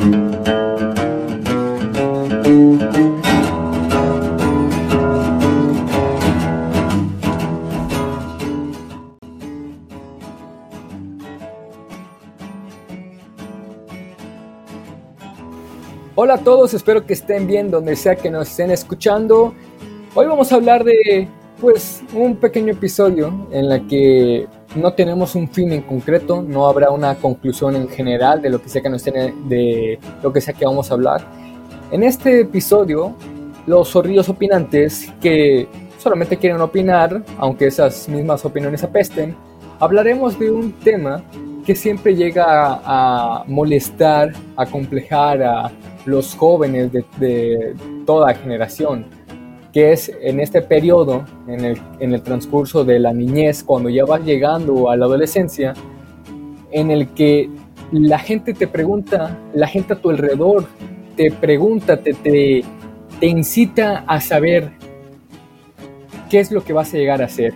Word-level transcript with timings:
Hola 0.00 0.14
a 16.34 16.38
todos, 16.38 16.72
espero 16.72 17.04
que 17.04 17.12
estén 17.12 17.46
bien 17.46 17.70
donde 17.70 17.94
sea 17.94 18.16
que 18.16 18.30
nos 18.30 18.48
estén 18.48 18.70
escuchando. 18.70 19.52
Hoy 20.14 20.26
vamos 20.26 20.50
a 20.50 20.54
hablar 20.54 20.82
de 20.82 21.28
pues 21.60 22.02
un 22.14 22.36
pequeño 22.36 22.72
episodio 22.72 23.48
en 23.50 23.68
la 23.68 23.86
que 23.86 24.48
no 24.74 24.92
tenemos 24.92 25.34
un 25.34 25.48
fin 25.48 25.72
en 25.72 25.82
concreto, 25.82 26.42
no 26.42 26.66
habrá 26.66 26.90
una 26.90 27.14
conclusión 27.16 27.76
en 27.76 27.88
general 27.88 28.40
de 28.40 28.50
lo 28.50 28.62
que 28.62 28.68
sea 28.68 28.82
que 28.82 28.88
nos 28.88 29.04
de 29.04 29.98
lo 30.22 30.32
que 30.32 30.40
sea 30.40 30.54
que 30.54 30.64
vamos 30.64 30.90
a 30.90 30.94
hablar. 30.94 31.24
En 31.90 32.02
este 32.02 32.40
episodio, 32.40 33.14
los 33.66 33.90
zorrillos 33.90 34.28
opinantes 34.28 35.12
que 35.20 35.68
solamente 35.98 36.36
quieren 36.36 36.60
opinar, 36.60 37.22
aunque 37.38 37.66
esas 37.66 38.08
mismas 38.08 38.44
opiniones 38.44 38.84
apesten, 38.84 39.34
hablaremos 39.80 40.38
de 40.38 40.50
un 40.50 40.72
tema 40.72 41.22
que 41.66 41.74
siempre 41.74 42.14
llega 42.14 42.80
a, 42.84 43.44
molestar, 43.46 44.32
a 44.56 44.66
complejar 44.66 45.42
a 45.42 45.70
los 46.06 46.34
jóvenes 46.34 46.90
de 46.92 47.74
toda 48.06 48.32
generación 48.34 49.04
que 49.72 49.92
es 49.92 50.10
en 50.20 50.40
este 50.40 50.62
periodo, 50.62 51.24
en 51.46 51.64
el, 52.12 52.22
transcurso 52.22 52.84
de 52.84 52.98
la 52.98 53.12
niñez, 53.12 53.62
cuando 53.62 53.88
ya 53.88 54.04
vas 54.04 54.24
llegando 54.24 54.90
a 54.90 54.96
la 54.96 55.06
adolescencia, 55.06 55.74
en 56.72 56.90
el 56.90 57.08
que 57.08 57.48
la 57.92 58.18
gente 58.18 58.52
te 58.52 58.66
pregunta, 58.66 59.38
la 59.54 59.66
gente 59.66 59.94
a 59.94 59.96
tu 59.96 60.10
alrededor 60.10 60.66
te 61.16 61.30
pregunta, 61.30 61.96
te, 61.98 62.14
te, 62.14 62.64
te 63.20 63.26
incita 63.26 64.04
a 64.06 64.20
saber 64.20 64.72
qué 66.28 66.40
es 66.40 66.50
lo 66.50 66.64
que 66.64 66.72
vas 66.72 66.92
a 66.94 66.96
llegar 66.96 67.22
a 67.22 67.28
ser, 67.28 67.52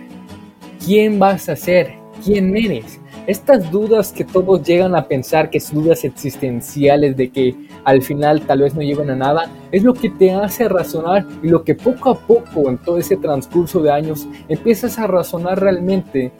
quién 0.85 1.19
vas 1.19 1.49
a 1.49 1.55
ser, 1.55 1.95
quién 2.23 2.55
eres. 2.55 2.99
Estas 3.27 3.71
dudas 3.71 4.11
que 4.11 4.23
todos 4.23 4.61
llegan 4.61 4.95
a 4.95 5.07
pensar 5.07 5.49
que 5.49 5.59
son 5.59 5.81
dudas 5.81 6.05
existenciales 6.05 7.17
de 7.17 7.31
que 7.31 7.55
al 7.83 8.03
final 8.03 8.41
tal 8.41 8.61
vez 8.61 8.75
no 8.75 8.83
lleven 8.83 9.09
a 9.09 9.15
nada, 9.15 9.49
es 9.71 9.81
lo 9.81 9.95
que 9.95 10.11
te 10.11 10.31
hace 10.31 10.69
razonar 10.69 11.25
y 11.41 11.47
lo 11.47 11.63
que 11.63 11.73
poco 11.73 12.11
a 12.11 12.19
poco 12.19 12.69
en 12.69 12.77
todo 12.77 12.99
ese 12.99 13.17
transcurso 13.17 13.81
de 13.81 13.91
años 13.91 14.27
empiezas 14.47 14.99
a 14.99 15.07
razonar 15.07 15.59
realmente 15.59 16.31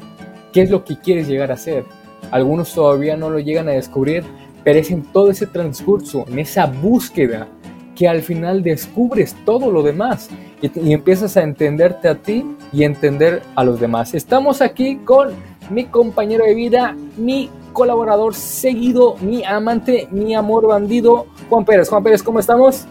qué 0.54 0.62
es 0.62 0.70
lo 0.70 0.84
que 0.84 1.00
quieres 1.00 1.28
llegar 1.28 1.52
a 1.52 1.58
ser. 1.58 1.86
Algunos 2.30 2.72
todavía 2.72 3.18
no 3.18 3.32
lo 3.32 3.40
llegan 3.40 3.68
a 3.68 3.72
descubrir, 3.72 4.24
pero 4.64 4.78
es 4.78 4.92
en 4.92 5.02
todo 5.12 5.32
ese 5.32 5.48
transcurso, 5.48 6.26
en 6.28 6.38
esa 6.38 6.68
búsqueda, 6.68 7.48
que 7.96 8.08
al 8.08 8.22
final 8.22 8.62
descubres 8.62 9.36
todo 9.44 9.72
lo 9.72 9.82
demás 9.82 10.30
y, 10.62 10.88
y 10.88 10.94
empiezas 10.94 11.36
a 11.38 11.44
entenderte 11.44 12.10
a 12.10 12.16
ti 12.16 12.46
y 12.72 12.84
entender 12.84 13.42
a 13.56 13.64
los 13.64 13.80
demás. 13.80 14.14
Estamos 14.14 14.62
aquí 14.62 14.98
con 14.98 15.30
mi 15.70 15.86
compañero 15.86 16.46
de 16.46 16.54
vida, 16.54 16.96
mi 17.18 17.50
colaborador 17.74 18.36
seguido, 18.36 19.16
mi 19.22 19.44
amante, 19.44 20.08
mi 20.12 20.36
amor 20.36 20.68
bandido, 20.68 21.28
Juan 21.50 21.66
Pérez. 21.66 21.90
Juan 21.90 22.04
Pérez, 22.04 22.24
¿cómo 22.24 22.40
estamos? 22.40 22.86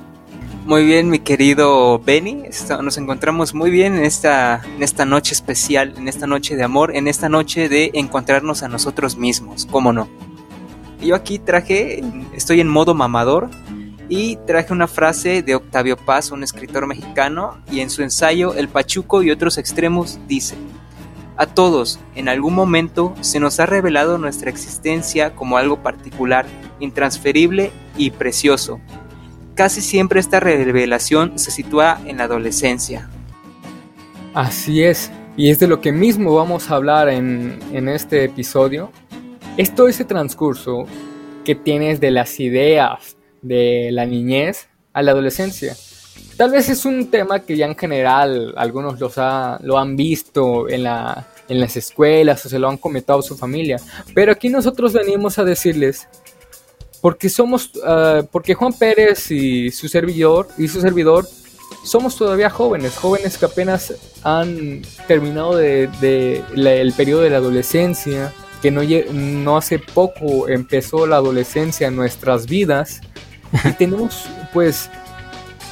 Muy 0.67 0.85
bien, 0.87 1.11
mi 1.11 1.19
querido 1.19 1.99
Benny. 1.99 2.45
Nos 2.83 2.97
encontramos 2.97 3.55
muy 3.55 3.71
bien 3.71 3.97
en 3.97 4.05
esta, 4.05 4.63
en 4.77 4.83
esta 4.83 5.05
noche 5.05 5.35
especial, 5.35 5.95
en 5.99 6.09
esta 6.09 6.27
noche 6.27 6.57
de 6.57 6.63
amor, 6.63 6.97
en 6.97 7.07
esta 7.07 7.29
noche 7.29 7.69
de 7.69 7.91
encontrarnos 7.95 8.63
a 8.63 8.69
nosotros 8.69 9.19
mismos, 9.19 9.67
¿cómo 9.71 9.93
no? 9.93 10.09
Yo 11.03 11.15
aquí 11.15 11.39
traje, 11.39 12.03
estoy 12.35 12.61
en 12.61 12.69
modo 12.69 12.95
mamador 12.95 13.51
y 14.09 14.37
traje 14.47 14.73
una 14.73 14.87
frase 14.87 15.43
de 15.43 15.55
Octavio 15.55 15.99
Paz, 15.99 16.31
un 16.31 16.43
escritor 16.43 16.87
mexicano, 16.87 17.59
y 17.71 17.81
en 17.81 17.91
su 17.91 18.03
ensayo 18.03 18.55
El 18.55 18.69
Pachuco 18.69 19.23
y 19.23 19.31
otros 19.31 19.59
extremos 19.59 20.19
dice, 20.27 20.55
a 21.37 21.47
todos, 21.47 21.99
en 22.15 22.29
algún 22.29 22.55
momento, 22.55 23.15
se 23.21 23.41
nos 23.41 23.59
ha 23.59 23.67
revelado 23.67 24.19
nuestra 24.19 24.51
existencia 24.51 25.35
como 25.35 25.57
algo 25.57 25.83
particular, 25.83 26.47
intransferible 26.79 27.73
y 27.97 28.11
precioso. 28.11 28.81
Casi 29.55 29.81
siempre 29.81 30.21
esta 30.21 30.41
revelación 30.41 31.39
se 31.39 31.51
sitúa 31.51 32.01
en 32.07 32.19
la 32.19 32.25
adolescencia. 32.25 33.09
Así 34.33 34.83
es, 34.83 35.11
y 35.37 35.51
es 35.51 35.59
de 35.59 35.67
lo 35.67 35.81
que 35.81 35.93
mismo 35.93 36.35
vamos 36.35 36.71
a 36.71 36.77
hablar 36.77 37.09
en, 37.09 37.59
en 37.73 37.89
este 37.89 38.25
episodio. 38.25 38.91
Es 39.57 39.75
todo 39.75 39.89
ese 39.89 40.05
transcurso 40.05 40.87
que 41.45 41.55
tienes 41.55 42.01
de 42.01 42.11
las 42.11 42.39
ideas 42.41 43.17
de 43.43 43.91
la 43.93 44.07
niñez 44.07 44.69
a 44.93 45.03
la 45.03 45.13
adolescencia. 45.13 45.75
Tal 46.37 46.51
vez 46.51 46.69
es 46.69 46.85
un 46.85 47.11
tema 47.11 47.41
que 47.41 47.57
ya 47.57 47.67
en 47.67 47.77
general 47.77 48.55
algunos 48.57 48.99
los 48.99 49.17
lo 49.61 49.79
han 49.79 49.97
visto 49.97 50.69
en, 50.69 50.83
la, 50.83 51.29
en 51.49 51.61
las 51.61 51.77
escuelas 51.77 52.45
o 52.45 52.49
se 52.49 52.59
lo 52.59 52.69
han 52.69 52.77
comentado 52.77 53.23
su 53.23 53.37
familia, 53.37 53.79
pero 54.15 54.33
aquí 54.33 54.49
nosotros 54.49 54.93
venimos 54.93 55.39
a 55.39 55.45
decirles 55.45 56.09
porque 57.01 57.29
somos, 57.29 57.71
ah, 57.85 58.23
porque 58.33 58.55
Juan 58.55 58.73
Pérez 58.73 59.31
y 59.31 59.71
su 59.71 59.89
servidor 59.89 60.49
y 60.59 60.67
su 60.69 60.81
servidor 60.81 61.27
somos 61.85 62.17
todavía 62.17 62.51
jóvenes, 62.51 62.97
jóvenes 62.97 63.39
que 63.39 63.45
apenas 63.45 63.95
han 64.23 64.83
terminado 65.07 65.57
de, 65.57 66.43
el 66.57 66.93
periodo 66.95 67.21
de 67.21 67.31
la 67.31 67.37
adolescencia, 67.37 68.33
que 68.63 68.71
no, 68.71 68.81
no 69.13 69.57
hace 69.57 69.79
poco 69.79 70.49
empezó 70.49 71.07
la 71.07 71.17
adolescencia 71.17 71.89
en 71.89 71.97
nuestras 71.97 72.47
vidas 72.47 73.01
y 73.65 73.73
tenemos 73.73 74.25
pues 74.53 74.89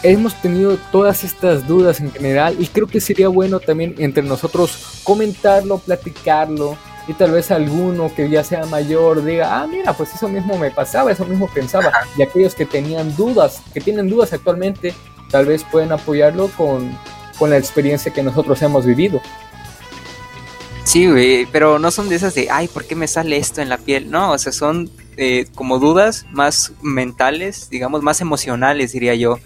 hemos 0.02 0.34
tenido 0.40 0.76
todas 0.90 1.24
estas 1.24 1.66
dudas 1.66 2.00
en 2.00 2.10
general 2.12 2.56
y 2.58 2.66
creo 2.66 2.86
que 2.86 3.00
sería 3.00 3.28
bueno 3.28 3.60
también 3.60 3.94
entre 3.98 4.22
nosotros 4.22 5.00
comentarlo, 5.04 5.78
platicarlo 5.78 6.76
y 7.08 7.14
tal 7.14 7.32
vez 7.32 7.50
alguno 7.50 8.12
que 8.14 8.28
ya 8.28 8.44
sea 8.44 8.64
mayor 8.66 9.24
diga, 9.24 9.60
ah, 9.60 9.66
mira, 9.66 9.92
pues 9.92 10.14
eso 10.14 10.28
mismo 10.28 10.56
me 10.56 10.70
pasaba, 10.70 11.10
eso 11.10 11.24
mismo 11.24 11.48
pensaba. 11.52 11.92
Y 12.16 12.22
aquellos 12.22 12.54
que 12.54 12.64
tenían 12.64 13.14
dudas, 13.16 13.60
que 13.74 13.80
tienen 13.80 14.08
dudas 14.08 14.32
actualmente, 14.32 14.94
tal 15.30 15.46
vez 15.46 15.64
pueden 15.64 15.90
apoyarlo 15.90 16.48
con, 16.56 16.96
con 17.38 17.50
la 17.50 17.58
experiencia 17.58 18.12
que 18.12 18.22
nosotros 18.22 18.62
hemos 18.62 18.86
vivido. 18.86 19.20
Sí, 20.84 21.08
güey, 21.08 21.46
pero 21.46 21.78
no 21.78 21.90
son 21.90 22.08
de 22.08 22.16
esas 22.16 22.34
de, 22.34 22.50
ay, 22.50 22.68
¿por 22.68 22.84
qué 22.84 22.94
me 22.94 23.08
sale 23.08 23.36
esto 23.36 23.60
en 23.60 23.68
la 23.68 23.78
piel? 23.78 24.10
No, 24.10 24.32
o 24.32 24.38
sea, 24.38 24.52
son 24.52 24.90
eh, 25.16 25.46
como 25.54 25.78
dudas 25.78 26.26
más 26.30 26.72
mentales, 26.82 27.68
digamos, 27.70 28.02
más 28.02 28.20
emocionales, 28.20 28.92
diría 28.92 29.14
yo 29.14 29.38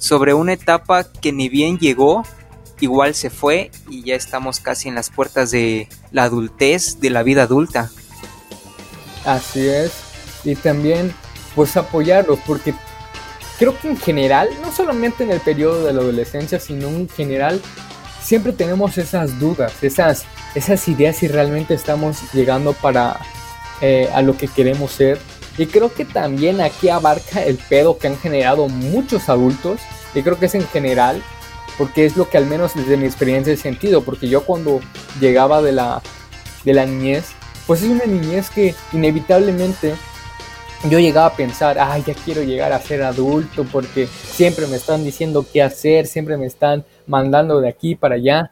sobre 0.00 0.34
una 0.34 0.54
etapa 0.54 1.04
que 1.04 1.30
ni 1.30 1.48
bien 1.48 1.78
llegó, 1.78 2.24
igual 2.80 3.14
se 3.14 3.30
fue 3.30 3.70
y 3.88 4.02
ya 4.02 4.16
estamos 4.16 4.58
casi 4.58 4.88
en 4.88 4.94
las 4.94 5.10
puertas 5.10 5.50
de 5.50 5.88
la 6.10 6.24
adultez, 6.24 6.98
de 7.00 7.10
la 7.10 7.22
vida 7.22 7.42
adulta. 7.44 7.90
Así 9.24 9.68
es, 9.68 9.92
y 10.42 10.56
también 10.56 11.12
pues 11.54 11.76
apoyarlos, 11.76 12.38
porque 12.46 12.74
creo 13.58 13.78
que 13.78 13.88
en 13.88 13.98
general, 13.98 14.48
no 14.62 14.72
solamente 14.72 15.22
en 15.22 15.30
el 15.30 15.40
periodo 15.40 15.84
de 15.84 15.92
la 15.92 16.00
adolescencia, 16.00 16.58
sino 16.58 16.88
en 16.88 17.06
general, 17.08 17.60
siempre 18.22 18.52
tenemos 18.52 18.96
esas 18.96 19.38
dudas, 19.38 19.74
esas, 19.82 20.24
esas 20.54 20.88
ideas 20.88 21.16
si 21.16 21.28
realmente 21.28 21.74
estamos 21.74 22.32
llegando 22.32 22.72
para 22.72 23.20
eh, 23.82 24.08
a 24.14 24.22
lo 24.22 24.34
que 24.36 24.48
queremos 24.48 24.92
ser 24.92 25.18
y 25.58 25.66
creo 25.66 25.92
que 25.92 26.04
también 26.04 26.60
aquí 26.60 26.88
abarca 26.88 27.44
el 27.44 27.56
pedo 27.56 27.98
que 27.98 28.06
han 28.08 28.16
generado 28.16 28.68
muchos 28.68 29.28
adultos. 29.28 29.80
Y 30.14 30.22
creo 30.22 30.38
que 30.38 30.46
es 30.46 30.54
en 30.54 30.66
general, 30.66 31.22
porque 31.78 32.04
es 32.04 32.16
lo 32.16 32.28
que 32.28 32.38
al 32.38 32.46
menos 32.46 32.74
desde 32.74 32.96
mi 32.96 33.06
experiencia 33.06 33.52
he 33.52 33.56
sentido. 33.56 34.02
Porque 34.02 34.28
yo 34.28 34.44
cuando 34.44 34.80
llegaba 35.20 35.62
de 35.62 35.72
la, 35.72 36.02
de 36.64 36.74
la 36.74 36.86
niñez, 36.86 37.32
pues 37.66 37.82
es 37.82 37.90
una 37.90 38.06
niñez 38.06 38.50
que 38.50 38.74
inevitablemente 38.92 39.94
yo 40.88 40.98
llegaba 40.98 41.26
a 41.26 41.36
pensar, 41.36 41.78
ay, 41.78 42.02
ya 42.06 42.14
quiero 42.14 42.42
llegar 42.42 42.72
a 42.72 42.80
ser 42.80 43.02
adulto 43.02 43.66
porque 43.70 44.06
siempre 44.06 44.66
me 44.66 44.76
están 44.76 45.04
diciendo 45.04 45.44
qué 45.52 45.62
hacer, 45.62 46.06
siempre 46.06 46.38
me 46.38 46.46
están 46.46 46.84
mandando 47.06 47.60
de 47.60 47.68
aquí 47.68 47.94
para 47.94 48.14
allá. 48.14 48.50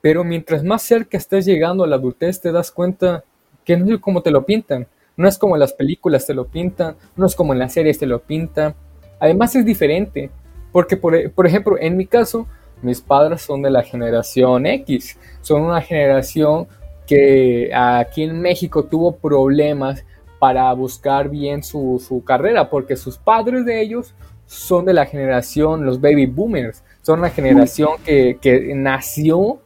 Pero 0.00 0.22
mientras 0.22 0.62
más 0.62 0.82
cerca 0.82 1.16
estás 1.16 1.46
llegando 1.46 1.82
a 1.82 1.86
la 1.88 1.96
adultez, 1.96 2.40
te 2.40 2.52
das 2.52 2.70
cuenta 2.70 3.24
que 3.64 3.76
no 3.76 3.92
es 3.94 4.00
como 4.00 4.22
te 4.22 4.30
lo 4.30 4.44
pintan. 4.44 4.86
No 5.16 5.28
es 5.28 5.38
como 5.38 5.56
en 5.56 5.60
las 5.60 5.72
películas 5.72 6.26
te 6.26 6.34
lo 6.34 6.46
pintan, 6.46 6.96
no 7.16 7.26
es 7.26 7.34
como 7.34 7.52
en 7.52 7.58
las 7.58 7.72
series 7.72 7.98
te 7.98 8.06
lo 8.06 8.20
pintan. 8.20 8.74
Además 9.20 9.54
es 9.54 9.64
diferente, 9.64 10.30
porque 10.72 10.96
por, 10.96 11.30
por 11.32 11.46
ejemplo, 11.46 11.76
en 11.78 11.96
mi 11.96 12.06
caso, 12.06 12.46
mis 12.82 13.00
padres 13.00 13.42
son 13.42 13.62
de 13.62 13.70
la 13.70 13.82
generación 13.82 14.66
X, 14.66 15.18
son 15.40 15.62
una 15.62 15.80
generación 15.80 16.66
que 17.06 17.70
aquí 17.74 18.22
en 18.22 18.40
México 18.40 18.84
tuvo 18.84 19.16
problemas 19.16 20.04
para 20.38 20.72
buscar 20.72 21.28
bien 21.28 21.62
su, 21.62 22.02
su, 22.06 22.24
carrera, 22.24 22.68
porque 22.68 22.96
sus 22.96 23.16
padres 23.16 23.64
de 23.64 23.80
ellos 23.80 24.14
son 24.46 24.84
de 24.84 24.92
la 24.92 25.06
generación, 25.06 25.86
los 25.86 26.00
baby 26.00 26.26
boomers, 26.26 26.82
son 27.02 27.20
una 27.20 27.30
generación 27.30 27.92
que, 28.04 28.38
que 28.40 28.74
nació 28.74 29.60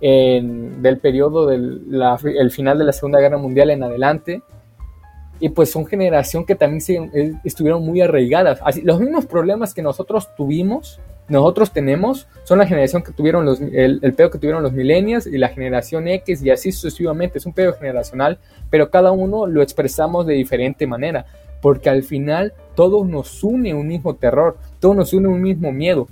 en, 0.00 0.82
del 0.82 0.98
periodo 0.98 1.46
del 1.46 2.50
final 2.50 2.78
de 2.78 2.84
la 2.84 2.92
Segunda 2.92 3.20
Guerra 3.20 3.38
Mundial 3.38 3.70
en 3.70 3.82
adelante 3.82 4.42
y 5.44 5.50
pues 5.50 5.70
son 5.70 5.84
generación 5.84 6.46
que 6.46 6.54
también 6.54 7.10
eh, 7.12 7.34
estuvieron 7.44 7.84
muy 7.84 8.00
arraigadas. 8.00 8.60
Así, 8.64 8.80
los 8.80 8.98
mismos 8.98 9.26
problemas 9.26 9.74
que 9.74 9.82
nosotros 9.82 10.34
tuvimos, 10.34 11.02
nosotros 11.28 11.70
tenemos, 11.70 12.26
son 12.44 12.60
la 12.60 12.66
generación 12.66 13.02
que 13.02 13.12
tuvieron 13.12 13.44
los, 13.44 13.60
el, 13.60 13.98
el 14.00 14.14
pedo 14.14 14.30
que 14.30 14.38
tuvieron 14.38 14.62
los 14.62 14.72
millennials 14.72 15.26
y 15.26 15.36
la 15.36 15.50
generación 15.50 16.08
X 16.08 16.42
y 16.42 16.48
así 16.48 16.72
sucesivamente. 16.72 17.36
Es 17.36 17.44
un 17.44 17.52
pedo 17.52 17.74
generacional, 17.74 18.38
pero 18.70 18.88
cada 18.88 19.12
uno 19.12 19.46
lo 19.46 19.60
expresamos 19.60 20.26
de 20.26 20.32
diferente 20.32 20.86
manera, 20.86 21.26
porque 21.60 21.90
al 21.90 22.04
final 22.04 22.54
todo 22.74 23.04
nos 23.04 23.44
une 23.44 23.74
un 23.74 23.86
mismo 23.86 24.14
terror, 24.14 24.56
todo 24.80 24.94
nos 24.94 25.12
une 25.12 25.28
un 25.28 25.42
mismo 25.42 25.72
miedo. 25.72 26.08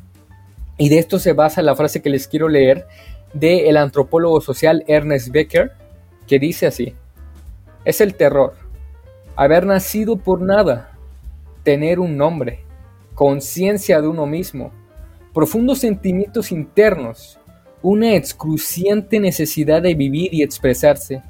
Y 0.76 0.90
de 0.90 0.98
esto 0.98 1.18
se 1.18 1.32
basa 1.32 1.62
la 1.62 1.74
frase 1.74 2.02
que 2.02 2.10
les 2.10 2.28
quiero 2.28 2.50
leer 2.50 2.86
del 3.32 3.60
el 3.60 3.78
antropólogo 3.78 4.42
social 4.42 4.84
Ernest 4.88 5.30
Becker, 5.30 5.72
que 6.26 6.38
dice 6.38 6.66
así, 6.66 6.94
es 7.86 8.02
el 8.02 8.14
terror, 8.14 8.61
haber 9.36 9.66
nacido 9.66 10.16
por 10.16 10.40
nada, 10.40 10.92
tener 11.62 12.00
un 12.00 12.16
nombre, 12.16 12.64
conciencia 13.14 14.00
de 14.00 14.08
uno 14.08 14.26
mismo, 14.26 14.72
profundos 15.32 15.78
sentimientos 15.78 16.52
internos, 16.52 17.38
una 17.82 18.14
excruciante 18.14 19.18
necesidad 19.20 19.82
de 19.82 19.94
vivir 19.94 20.32
y 20.32 20.42
expresarse, 20.42 21.22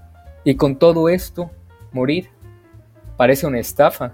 y 0.44 0.54
con 0.56 0.76
todo 0.76 1.08
esto, 1.08 1.50
morir. 1.92 2.28
Parece 3.16 3.46
una 3.46 3.60
estafa. 3.60 4.12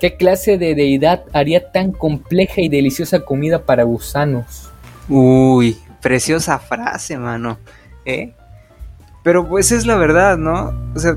¿Qué 0.00 0.16
clase 0.16 0.58
de 0.58 0.74
deidad 0.74 1.24
haría 1.32 1.70
tan 1.70 1.92
compleja 1.92 2.60
y 2.60 2.68
deliciosa 2.68 3.20
comida 3.20 3.64
para 3.64 3.84
gusanos? 3.84 4.70
Uy, 5.08 5.78
preciosa 6.00 6.58
frase, 6.58 7.16
mano. 7.16 7.58
¿Eh? 8.04 8.32
Pero 9.22 9.48
pues 9.48 9.72
es 9.72 9.86
la 9.86 9.96
verdad, 9.96 10.36
¿no? 10.36 10.74
O 10.94 10.98
sea, 10.98 11.16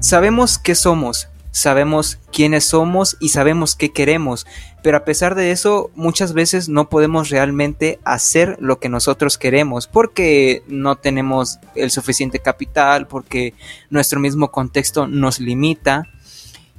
sabemos 0.00 0.58
qué 0.58 0.74
somos, 0.74 1.28
sabemos 1.52 2.18
quiénes 2.32 2.64
somos 2.64 3.16
y 3.20 3.28
sabemos 3.28 3.76
qué 3.76 3.92
queremos, 3.92 4.46
pero 4.82 4.96
a 4.96 5.04
pesar 5.04 5.36
de 5.36 5.52
eso 5.52 5.90
muchas 5.94 6.32
veces 6.32 6.68
no 6.68 6.88
podemos 6.88 7.30
realmente 7.30 8.00
hacer 8.04 8.56
lo 8.58 8.80
que 8.80 8.88
nosotros 8.88 9.38
queremos 9.38 9.86
porque 9.86 10.62
no 10.66 10.96
tenemos 10.96 11.60
el 11.76 11.90
suficiente 11.90 12.40
capital, 12.40 13.06
porque 13.06 13.54
nuestro 13.90 14.18
mismo 14.18 14.50
contexto 14.50 15.06
nos 15.06 15.38
limita 15.38 16.08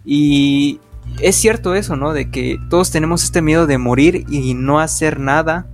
y 0.04 0.80
es 1.22 1.36
cierto 1.36 1.76
eso, 1.76 1.96
¿no? 1.96 2.14
De 2.14 2.30
que 2.30 2.60
todos 2.70 2.92
tenemos 2.92 3.24
este 3.24 3.42
miedo 3.42 3.68
de 3.68 3.78
morir 3.78 4.26
y 4.30 4.54
no 4.54 4.80
hacer 4.80 5.20
nada 5.20 5.68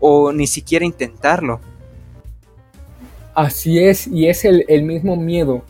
o 0.00 0.32
ni 0.32 0.46
siquiera 0.46 0.84
intentarlo. 0.84 1.60
Así 3.34 3.78
es, 3.78 4.06
y 4.06 4.28
es 4.28 4.46
el, 4.46 4.64
mismo 4.82 5.16
miedo 5.16 5.62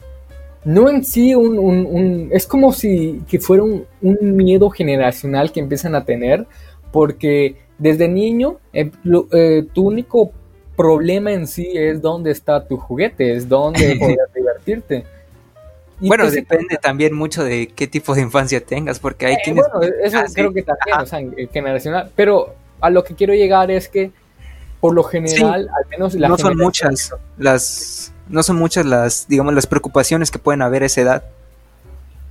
no 0.66 0.90
en 0.90 1.04
sí 1.04 1.32
un, 1.32 2.28
es 2.32 2.44
como 2.44 2.72
si 2.72 3.22
que 3.28 3.38
fuera 3.38 3.62
un, 3.62 3.86
miedo 4.02 4.68
generacional 4.68 5.52
que 5.52 5.60
empiezan 5.60 5.94
a 5.94 6.04
tener, 6.04 6.44
porque 6.90 7.54
desde 7.78 8.08
niño 8.08 8.58
eh, 8.72 8.90
eh, 9.32 9.64
tu 9.72 9.86
único 9.86 10.32
problema 10.76 11.32
en 11.32 11.46
sí 11.46 11.70
es 11.72 12.02
dónde 12.02 12.32
está 12.32 12.66
tu 12.66 12.76
juguete, 12.76 13.36
es 13.36 13.48
dónde 13.48 13.96
poder 14.00 14.18
divertirte. 14.34 15.04
bueno, 16.00 16.24
pues, 16.24 16.34
depende 16.34 16.76
también 16.82 17.14
mucho 17.14 17.44
de 17.44 17.68
qué 17.68 17.86
tipo 17.86 18.16
de 18.16 18.22
infancia 18.22 18.60
tengas, 18.60 18.98
porque 18.98 19.26
hay 19.26 19.34
eh, 19.34 19.38
quienes... 19.44 19.64
Bueno, 19.72 19.94
eso 20.02 20.18
ah, 20.18 20.24
creo 20.34 20.52
que 20.52 20.64
también, 20.64 20.98
o 21.00 21.06
sea, 21.06 21.20
generacional, 21.52 22.10
pero 22.16 22.56
a 22.80 22.90
lo 22.90 23.04
que 23.04 23.14
quiero 23.14 23.34
llegar 23.34 23.70
es 23.70 23.88
que 23.88 24.10
por 24.80 24.94
lo 24.94 25.04
general, 25.04 25.68
al 25.68 25.88
menos 25.90 26.14
la 26.14 26.28
no 26.28 26.36
son 26.36 26.56
muchas 26.56 27.14
las 27.38 28.12
no 28.28 28.43
son 28.43 28.56
muchas 28.56 28.87
las, 28.87 29.28
digamos, 29.28 29.55
las 29.55 29.67
preocupaciones 29.67 30.31
que 30.31 30.38
pueden 30.38 30.62
haber 30.62 30.82
a 30.82 30.87
esa 30.87 31.00
edad. 31.00 31.25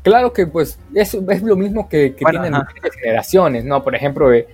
Claro 0.03 0.33
que 0.33 0.45
pues 0.45 0.77
es, 0.93 1.15
es 1.15 1.41
lo 1.41 1.55
mismo 1.55 1.89
que, 1.89 2.11
tienen 2.11 2.51
las 2.51 2.67
generaciones, 3.01 3.65
¿no? 3.65 3.83
Por 3.83 3.95
ejemplo, 3.95 4.31
eh, 4.31 4.47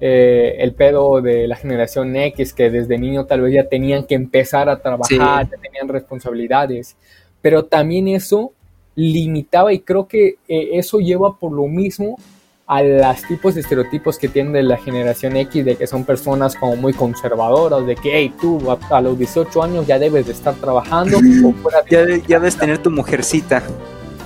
eh, 0.00 0.56
el 0.58 0.74
pedo 0.74 1.22
de 1.22 1.46
la 1.46 1.56
generación 1.56 2.16
X, 2.16 2.52
que 2.52 2.70
desde 2.70 2.98
niño 2.98 3.24
tal 3.24 3.40
vez 3.40 3.54
ya 3.54 3.68
tenían 3.68 4.04
que 4.04 4.14
empezar 4.14 4.68
a 4.68 4.80
trabajar, 4.80 5.48
ya 5.48 5.56
tenían 5.58 5.88
responsabilidades, 5.88 6.96
pero 7.40 7.64
también 7.64 8.08
eso 8.08 8.52
limitaba 8.96 9.72
y 9.72 9.80
creo 9.80 10.08
que 10.08 10.36
eh, 10.48 10.70
eso 10.72 10.98
lleva 10.98 11.38
por 11.38 11.52
lo 11.52 11.66
mismo 11.66 12.18
a 12.66 12.82
los 12.82 13.22
tipos 13.22 13.54
de 13.54 13.60
estereotipos 13.60 14.18
que 14.18 14.28
tienen 14.28 14.52
de 14.52 14.62
la 14.64 14.76
generación 14.76 15.36
X, 15.36 15.64
de 15.64 15.76
que 15.76 15.86
son 15.86 16.04
personas 16.04 16.56
como 16.56 16.74
muy 16.74 16.92
conservadoras, 16.92 17.86
de 17.86 17.94
que, 17.94 18.18
hey, 18.18 18.34
tú 18.40 18.60
a, 18.90 19.00
los 19.00 19.16
18 19.16 19.62
años 19.62 19.86
ya 19.86 19.98
debes 19.98 20.26
de 20.26 20.32
estar 20.32 20.54
trabajando. 20.54 21.18
o 21.64 21.70
ya, 21.88 22.04
ya 22.26 22.38
debes 22.40 22.56
tener 22.56 22.78
tu 22.78 22.90
mujercita. 22.90 23.62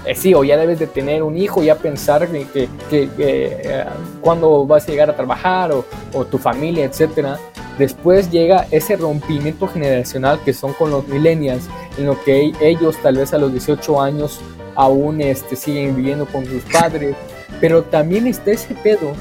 Eh, 0.06 0.14
sí, 0.14 0.32
o 0.32 0.42
ya 0.42 0.56
debes 0.56 0.78
de 0.78 0.86
tener 0.86 1.22
un 1.22 1.36
hijo, 1.36 1.62
ya 1.62 1.76
pensar 1.76 2.26
que, 2.28 2.46
que, 2.46 2.68
que, 2.88 3.10
eh, 3.18 3.84
cuando 4.22 4.66
vas 4.66 4.88
a 4.88 4.90
llegar 4.90 5.10
a 5.10 5.16
trabajar 5.16 5.72
o, 5.72 5.84
o, 6.14 6.24
tu 6.24 6.38
familia, 6.38 6.86
etcétera. 6.86 7.38
Después 7.78 8.30
llega 8.30 8.66
ese 8.70 8.96
rompimiento 8.96 9.68
generacional 9.68 10.40
que 10.42 10.54
son 10.54 10.72
con 10.72 10.90
los 10.90 11.06
millennials, 11.08 11.64
en 11.98 12.06
lo 12.06 12.22
que 12.24 12.52
ellos 12.60 12.96
tal 13.02 13.16
vez 13.16 13.34
a 13.34 13.38
los 13.38 13.52
18 13.52 14.00
años 14.00 14.40
aún 14.74 15.20
este, 15.20 15.56
siguen 15.56 15.94
viviendo 15.94 16.24
con 16.24 16.46
sus 16.46 16.62
padres 16.62 17.14
pero 17.60 17.82
también 17.82 18.26
está 18.26 18.52
ese 18.52 18.74
pedo, 18.74 19.12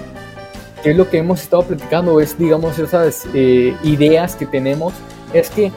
que 0.83 0.91
es 0.91 0.97
lo 0.97 1.09
que 1.09 1.17
hemos 1.17 1.41
estado 1.41 1.63
platicando, 1.63 2.19
es 2.19 2.37
digamos 2.37 2.77
esas 2.79 3.25
eh, 3.33 3.75
ideas 3.83 4.35
que 4.35 4.45
tenemos, 4.45 4.93
es 5.33 5.49
que 5.49 5.71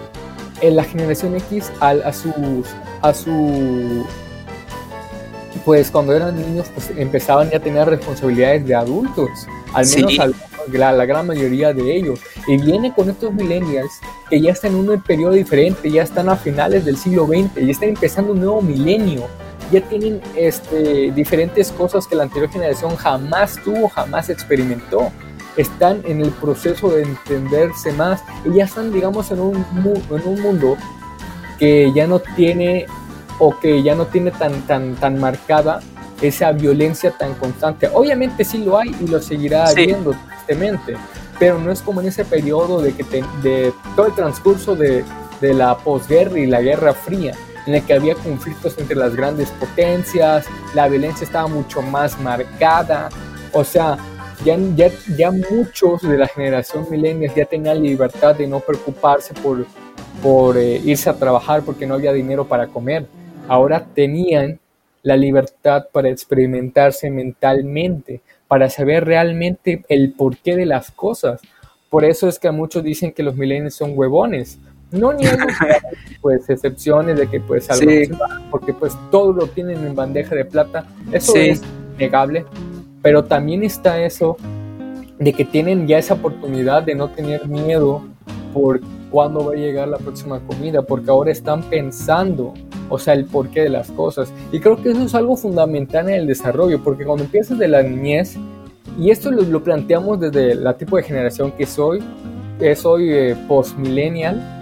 en 0.61 0.77
la 0.77 0.85
generación 0.85 1.37
X 1.37 1.71
a, 1.81 1.91
a 1.91 2.13
sus 2.13 2.35
a 3.01 3.13
su 3.13 4.07
pues 5.65 5.91
cuando 5.91 6.15
eran 6.15 6.37
niños 6.37 6.69
pues 6.75 6.91
empezaban 6.97 7.51
ya 7.51 7.59
a 7.59 7.61
tener 7.61 7.89
responsabilidades 7.89 8.67
de 8.67 8.75
adultos 8.75 9.31
al 9.75 9.87
menos 9.87 10.37
la, 10.69 10.93
la, 10.93 11.05
gran 11.05 11.27
mayoría 11.27 11.73
de 11.73 11.97
ellos. 11.97 12.21
Y 12.47 12.57
viene 12.57 12.93
con 12.93 13.11
estos 13.11 13.33
millennials 13.33 14.01
que 14.29 14.41
ya 14.41 14.53
están 14.53 14.73
en 14.73 14.89
un 14.89 15.01
periodo 15.01 15.33
diferente 15.33 15.91
ya 15.91 16.03
están 16.03 16.29
a 16.29 16.37
finales 16.37 16.85
del 16.85 16.97
siglo 16.97 17.27
XX 17.27 17.63
y 17.63 17.71
están 17.71 17.91
empezando 17.91 18.33
un 18.33 18.41
nuevo 18.41 18.63
milenio 18.63 19.27
ya 19.73 19.81
tienen 19.89 20.21
este, 20.37 21.11
diferentes 21.13 21.73
cosas 21.73 22.07
que 22.07 22.15
la 22.15 22.25
anterior 22.25 22.51
generación 22.51 22.95
jamás 22.95 23.59
tuvo, 23.65 23.89
jamás 23.89 24.29
experimentó. 24.29 25.11
Están 25.57 26.03
en 26.07 26.21
el 26.21 26.31
proceso 26.31 26.91
de 26.91 27.03
entenderse 27.03 27.93
más 27.93 28.23
y 28.45 28.55
ya 28.57 28.65
están, 28.65 28.93
digamos, 28.93 29.31
en 29.31 29.41
un, 29.41 29.57
en 29.57 30.29
un 30.29 30.41
mundo 30.41 30.77
que 31.59 31.91
ya 31.95 32.07
no 32.07 32.21
tiene 32.21 32.87
o 33.39 33.59
que 33.59 33.83
ya 33.83 33.95
no 33.95 34.07
tiene 34.07 34.31
tan, 34.31 34.63
tan, 34.67 34.95
tan 34.95 35.19
marcada 35.19 35.81
esa 36.21 36.53
violencia 36.53 37.11
tan 37.11 37.35
constante. 37.35 37.89
Obviamente 37.93 38.45
sí 38.45 38.59
lo 38.59 38.79
hay 38.79 38.95
y 39.01 39.09
lo 39.09 39.21
seguirá 39.21 39.67
habiendo, 39.67 40.15
tristemente, 40.29 40.95
pero 41.39 41.59
no 41.59 41.73
es 41.73 41.81
como 41.81 42.01
en 42.01 42.09
ese 42.09 42.25
periodo 42.25 42.81
de 42.81 42.93
que 42.95 43.05
de 43.43 43.73
todo 43.97 44.07
el 44.07 44.15
transcurso 44.15 44.77
de, 44.77 45.05
de 45.41 45.55
la 45.55 45.77
posguerra 45.79 46.39
y 46.39 46.47
la 46.47 46.61
Guerra 46.61 46.95
Fría 46.95 47.35
en 47.67 47.75
el 47.75 47.83
que 47.85 47.95
había 47.95 48.15
conflictos 48.15 48.77
entre 48.79 48.97
las 48.97 49.15
grandes 49.15 49.51
potencias, 49.51 50.47
la 50.75 50.89
violencia 50.89 51.25
estaba 51.25 51.47
mucho 51.47 51.83
más 51.83 52.19
marcada, 52.21 53.09
o 53.53 53.65
sea, 53.65 53.99
ya, 54.45 54.57
ya, 54.75 54.91
ya 55.17 55.31
muchos 55.31 56.03
de 56.03 56.19
la 56.19 56.27
generación 56.27 56.87
millennials 56.91 57.35
ya 57.35 57.45
tenían 57.45 57.83
libertad 57.83 58.35
de 58.35 58.47
no 58.47 58.61
preocuparse 58.61 59.35
por, 59.35 59.65
por 60.23 60.57
eh, 60.57 60.81
irse 60.85 61.09
a 61.11 61.15
trabajar 61.15 61.63
porque 61.63 61.87
no 61.87 61.95
había 61.95 62.13
dinero 62.13 62.47
para 62.47 62.67
comer. 62.67 63.07
Ahora 63.47 63.85
tenían 63.95 64.59
la 65.03 65.17
libertad 65.17 65.87
para 65.93 66.09
experimentarse 66.09 67.11
mentalmente, 67.11 68.21
para 68.49 68.69
saber 68.71 69.05
realmente 69.05 69.85
el 69.89 70.13
porqué 70.13 70.57
de 70.57 70.67
las 70.67 70.91
cosas. 70.91 71.41
Por 71.91 72.05
eso 72.05 72.29
es 72.29 72.39
que 72.39 72.51
muchos 72.51 72.83
dicen 72.83 73.13
que 73.13 73.23
los 73.23 73.37
millennials 73.37 73.75
son 73.75 73.93
huevones, 73.95 74.59
no 74.93 75.13
niego 75.13 75.37
pues 76.21 76.49
excepciones 76.49 77.17
de 77.19 77.29
que 77.29 77.41
pues 77.41 77.71
algo 77.71 78.17
porque 78.51 78.73
pues 78.73 78.97
todo 79.11 79.33
lo 79.33 79.47
tienen 79.47 79.85
en 79.87 79.95
bandeja 79.95 80.35
de 80.35 80.45
plata, 80.45 80.87
eso 81.11 81.35
es 81.37 81.63
negable, 81.99 82.45
pero 83.03 83.25
también 83.25 83.63
está 83.63 84.01
eso 84.01 84.37
de 85.19 85.33
que 85.33 85.45
tienen 85.45 85.87
ya 85.87 85.99
esa 85.99 86.15
oportunidad 86.15 86.83
de 86.83 86.95
no 86.95 87.09
tener 87.11 87.47
miedo 87.47 88.03
por 88.53 88.81
cuándo 89.11 89.45
va 89.45 89.53
a 89.53 89.57
llegar 89.57 89.89
la 89.89 89.99
próxima 89.99 90.41
comida, 90.41 90.83
porque 90.83 91.11
ahora 91.11 91.31
están 91.31 91.63
pensando, 91.63 92.55
o 92.89 92.99
sea, 92.99 93.15
el 93.15 93.27
porqué 93.27 93.63
de 93.63 93.69
las 93.69 93.91
cosas. 93.91 94.33
Y 94.51 94.61
creo 94.61 94.83
que 94.83 94.91
eso 94.91 95.03
es 95.03 95.15
algo 95.15 95.37
fundamental 95.37 96.09
en 96.09 96.15
el 96.15 96.27
desarrollo, 96.27 96.83
porque 96.83 97.05
cuando 97.05 97.25
empiezas 97.25 97.59
de 97.59 97.69
la 97.69 97.83
niñez, 97.83 98.37
y 98.99 99.11
esto 99.11 99.31
lo, 99.31 99.43
lo 99.43 99.63
planteamos 99.63 100.19
desde 100.19 100.55
la 100.55 100.77
tipo 100.77 100.97
de 100.97 101.03
generación 101.03 101.53
que 101.53 101.67
soy, 101.67 102.03
que 102.59 102.75
soy 102.75 103.11
eh, 103.11 103.37
post-millennial, 103.49 104.62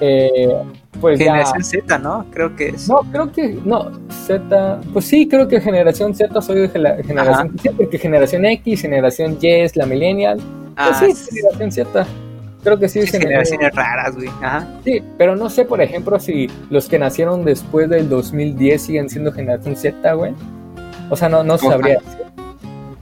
eh, 0.00 0.62
pues 1.00 1.18
generación 1.18 1.64
Z, 1.64 1.98
¿no? 1.98 2.26
Creo 2.30 2.54
que 2.56 2.68
es. 2.70 2.88
No, 2.88 3.00
creo 3.12 3.30
que. 3.32 3.58
No, 3.64 3.90
Z. 4.26 4.80
Pues 4.92 5.06
sí, 5.06 5.28
creo 5.28 5.48
que 5.48 5.60
generación 5.60 6.14
Z 6.14 6.40
soy 6.40 6.68
de 6.68 6.78
la 6.78 6.96
generación 7.02 7.58
Z, 7.58 7.76
porque 7.76 7.98
generación 7.98 8.44
X, 8.44 8.82
generación 8.82 9.38
Y 9.40 9.48
es 9.48 9.76
la 9.76 9.86
millennial. 9.86 10.40
Ah, 10.76 10.96
pues 11.00 11.18
sí, 11.18 11.36
generación 11.36 11.72
Z. 11.72 12.06
Creo 12.62 12.78
que 12.78 12.88
sí. 12.88 13.00
Es 13.00 13.10
generaciones 13.10 13.74
raras, 13.74 14.14
güey. 14.14 14.28
Ajá. 14.42 14.68
Sí, 14.84 15.02
pero 15.16 15.36
no 15.36 15.48
sé, 15.50 15.64
por 15.64 15.80
ejemplo, 15.80 16.18
si 16.18 16.50
los 16.70 16.88
que 16.88 16.98
nacieron 16.98 17.44
después 17.44 17.88
del 17.88 18.08
2010 18.08 18.82
siguen 18.82 19.08
siendo 19.08 19.32
generación 19.32 19.76
Z, 19.76 20.12
güey. 20.14 20.34
O 21.10 21.16
sea, 21.16 21.28
no, 21.28 21.42
no 21.42 21.56
sabría. 21.58 21.98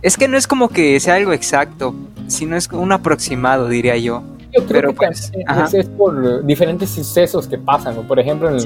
Es 0.02 0.16
que 0.16 0.28
no 0.28 0.36
es 0.36 0.46
como 0.46 0.68
que 0.68 1.00
sea 1.00 1.14
algo 1.14 1.32
exacto, 1.32 1.94
sino 2.28 2.56
es 2.56 2.68
un 2.70 2.92
aproximado, 2.92 3.68
diría 3.68 3.96
yo. 3.96 4.22
Yo 4.52 4.64
creo 4.64 4.80
Pero 4.80 4.90
que 4.92 4.96
pues, 4.96 5.32
es, 5.74 5.88
por 5.90 6.44
diferentes 6.44 6.90
sucesos 6.90 7.46
que 7.46 7.58
pasan. 7.58 7.96
Por 8.06 8.18
ejemplo, 8.18 8.48
en 8.48 8.56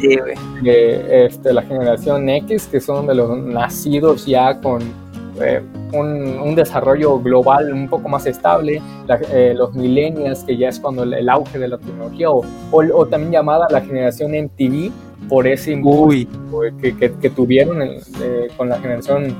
eh, 0.64 1.26
este, 1.26 1.52
la 1.52 1.62
generación 1.62 2.28
X, 2.28 2.68
que 2.70 2.80
son 2.80 3.06
de 3.06 3.14
los 3.14 3.36
nacidos 3.38 4.26
ya 4.26 4.60
con 4.60 4.82
eh, 5.40 5.62
un, 5.92 6.54
desarrollo 6.54 7.18
global 7.18 7.72
un 7.72 7.88
poco 7.88 8.08
más 8.08 8.26
estable, 8.26 8.82
eh, 9.32 9.54
los 9.56 9.74
millennials, 9.74 10.44
que 10.44 10.56
ya 10.56 10.68
es 10.68 10.78
cuando 10.78 11.02
el, 11.04 11.28
auge 11.28 11.58
de 11.58 11.68
la 11.68 11.78
tecnología, 11.78 12.30
o, 12.30 12.44
o, 12.72 13.06
también 13.06 13.32
llamada 13.32 13.66
la 13.70 13.80
generación 13.80 14.32
MTV, 14.32 14.90
por 15.28 15.46
ese 15.46 15.72
impulso 15.72 16.28
que, 16.80 16.94
que, 16.94 17.30
tuvieron 17.30 17.78
con 18.56 18.68
la 18.68 18.78
generación 18.78 19.34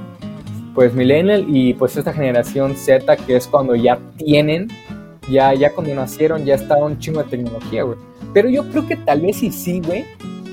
pues 0.75 0.95
millennial 0.95 1.45
y 1.49 1.75
pues 1.75 1.97
esta 1.97 2.13
generación 2.13 2.77
Z 2.77 3.17
que 3.17 3.37
es 3.37 3.47
cuando 3.47 3.75
ya 3.75 3.99
tienen, 4.17 4.69
ya, 5.31 5.55
ya 5.55 5.73
cuando 5.73 5.95
nacieron 5.95 6.45
ya 6.45 6.55
estaba 6.55 6.87
un 6.87 6.99
chingo 6.99 7.23
de 7.23 7.31
tecnología, 7.31 7.83
güey. 7.83 7.99
Pero 8.33 8.49
yo 8.49 8.69
creo 8.71 8.87
que 8.87 8.97
tal 8.97 9.23
vez 9.23 9.39
sí, 9.39 9.51
sí, 9.51 9.81
güey, 9.81 10.05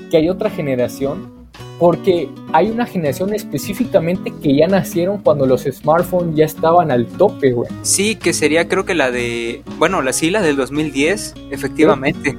que 0.10 0.18
hay 0.18 0.30
otra 0.30 0.50
generación, 0.50 1.36
porque 1.80 2.30
hay 2.54 2.70
una 2.70 2.86
generación 2.86 3.34
específicamente 3.34 4.34
que 4.42 4.56
ya 4.56 4.68
nacieron 4.68 5.20
cuando 5.20 5.46
los 5.46 5.64
smartphones 5.64 6.36
ya 6.36 6.46
estaban 6.46 6.92
al 6.92 7.06
tope, 7.06 7.52
güey. 7.52 7.70
Sí, 7.84 8.16
que 8.16 8.34
sería 8.34 8.68
creo 8.68 8.86
que 8.86 8.96
la 8.96 9.12
de, 9.12 9.62
bueno, 9.78 10.02
la 10.02 10.14
sí, 10.14 10.32
la 10.32 10.42
del 10.42 10.56
2010, 10.56 11.36
efectivamente. 11.52 12.38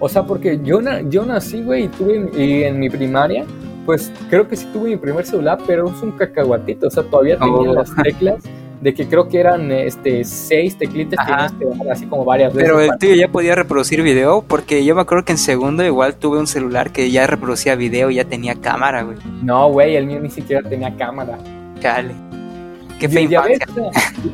O 0.00 0.08
sea, 0.08 0.24
porque 0.24 0.60
yo, 0.62 0.80
yo 1.08 1.24
nací, 1.24 1.62
güey, 1.62 1.84
y 1.84 1.88
tuve 1.88 2.30
y 2.36 2.64
en 2.64 2.78
mi 2.78 2.90
primaria 2.90 3.46
pues 3.86 4.10
creo 4.30 4.48
que 4.48 4.56
sí 4.56 4.66
tuve 4.72 4.90
mi 4.90 4.96
primer 4.96 5.26
celular, 5.26 5.58
pero 5.66 5.88
es 5.88 6.02
un 6.02 6.12
cacahuatito, 6.12 6.86
o 6.86 6.90
sea, 6.90 7.02
todavía 7.02 7.38
tenía 7.38 7.70
oh. 7.70 7.74
las 7.74 7.94
teclas 8.02 8.42
de 8.84 8.92
que 8.92 9.08
creo 9.08 9.30
que 9.30 9.40
eran 9.40 9.72
este 9.72 10.24
seis 10.24 10.76
teclitas 10.76 11.18
que 11.26 11.90
así 11.90 12.04
como 12.04 12.22
varias 12.22 12.52
veces. 12.52 12.70
Pero 12.70 12.80
el 12.82 12.98
tuyo 12.98 13.14
ya 13.14 13.28
podía 13.28 13.54
reproducir 13.54 14.02
video, 14.02 14.44
porque 14.46 14.84
yo 14.84 14.94
me 14.94 15.00
acuerdo 15.00 15.24
que 15.24 15.32
en 15.32 15.38
segundo 15.38 15.82
igual 15.82 16.16
tuve 16.16 16.38
un 16.38 16.46
celular 16.46 16.92
que 16.92 17.10
ya 17.10 17.26
reproducía 17.26 17.76
video 17.76 18.10
y 18.10 18.16
ya 18.16 18.26
tenía 18.26 18.56
cámara, 18.56 19.02
güey. 19.02 19.16
No, 19.42 19.70
güey, 19.70 19.96
el 19.96 20.04
mío 20.04 20.20
ni 20.20 20.28
siquiera 20.28 20.62
tenía 20.68 20.94
cámara. 20.98 21.38
Cale. 21.80 22.12
Qué 23.00 23.08
fe 23.08 23.26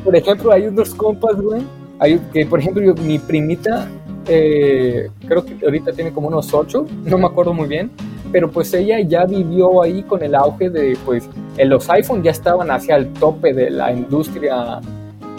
Por 0.03 0.15
ejemplo, 0.17 0.51
hay 0.51 0.67
unos 0.67 0.93
compas, 0.95 1.37
güey, 1.37 1.61
hay, 1.99 2.19
que 2.33 2.45
por 2.45 2.59
ejemplo 2.59 2.93
mi 2.95 3.19
primita, 3.19 3.87
eh, 4.27 5.09
creo 5.29 5.45
que 5.45 5.55
ahorita 5.63 5.93
tiene 5.93 6.11
como 6.11 6.27
unos 6.27 6.53
ocho, 6.53 6.85
no 7.05 7.17
me 7.17 7.27
acuerdo 7.27 7.53
muy 7.53 7.69
bien, 7.69 7.89
pero 8.31 8.49
pues 8.49 8.73
ella 8.73 8.99
ya 9.01 9.25
vivió 9.25 9.81
ahí 9.81 10.03
con 10.03 10.23
el 10.23 10.35
auge 10.35 10.69
de, 10.69 10.97
pues, 11.05 11.29
los 11.57 11.89
iPhones 11.89 12.23
ya 12.23 12.31
estaban 12.31 12.71
hacia 12.71 12.95
el 12.95 13.11
tope 13.13 13.53
de 13.53 13.69
la 13.69 13.91
industria 13.91 14.79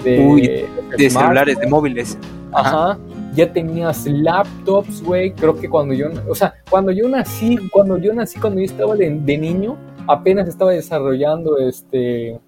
de, 0.04 0.68
de, 0.96 1.10
celulares, 1.10 1.58
de 1.58 1.66
móviles. 1.66 2.18
Ajá. 2.52 2.98
Ya 3.34 3.50
tenías 3.50 4.06
laptops, 4.06 5.02
güey. 5.02 5.32
Creo 5.32 5.58
que 5.58 5.68
cuando 5.68 5.94
yo, 5.94 6.08
o 6.28 6.34
sea, 6.34 6.54
cuando 6.68 6.92
yo 6.92 7.08
nací, 7.08 7.56
cuando 7.70 7.96
yo 7.96 8.12
nací, 8.12 8.38
cuando 8.38 8.60
yo 8.60 8.66
estaba 8.66 8.94
de, 8.94 9.10
niño, 9.10 9.76
apenas 10.06 10.48
estaba 10.48 10.72
desarrollando 10.72 11.58
este, 11.58 12.38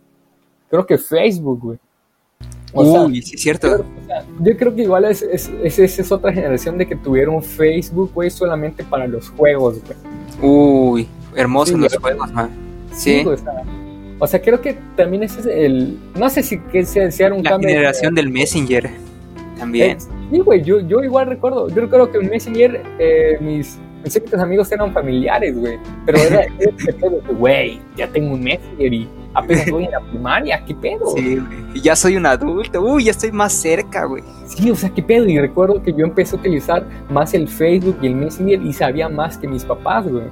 creo 0.69 0.85
que 0.85 0.99
Facebook, 0.99 1.61
güey. 1.61 1.79
Uy, 2.75 3.23
sí, 3.23 3.37
es 3.37 3.41
cierto. 3.41 3.85
yo 4.41 4.57
creo 4.57 4.75
que 4.75 4.83
igual 4.83 5.05
es, 5.05 5.23
es, 5.23 5.49
es, 5.63 5.79
es, 5.79 6.13
otra 6.13 6.33
generación 6.33 6.77
de 6.77 6.87
que 6.87 6.97
tuvieron 6.97 7.41
Facebook, 7.41 8.11
güey, 8.13 8.31
solamente 8.31 8.83
para 8.83 9.07
los 9.07 9.31
juegos, 9.31 9.81
güey. 9.85 9.97
Uy, 10.41 11.09
hermosos 11.35 11.79
los 11.79 11.97
juegos, 11.97 12.33
man. 12.33 12.50
Sí. 12.93 13.25
o, 14.19 14.26
sea, 14.26 14.41
creo 14.41 14.61
que 14.61 14.79
también 14.97 15.23
ese 15.23 15.41
es 15.41 15.47
el. 15.47 15.99
No 16.17 16.29
sé 16.31 16.43
si 16.43 16.59
que 16.59 16.85
sea, 16.85 17.33
un 17.33 17.43
La 17.43 17.50
cambio. 17.50 17.69
La 17.69 17.75
generación 17.75 18.14
del 18.14 18.31
Messenger. 18.31 18.91
También. 19.59 19.93
Eh, 19.93 20.00
sí, 20.31 20.38
güey, 20.38 20.62
yo, 20.62 20.81
yo 20.81 21.03
igual 21.03 21.26
recuerdo. 21.26 21.69
Yo 21.69 21.83
recuerdo 21.83 22.11
que 22.11 22.19
en 22.19 22.29
Messenger 22.29 22.83
eh, 22.99 23.38
mis, 23.41 23.79
mis 24.05 24.35
amigos 24.35 24.71
eran 24.73 24.93
familiares, 24.93 25.57
güey. 25.57 25.79
Pero 26.07 26.19
era, 26.19 26.47
güey, 27.38 27.81
ya 27.97 28.09
tengo 28.09 28.35
un 28.35 28.43
Messenger 28.43 28.93
y 28.93 29.09
apenas 29.35 29.71
voy 29.71 29.85
en 29.85 29.91
la 29.91 30.00
primaria, 30.00 30.64
¿qué 30.64 30.75
pedo? 30.75 31.07
Sí, 31.14 31.37
güey. 31.37 31.83
Ya 31.83 31.97
soy 31.97 32.17
un 32.17 32.26
adulto, 32.26 32.81
uy, 32.81 33.05
ya 33.05 33.11
estoy 33.11 33.33
más 33.33 33.53
cerca, 33.53 34.05
güey. 34.05 34.23
Sí, 34.47 34.71
o 34.71 34.76
sea, 34.76 34.91
¿qué 34.91 35.03
pedo? 35.03 35.26
Y 35.26 35.38
recuerdo 35.38 35.83
que 35.83 35.93
yo 35.93 36.05
empecé 36.05 36.37
a 36.37 36.38
utilizar 36.38 36.87
más 37.11 37.35
el 37.35 37.49
Facebook 37.49 37.99
y 38.00 38.07
el 38.07 38.14
Messenger 38.14 38.62
y 38.62 38.73
sabía 38.73 39.09
más 39.09 39.37
que 39.37 39.49
mis 39.49 39.64
papás, 39.64 40.09
güey. 40.09 40.26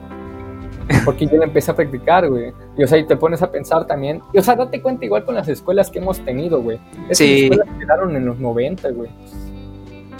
Porque 1.04 1.26
yo 1.26 1.36
lo 1.36 1.44
empecé 1.44 1.70
a 1.70 1.76
practicar, 1.76 2.28
güey. 2.28 2.52
Y 2.76 2.82
o 2.82 2.86
sea, 2.86 2.98
y 2.98 3.06
te 3.06 3.16
pones 3.16 3.42
a 3.42 3.50
pensar 3.50 3.86
también. 3.86 4.20
Y 4.32 4.38
o 4.38 4.42
sea, 4.42 4.56
date 4.56 4.80
cuenta 4.80 5.04
igual 5.04 5.24
con 5.24 5.34
las 5.34 5.48
escuelas 5.48 5.90
que 5.90 5.98
hemos 5.98 6.20
tenido, 6.20 6.60
güey. 6.60 6.78
Esas 7.04 7.18
sí. 7.18 7.44
escuelas 7.44 7.68
quedaron 7.78 8.16
en 8.16 8.26
los 8.26 8.38
90, 8.38 8.90
güey. 8.90 9.10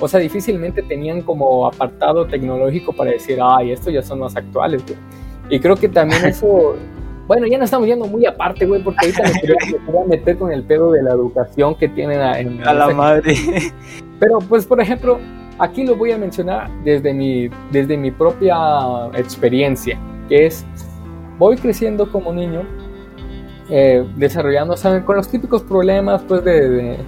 O 0.01 0.09
sea, 0.09 0.19
difícilmente 0.19 0.83
tenían 0.83 1.23
como 1.23 1.67
apartado 1.67 2.27
tecnológico 2.27 2.93
para 2.93 3.11
decir, 3.11 3.39
ay, 3.43 3.73
estos 3.73 3.93
ya 3.93 4.03
son 4.03 4.21
más 4.21 4.35
actuales, 4.37 4.85
güey. 4.87 4.99
Y 5.51 5.61
creo 5.61 5.77
que 5.77 5.89
también 5.89 6.25
eso 6.27 6.75
bueno, 7.27 7.47
ya 7.47 7.59
no 7.59 7.65
estamos 7.65 7.87
yendo 7.87 8.07
muy 8.07 8.27
aparte, 8.27 8.67
güey, 8.67 8.83
porque 8.83 9.07
ahorita 9.07 9.23
me 9.87 9.93
voy 9.93 10.05
a 10.05 10.07
meter 10.07 10.39
con 10.39 10.53
el 10.53 10.63
pedo 10.65 10.93
de 10.93 11.03
la 11.03 11.11
educación 11.13 11.75
que 11.75 11.89
tienen 11.89 12.21
en... 12.21 12.67
A 12.67 12.75
la 12.75 12.91
madre. 12.91 13.35
Pero, 14.21 14.39
pues, 14.41 14.67
por 14.67 14.81
ejemplo, 14.81 15.19
aquí 15.59 15.85
lo 15.85 15.97
voy 15.97 16.13
a 16.13 16.19
mencionar 16.19 16.71
desde 16.85 17.13
mi, 17.13 17.49
desde 17.71 17.97
mi 17.97 18.11
propia 18.11 18.57
experiencia, 19.15 19.99
que 20.29 20.47
es, 20.47 20.65
voy 21.39 21.57
creciendo 21.57 22.11
como 22.11 22.33
niño, 22.33 22.63
eh, 23.71 24.05
desarrollando, 24.17 24.77
¿saben? 24.77 25.03
Con 25.03 25.17
los 25.17 25.29
típicos 25.29 25.63
problemas, 25.63 26.23
pues, 26.23 26.45
de 26.45 26.69
de 26.69 26.99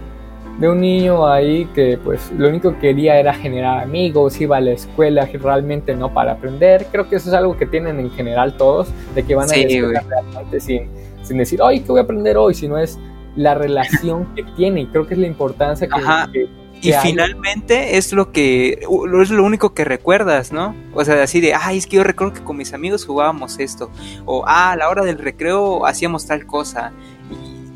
un 0.60 0.80
niño 0.80 1.26
ahí 1.26 1.66
que 1.74 1.98
pues 2.02 2.30
lo 2.36 2.48
único 2.48 2.72
que 2.74 2.78
quería 2.78 3.18
era 3.18 3.34
generar 3.34 3.82
amigos, 3.82 4.40
iba 4.40 4.56
a 4.56 4.60
la 4.60 4.72
escuela 4.72 5.28
realmente 5.32 5.94
no 5.96 6.12
para 6.12 6.32
aprender. 6.32 6.86
Creo 6.90 7.08
que 7.08 7.16
eso 7.16 7.28
es 7.28 7.34
algo 7.34 7.56
que 7.56 7.66
tienen 7.66 7.98
en 7.98 8.10
general 8.12 8.56
todos, 8.56 8.88
de 9.14 9.22
que 9.24 9.34
van 9.34 9.50
a 9.50 9.56
la 9.56 9.62
escuela 9.62 10.04
realmente 10.08 10.60
sin, 10.60 10.88
sin 11.22 11.38
decir, 11.38 11.60
ay, 11.62 11.80
¿qué 11.80 11.88
voy 11.88 12.00
a 12.00 12.04
aprender 12.04 12.36
hoy? 12.36 12.54
Sino 12.54 12.78
es 12.78 12.98
la 13.36 13.54
relación 13.54 14.26
que 14.36 14.44
tiene 14.56 14.82
y 14.82 14.86
creo 14.86 15.06
que 15.06 15.14
es 15.14 15.20
la 15.20 15.26
importancia 15.26 15.88
que... 15.88 16.48
y 16.80 16.92
finalmente 16.92 17.96
es 17.96 18.12
lo 18.12 18.30
que 18.30 18.80
es 19.22 19.30
lo 19.30 19.44
único 19.44 19.74
que 19.74 19.84
recuerdas, 19.84 20.52
¿no? 20.52 20.74
O 20.94 21.04
sea, 21.04 21.22
así 21.22 21.40
de, 21.40 21.54
ay, 21.54 21.78
es 21.78 21.86
que 21.86 21.96
yo 21.96 22.04
recuerdo 22.04 22.34
que 22.34 22.44
con 22.44 22.56
mis 22.56 22.72
amigos 22.74 23.04
jugábamos 23.04 23.58
esto, 23.58 23.90
o 24.24 24.44
ah, 24.46 24.72
a 24.72 24.76
la 24.76 24.88
hora 24.88 25.02
del 25.04 25.18
recreo 25.18 25.86
hacíamos 25.86 26.26
tal 26.26 26.46
cosa, 26.46 26.92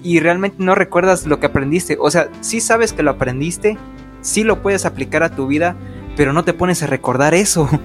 y 0.08 0.20
realmente 0.20 0.56
no 0.64 0.74
recuerdas 0.74 1.26
lo 1.26 1.38
que 1.38 1.46
aprendiste. 1.46 1.98
O 2.00 2.10
sea, 2.10 2.30
sí 2.40 2.62
sabes 2.62 2.94
que 2.94 3.02
lo 3.02 3.10
aprendiste, 3.10 3.76
sí 4.22 4.42
lo 4.42 4.62
puedes 4.62 4.86
aplicar 4.86 5.22
a 5.22 5.28
tu 5.28 5.46
vida, 5.46 5.76
pero 6.16 6.32
no 6.32 6.44
te 6.44 6.54
pones 6.54 6.82
a 6.82 6.86
recordar 6.86 7.34
eso. 7.34 7.68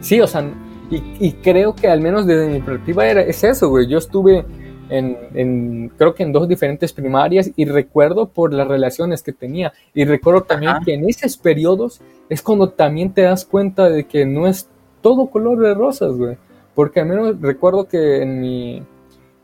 Sí, 0.00 0.20
o 0.20 0.28
sea, 0.28 0.48
y, 0.90 1.32
creo 1.42 1.74
que 1.74 1.88
al 1.88 2.00
menos 2.00 2.24
desde 2.24 2.48
mi 2.48 2.60
perspectiva 2.60 3.04
era, 3.08 3.20
es 3.20 3.42
eso, 3.42 3.68
güey. 3.68 3.88
Yo 3.88 3.98
estuve 3.98 4.44
en, 4.90 5.88
creo 5.98 6.14
que 6.14 6.22
en 6.22 6.32
dos 6.32 6.46
diferentes 6.46 6.92
primarias 6.92 7.50
y 7.56 7.64
recuerdo 7.64 8.28
por 8.28 8.54
las 8.54 8.68
relaciones 8.68 9.24
que 9.24 9.32
tenía. 9.32 9.72
Y 9.94 10.04
recuerdo 10.04 10.42
también 10.42 10.74
que 10.84 10.94
en 10.94 11.08
esos 11.08 11.36
periodos 11.36 12.00
es 12.28 12.42
cuando 12.42 12.68
también 12.68 13.12
te 13.12 13.22
das 13.22 13.44
cuenta 13.44 13.90
de 13.90 14.04
que 14.04 14.24
no 14.24 14.46
es 14.46 14.68
todo 15.02 15.30
color 15.30 15.58
de 15.58 15.74
rosas, 15.74 16.12
güey. 16.12 16.36
Porque 16.76 17.00
al 17.00 17.08
menos 17.08 17.40
recuerdo 17.40 17.88
que 17.88 18.22
en 18.22 18.40
mi, 18.40 18.84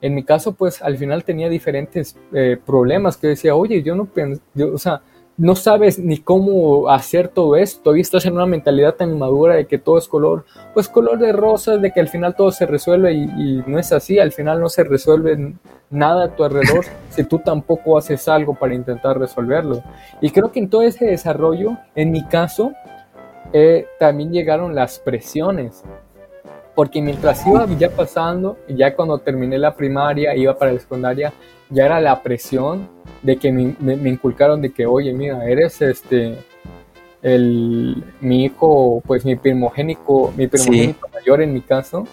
en 0.04 0.14
mi 0.14 0.22
caso, 0.22 0.52
pues 0.52 0.82
al 0.82 0.98
final 0.98 1.24
tenía 1.24 1.48
diferentes 1.48 2.14
eh, 2.34 2.58
problemas 2.62 3.16
que 3.16 3.28
decía, 3.28 3.54
oye, 3.54 3.82
yo 3.82 3.94
no 3.96 4.06
yo, 4.52 4.74
o 4.74 4.76
sea, 4.76 5.00
no 5.38 5.56
sabes 5.56 5.98
ni 5.98 6.18
cómo 6.18 6.90
hacer 6.90 7.28
todo 7.28 7.56
esto, 7.56 7.84
todavía 7.84 8.02
estás 8.02 8.26
en 8.26 8.34
una 8.34 8.44
mentalidad 8.44 8.96
tan 8.96 9.12
inmadura 9.12 9.54
de 9.54 9.66
que 9.66 9.78
todo 9.78 9.96
es 9.96 10.06
color, 10.06 10.44
pues 10.74 10.90
color 10.90 11.18
de 11.18 11.32
rosas, 11.32 11.80
de 11.80 11.90
que 11.90 12.00
al 12.00 12.08
final 12.08 12.36
todo 12.36 12.52
se 12.52 12.66
resuelve 12.66 13.14
y, 13.14 13.64
no 13.66 13.78
es 13.78 13.92
así, 13.92 14.18
al 14.18 14.32
final 14.32 14.60
no 14.60 14.68
se 14.68 14.84
resuelve 14.84 15.54
nada 15.88 16.26
a 16.26 16.36
tu 16.36 16.44
alrededor 16.44 16.84
si 17.08 17.24
tú 17.24 17.38
tampoco 17.38 17.96
haces 17.96 18.28
algo 18.28 18.54
para 18.54 18.74
intentar 18.74 19.18
resolverlo. 19.18 19.82
Y 20.20 20.28
creo 20.32 20.52
que 20.52 20.60
en 20.60 20.68
todo 20.68 20.82
ese 20.82 21.06
desarrollo, 21.06 21.78
en 21.94 22.10
mi 22.10 22.26
caso, 22.26 22.72
eh, 23.54 23.86
también 23.98 24.32
llegaron 24.32 24.74
las 24.74 24.98
presiones 24.98 25.82
porque 26.74 27.00
mientras 27.00 27.46
iba 27.46 27.66
ya 27.78 27.90
pasando, 27.90 28.58
ya 28.68 28.94
cuando 28.94 29.18
terminé 29.18 29.58
la 29.58 29.74
primaria, 29.74 30.34
iba 30.34 30.56
para 30.56 30.72
la 30.72 30.80
secundaria, 30.80 31.32
ya 31.70 31.86
era 31.86 32.00
la 32.00 32.22
presión 32.22 32.88
de 33.22 33.36
que 33.36 33.52
me, 33.52 33.74
me, 33.78 34.10
inculcaron 34.10 34.60
de 34.60 34.72
que, 34.72 34.86
oye, 34.86 35.12
mira, 35.12 35.44
eres 35.48 35.80
este, 35.82 36.36
el, 37.22 38.02
mi 38.20 38.44
hijo, 38.44 39.02
pues 39.06 39.24
mi 39.24 39.36
primogénico, 39.36 40.32
mi 40.36 40.46
primogénico 40.46 41.08
mayor 41.08 41.42
en 41.42 41.54
mi 41.54 41.60
caso, 41.60 42.06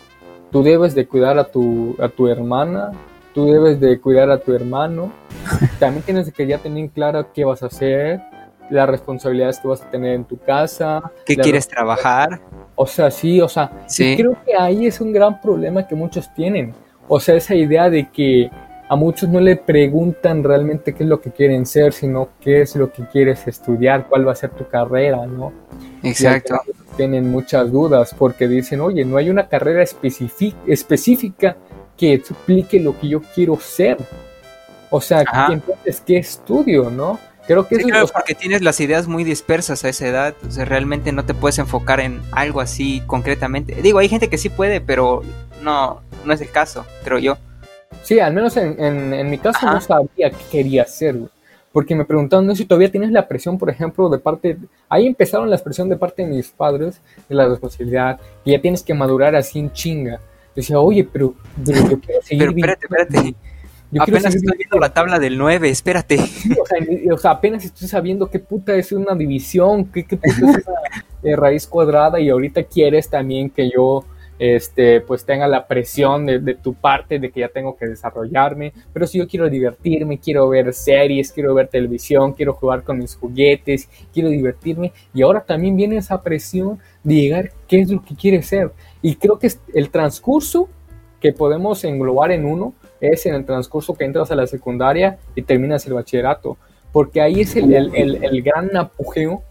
tú 0.52 0.64
debes 0.64 0.96
de 0.96 1.08
cuidar 1.08 1.38
a 1.38 1.46
tu, 1.46 1.96
a 2.00 2.08
tu 2.08 2.28
hermana, 2.28 2.92
tú 3.34 3.46
debes 3.46 3.80
de 3.80 4.00
cuidar 4.00 4.30
a 4.30 4.40
tu 4.40 4.54
hermano, 4.54 5.12
también 5.80 6.04
tienes 6.04 6.32
que 6.32 6.48
ya 6.48 6.60
tener 6.60 6.90
claro 6.92 7.28
qué 7.34 7.46
vas 7.46 7.64
a 7.64 7.68
hacer, 7.68 8.22
las 8.70 8.90
responsabilidades 8.90 9.60
que 9.60 9.68
vas 9.68 9.82
a 9.82 9.92
tener 9.92 10.14
en 10.14 10.24
tu 10.24 10.38
casa. 10.38 11.12
¿Qué 11.26 11.36
quieres 11.36 11.68
trabajar? 11.68 12.40
O 12.76 12.88
sea, 12.88 13.12
sí, 13.12 13.42
o 13.42 13.48
sea, 13.48 13.72
creo 13.96 14.38
que 14.46 14.56
ahí 14.58 14.88
es 14.88 15.02
un 15.02 15.12
gran 15.14 15.40
problema 15.42 15.88
que 15.88 15.96
muchos 15.96 16.34
tienen. 16.34 16.74
O 17.08 17.20
sea, 17.20 17.36
esa 17.36 17.56
idea 17.56 17.90
de 17.90 18.10
que, 18.10 18.50
a 18.92 18.96
muchos 18.98 19.30
no 19.30 19.40
le 19.40 19.56
preguntan 19.56 20.44
realmente 20.44 20.94
qué 20.94 21.04
es 21.04 21.10
lo 21.10 21.22
que 21.22 21.32
quieren 21.32 21.66
ser, 21.66 21.94
sino 21.94 22.28
qué 22.42 22.64
es 22.64 22.76
lo 22.76 22.92
que 22.92 23.06
quieres 23.06 23.48
estudiar, 23.48 24.08
cuál 24.10 24.28
va 24.28 24.34
a 24.34 24.36
ser 24.36 24.50
tu 24.50 24.68
carrera, 24.68 25.26
¿no? 25.26 25.54
Exacto. 26.04 26.60
Tienen 26.98 27.32
muchas 27.32 27.72
dudas 27.72 28.14
porque 28.14 28.50
dicen, 28.50 28.82
oye, 28.82 29.06
no 29.06 29.16
hay 29.16 29.30
una 29.30 29.48
carrera 29.48 29.82
específica 29.82 31.56
que 31.96 32.14
explique 32.16 32.82
lo 32.82 33.00
que 33.00 33.08
yo 33.08 33.22
quiero 33.34 33.56
ser. 33.62 33.98
O 34.90 35.00
sea, 35.00 35.24
entonces, 35.50 36.04
¿qué 36.06 36.18
estudio, 36.18 36.90
no? 36.90 37.18
Creo 37.52 37.68
que 37.68 37.76
sí, 37.76 37.84
claro, 37.84 38.08
porque 38.08 38.34
tienes 38.34 38.62
las 38.62 38.80
ideas 38.80 39.10
muy 39.10 39.26
dispersas 39.26 39.84
a 39.84 39.90
esa 39.90 40.08
edad, 40.08 40.34
o 40.48 40.52
sea, 40.52 40.64
realmente 40.64 41.12
no 41.12 41.26
te 41.26 41.34
puedes 41.34 41.60
enfocar 41.60 42.00
en 42.00 42.22
algo 42.32 42.62
así 42.62 43.04
concretamente. 43.08 43.82
Digo, 43.82 44.00
hay 44.00 44.08
gente 44.08 44.30
que 44.30 44.38
sí 44.38 44.48
puede, 44.48 44.80
pero 44.80 45.22
no, 45.62 46.00
no 46.24 46.32
es 46.32 46.40
el 46.40 46.50
caso, 46.50 46.86
creo 47.04 47.20
yo. 47.20 47.38
Sí, 48.04 48.22
al 48.22 48.34
menos 48.34 48.56
en, 48.56 49.30
mi 49.30 49.38
caso 49.38 49.66
no 49.66 49.82
sabía 49.82 50.30
qué 50.30 50.46
quería 50.50 50.84
hacer, 50.84 51.18
Porque 51.74 51.94
me 51.94 52.06
preguntaban, 52.06 52.48
no 52.48 52.56
si 52.56 52.64
todavía 52.64 52.90
tienes 52.90 53.12
la 53.12 53.28
presión, 53.28 53.58
por 53.58 53.70
ejemplo, 53.70 54.08
de 54.08 54.20
parte... 54.20 54.58
Ahí 54.88 55.06
empezaron 55.06 55.50
la 55.50 55.58
presión 55.58 55.90
de 55.90 55.98
parte 55.98 56.22
de 56.22 56.30
mis 56.30 56.52
padres, 56.52 57.02
de 57.28 57.36
la 57.36 57.50
responsabilidad, 57.50 58.18
y 58.46 58.52
ya 58.52 58.62
tienes 58.62 58.82
que 58.82 58.94
madurar 58.94 59.36
así 59.36 59.60
en 59.60 59.74
chinga. 59.74 60.22
Decía, 60.56 60.80
oye, 60.80 61.04
pero, 61.04 61.34
pero 61.66 61.90
yo 61.90 62.00
quiero 62.00 62.22
seguir... 62.22 62.48
Pero 62.48 62.52
espérate, 62.52 62.86
espérate. 62.86 63.36
Yo 63.92 64.02
apenas 64.02 64.34
estoy 64.34 64.58
viendo 64.58 64.80
la 64.80 64.94
tabla 64.94 65.20
del 65.20 65.38
9, 65.38 65.70
espérate. 65.70 66.18
o, 67.12 67.18
sea, 67.18 67.32
apenas 67.32 67.66
estoy 67.66 67.88
sabiendo 67.88 68.30
qué 68.30 68.40
puta 68.40 68.74
es 68.76 68.92
una 68.94 69.16
división, 69.16 69.86
qué, 69.86 70.06
qué 70.06 70.16
puta 70.16 70.30
es 70.30 70.42
una 70.42 70.62
eh, 71.24 71.36
raíz 71.36 71.68
cuadrada 71.68 72.20
y 72.20 72.30
ahorita 72.30 72.64
quieres 72.64 73.10
también 73.10 73.50
que 73.50 73.70
yo 73.70 74.06
este, 74.40 75.02
pues 75.02 75.24
tenga 75.26 75.48
la 75.48 75.68
presión 75.68 76.26
de, 76.26 76.40
de, 76.40 76.56
tu 76.56 76.74
parte 76.74 77.20
de 77.20 77.30
que 77.30 77.42
ya 77.42 77.50
tengo 77.50 77.76
que 77.76 77.86
desarrollarme, 77.86 78.74
pero 78.92 79.06
si 79.06 79.20
yo 79.20 79.28
quiero 79.28 79.50
divertirme, 79.50 80.20
quiero 80.20 80.50
ver 80.50 80.74
series, 80.74 81.32
quiero 81.32 81.54
ver 81.54 81.68
televisión, 81.68 82.34
quiero 82.34 82.54
jugar 82.54 82.84
con 82.84 82.98
mis 82.98 83.16
juguetes, 83.16 83.88
quiero 84.12 84.30
divertirme. 84.30 84.94
Y 85.14 85.22
ahora 85.22 85.42
también 85.42 85.76
viene 85.76 85.98
esa 85.98 86.24
presión 86.24 86.80
de 87.04 87.16
llegar 87.16 87.52
qué 87.68 87.82
es 87.82 87.92
lo 87.92 88.02
que 88.04 88.16
quiere 88.16 88.42
ser. 88.42 88.72
Y 89.02 89.16
creo 89.16 89.38
que 89.38 89.52
el 89.76 89.92
transcurso 89.92 90.70
que 91.20 91.34
podemos 91.34 91.84
englobar 91.84 92.32
en 92.32 92.46
uno 92.46 92.74
es 93.02 93.26
en 93.26 93.34
el 93.34 93.46
transcurso 93.46 93.96
que 93.96 94.06
entras 94.06 94.32
a 94.32 94.36
la 94.36 94.48
secundaria 94.48 95.18
y 95.36 95.42
terminas 95.42 95.86
el 95.88 95.94
bachillerato, 95.94 96.58
porque 96.92 97.22
ahí 97.22 97.42
es 97.42 97.56
el, 97.56 97.74
el, 97.74 98.24
el, 98.24 98.42
gran 98.44 98.76
apogeo, 98.78 99.42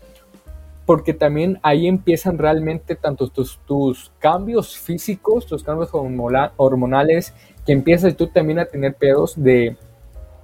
porque 0.86 1.12
también 1.12 1.58
ahí 1.62 1.86
empiezan 1.86 2.38
realmente 2.38 2.94
tanto 2.94 3.28
tus, 3.28 3.58
tus 3.66 4.12
cambios 4.18 4.76
físicos, 4.78 5.46
tus 5.46 5.64
cambios 5.64 5.90
hormonales, 5.92 7.34
que 7.66 7.72
empiezas 7.72 8.16
tú 8.16 8.28
también 8.28 8.60
a 8.60 8.66
tener 8.66 8.94
pedos 8.94 9.34
de, 9.36 9.76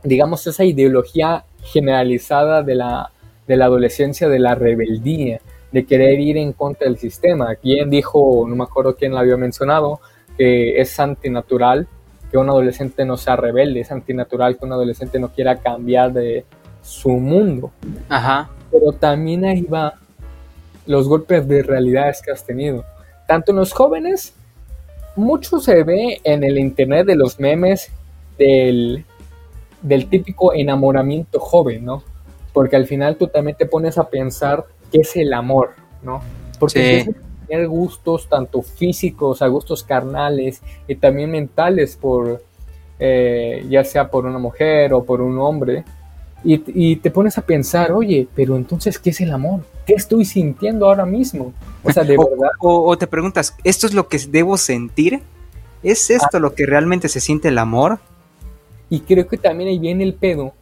digamos, 0.03 0.47
esa 0.47 0.65
ideología 0.65 1.45
generalizada 1.63 2.63
de 2.63 2.75
la, 2.75 3.11
de 3.47 3.57
la 3.57 3.67
adolescencia, 3.67 4.29
de 4.29 4.39
la 4.39 4.55
rebeldía, 4.55 5.41
de 5.73 5.85
querer 5.85 6.19
ir 6.21 6.37
en 6.39 6.53
contra 6.53 6.87
del 6.87 6.97
sistema. 6.97 7.55
Quien 7.57 7.91
dijo, 7.91 8.47
no 8.49 8.57
me 8.57 8.65
acuerdo 8.65 8.97
quién 8.97 9.13
lo 9.13 9.19
había 9.19 9.37
mencionado, 9.37 10.01
que 10.37 10.81
es 10.81 10.99
antinatural 11.01 11.89
que 12.31 12.39
un 12.39 12.49
adolescente 12.49 13.05
no 13.05 13.17
sea 13.17 13.37
rebelde, 13.37 13.81
es 13.81 13.91
antinatural 13.91 14.57
que 14.57 14.65
un 14.65 14.73
adolescente 14.73 15.19
no 15.19 15.29
quiera 15.29 15.57
cambiar 15.57 16.13
de 16.13 16.45
su 16.83 17.11
mundo. 17.11 17.71
Ajá. 18.09 18.51
Pero 18.71 18.93
también 18.93 19.45
ahí 19.45 19.63
va 19.63 19.95
los 20.87 21.09
golpes 21.09 21.47
de 21.49 21.63
realidades 21.63 22.21
que 22.23 22.31
has 22.31 22.45
tenido. 22.45 22.85
Tanto 23.27 23.53
en 23.53 23.59
los 23.59 23.73
jóvenes, 23.73 24.35
mucho 25.17 25.59
se 25.59 25.83
ve 25.83 26.21
en 26.23 26.45
el 26.45 26.59
internet 26.59 27.07
de 27.07 27.17
los 27.17 27.41
memes 27.41 27.91
del, 28.39 29.05
del 29.83 30.09
típico 30.09 30.53
enamoramiento 30.53 31.41
joven, 31.41 31.85
¿no? 31.85 32.03
Porque 32.53 32.77
al 32.77 32.87
final 32.87 33.17
tú 33.17 33.27
también 33.29 33.57
te 33.57 33.67
pones 33.67 33.99
a 33.99 34.09
pensar 34.09 34.65
qué 34.93 35.01
es 35.01 35.17
el 35.17 35.33
amor, 35.33 35.71
¿no? 36.03 36.23
Porque 36.59 37.05
sí 37.05 37.15
tener 37.47 37.69
gustos 37.69 38.29
tanto 38.29 38.63
físicos, 38.63 39.43
a 39.43 39.47
gustos 39.47 39.83
carnales 39.83 40.63
y 40.89 40.97
también 40.97 41.31
mentales 41.31 41.97
por, 41.97 42.43
eh, 42.99 43.65
ya 43.69 43.85
sea 43.85 44.11
por 44.11 44.27
una 44.27 44.39
mujer 44.39 44.93
o 44.93 45.05
por 45.05 45.21
un 45.21 45.39
hombre. 45.39 45.85
Y, 46.45 46.97
te 46.97 47.11
pones 47.11 47.37
a 47.39 47.43
pensar, 47.43 47.91
oye, 47.91 48.29
pero 48.37 48.57
entonces, 48.57 49.01
¿qué 49.01 49.11
es 49.11 49.21
el 49.21 49.33
amor? 49.33 49.63
¿Qué 49.85 49.95
estoy 49.95 50.25
sintiendo 50.25 50.87
ahora 50.87 51.05
mismo? 51.05 51.53
O 51.83 51.91
sea, 51.91 52.05
de 52.05 52.17
verdad. 52.17 52.51
O, 52.61 52.97
te 52.97 53.09
preguntas, 53.09 53.57
¿esto 53.65 53.89
es 53.89 53.95
lo 53.95 54.07
que 54.07 54.19
debo 54.29 54.57
sentir? 54.57 55.23
¿Es 55.83 56.09
esto 56.09 56.39
lo 56.39 56.55
que 56.55 56.65
realmente 56.65 57.09
se 57.09 57.19
siente 57.19 57.49
el 57.49 57.59
amor? 57.59 57.99
Y 58.89 59.01
creo 59.01 59.27
que 59.27 59.39
también 59.39 59.71
ahí 59.71 59.79
viene 59.81 60.05
el 60.05 60.15
pedo 60.15 60.53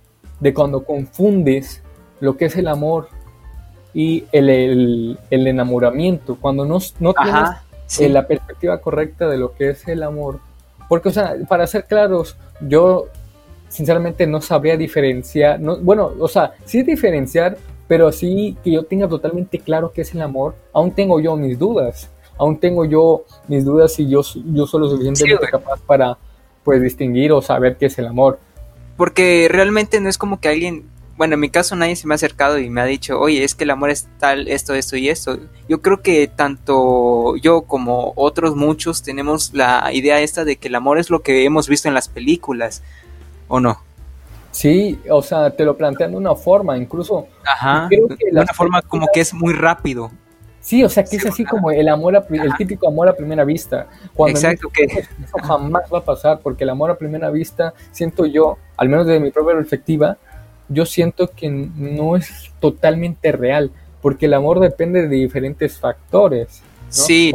de 0.40 0.54
cuando 0.54 0.84
confundes 0.84 1.82
lo 2.20 2.38
que 2.38 2.46
es 2.46 2.56
el 2.56 2.68
amor 2.68 3.08
y 3.94 4.24
el, 4.32 5.16
enamoramiento, 5.30 6.36
cuando 6.40 6.64
no, 6.64 6.78
no 6.98 7.14
tienes 7.14 7.50
eh, 8.00 8.08
la 8.08 8.26
perspectiva 8.26 8.80
correcta 8.80 9.28
de 9.28 9.38
lo 9.38 9.54
que 9.54 9.70
es 9.70 9.86
el 9.86 10.02
amor. 10.02 10.40
Porque, 10.88 11.08
o 11.08 11.12
sea, 11.12 11.36
para 11.48 11.66
ser 11.66 11.84
claros, 11.84 12.36
yo 12.60 13.06
sinceramente 13.68 14.26
no 14.26 14.40
sabría 14.40 14.76
diferenciar, 14.76 15.60
no, 15.60 15.78
bueno, 15.78 16.12
o 16.18 16.28
sea, 16.28 16.52
sí 16.64 16.82
diferenciar, 16.82 17.56
pero 17.88 18.12
sí 18.12 18.56
que 18.62 18.72
yo 18.72 18.84
tenga 18.84 19.08
totalmente 19.08 19.58
claro 19.58 19.92
qué 19.92 20.02
es 20.02 20.14
el 20.14 20.22
amor, 20.22 20.54
aún 20.72 20.92
tengo 20.92 21.20
yo 21.20 21.36
mis 21.36 21.58
dudas, 21.58 22.10
aún 22.36 22.58
tengo 22.58 22.84
yo 22.84 23.24
mis 23.48 23.64
dudas 23.64 23.98
y 23.98 24.08
yo, 24.08 24.22
yo 24.52 24.66
soy 24.66 24.80
lo 24.80 24.90
suficientemente 24.90 25.48
capaz 25.48 25.80
para, 25.86 26.18
pues, 26.64 26.82
distinguir 26.82 27.32
o 27.32 27.42
saber 27.42 27.76
qué 27.76 27.86
es 27.86 27.98
el 27.98 28.06
amor. 28.06 28.38
Porque 28.96 29.48
realmente 29.50 30.00
no 30.00 30.08
es 30.08 30.18
como 30.18 30.40
que 30.40 30.48
alguien 30.48 30.84
bueno, 31.16 31.34
en 31.34 31.40
mi 31.40 31.50
caso 31.50 31.76
nadie 31.76 31.96
se 31.96 32.06
me 32.06 32.14
ha 32.14 32.16
acercado 32.16 32.58
y 32.58 32.68
me 32.70 32.80
ha 32.80 32.84
dicho, 32.84 33.18
oye, 33.20 33.44
es 33.44 33.54
que 33.54 33.64
el 33.64 33.70
amor 33.70 33.90
es 33.90 34.08
tal, 34.18 34.48
esto, 34.48 34.74
esto 34.74 34.96
y 34.96 35.08
esto. 35.08 35.38
Yo 35.68 35.80
creo 35.80 36.02
que 36.02 36.26
tanto 36.26 37.36
yo 37.36 37.62
como 37.62 38.12
otros 38.16 38.56
muchos 38.56 39.02
tenemos 39.02 39.52
la 39.54 39.90
idea 39.92 40.20
esta 40.20 40.44
de 40.44 40.56
que 40.56 40.68
el 40.68 40.74
amor 40.74 40.98
es 40.98 41.10
lo 41.10 41.22
que 41.22 41.44
hemos 41.44 41.68
visto 41.68 41.88
en 41.88 41.94
las 41.94 42.08
películas, 42.08 42.82
¿o 43.48 43.60
no? 43.60 43.80
Sí, 44.50 45.00
o 45.10 45.20
sea, 45.20 45.50
te 45.50 45.64
lo 45.64 45.76
plantean 45.76 46.12
de 46.12 46.16
una 46.16 46.34
forma, 46.34 46.76
incluso. 46.76 47.26
Ajá, 47.44 47.88
de 47.90 48.00
una 48.30 48.52
forma 48.54 48.82
como 48.82 49.08
que 49.12 49.20
es 49.20 49.34
muy 49.34 49.52
rápido. 49.52 50.10
Sí, 50.60 50.82
o 50.82 50.88
sea, 50.88 51.04
que 51.04 51.16
es 51.16 51.26
así 51.26 51.44
como 51.44 51.70
el 51.70 51.88
amor, 51.88 52.24
el 52.30 52.54
típico 52.56 52.88
amor 52.88 53.06
a 53.06 53.14
primera 53.14 53.44
vista. 53.44 53.86
Cuando 54.14 54.38
Exacto, 54.38 54.70
que 54.70 54.84
eso 54.84 55.38
jamás 55.42 55.82
va 55.92 55.98
a 55.98 56.04
pasar, 56.04 56.40
porque 56.40 56.64
el 56.64 56.70
amor 56.70 56.90
a 56.90 56.96
primera 56.96 57.28
vista, 57.30 57.74
siento 57.90 58.24
yo, 58.24 58.56
al 58.78 58.88
menos 58.88 59.06
desde 59.06 59.20
mi 59.20 59.30
propia 59.30 59.56
perspectiva, 59.56 60.16
yo 60.68 60.86
siento 60.86 61.30
que 61.30 61.50
no 61.50 62.16
es 62.16 62.52
totalmente 62.60 63.32
real, 63.32 63.70
porque 64.00 64.26
el 64.26 64.34
amor 64.34 64.60
depende 64.60 65.06
de 65.08 65.16
diferentes 65.16 65.78
factores. 65.78 66.62
Sí. 66.88 67.32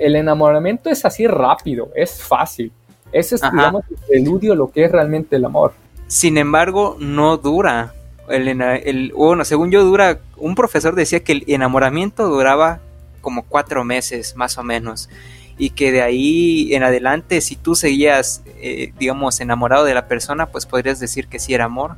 el 0.00 0.16
enamoramiento 0.16 0.90
es 0.90 1.04
así 1.04 1.26
rápido, 1.26 1.90
es 1.94 2.22
fácil. 2.22 2.72
Ese 3.10 3.36
es, 3.36 3.40
digamos, 3.40 3.84
el 3.90 3.96
preludio 4.06 4.54
lo 4.54 4.70
que 4.70 4.84
es 4.84 4.92
realmente 4.92 5.36
el 5.36 5.44
amor. 5.44 5.72
Sin 6.08 6.36
embargo, 6.36 6.96
no 7.00 7.38
dura. 7.38 7.94
El, 8.28 8.48
el, 8.60 9.12
bueno, 9.12 9.44
según 9.46 9.70
yo 9.70 9.82
dura, 9.82 10.20
un 10.36 10.54
profesor 10.54 10.94
decía 10.94 11.20
que 11.20 11.32
el 11.32 11.44
enamoramiento 11.46 12.28
duraba 12.28 12.80
como 13.22 13.44
cuatro 13.44 13.84
meses, 13.84 14.36
más 14.36 14.58
o 14.58 14.62
menos. 14.62 15.08
Y 15.56 15.70
que 15.70 15.90
de 15.90 16.02
ahí 16.02 16.74
en 16.74 16.82
adelante, 16.82 17.40
si 17.40 17.56
tú 17.56 17.74
seguías, 17.74 18.42
eh, 18.60 18.92
digamos, 18.98 19.40
enamorado 19.40 19.84
de 19.84 19.94
la 19.94 20.06
persona, 20.06 20.46
pues 20.46 20.66
podrías 20.66 21.00
decir 21.00 21.28
que 21.28 21.38
sí 21.38 21.54
era 21.54 21.64
amor 21.64 21.96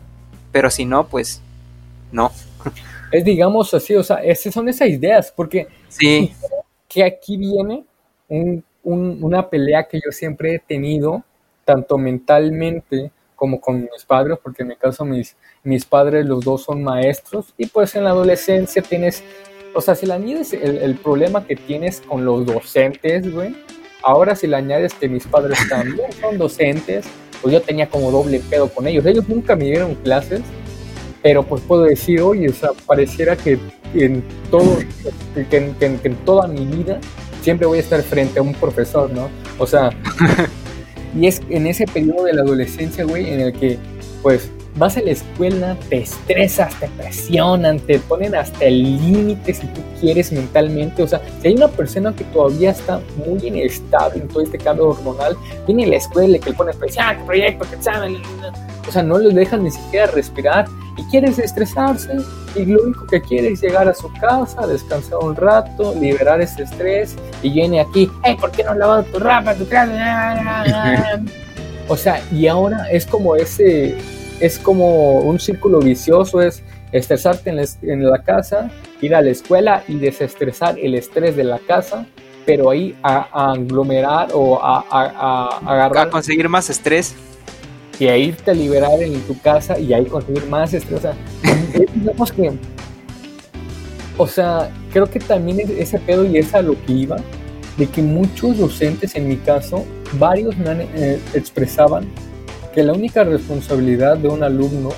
pero 0.53 0.71
si 0.71 0.85
no, 0.85 1.07
pues 1.07 1.41
no. 2.13 2.33
Es 3.13 3.25
digamos 3.25 3.73
así, 3.75 3.95
o 3.95 4.03
sea, 4.03 4.17
esas 4.17 4.55
son 4.55 4.69
esas 4.69 4.89
ideas, 4.89 5.33
porque 5.35 5.69
sí. 5.89 6.33
que 6.89 7.05
aquí 7.05 7.37
viene 7.37 7.85
una 8.83 9.49
pelea 9.49 9.87
que 9.89 10.01
yo 10.05 10.11
siempre 10.11 10.55
he 10.55 10.59
tenido, 10.59 11.23
tanto 11.65 11.99
mentalmente 11.99 13.11
como 13.37 13.61
con 13.61 13.83
mis 13.83 14.05
padres, 14.05 14.39
porque 14.43 14.63
en 14.63 14.69
mi 14.69 14.77
caso 14.77 15.05
mis, 15.05 15.37
mis 15.63 15.85
padres 15.85 16.27
los 16.27 16.45
dos 16.45 16.65
son 16.65 16.83
maestros, 16.83 17.55
y 17.57 17.67
pues 17.67 17.95
en 17.95 18.05
la 18.05 18.11
adolescencia 18.11 18.83
tienes, 18.83 19.23
o 19.75 19.81
sea, 19.81 19.95
si 19.95 20.05
le 20.07 20.15
añades 20.15 20.53
el, 20.53 20.79
el 20.79 20.95
problema 20.97 21.47
que 21.47 21.57
tienes 21.57 22.01
con 22.01 22.25
los 22.25 22.45
docentes, 22.45 23.33
güey, 23.33 23.57
ahora 24.03 24.35
si 24.35 24.47
le 24.47 24.57
añades 24.57 24.95
que 24.95 25.09
mis 25.09 25.27
padres 25.27 25.59
también 25.69 26.13
son 26.21 26.39
docentes, 26.39 27.07
pues 27.41 27.53
yo 27.53 27.61
tenía 27.61 27.89
como 27.89 28.11
doble 28.11 28.41
pedo 28.41 28.69
con 28.69 28.87
ellos. 28.87 29.05
Ellos 29.07 29.29
nunca 29.29 29.57
me 29.57 29.65
dieron 29.65 29.95
clases, 29.97 30.41
pero 31.23 31.43
pues 31.43 31.63
puedo 31.63 31.83
decir, 31.83 32.21
oye, 32.21 32.49
o 32.49 32.53
sea, 32.53 32.71
pareciera 32.87 33.37
que 33.37 33.59
en 33.95 34.23
todo, 34.51 34.79
que, 35.51 35.75
en 35.81 36.17
toda 36.25 36.47
mi 36.47 36.65
vida 36.67 37.01
siempre 37.43 37.67
voy 37.67 37.79
a 37.79 37.81
estar 37.81 38.03
frente 38.03 38.39
a 38.39 38.43
un 38.43 38.55
profesor, 38.55 39.11
¿no? 39.11 39.29
O 39.59 39.67
sea, 39.67 39.91
y 41.19 41.27
es 41.27 41.41
en 41.49 41.67
ese 41.67 41.87
periodo 41.87 42.25
de 42.25 42.35
la 42.35 42.43
adolescencia, 42.43 43.05
güey, 43.05 43.29
en 43.33 43.41
el 43.41 43.53
que, 43.53 43.79
pues, 44.23 44.51
vas 44.77 44.97
a 44.97 45.03
la 45.03 45.11
escuela, 45.11 45.77
te 45.89 45.99
estresas, 45.99 46.75
te 46.79 46.89
presionan, 46.89 47.81
te 47.81 47.99
ponen 47.99 48.35
hasta 48.35 48.65
el 48.65 48.83
límite 48.83 49.55
si 49.55 49.67
tú 49.69 49.81
quieres 50.01 50.33
mentalmente. 50.33 51.03
O 51.03 51.09
sea, 51.09 51.21
si 51.41 51.49
hay 51.49 51.55
una 51.55 51.69
persona 51.69 52.15
que 52.15 52.25
todavía 52.25 52.71
está 52.71 53.01
muy 53.27 53.47
inestable 53.47 54.23
en 54.23 54.29
todo 54.29 54.43
este 54.43 54.59
cambio 54.59 54.89
hormonal, 54.89 55.37
viene 55.67 55.85
a 55.85 55.89
la 55.89 55.97
escuela 55.97 56.37
y 56.37 56.41
que 56.41 56.51
le 56.51 56.57
ponen 56.57 56.79
presión, 56.79 57.05
ah, 57.09 57.19
proyecto, 57.27 57.69
que 57.69 57.77
examen. 57.77 58.17
O 58.89 58.93
sea, 58.93 59.03
no 59.03 59.19
le 59.19 59.33
dejan 59.33 59.63
ni 59.63 59.71
siquiera 59.71 60.07
respirar 60.07 60.67
y 60.97 61.05
quieres 61.05 61.39
estresarse 61.39 62.17
y 62.57 62.65
lo 62.65 62.83
único 62.83 63.07
que 63.07 63.21
quiere 63.21 63.49
es 63.49 63.61
llegar 63.61 63.89
a 63.89 63.95
su 63.95 64.11
casa, 64.15 64.67
descansar 64.67 65.19
un 65.19 65.37
rato, 65.37 65.95
liberar 65.95 66.41
ese 66.41 66.65
estrés 66.65 67.15
y 67.43 67.51
viene 67.51 67.81
aquí, 67.81 68.11
hey, 68.25 68.37
¿por 68.41 68.51
qué 68.51 68.65
no 68.65 68.75
lavas 68.75 69.07
tu 69.07 69.19
ropa, 69.19 69.55
tu 69.55 69.69
casa? 69.69 71.23
o 71.89 71.97
sea, 71.97 72.21
y 72.33 72.47
ahora 72.47 72.91
es 72.91 73.07
como 73.07 73.37
ese 73.37 73.97
es 74.41 74.59
como 74.59 75.21
un 75.21 75.39
círculo 75.39 75.81
vicioso, 75.81 76.41
es 76.41 76.63
estresarte 76.93 77.51
en 77.51 78.05
la, 78.05 78.23
casa, 78.23 78.71
ir 79.01 79.15
a 79.15 79.23
la 79.23 79.31
escuela 79.31 79.85
y 79.87 79.99
desestresar 79.99 80.79
el 80.79 80.95
estrés 80.95 81.37
de 81.37 81.45
la 81.45 81.59
casa, 81.59 82.07
pero 82.47 82.71
ahí 82.71 82.97
a, 83.03 83.53
aglomerar 83.53 84.31
o 84.33 84.59
a, 84.61 85.59
agarrar... 85.65 86.09
A 86.09 86.11
conseguir 86.11 86.49
más 86.49 86.71
estrés. 86.71 87.15
Y 87.99 88.09
a 88.09 88.17
irte 88.17 88.51
a 88.51 88.55
liberar 88.55 89.03
en 89.03 89.21
tu 89.21 89.39
casa 89.41 89.79
y 89.79 89.93
ahí 89.93 90.07
conseguir 90.07 90.47
más 90.47 90.73
estrés. 90.73 90.99
O 90.99 91.03
sea, 91.03 91.15
digamos 91.95 92.33
que... 92.33 92.53
O 94.17 94.27
sea, 94.27 94.71
creo 94.93 95.07
que 95.07 95.19
también 95.19 95.61
ese 95.79 95.99
pedo 95.99 96.25
y 96.25 96.39
es 96.39 96.55
a 96.55 96.63
lo 96.63 96.75
que 96.85 96.93
iba, 96.93 97.17
de 97.77 97.87
que 97.87 98.03
muchos 98.03 98.59
docentes, 98.59 99.15
en 99.15 99.29
mi 99.29 99.37
caso, 99.37 99.85
varios 100.19 100.57
me 100.59 100.87
eh, 100.95 101.21
expresaban 101.35 102.07
que 102.75 102.83
la 102.83 102.93
única 102.93 103.25
responsabilidad 103.25 104.17
de 104.17 104.29
un 104.29 104.43
alumno 104.43 104.91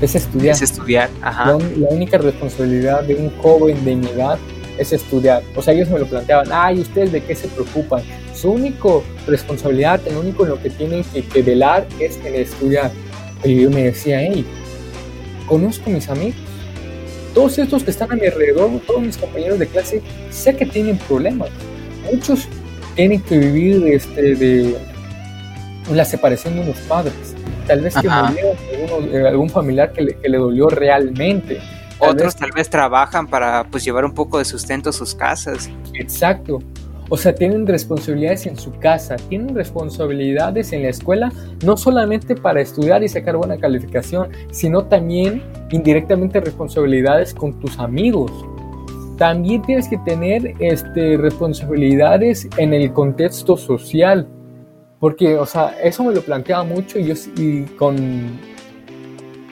es 0.00 0.14
estudiar. 0.14 0.54
Es 0.54 0.62
estudiar, 0.62 1.10
ajá. 1.22 1.46
La, 1.76 1.88
única 1.88 2.18
responsabilidad 2.18 3.02
de 3.02 3.16
un 3.16 3.30
joven 3.38 3.84
de 3.84 3.96
mi 3.96 4.06
edad 4.06 4.38
es 4.78 4.92
estudiar. 4.92 5.42
O 5.56 5.62
sea, 5.62 5.74
ellos 5.74 5.88
me 5.90 5.98
lo 5.98 6.06
planteaban, 6.06 6.48
ay, 6.52 6.80
¿ustedes 6.80 7.12
de 7.12 7.22
qué 7.22 7.34
se 7.34 7.48
preocupan? 7.48 8.02
Su 8.34 8.52
única 8.52 8.88
responsabilidad, 9.26 10.00
lo 10.12 10.20
único 10.20 10.44
en 10.44 10.50
lo 10.50 10.62
que 10.62 10.70
tienen 10.70 11.04
que, 11.04 11.42
velar 11.42 11.86
es 11.98 12.18
en 12.24 12.34
estudiar. 12.36 12.90
Y 13.44 13.62
yo 13.62 13.70
me 13.70 13.84
decía, 13.84 14.20
hey, 14.20 14.44
conozco 15.46 15.90
a 15.90 15.94
mis 15.94 16.08
amigos. 16.08 16.36
Todos 17.34 17.58
estos 17.58 17.82
que 17.82 17.90
están 17.90 18.12
a 18.12 18.16
mi 18.16 18.26
alrededor, 18.26 18.70
todos 18.86 19.02
mis 19.02 19.16
compañeros 19.16 19.58
de 19.58 19.66
clase, 19.66 20.02
sé 20.30 20.56
que 20.56 20.66
tienen 20.66 20.98
problemas. 20.98 21.50
Muchos 22.10 22.48
tienen 22.94 23.20
que 23.20 23.38
vivir 23.38 23.86
este, 23.88 24.34
de, 24.34 24.76
la 25.96 26.04
separación 26.04 26.54
de 26.54 26.60
unos 26.62 26.78
padres. 26.80 27.34
Tal 27.66 27.80
vez 27.80 27.94
que 27.94 28.08
murió 28.08 29.12
eh, 29.12 29.28
algún 29.28 29.50
familiar 29.50 29.92
que 29.92 30.02
le, 30.02 30.14
que 30.14 30.28
le 30.28 30.38
dolió 30.38 30.68
realmente. 30.68 31.60
Otros 31.98 32.36
tal 32.36 32.52
vez 32.52 32.70
trabajan 32.70 33.26
para 33.26 33.64
pues 33.64 33.84
llevar 33.84 34.04
un 34.04 34.14
poco 34.14 34.38
de 34.38 34.44
sustento 34.44 34.90
a 34.90 34.92
sus 34.92 35.14
casas. 35.14 35.68
Exacto. 35.94 36.60
O 37.10 37.16
sea, 37.16 37.34
tienen 37.34 37.66
responsabilidades 37.66 38.46
en 38.46 38.56
su 38.58 38.72
casa, 38.72 39.16
tienen 39.16 39.54
responsabilidades 39.54 40.72
en 40.72 40.82
la 40.82 40.90
escuela, 40.90 41.32
no 41.64 41.76
solamente 41.76 42.36
para 42.36 42.60
estudiar 42.60 43.02
y 43.02 43.08
sacar 43.08 43.36
buena 43.36 43.56
calificación, 43.56 44.28
sino 44.50 44.84
también 44.84 45.42
indirectamente 45.70 46.40
responsabilidades 46.40 47.32
con 47.32 47.58
tus 47.60 47.78
amigos. 47.78 48.30
También 49.16 49.62
tienes 49.62 49.88
que 49.88 49.96
tener 49.98 50.54
este, 50.60 51.16
responsabilidades 51.16 52.46
en 52.58 52.74
el 52.74 52.92
contexto 52.92 53.56
social. 53.56 54.28
Porque, 55.00 55.36
o 55.36 55.46
sea, 55.46 55.76
eso 55.82 56.02
me 56.02 56.12
lo 56.12 56.22
planteaba 56.22 56.64
mucho 56.64 56.98
y 56.98 57.04
yo 57.04 57.14
y 57.36 57.62
con, 57.76 57.96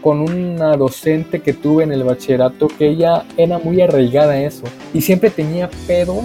con 0.02 0.20
una 0.20 0.76
docente 0.76 1.40
que 1.40 1.52
tuve 1.52 1.84
en 1.84 1.92
el 1.92 2.02
bachillerato 2.02 2.68
que 2.68 2.88
ella 2.88 3.24
era 3.36 3.58
muy 3.58 3.80
arraigada 3.80 4.32
a 4.32 4.42
eso 4.42 4.64
y 4.92 5.00
siempre 5.00 5.30
tenía 5.30 5.70
pedos, 5.86 6.24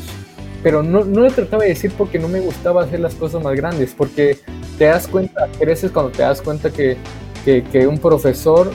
pero 0.63 0.81
no, 0.81 1.05
no 1.05 1.21
le 1.21 1.29
trataba 1.29 1.63
de 1.63 1.69
decir 1.69 1.91
porque 1.95 2.17
no 2.17 2.27
me 2.27 2.39
gustaba 2.39 2.83
hacer 2.83 2.99
las 2.99 3.13
cosas 3.13 3.43
más 3.43 3.55
grandes, 3.55 3.93
porque 3.95 4.39
te 4.77 4.85
das 4.85 5.07
cuenta, 5.07 5.47
creces 5.59 5.91
cuando 5.91 6.11
te 6.11 6.23
das 6.23 6.41
cuenta 6.41 6.71
que, 6.71 6.97
que, 7.45 7.63
que 7.63 7.85
un 7.85 7.99
profesor 7.99 8.71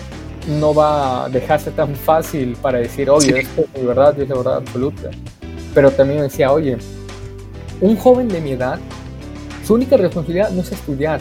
no 0.61 0.73
va 0.73 1.25
a 1.25 1.29
dejarse 1.29 1.73
tan 1.73 1.95
fácil 1.97 2.57
para 2.63 2.79
decir, 2.79 3.11
oye, 3.11 3.41
esto 3.41 3.63
es 3.63 3.81
mi 3.81 3.87
verdad, 3.87 4.19
es 4.21 4.29
la 4.29 4.37
verdad 4.37 4.57
absoluta. 4.57 5.11
Pero 5.75 5.91
también 5.91 6.21
decía, 6.21 6.53
oye, 6.53 6.77
un 7.81 7.97
joven 7.97 8.29
de 8.29 8.41
mi 8.41 8.53
edad 8.53 8.79
su 9.67 9.75
única 9.75 9.97
responsabilidad 9.97 10.51
no 10.51 10.63
es 10.63 10.71
estudiar. 10.71 11.21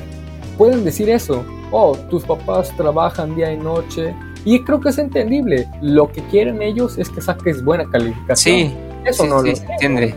Pueden 0.57 0.85
decir 0.85 1.09
eso. 1.09 1.43
Oh, 1.71 1.97
tus 2.09 2.23
papás 2.23 2.71
trabajan 2.77 3.35
día 3.35 3.51
y 3.51 3.57
noche. 3.57 4.15
Y 4.45 4.63
creo 4.63 4.79
que 4.79 4.89
es 4.89 4.99
entendible. 4.99 5.67
Lo 5.81 6.11
que 6.11 6.21
quieren 6.27 6.61
ellos 6.61 6.99
es 6.99 7.09
que 7.09 7.21
saques 7.21 7.63
buena 7.63 7.89
calificación. 7.89 8.55
Sí, 8.55 8.73
eso 9.03 9.25
no 9.25 9.41
lo 9.41 9.49
entiende. 9.49 10.13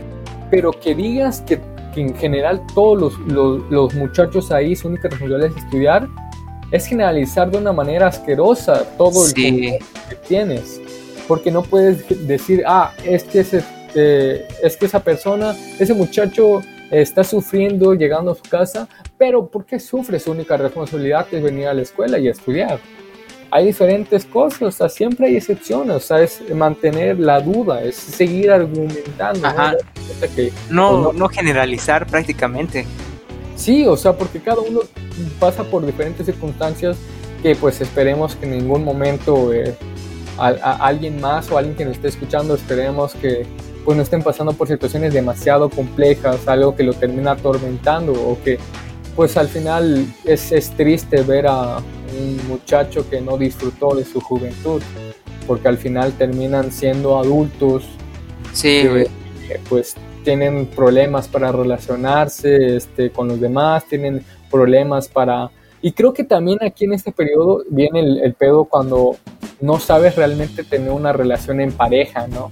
Pero 0.51 0.71
que 0.71 0.93
digas 0.93 1.41
que, 1.41 1.59
en 1.95 2.15
general 2.15 2.61
todos 2.75 3.17
los, 3.27 3.93
muchachos 3.95 4.51
ahí 4.51 4.75
su 4.75 4.87
única 4.87 5.09
responsabilidad 5.09 5.57
es 5.57 5.63
estudiar, 5.63 6.07
es 6.71 6.85
generalizar 6.85 7.49
de 7.49 7.57
una 7.57 7.73
manera 7.73 8.07
asquerosa 8.07 8.85
todo 8.95 9.25
el 9.25 9.33
que 9.33 9.79
tienes. 10.27 10.79
Porque 11.27 11.49
no 11.49 11.63
puedes 11.63 12.27
decir, 12.27 12.63
ah, 12.67 12.93
es 13.03 13.23
que, 13.23 13.39
ese, 13.39 13.63
eh, 13.95 14.47
es 14.61 14.77
que 14.77 14.85
esa 14.85 15.03
persona, 15.03 15.55
ese 15.79 15.95
muchacho 15.95 16.61
está 16.91 17.23
sufriendo 17.23 17.93
llegando 17.93 18.31
a 18.31 18.35
su 18.35 18.43
casa, 18.43 18.87
pero 19.17 19.47
¿por 19.47 19.65
qué 19.65 19.79
sufre? 19.79 20.19
Su 20.19 20.31
única 20.31 20.57
responsabilidad 20.57 21.27
es 21.31 21.43
venir 21.43 21.67
a 21.67 21.73
la 21.73 21.81
escuela 21.81 22.17
y 22.17 22.27
estudiar. 22.27 22.79
Hay 23.51 23.65
diferentes 23.65 24.25
cosas, 24.25 24.61
o 24.61 24.71
sea, 24.71 24.89
siempre 24.89 25.27
hay 25.27 25.37
excepciones, 25.37 25.95
o 25.95 25.99
sea, 25.99 26.21
es 26.21 26.53
mantener 26.53 27.19
la 27.19 27.41
duda, 27.41 27.83
es 27.83 27.95
seguir 27.95 28.51
argumentando. 28.51 29.47
¿no? 30.69 31.01
no, 31.01 31.13
no, 31.13 31.27
generalizar 31.29 32.05
prácticamente. 32.05 32.85
Sí, 33.55 33.87
o 33.87 33.97
sea, 33.97 34.13
porque 34.13 34.39
cada 34.39 34.61
uno 34.61 34.81
pasa 35.39 35.63
por 35.63 35.85
diferentes 35.85 36.25
circunstancias 36.25 36.97
que 37.41 37.55
pues 37.55 37.81
esperemos 37.81 38.35
que 38.35 38.45
en 38.45 38.51
ningún 38.51 38.83
momento 38.83 39.51
eh, 39.53 39.75
alguien 40.37 41.19
más 41.19 41.49
o 41.51 41.57
alguien 41.57 41.75
que 41.75 41.85
nos 41.85 41.95
esté 41.95 42.09
escuchando 42.09 42.55
esperemos 42.55 43.13
que 43.15 43.45
pues 43.85 43.97
no 43.97 44.03
estén 44.03 44.21
pasando 44.21 44.53
por 44.53 44.67
situaciones 44.67 45.13
demasiado 45.13 45.69
complejas, 45.69 46.47
algo 46.47 46.75
que 46.75 46.83
lo 46.83 46.93
termina 46.93 47.31
atormentando 47.31 48.13
o 48.13 48.37
que 48.43 48.59
pues 49.15 49.35
al 49.35 49.47
final 49.47 50.05
es, 50.23 50.51
es 50.51 50.71
triste 50.71 51.21
ver 51.23 51.47
a 51.47 51.77
un 51.77 52.47
muchacho 52.47 53.09
que 53.09 53.19
no 53.21 53.37
disfrutó 53.37 53.95
de 53.95 54.05
su 54.05 54.21
juventud, 54.21 54.81
porque 55.45 55.67
al 55.67 55.77
final 55.77 56.13
terminan 56.13 56.71
siendo 56.71 57.17
adultos 57.17 57.85
sí, 58.53 58.83
que, 58.83 59.59
pues 59.67 59.95
tienen 60.23 60.67
problemas 60.67 61.27
para 61.27 61.51
relacionarse 61.51 62.77
este, 62.77 63.09
con 63.09 63.27
los 63.27 63.39
demás, 63.39 63.85
tienen 63.85 64.23
problemas 64.49 65.07
para... 65.07 65.49
Y 65.81 65.93
creo 65.93 66.13
que 66.13 66.23
también 66.23 66.59
aquí 66.61 66.85
en 66.85 66.93
este 66.93 67.11
periodo 67.11 67.63
viene 67.69 68.01
el, 68.01 68.19
el 68.19 68.33
pedo 68.33 68.65
cuando 68.65 69.15
no 69.61 69.79
sabes 69.79 70.15
realmente 70.15 70.63
tener 70.63 70.91
una 70.91 71.13
relación 71.13 71.61
en 71.61 71.71
pareja, 71.71 72.27
¿no? 72.27 72.51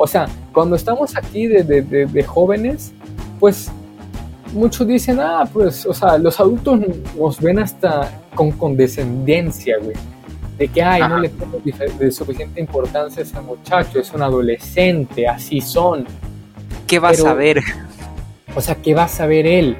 O 0.00 0.06
sea, 0.06 0.28
cuando 0.52 0.76
estamos 0.76 1.16
aquí 1.16 1.48
de, 1.48 2.24
jóvenes, 2.24 2.92
pues 3.40 3.68
muchos 4.54 4.86
dicen, 4.86 5.18
ah, 5.20 5.46
pues, 5.52 5.84
o 5.84 5.92
sea, 5.92 6.16
los 6.16 6.38
adultos 6.38 6.80
nos 7.18 7.40
ven 7.40 7.58
hasta 7.58 8.22
con 8.34 8.52
condescendencia, 8.52 9.76
güey. 9.82 9.96
De 10.56 10.68
que, 10.68 10.82
ay, 10.82 11.02
no 11.02 11.18
le 11.18 11.28
pongo 11.28 11.60
de 11.98 12.12
suficiente 12.12 12.60
importancia 12.60 13.22
a 13.22 13.26
ese 13.26 13.40
muchacho, 13.40 13.98
es 13.98 14.12
un 14.12 14.22
adolescente, 14.22 15.26
así 15.26 15.60
son. 15.60 16.06
¿Qué 16.86 17.00
va 17.00 17.10
a 17.10 17.14
saber? 17.14 17.60
O 18.54 18.60
sea, 18.60 18.76
¿qué 18.76 18.94
va 18.94 19.04
a 19.04 19.08
saber 19.08 19.46
él? 19.46 19.76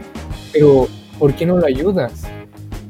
Pero, 0.52 0.88
¿por 1.18 1.35
qué 1.35 1.46
no 1.46 1.57
lo 1.57 1.66
ayudas? 1.66 2.24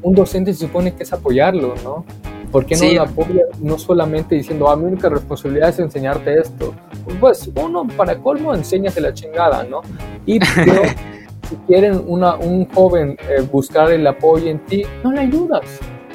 Un 0.03 0.14
docente 0.14 0.55
se 0.55 0.61
supone 0.61 0.95
que 0.95 1.03
es 1.03 1.12
apoyarlo, 1.12 1.75
¿no? 1.85 2.07
¿Por 2.51 2.65
qué 2.65 2.77
no 2.77 2.93
lo 2.93 3.03
apoya 3.03 3.43
no 3.61 3.79
solamente 3.79 4.35
diciendo, 4.35 4.69
ah, 4.71 4.77
mi 4.77 4.85
única 4.85 5.09
responsabilidad 5.09 5.69
es 5.69 5.79
enseñarte 5.79 6.41
esto? 6.41 6.75
Pues 7.21 7.51
uno, 7.55 7.87
para 7.97 8.17
colmo, 8.19 8.55
enséñate 8.55 9.01
la 9.01 9.13
chingada, 9.13 9.65
¿no? 9.65 9.83
Y 10.25 10.39
si 11.49 11.57
quieren 11.67 12.03
una, 12.07 12.37
un 12.37 12.67
joven 12.69 13.17
eh, 13.29 13.43
buscar 13.51 13.91
el 13.93 14.07
apoyo 14.07 14.49
en 14.49 14.65
ti, 14.67 14.85
no 15.05 15.13
le 15.13 15.21
ayudas. 15.21 15.65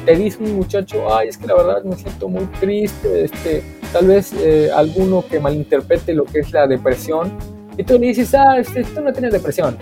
Te 0.06 0.16
dice 0.16 0.44
un 0.44 0.56
muchacho, 0.56 1.16
ay, 1.16 1.30
es 1.30 1.38
que 1.38 1.48
la 1.48 1.56
verdad 1.56 1.84
me 1.84 1.96
siento 1.96 2.28
muy 2.28 2.46
triste, 2.60 3.26
este, 3.26 3.64
tal 3.94 4.08
vez 4.08 4.34
eh, 4.34 4.70
alguno 4.76 5.24
que 5.30 5.40
malinterprete 5.40 6.14
lo 6.14 6.26
que 6.26 6.40
es 6.40 6.52
la 6.52 6.68
depresión, 6.68 7.32
y 7.78 7.84
tú 7.84 7.98
le 7.98 8.08
dices, 8.08 8.34
ah, 8.36 8.58
este, 8.58 8.84
tú 8.84 9.02
no 9.02 9.14
tienes 9.14 9.32
depresión. 9.32 9.78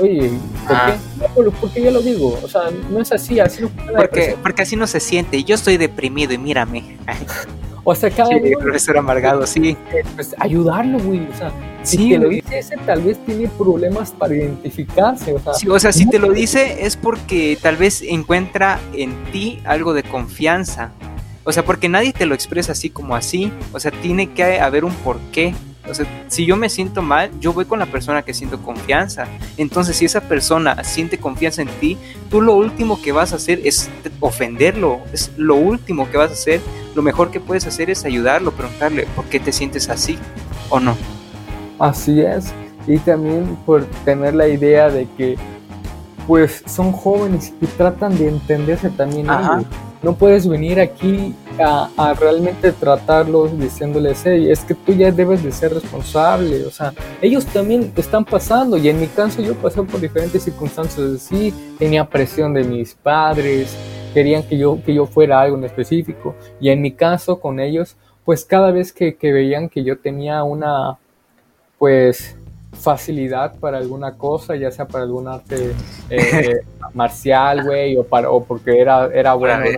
Oye, 0.00 0.30
¿por 0.66 0.76
ah. 0.76 0.96
qué? 1.20 1.50
porque 1.60 1.82
ya 1.82 1.90
lo 1.90 2.00
digo, 2.00 2.38
o 2.42 2.48
sea, 2.48 2.62
no 2.90 3.00
es 3.00 3.12
así, 3.12 3.40
así 3.40 3.62
no 3.62 3.70
porque, 3.96 4.36
porque 4.42 4.62
así 4.62 4.76
no 4.76 4.86
se 4.86 5.00
siente, 5.00 5.42
yo 5.44 5.54
estoy 5.54 5.76
deprimido 5.76 6.32
y 6.32 6.38
mírame. 6.38 6.96
O 7.84 7.94
sea, 7.94 8.10
cada 8.10 8.28
Sí, 8.28 8.36
uno, 8.44 8.58
profesor 8.60 8.96
amargado, 8.98 9.44
sí. 9.46 9.76
pues, 10.14 10.36
ayudarlo, 10.38 11.00
güey. 11.00 11.26
O 11.26 11.36
sea, 11.36 11.52
Sí, 11.82 11.96
si 11.96 12.10
te 12.10 12.18
lo 12.18 12.28
dice 12.28 12.58
ese, 12.58 12.76
tal 12.76 13.02
vez 13.02 13.18
tiene 13.26 13.48
problemas 13.48 14.12
para 14.12 14.36
identificarse. 14.36 15.34
O 15.34 15.40
sea, 15.40 15.54
Sí, 15.54 15.68
o 15.68 15.78
sea, 15.80 15.92
si 15.92 16.08
te 16.08 16.20
lo 16.20 16.30
dice 16.32 16.86
es 16.86 16.96
porque 16.96 17.58
tal 17.60 17.76
vez 17.76 18.02
encuentra 18.02 18.78
en 18.92 19.12
ti 19.32 19.60
algo 19.64 19.94
de 19.94 20.04
confianza. 20.04 20.92
O 21.44 21.50
sea, 21.50 21.64
porque 21.64 21.88
nadie 21.88 22.12
te 22.12 22.24
lo 22.24 22.36
expresa 22.36 22.70
así 22.70 22.88
como 22.88 23.16
así. 23.16 23.52
O 23.72 23.80
sea, 23.80 23.90
tiene 23.90 24.30
que 24.30 24.60
haber 24.60 24.84
un 24.84 24.94
porqué. 24.94 25.54
O 25.92 25.94
sea, 25.94 26.06
si 26.28 26.46
yo 26.46 26.56
me 26.56 26.68
siento 26.68 27.02
mal, 27.02 27.30
yo 27.38 27.52
voy 27.52 27.66
con 27.66 27.78
la 27.78 27.86
persona 27.86 28.22
que 28.22 28.34
siento 28.34 28.60
confianza. 28.62 29.26
Entonces, 29.56 29.96
si 29.96 30.06
esa 30.06 30.22
persona 30.22 30.82
siente 30.84 31.18
confianza 31.18 31.62
en 31.62 31.68
ti, 31.68 31.98
tú 32.30 32.40
lo 32.40 32.54
último 32.54 33.00
que 33.00 33.12
vas 33.12 33.32
a 33.32 33.36
hacer 33.36 33.60
es 33.64 33.90
ofenderlo. 34.20 35.00
Es 35.12 35.30
lo 35.36 35.56
último 35.56 36.10
que 36.10 36.16
vas 36.16 36.30
a 36.30 36.34
hacer. 36.34 36.60
Lo 36.94 37.02
mejor 37.02 37.30
que 37.30 37.40
puedes 37.40 37.66
hacer 37.66 37.90
es 37.90 38.04
ayudarlo, 38.04 38.52
preguntarle 38.52 39.06
por 39.14 39.26
qué 39.26 39.38
te 39.38 39.52
sientes 39.52 39.88
así 39.88 40.18
o 40.70 40.80
no. 40.80 40.96
Así 41.78 42.20
es. 42.20 42.52
Y 42.86 42.98
también 42.98 43.56
por 43.66 43.84
tener 44.04 44.34
la 44.34 44.48
idea 44.48 44.88
de 44.90 45.06
que 45.16 45.36
pues 46.26 46.62
son 46.66 46.92
jóvenes 46.92 47.52
y 47.60 47.66
tratan 47.66 48.16
de 48.16 48.28
entenderse 48.28 48.90
también 48.90 49.28
Ajá. 49.28 49.58
ellos. 49.60 49.66
No 50.02 50.14
puedes 50.14 50.48
venir 50.48 50.80
aquí 50.80 51.32
a, 51.60 52.14
realmente 52.18 52.72
tratarlos 52.72 53.56
diciéndoles, 53.58 54.22
hey, 54.24 54.50
es 54.50 54.64
que 54.64 54.74
tú 54.74 54.92
ya 54.92 55.12
debes 55.12 55.44
de 55.44 55.52
ser 55.52 55.74
responsable. 55.74 56.64
O 56.66 56.70
sea, 56.70 56.92
ellos 57.20 57.46
también 57.46 57.92
están 57.96 58.24
pasando 58.24 58.76
y 58.76 58.88
en 58.88 59.00
mi 59.00 59.06
caso 59.06 59.40
yo 59.40 59.54
pasé 59.54 59.82
por 59.82 60.00
diferentes 60.00 60.42
circunstancias. 60.42 61.22
Sí, 61.22 61.54
tenía 61.78 62.04
presión 62.04 62.52
de 62.52 62.64
mis 62.64 62.94
padres, 62.94 63.76
querían 64.12 64.42
que 64.42 64.58
yo, 64.58 64.82
que 64.84 64.92
yo 64.92 65.06
fuera 65.06 65.40
algo 65.40 65.56
en 65.56 65.64
específico. 65.64 66.34
Y 66.60 66.70
en 66.70 66.82
mi 66.82 66.92
caso 66.92 67.38
con 67.38 67.60
ellos, 67.60 67.96
pues 68.24 68.44
cada 68.44 68.72
vez 68.72 68.92
que, 68.92 69.14
que 69.14 69.32
veían 69.32 69.68
que 69.68 69.84
yo 69.84 69.98
tenía 69.98 70.42
una, 70.42 70.98
pues 71.78 72.36
facilidad 72.82 73.54
para 73.60 73.78
alguna 73.78 74.14
cosa, 74.14 74.56
ya 74.56 74.70
sea 74.70 74.86
para 74.86 75.04
algún 75.04 75.28
arte 75.28 75.72
eh, 76.10 76.56
marcial, 76.94 77.64
güey, 77.64 77.96
o, 77.96 78.04
para, 78.04 78.28
o 78.30 78.44
porque 78.44 78.78
era, 78.80 79.06
era 79.14 79.34
bueno 79.34 79.64
en 79.64 79.76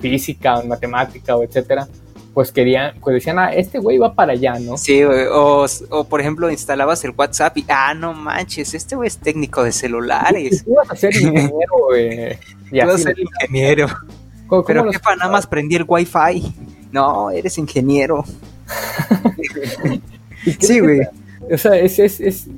física, 0.00 0.56
o 0.58 0.62
en 0.62 0.68
matemática, 0.68 1.36
o 1.36 1.42
etcétera, 1.44 1.86
pues 2.34 2.52
querían, 2.52 2.94
pues 3.00 3.14
decían, 3.14 3.38
ah, 3.38 3.52
este 3.52 3.78
güey 3.78 3.98
va 3.98 4.14
para 4.14 4.32
allá, 4.32 4.58
¿no? 4.58 4.76
Sí, 4.76 5.02
güey, 5.04 5.26
o, 5.32 5.66
o 5.90 6.04
por 6.04 6.20
ejemplo 6.20 6.50
instalabas 6.50 7.04
el 7.04 7.12
WhatsApp 7.16 7.56
y, 7.58 7.64
ah, 7.68 7.94
no 7.94 8.12
manches, 8.14 8.74
este 8.74 8.96
güey 8.96 9.06
es 9.08 9.18
técnico 9.18 9.62
de 9.64 9.72
celulares. 9.72 10.64
Tú 10.64 10.74
vas 10.74 10.90
a 10.90 10.96
ser 10.96 11.14
ingeniero, 11.14 11.52
güey. 11.88 12.36
Vas 12.72 12.94
a 12.94 12.98
ser 12.98 13.16
ingeniero. 13.18 13.88
¿cómo- 14.46 14.64
Pero 14.64 14.80
cómo 14.82 14.92
jefa, 14.92 15.16
nada 15.16 15.30
más 15.30 15.46
prendí 15.46 15.76
el 15.76 15.84
wifi. 15.86 16.52
No, 16.92 17.30
eres 17.30 17.56
ingeniero. 17.58 18.24
Sí, 20.60 20.80
güey. 20.80 21.00
O 21.52 21.58
sea, 21.58 21.76
es, 21.76 21.98
es, 21.98 22.20
es 22.20 22.48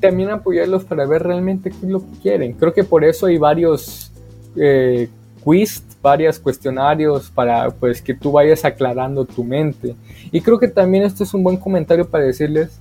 también 0.00 0.30
apoyarlos 0.30 0.84
para 0.84 1.06
ver 1.06 1.22
realmente 1.22 1.70
qué 1.70 1.86
es 1.86 1.90
lo 1.90 2.00
que 2.00 2.18
quieren. 2.22 2.52
Creo 2.52 2.72
que 2.72 2.84
por 2.84 3.04
eso 3.04 3.26
hay 3.26 3.38
varios 3.38 4.12
eh, 4.56 5.08
quiz, 5.42 5.82
varios 6.02 6.38
cuestionarios 6.38 7.30
para 7.30 7.70
pues 7.70 8.02
que 8.02 8.14
tú 8.14 8.32
vayas 8.32 8.64
aclarando 8.64 9.24
tu 9.24 9.44
mente. 9.44 9.94
Y 10.30 10.40
creo 10.40 10.58
que 10.58 10.68
también 10.68 11.04
esto 11.04 11.24
es 11.24 11.34
un 11.34 11.42
buen 11.42 11.56
comentario 11.56 12.08
para 12.08 12.24
decirles 12.24 12.78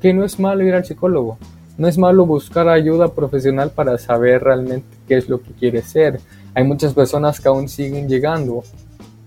que 0.00 0.12
no 0.12 0.24
es 0.24 0.38
malo 0.38 0.64
ir 0.64 0.74
al 0.74 0.84
psicólogo. 0.84 1.38
No 1.76 1.86
es 1.86 1.96
malo 1.96 2.26
buscar 2.26 2.68
ayuda 2.68 3.14
profesional 3.14 3.70
para 3.70 3.98
saber 3.98 4.42
realmente 4.42 4.86
qué 5.06 5.16
es 5.16 5.28
lo 5.28 5.40
que 5.40 5.52
quieres 5.52 5.86
ser. 5.86 6.20
Hay 6.54 6.64
muchas 6.64 6.92
personas 6.92 7.40
que 7.40 7.48
aún 7.48 7.68
siguen 7.68 8.08
llegando 8.08 8.64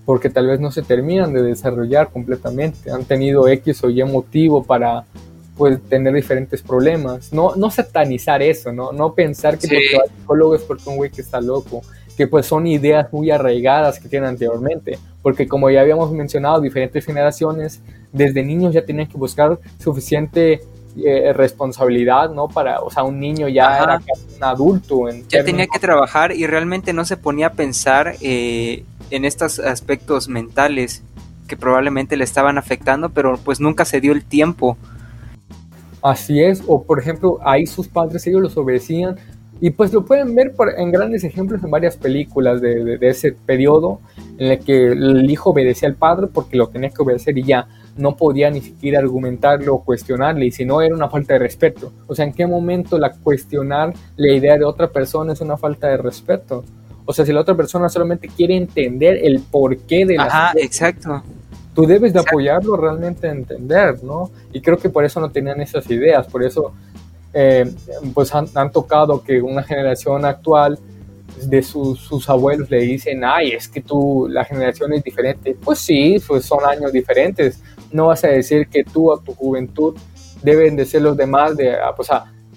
porque 0.05 0.29
tal 0.29 0.47
vez 0.47 0.59
no 0.59 0.71
se 0.71 0.81
terminan 0.81 1.31
de 1.31 1.43
desarrollar 1.43 2.09
completamente. 2.09 2.91
Han 2.91 3.05
tenido 3.05 3.47
X 3.47 3.83
o 3.85 3.89
Y 3.89 4.03
motivo 4.03 4.63
para 4.63 5.05
pues, 5.57 5.81
tener 5.89 6.13
diferentes 6.13 6.61
problemas. 6.61 7.31
No, 7.33 7.55
no 7.55 7.69
satanizar 7.69 8.41
eso, 8.41 8.71
¿no? 8.71 8.91
No 8.91 9.13
pensar 9.13 9.57
que 9.57 9.67
Sí. 9.67 9.75
porque 9.75 9.97
va 9.97 10.03
al 10.03 10.09
psicólogo 10.19 10.55
es 10.55 10.61
porque 10.63 10.89
un 10.89 10.97
güey 10.97 11.09
que 11.11 11.21
está 11.21 11.39
loco. 11.41 11.81
Que 12.17 12.27
pues 12.27 12.45
son 12.45 12.67
ideas 12.67 13.11
muy 13.11 13.31
arraigadas 13.31 13.99
que 13.99 14.07
tienen 14.09 14.29
anteriormente. 14.29 14.97
Porque 15.21 15.47
como 15.47 15.69
ya 15.69 15.81
habíamos 15.81 16.11
mencionado, 16.11 16.59
diferentes 16.61 17.05
generaciones 17.05 17.81
desde 18.11 18.43
niños 18.43 18.73
ya 18.73 18.85
tenían 18.85 19.07
que 19.07 19.17
buscar 19.17 19.57
suficiente 19.79 20.61
eh, 20.97 21.31
responsabilidad, 21.33 22.29
¿no? 22.31 22.47
Para, 22.49 22.81
o 22.81 22.91
sea, 22.91 23.03
un 23.03 23.19
niño 23.19 23.47
ya 23.47 23.75
Ajá. 23.75 23.83
era 23.83 23.99
casi 23.99 24.35
un 24.35 24.43
adulto. 24.43 25.07
En 25.09 25.25
Ya 25.29 25.43
tenía 25.43 25.67
que 25.67 25.79
trabajar 25.79 26.33
y 26.35 26.45
realmente 26.47 26.91
no 26.91 27.05
se 27.05 27.15
ponía 27.17 27.47
a 27.47 27.51
pensar 27.53 28.15
eh, 28.21 28.83
en 29.09 29.23
estos 29.25 29.59
aspectos 29.59 30.27
mentales 30.27 31.01
que 31.47 31.55
probablemente 31.55 32.17
le 32.17 32.23
estaban 32.25 32.57
afectando, 32.57 33.09
pero 33.09 33.37
pues 33.37 33.59
nunca 33.59 33.85
se 33.85 34.01
dio 34.01 34.11
el 34.11 34.23
tiempo. 34.25 34.77
Así 36.01 36.41
es, 36.41 36.63
o 36.67 36.83
por 36.83 36.99
ejemplo, 36.99 37.37
ahí 37.43 37.65
sus 37.67 37.87
padres 37.87 38.25
ellos 38.27 38.41
los 38.41 38.57
obedecían 38.57 39.15
y 39.59 39.69
pues 39.69 39.93
lo 39.93 40.03
pueden 40.03 40.33
ver 40.33 40.53
por- 40.53 40.73
en 40.75 40.91
grandes 40.91 41.23
ejemplos 41.23 41.63
en 41.63 41.69
varias 41.69 41.95
películas 41.95 42.59
de, 42.61 42.83
de- 42.83 42.97
de 42.97 43.09
ese 43.09 43.33
periodo 43.33 43.99
en 44.39 44.51
el 44.53 44.59
que 44.59 44.87
el 44.87 45.29
hijo 45.29 45.51
obedecía 45.51 45.87
al 45.87 45.95
padre 45.95 46.27
porque 46.33 46.57
lo 46.57 46.67
tenía 46.69 46.89
que 46.89 47.03
obedecer 47.03 47.37
y 47.37 47.43
ya 47.43 47.67
no 47.95 48.15
podía 48.15 48.49
ni 48.49 48.61
siquiera 48.61 48.97
argumentarlo 48.99 49.75
o 49.75 49.83
cuestionarle 49.83 50.47
y 50.47 50.51
si 50.51 50.65
no 50.65 50.81
era 50.81 50.95
una 50.95 51.09
falta 51.09 51.33
de 51.33 51.39
respeto. 51.39 51.91
O 52.07 52.15
sea, 52.15 52.25
¿en 52.25 52.33
qué 52.33 52.47
momento 52.47 52.97
la 52.97 53.11
cuestionar 53.11 53.93
la 54.15 54.33
idea 54.33 54.57
de 54.57 54.65
otra 54.65 54.87
persona 54.89 55.33
es 55.33 55.41
una 55.41 55.57
falta 55.57 55.87
de 55.89 55.97
respeto? 55.97 56.63
O 57.05 57.13
sea, 57.13 57.25
si 57.25 57.31
la 57.33 57.41
otra 57.41 57.53
persona 57.55 57.89
solamente 57.89 58.27
quiere 58.29 58.55
entender 58.55 59.19
el 59.23 59.41
porqué 59.41 60.05
de 60.05 60.15
la 60.15 60.23
Ajá, 60.23 60.53
exacto. 60.57 61.21
Tú 61.73 61.85
debes 61.85 62.13
de 62.13 62.19
apoyarlo 62.19 62.75
realmente 62.75 63.27
a 63.27 63.31
entender, 63.31 64.03
¿no? 64.03 64.31
Y 64.51 64.61
creo 64.61 64.77
que 64.77 64.89
por 64.89 65.05
eso 65.05 65.19
no 65.19 65.31
tenían 65.31 65.61
esas 65.61 65.89
ideas, 65.89 66.27
por 66.27 66.43
eso 66.43 66.73
eh, 67.33 67.71
pues 68.13 68.33
han, 68.33 68.47
han 68.55 68.71
tocado 68.71 69.23
que 69.23 69.41
una 69.41 69.63
generación 69.63 70.25
actual 70.25 70.77
de 71.43 71.63
sus, 71.63 71.99
sus 71.99 72.29
abuelos 72.29 72.69
le 72.69 72.79
dicen, 72.81 73.23
ay, 73.23 73.51
es 73.51 73.67
que 73.67 73.81
tú, 73.81 74.27
la 74.29 74.45
generación 74.45 74.93
es 74.93 75.03
diferente. 75.03 75.55
Pues 75.63 75.79
sí, 75.79 76.17
pues 76.27 76.45
son 76.45 76.59
años 76.65 76.91
diferentes. 76.91 77.61
No 77.91 78.07
vas 78.07 78.23
a 78.23 78.27
decir 78.27 78.67
que 78.67 78.83
tú 78.83 79.11
a 79.11 79.21
tu 79.21 79.33
juventud 79.33 79.95
deben 80.43 80.75
de 80.75 80.85
ser 80.85 81.01
los 81.01 81.17
demás, 81.17 81.55
de, 81.55 81.73
ah, 81.73 81.93
pues, 81.95 82.09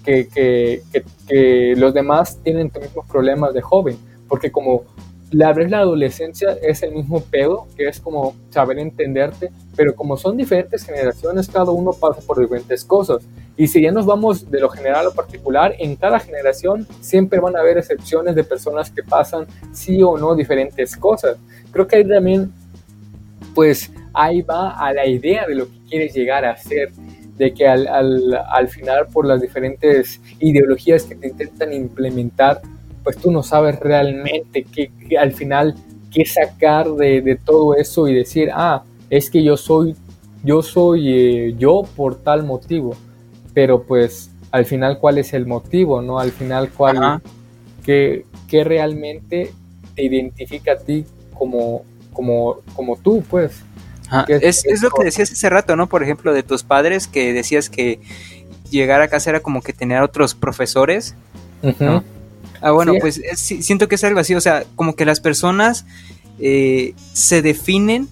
que, 0.03 0.27
que, 0.27 0.83
que, 0.91 1.03
que 1.27 1.73
los 1.77 1.93
demás 1.93 2.39
tienen 2.43 2.71
los 2.73 2.83
mismos 2.83 3.05
problemas 3.07 3.53
de 3.53 3.61
joven, 3.61 3.97
porque 4.27 4.51
como 4.51 4.83
la 5.31 5.53
vez 5.53 5.69
la 5.71 5.79
adolescencia 5.79 6.57
es 6.61 6.83
el 6.83 6.91
mismo 6.91 7.19
pedo, 7.19 7.67
que 7.75 7.87
es 7.87 7.99
como 7.99 8.35
saber 8.49 8.79
entenderte, 8.79 9.51
pero 9.75 9.95
como 9.95 10.17
son 10.17 10.37
diferentes 10.37 10.85
generaciones, 10.85 11.47
cada 11.47 11.71
uno 11.71 11.93
pasa 11.93 12.21
por 12.21 12.39
diferentes 12.39 12.85
cosas. 12.85 13.23
Y 13.57 13.67
si 13.67 13.81
ya 13.81 13.91
nos 13.91 14.05
vamos 14.05 14.49
de 14.51 14.59
lo 14.59 14.69
general 14.69 15.01
a 15.01 15.03
lo 15.03 15.13
particular, 15.13 15.75
en 15.79 15.95
cada 15.95 16.19
generación 16.19 16.87
siempre 17.01 17.39
van 17.39 17.55
a 17.55 17.61
haber 17.61 17.77
excepciones 17.77 18.35
de 18.35 18.43
personas 18.43 18.91
que 18.91 19.01
pasan 19.01 19.47
sí 19.73 20.03
o 20.03 20.17
no 20.17 20.35
diferentes 20.35 20.95
cosas. 20.95 21.37
Creo 21.71 21.87
que 21.87 21.97
ahí 21.97 22.07
también, 22.07 22.53
pues 23.55 23.91
ahí 24.13 24.41
va 24.41 24.77
a 24.77 24.93
la 24.93 25.07
idea 25.07 25.47
de 25.47 25.55
lo 25.55 25.65
que 25.65 25.79
quieres 25.89 26.13
llegar 26.13 26.45
a 26.45 26.55
ser, 26.55 26.91
de 27.37 27.53
que 27.53 27.67
al, 27.67 27.87
al, 27.87 28.33
al 28.49 28.67
final 28.67 29.07
por 29.07 29.25
las 29.25 29.41
diferentes 29.41 30.21
ideologías 30.39 31.03
que 31.03 31.15
te 31.15 31.27
intentan 31.27 31.73
implementar, 31.73 32.61
pues 33.05 33.17
tú 33.17 33.31
no 33.31 33.43
sabes 33.43 33.79
realmente 33.79 34.65
qué, 34.73 34.91
qué 35.07 35.17
al 35.17 35.31
final 35.31 35.75
qué 36.11 36.25
sacar 36.25 36.89
de, 36.89 37.21
de, 37.21 37.35
todo 37.35 37.75
eso 37.75 38.07
y 38.07 38.15
decir, 38.15 38.49
ah, 38.51 38.83
es 39.11 39.29
que 39.29 39.43
yo 39.43 39.55
soy, 39.55 39.95
yo 40.43 40.63
soy 40.63 41.13
eh, 41.13 41.55
yo 41.57 41.83
por 41.95 42.15
tal 42.15 42.43
motivo, 42.43 42.95
pero 43.53 43.83
pues 43.83 44.31
al 44.49 44.65
final 44.65 44.97
cuál 44.99 45.19
es 45.19 45.33
el 45.33 45.45
motivo, 45.45 46.01
¿no? 46.01 46.17
Al 46.17 46.31
final 46.31 46.71
cuál, 46.71 47.21
qué, 47.83 48.25
qué 48.47 48.63
realmente 48.63 49.53
te 49.95 50.03
identifica 50.03 50.71
a 50.73 50.77
ti 50.77 51.05
como, 51.33 51.83
como, 52.11 52.57
como 52.75 52.97
tú, 52.97 53.23
pues. 53.29 53.61
Es, 54.27 54.65
es, 54.65 54.65
es, 54.65 54.81
lo 54.81 54.89
que 54.89 55.03
decías 55.03 55.31
hace 55.31 55.49
rato, 55.49 55.75
¿no? 55.75 55.87
Por 55.87 56.01
ejemplo, 56.01 56.33
de 56.33 56.41
tus 56.41 56.63
padres, 56.63 57.07
que 57.07 57.33
decías 57.33 57.69
que 57.69 57.99
llegar 58.71 59.01
a 59.01 59.09
casa 59.09 59.29
era 59.29 59.41
como 59.41 59.61
que 59.61 59.73
tener 59.73 60.01
otros 60.01 60.33
profesores. 60.33 61.15
Uh 61.61 61.67
-huh. 61.67 61.79
¿no? 61.79 62.14
Ah, 62.65 62.71
bueno, 62.71 62.93
sí. 62.93 62.99
pues 62.99 63.21
es, 63.23 63.39
siento 63.39 63.87
que 63.87 63.93
es 63.93 64.03
algo 64.03 64.19
así, 64.19 64.33
o 64.33 64.41
sea, 64.41 64.63
como 64.75 64.95
que 64.95 65.05
las 65.05 65.19
personas 65.19 65.85
eh, 66.39 66.95
se 67.13 67.43
definen 67.43 68.09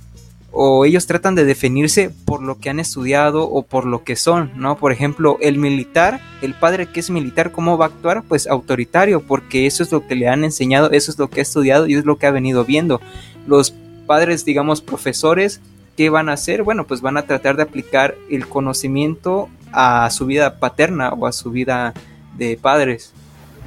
o 0.52 0.86
ellos 0.86 1.08
tratan 1.08 1.34
de 1.34 1.44
definirse 1.44 2.12
por 2.12 2.44
lo 2.44 2.60
que 2.60 2.70
han 2.70 2.80
estudiado 2.80 3.50
o 3.50 3.64
por 3.64 3.86
lo 3.86 4.04
que 4.04 4.16
son, 4.16 4.52
¿no? 4.56 4.78
Por 4.78 4.92
ejemplo, 4.92 5.40
el 5.42 5.58
militar, 5.58 6.22
el 6.44 6.54
padre 6.54 6.86
que 6.86 7.00
es 7.00 7.10
militar, 7.10 7.52
¿cómo 7.52 7.80
va 7.80 7.86
a 7.86 7.88
actuar? 7.88 8.22
Pues 8.22 8.46
autoritario, 8.46 9.22
porque 9.22 9.66
eso 9.66 9.82
es 9.82 9.92
lo 9.92 10.06
que 10.06 10.14
le 10.14 10.28
han 10.28 10.44
enseñado, 10.44 10.92
eso 10.92 11.10
es 11.10 11.18
lo 11.18 11.32
que 11.32 11.40
ha 11.40 11.42
estudiado 11.42 11.88
y 11.88 11.96
es 11.96 12.06
lo 12.06 12.20
que 12.20 12.28
ha 12.28 12.32
venido 12.32 12.64
viendo. 12.64 13.02
Los 13.48 13.74
padres, 14.06 14.46
digamos, 14.46 14.84
profesores, 14.84 15.62
¿qué 15.98 16.12
van 16.12 16.30
a 16.30 16.34
hacer? 16.34 16.62
Bueno, 16.62 16.86
pues 16.86 17.02
van 17.02 17.18
a 17.18 17.26
tratar 17.26 17.56
de 17.56 17.64
aplicar 17.64 18.14
el 18.30 18.48
conocimiento 18.48 19.50
a 19.72 20.08
su 20.12 20.28
vida 20.28 20.60
paterna 20.60 21.10
o 21.10 21.26
a 21.26 21.32
su 21.32 21.50
vida 21.50 21.96
de 22.38 22.56
padres. 22.56 23.14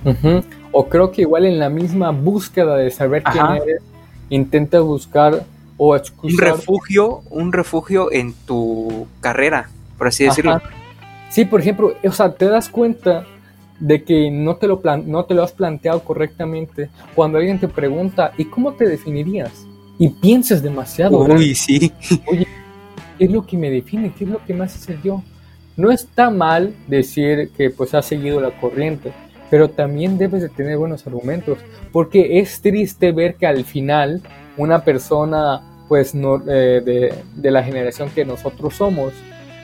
Uh 0.04 0.10
-huh. 0.10 0.44
O 0.72 0.88
creo 0.88 1.10
que 1.10 1.22
igual 1.22 1.46
en 1.46 1.58
la 1.58 1.68
misma 1.68 2.10
búsqueda 2.10 2.76
de 2.76 2.90
saber 2.90 3.22
Ajá. 3.24 3.32
quién 3.32 3.62
eres, 3.62 3.82
intenta 4.28 4.80
buscar 4.80 5.44
o 5.78 5.94
Un 6.22 6.38
refugio, 6.38 7.22
un 7.30 7.52
refugio 7.52 8.10
en 8.10 8.32
tu 8.46 9.06
carrera, 9.20 9.68
por 9.98 10.08
así 10.08 10.24
decirlo. 10.24 10.60
Sí, 11.30 11.44
por 11.44 11.60
ejemplo, 11.60 11.94
o 12.02 12.12
sea, 12.12 12.32
te 12.32 12.46
das 12.46 12.68
cuenta 12.68 13.26
de 13.78 14.02
que 14.04 14.30
no 14.30 14.56
te, 14.56 14.66
lo 14.66 14.80
no 15.04 15.24
te 15.26 15.34
lo 15.34 15.42
has 15.42 15.52
planteado 15.52 16.02
correctamente 16.02 16.88
cuando 17.14 17.38
alguien 17.38 17.58
te 17.58 17.68
pregunta, 17.68 18.32
¿y 18.38 18.46
cómo 18.46 18.72
te 18.72 18.88
definirías? 18.88 19.66
Y 19.98 20.08
piensas 20.08 20.62
demasiado. 20.62 21.18
Uy, 21.18 21.54
sí. 21.54 21.92
Oye, 22.26 22.46
¿qué 23.18 23.24
es 23.24 23.30
lo 23.30 23.46
que 23.46 23.56
me 23.56 23.70
define? 23.70 24.12
¿Qué 24.16 24.24
es 24.24 24.30
lo 24.30 24.42
que 24.44 24.54
me 24.54 24.64
hace 24.64 24.78
ser 24.78 25.02
yo? 25.02 25.22
No 25.76 25.90
está 25.90 26.30
mal 26.30 26.74
decir 26.86 27.50
que 27.54 27.68
pues 27.68 27.92
has 27.92 28.06
seguido 28.06 28.40
la 28.40 28.50
corriente, 28.58 29.12
pero 29.50 29.70
también 29.70 30.18
debes 30.18 30.42
de 30.42 30.48
tener 30.48 30.78
buenos 30.78 31.06
argumentos, 31.06 31.58
porque 31.92 32.38
es 32.38 32.60
triste 32.60 33.12
ver 33.12 33.36
que 33.36 33.46
al 33.46 33.64
final 33.64 34.22
una 34.56 34.84
persona 34.84 35.62
pues 35.88 36.14
no, 36.14 36.42
eh, 36.48 36.82
de, 36.84 37.14
de, 37.36 37.50
la 37.50 37.62
generación 37.62 38.10
que 38.10 38.24
nosotros 38.24 38.74
somos, 38.74 39.12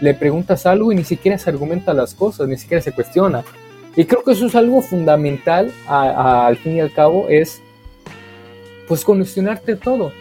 le 0.00 0.14
preguntas 0.14 0.66
algo 0.66 0.92
y 0.92 0.96
ni 0.96 1.04
siquiera 1.04 1.36
se 1.38 1.50
argumenta 1.50 1.94
las 1.94 2.14
cosas, 2.14 2.48
ni 2.48 2.56
siquiera 2.56 2.80
se 2.80 2.92
cuestiona. 2.92 3.44
Y 3.94 4.04
creo 4.04 4.22
que 4.24 4.32
eso 4.32 4.46
es 4.46 4.54
algo 4.54 4.80
fundamental 4.80 5.70
al 5.86 6.56
fin 6.56 6.76
y 6.76 6.80
al 6.80 6.92
cabo, 6.92 7.26
es 7.28 7.60
pues 8.88 9.04
cuestionarte 9.04 9.76
todo, 9.76 10.12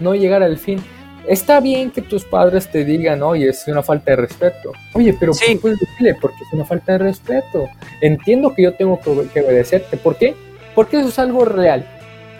no 0.00 0.14
llegar 0.14 0.42
al 0.42 0.58
fin. 0.58 0.80
Está 1.26 1.60
bien 1.60 1.90
que 1.90 2.02
tus 2.02 2.24
padres 2.24 2.70
te 2.70 2.84
digan, 2.84 3.22
oye, 3.22 3.48
es 3.48 3.66
una 3.68 3.82
falta 3.82 4.10
de 4.12 4.16
respeto. 4.16 4.72
Oye, 4.94 5.14
pero 5.18 5.32
sí. 5.32 5.54
puedes 5.56 5.78
decirle? 5.78 6.16
Porque 6.20 6.42
es 6.42 6.52
una 6.52 6.64
falta 6.64 6.92
de 6.92 6.98
respeto. 6.98 7.68
Entiendo 8.00 8.54
que 8.54 8.62
yo 8.62 8.74
tengo 8.74 9.00
que 9.00 9.40
obedecerte. 9.40 9.96
¿Por 9.96 10.16
qué? 10.16 10.34
Porque 10.74 10.98
eso 10.98 11.08
es 11.08 11.18
algo 11.18 11.44
real. 11.44 11.86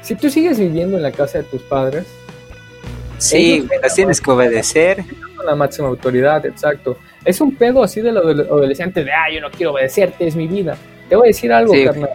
Si 0.03 0.17
tú 0.17 0.31
sigues 0.31 0.59
viviendo 0.59 0.97
en 0.97 1.03
la 1.03 1.13
casa 1.13 1.39
de 1.39 1.45
tus 1.45 1.63
padres, 1.63 2.07
sí, 3.19 3.69
las 3.81 3.95
tienes 3.95 4.21
que 4.21 4.31
obedecer. 4.31 5.05
La 5.45 5.55
máxima 5.55 5.89
autoridad, 5.89 6.45
exacto. 6.47 6.99
Es 7.25 7.41
un 7.41 7.55
pedo 7.55 7.83
así 7.83 8.01
de 8.01 8.13
los 8.13 8.25
adolescentes 8.25 9.05
de, 9.05 9.13
ah, 9.13 9.27
yo 9.33 9.41
no 9.41 9.51
quiero 9.51 9.73
obedecerte, 9.73 10.27
es 10.27 10.37
mi 10.37 10.47
vida. 10.49 10.77
Te 11.09 11.17
voy 11.17 11.27
a 11.27 11.29
decir 11.29 11.53
algo, 11.53 11.73
carnal. 11.85 12.11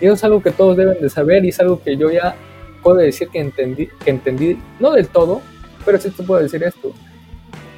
Y 0.00 0.06
eso 0.06 0.14
es 0.14 0.24
algo 0.24 0.42
que 0.42 0.50
todos 0.50 0.76
deben 0.76 1.00
de 1.00 1.08
saber 1.08 1.44
y 1.44 1.50
es 1.50 1.60
algo 1.60 1.80
que 1.80 1.96
yo 1.96 2.10
ya 2.10 2.34
puedo 2.82 2.98
decir 2.98 3.28
que 3.28 3.38
entendí, 3.38 3.88
que 4.04 4.10
entendí, 4.10 4.58
no 4.80 4.92
del 4.92 5.06
todo, 5.08 5.42
pero 5.84 5.98
sí 5.98 6.10
te 6.10 6.22
puedo 6.22 6.42
decir 6.42 6.62
esto. 6.62 6.92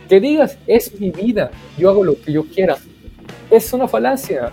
Que 0.08 0.20
digas, 0.20 0.58
es 0.66 0.98
mi 1.00 1.10
vida, 1.10 1.50
yo 1.78 1.90
hago 1.90 2.04
lo 2.04 2.20
que 2.20 2.32
yo 2.32 2.44
quiera. 2.44 2.76
Es 3.50 3.72
una 3.72 3.88
falacia. 3.88 4.50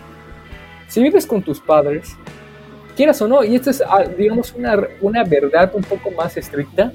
Si 0.87 1.01
vives 1.01 1.25
con 1.25 1.41
tus 1.41 1.59
padres, 1.59 2.15
quieras 2.95 3.21
o 3.21 3.27
no, 3.27 3.43
y 3.43 3.55
esta 3.55 3.69
es, 3.71 3.81
ah, 3.81 4.03
digamos, 4.17 4.53
una, 4.53 4.77
una 5.01 5.23
verdad 5.23 5.71
un 5.73 5.83
poco 5.83 6.11
más 6.11 6.37
estricta, 6.37 6.91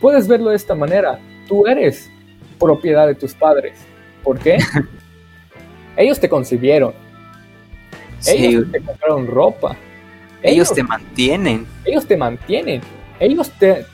puedes 0.00 0.26
verlo 0.28 0.50
de 0.50 0.56
esta 0.56 0.74
manera. 0.74 1.18
Tú 1.48 1.66
eres 1.66 2.10
propiedad 2.58 3.06
de 3.06 3.14
tus 3.14 3.34
padres. 3.34 3.78
¿Por 4.22 4.38
qué? 4.38 4.58
ellos 5.96 6.20
te 6.20 6.28
concibieron. 6.28 6.94
Ellos 8.26 8.70
te 8.70 8.80
compraron 8.80 9.26
ropa. 9.26 9.76
Ellos, 10.42 10.72
te 10.72 10.82
mantienen. 10.82 11.66
Ellos 11.84 12.06
te 12.06 12.16
mantienen. 12.16 12.80
Ellos 13.22 13.52
te, 13.52 13.86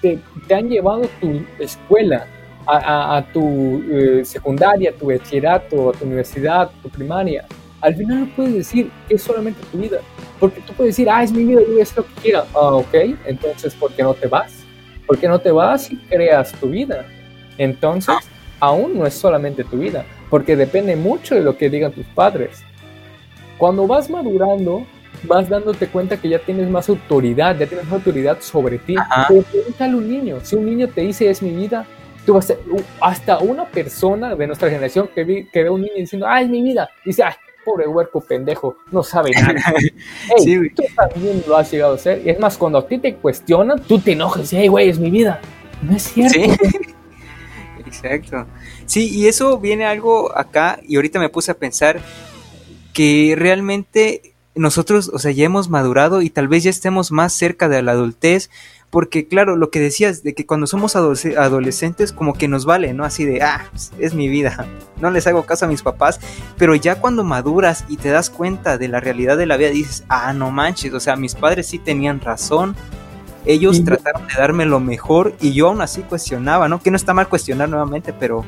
han 0.51 0.71
llevado 0.71 1.05
a 1.05 1.21
tu 1.21 1.45
escuela, 1.59 2.27
a, 2.67 3.23
tu 3.31 3.85
eh, 3.91 4.25
secundaria, 4.25 4.89
a 4.89 4.95
tu 4.95 5.09
bachillerato, 5.09 5.91
a 5.91 5.93
tu 5.93 6.07
universidad, 6.07 6.63
a 6.63 6.71
tu 6.83 6.89
primaria. 6.89 7.45
Al 7.83 7.95
final 7.95 8.21
no 8.21 8.27
puedes 8.35 8.55
decir 8.55 8.91
que 9.07 9.17
es 9.17 9.23
solamente 9.23 9.61
tu 9.71 9.77
vida. 9.77 9.99
Porque 10.41 10.63
tú 10.63 10.73
puedes 10.73 10.97
decir, 10.97 11.11
ah, 11.11 11.23
es 11.23 11.31
mi 11.31 11.45
vida, 11.45 11.61
yo 11.61 11.73
voy 11.73 11.81
a 11.81 11.83
hacer 11.83 11.99
lo 11.99 12.07
que 12.07 12.23
quiera. 12.23 12.47
Ah, 12.55 12.77
ok, 12.77 12.95
entonces, 13.27 13.75
¿por 13.75 13.93
qué 13.93 14.03
no 14.03 14.15
te 14.15 14.29
vas? 14.29 14.65
¿Por 15.07 15.19
qué 15.19 15.29
no 15.29 15.39
te 15.39 15.51
vas 15.51 15.93
y 15.93 15.97
creas 15.97 16.53
tu 16.53 16.69
vida? 16.71 17.05
Entonces, 17.59 18.17
aún 18.61 18.97
no 18.97 19.05
es 19.05 19.13
solamente 19.13 19.63
tu 19.63 19.77
vida, 19.77 20.07
porque 20.31 20.57
depende 20.57 20.97
mucho 20.97 21.35
de 21.35 21.43
lo 21.43 21.59
que 21.59 21.69
digan 21.69 21.93
tus 21.93 22.07
padres. 22.07 22.63
Cuando 23.59 23.87
vas 23.87 24.09
madurando, 24.09 24.87
vas 25.25 25.49
dándote 25.49 25.87
cuenta 25.89 26.17
que 26.17 26.29
ya 26.29 26.39
tienes 26.39 26.69
más 26.71 26.89
autoridad, 26.89 27.57
ya 27.59 27.67
tienes 27.67 27.87
más 27.87 27.95
autoridad 27.95 28.41
sobre 28.41 28.79
ti. 28.79 28.95
Pero 29.29 29.43
pregúntale 29.43 29.93
a 29.93 29.97
un 29.97 30.09
niño, 30.09 30.39
si 30.43 30.57
un 30.57 30.67
niño 30.67 30.89
te 30.89 31.03
dice 31.03 31.31
es 31.31 31.43
mi 31.43 31.51
vida, 31.51 31.87
tú 32.25 32.35
vas 32.35 32.51
a, 32.51 32.55
hasta 33.01 33.39
una 33.39 33.65
persona 33.65 34.35
de 34.35 34.47
nuestra 34.47 34.69
generación 34.69 35.09
que, 35.15 35.25
ve, 35.25 35.49
que 35.53 35.63
ve 35.63 35.69
a 35.69 35.73
un 35.73 35.83
niño 35.83 35.95
diciendo, 35.97 36.27
ah, 36.29 36.41
es 36.41 36.49
mi 36.49 36.63
vida, 36.63 36.89
dice, 37.05 37.23
ay, 37.23 37.35
pobre 37.65 37.87
huerco 37.87 38.21
pendejo, 38.21 38.77
no 38.91 39.03
sabe 39.03 39.31
nada. 39.31 39.55
hey, 40.39 40.71
tú 40.75 40.83
también 40.95 41.43
lo 41.47 41.57
has 41.57 41.71
llegado 41.71 41.95
a 41.95 41.99
ser. 41.99 42.23
Y 42.25 42.31
es 42.31 42.39
más, 42.39 42.57
cuando 42.57 42.79
a 42.79 42.87
ti 42.87 42.99
te 42.99 43.15
cuestionan, 43.15 43.81
tú 43.81 43.99
te 43.99 44.13
enojas 44.13 44.53
y 44.53 44.57
hey, 44.57 44.69
güey, 44.69 44.89
es 44.89 44.99
mi 44.99 45.11
vida. 45.11 45.41
No 45.83 45.97
es 45.97 46.03
cierto. 46.03 46.39
Exacto. 47.87 48.47
Sí, 48.87 49.09
y 49.11 49.27
eso 49.27 49.59
viene 49.59 49.85
algo 49.85 50.37
acá, 50.37 50.81
y 50.87 50.97
ahorita 50.97 51.19
me 51.19 51.29
puse 51.29 51.51
a 51.51 51.55
pensar 51.55 52.01
que 52.93 53.35
realmente 53.37 54.35
nosotros, 54.59 55.11
o 55.13 55.19
sea, 55.19 55.31
ya 55.31 55.45
hemos 55.45 55.69
madurado 55.69 56.23
y 56.23 56.31
tal 56.31 56.49
vez 56.49 56.65
ya 56.65 56.71
estemos 56.71 57.13
más 57.13 57.33
cerca 57.33 57.69
de 57.69 57.83
la 57.83 57.93
adultez, 57.93 58.51
porque 58.91 59.27
claro, 59.27 59.57
lo 59.57 59.71
que 59.71 59.81
decías 59.81 60.23
de 60.23 60.35
que 60.35 60.47
cuando 60.47 60.67
somos 60.67 60.97
adolescentes 60.97 62.13
como 62.13 62.33
que 62.35 62.49
nos 62.49 62.65
vale, 62.65 62.95
¿no? 62.95 63.05
Así 63.05 63.25
de, 63.25 63.43
ah, 63.43 63.67
pues, 63.71 63.93
es 63.99 64.15
mi 64.15 64.29
vida, 64.29 64.67
no 65.01 65.11
les 65.11 65.27
hago 65.27 65.45
caso 65.45 65.67
a 65.67 65.69
mis 65.69 65.83
papás, 65.83 66.21
pero 66.57 66.75
ya 66.75 67.01
cuando 67.01 67.25
maduras 67.25 67.85
y 67.89 67.97
te 67.97 68.09
das 68.09 68.31
cuenta 68.31 68.79
de 68.79 68.89
la 68.89 69.01
realidad 69.01 69.37
de 69.37 69.47
la 69.47 69.57
vida, 69.57 69.71
dices, 69.71 70.05
ah, 70.09 70.33
no 70.33 70.51
manches, 70.51 70.93
o 70.93 71.01
sea, 71.01 71.17
mis 71.17 71.35
padres 71.35 71.67
sí 71.67 71.79
tenían 71.79 72.21
razón, 72.21 72.75
ellos 73.45 73.83
trataron 73.85 74.27
de 74.27 74.35
darme 74.37 74.67
lo 74.67 74.81
mejor 74.81 75.35
y 75.41 75.53
yo 75.53 75.69
aún 75.69 75.81
así 75.81 76.03
cuestionaba, 76.03 76.69
¿no? 76.69 76.81
Que 76.81 76.91
no 76.91 76.97
está 76.97 77.15
mal 77.15 77.29
cuestionar 77.29 77.69
nuevamente, 77.69 78.13
pero... 78.13 78.45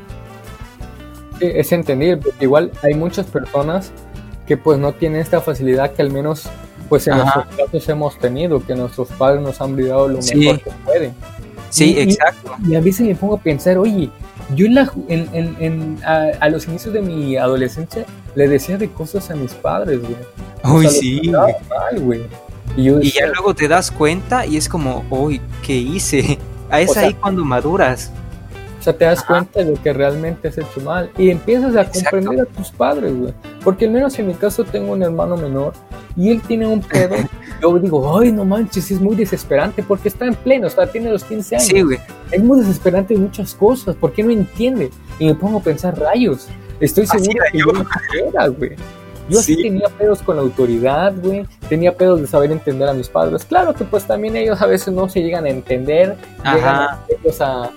es 1.41 1.73
entendible, 1.73 2.19
porque 2.19 2.45
igual 2.45 2.73
hay 2.83 2.95
muchas 2.95 3.27
personas 3.27 3.93
que 4.51 4.57
pues 4.57 4.81
no 4.81 4.93
tienen 4.93 5.21
esta 5.21 5.41
facilidad 5.41 5.93
que 5.93 6.03
al 6.03 6.11
menos 6.11 6.51
pues 6.89 7.07
en 7.07 7.19
nuestros 7.19 7.47
casos 7.55 7.89
hemos 7.89 8.19
tenido, 8.19 8.61
que 8.67 8.75
nuestros 8.75 9.07
padres 9.11 9.41
nos 9.41 9.61
han 9.61 9.77
brindado 9.77 10.09
lo 10.09 10.19
mejor 10.19 10.61
que 10.61 10.71
pueden. 10.85 11.15
Sí, 11.69 11.95
exacto. 11.97 12.57
Y, 12.69 12.75
a 12.75 12.81
veces 12.81 13.07
me 13.07 13.15
pongo 13.15 13.37
a 13.37 13.39
pensar, 13.39 13.79
oye, 13.79 14.11
yo 14.57 14.67
en 14.67 15.29
en, 15.61 15.99
a, 16.05 16.49
los 16.49 16.67
inicios 16.67 16.93
de 16.93 17.01
mi 17.01 17.37
adolescencia 17.37 18.05
le 18.35 18.49
decía 18.49 18.77
de 18.77 18.91
cosas 18.91 19.31
a 19.31 19.37
mis 19.37 19.55
padres, 19.55 20.01
güey. 20.01 20.17
Uy, 20.65 20.89
sí. 20.89 21.33
güey. 22.01 22.23
Y, 22.77 23.13
ya 23.13 23.29
luego 23.29 23.55
te 23.55 23.69
das 23.69 23.93
cuenta 23.93 24.47
y 24.47 24.57
es 24.57 24.69
como, 24.69 25.05
uy, 25.11 25.41
¿qué 25.63 25.77
hice? 25.77 26.41
Es 26.73 26.97
ahí 26.97 27.15
cuando 27.15 27.45
maduras. 27.45 28.11
O 28.81 28.83
sea, 28.83 28.95
te 28.95 29.05
das 29.05 29.23
cuenta 29.23 29.63
de 29.63 29.71
lo 29.71 29.83
que 29.83 29.93
realmente 29.93 30.49
has 30.49 30.57
hecho 30.57 30.81
mal 30.83 31.11
y 31.19 31.29
empiezas 31.29 31.77
a 31.77 31.85
comprender 31.85 32.41
a 32.41 32.45
tus 32.47 32.71
padres, 32.71 33.15
güey. 33.15 33.35
Porque 33.63 33.85
al 33.85 33.91
menos 33.91 34.19
en 34.19 34.29
mi 34.29 34.33
caso 34.33 34.65
tengo 34.65 34.93
un 34.93 35.03
hermano 35.03 35.37
menor 35.37 35.75
y 36.17 36.31
él 36.31 36.41
tiene 36.41 36.67
un 36.67 36.81
pedo. 36.81 37.15
yo 37.63 37.79
digo, 37.79 38.19
ay, 38.19 38.33
no 38.33 38.47
manches, 38.47 38.91
es 38.91 38.99
muy 38.99 39.15
desesperante 39.17 39.83
porque 39.83 40.09
está 40.09 40.25
en 40.25 40.35
pleno, 40.35 40.67
o 40.69 40.71
sea, 40.71 40.87
tiene 40.87 41.11
los 41.11 41.25
15 41.25 41.57
años. 41.57 41.67
Sí, 41.69 41.83
güey. 41.83 41.99
Es 42.31 42.43
muy 42.43 42.61
desesperante 42.61 43.13
en 43.13 43.23
muchas 43.25 43.55
cosas, 43.55 43.95
porque 44.01 44.23
no 44.23 44.31
entiende. 44.31 44.91
Y 45.19 45.27
me 45.27 45.35
pongo 45.35 45.59
a 45.59 45.63
pensar, 45.63 45.99
rayos, 45.99 46.49
estoy 46.81 47.07
seguro 47.07 47.39
que 47.53 47.59
yo 47.59 47.67
no 47.67 48.53
güey. 48.55 48.77
Yo 49.29 49.41
sí. 49.43 49.63
tenía 49.63 49.89
pedos 49.91 50.23
con 50.23 50.37
la 50.37 50.43
autoridad, 50.43 51.13
güey. 51.23 51.47
Tenía 51.69 51.95
pedos 51.95 52.21
de 52.21 52.27
saber 52.27 52.51
entender 52.51 52.89
a 52.89 52.95
mis 52.95 53.09
padres. 53.09 53.45
Claro 53.45 53.75
que 53.75 53.85
pues 53.85 54.05
también 54.05 54.37
ellos 54.37 54.61
a 54.61 54.67
veces 54.67 54.93
no 54.93 55.09
se 55.09 55.23
llegan 55.23 55.45
a 55.45 55.51
entender. 55.51 56.17
Llegan 56.39 56.75
a, 56.75 56.99
a, 57.41 57.71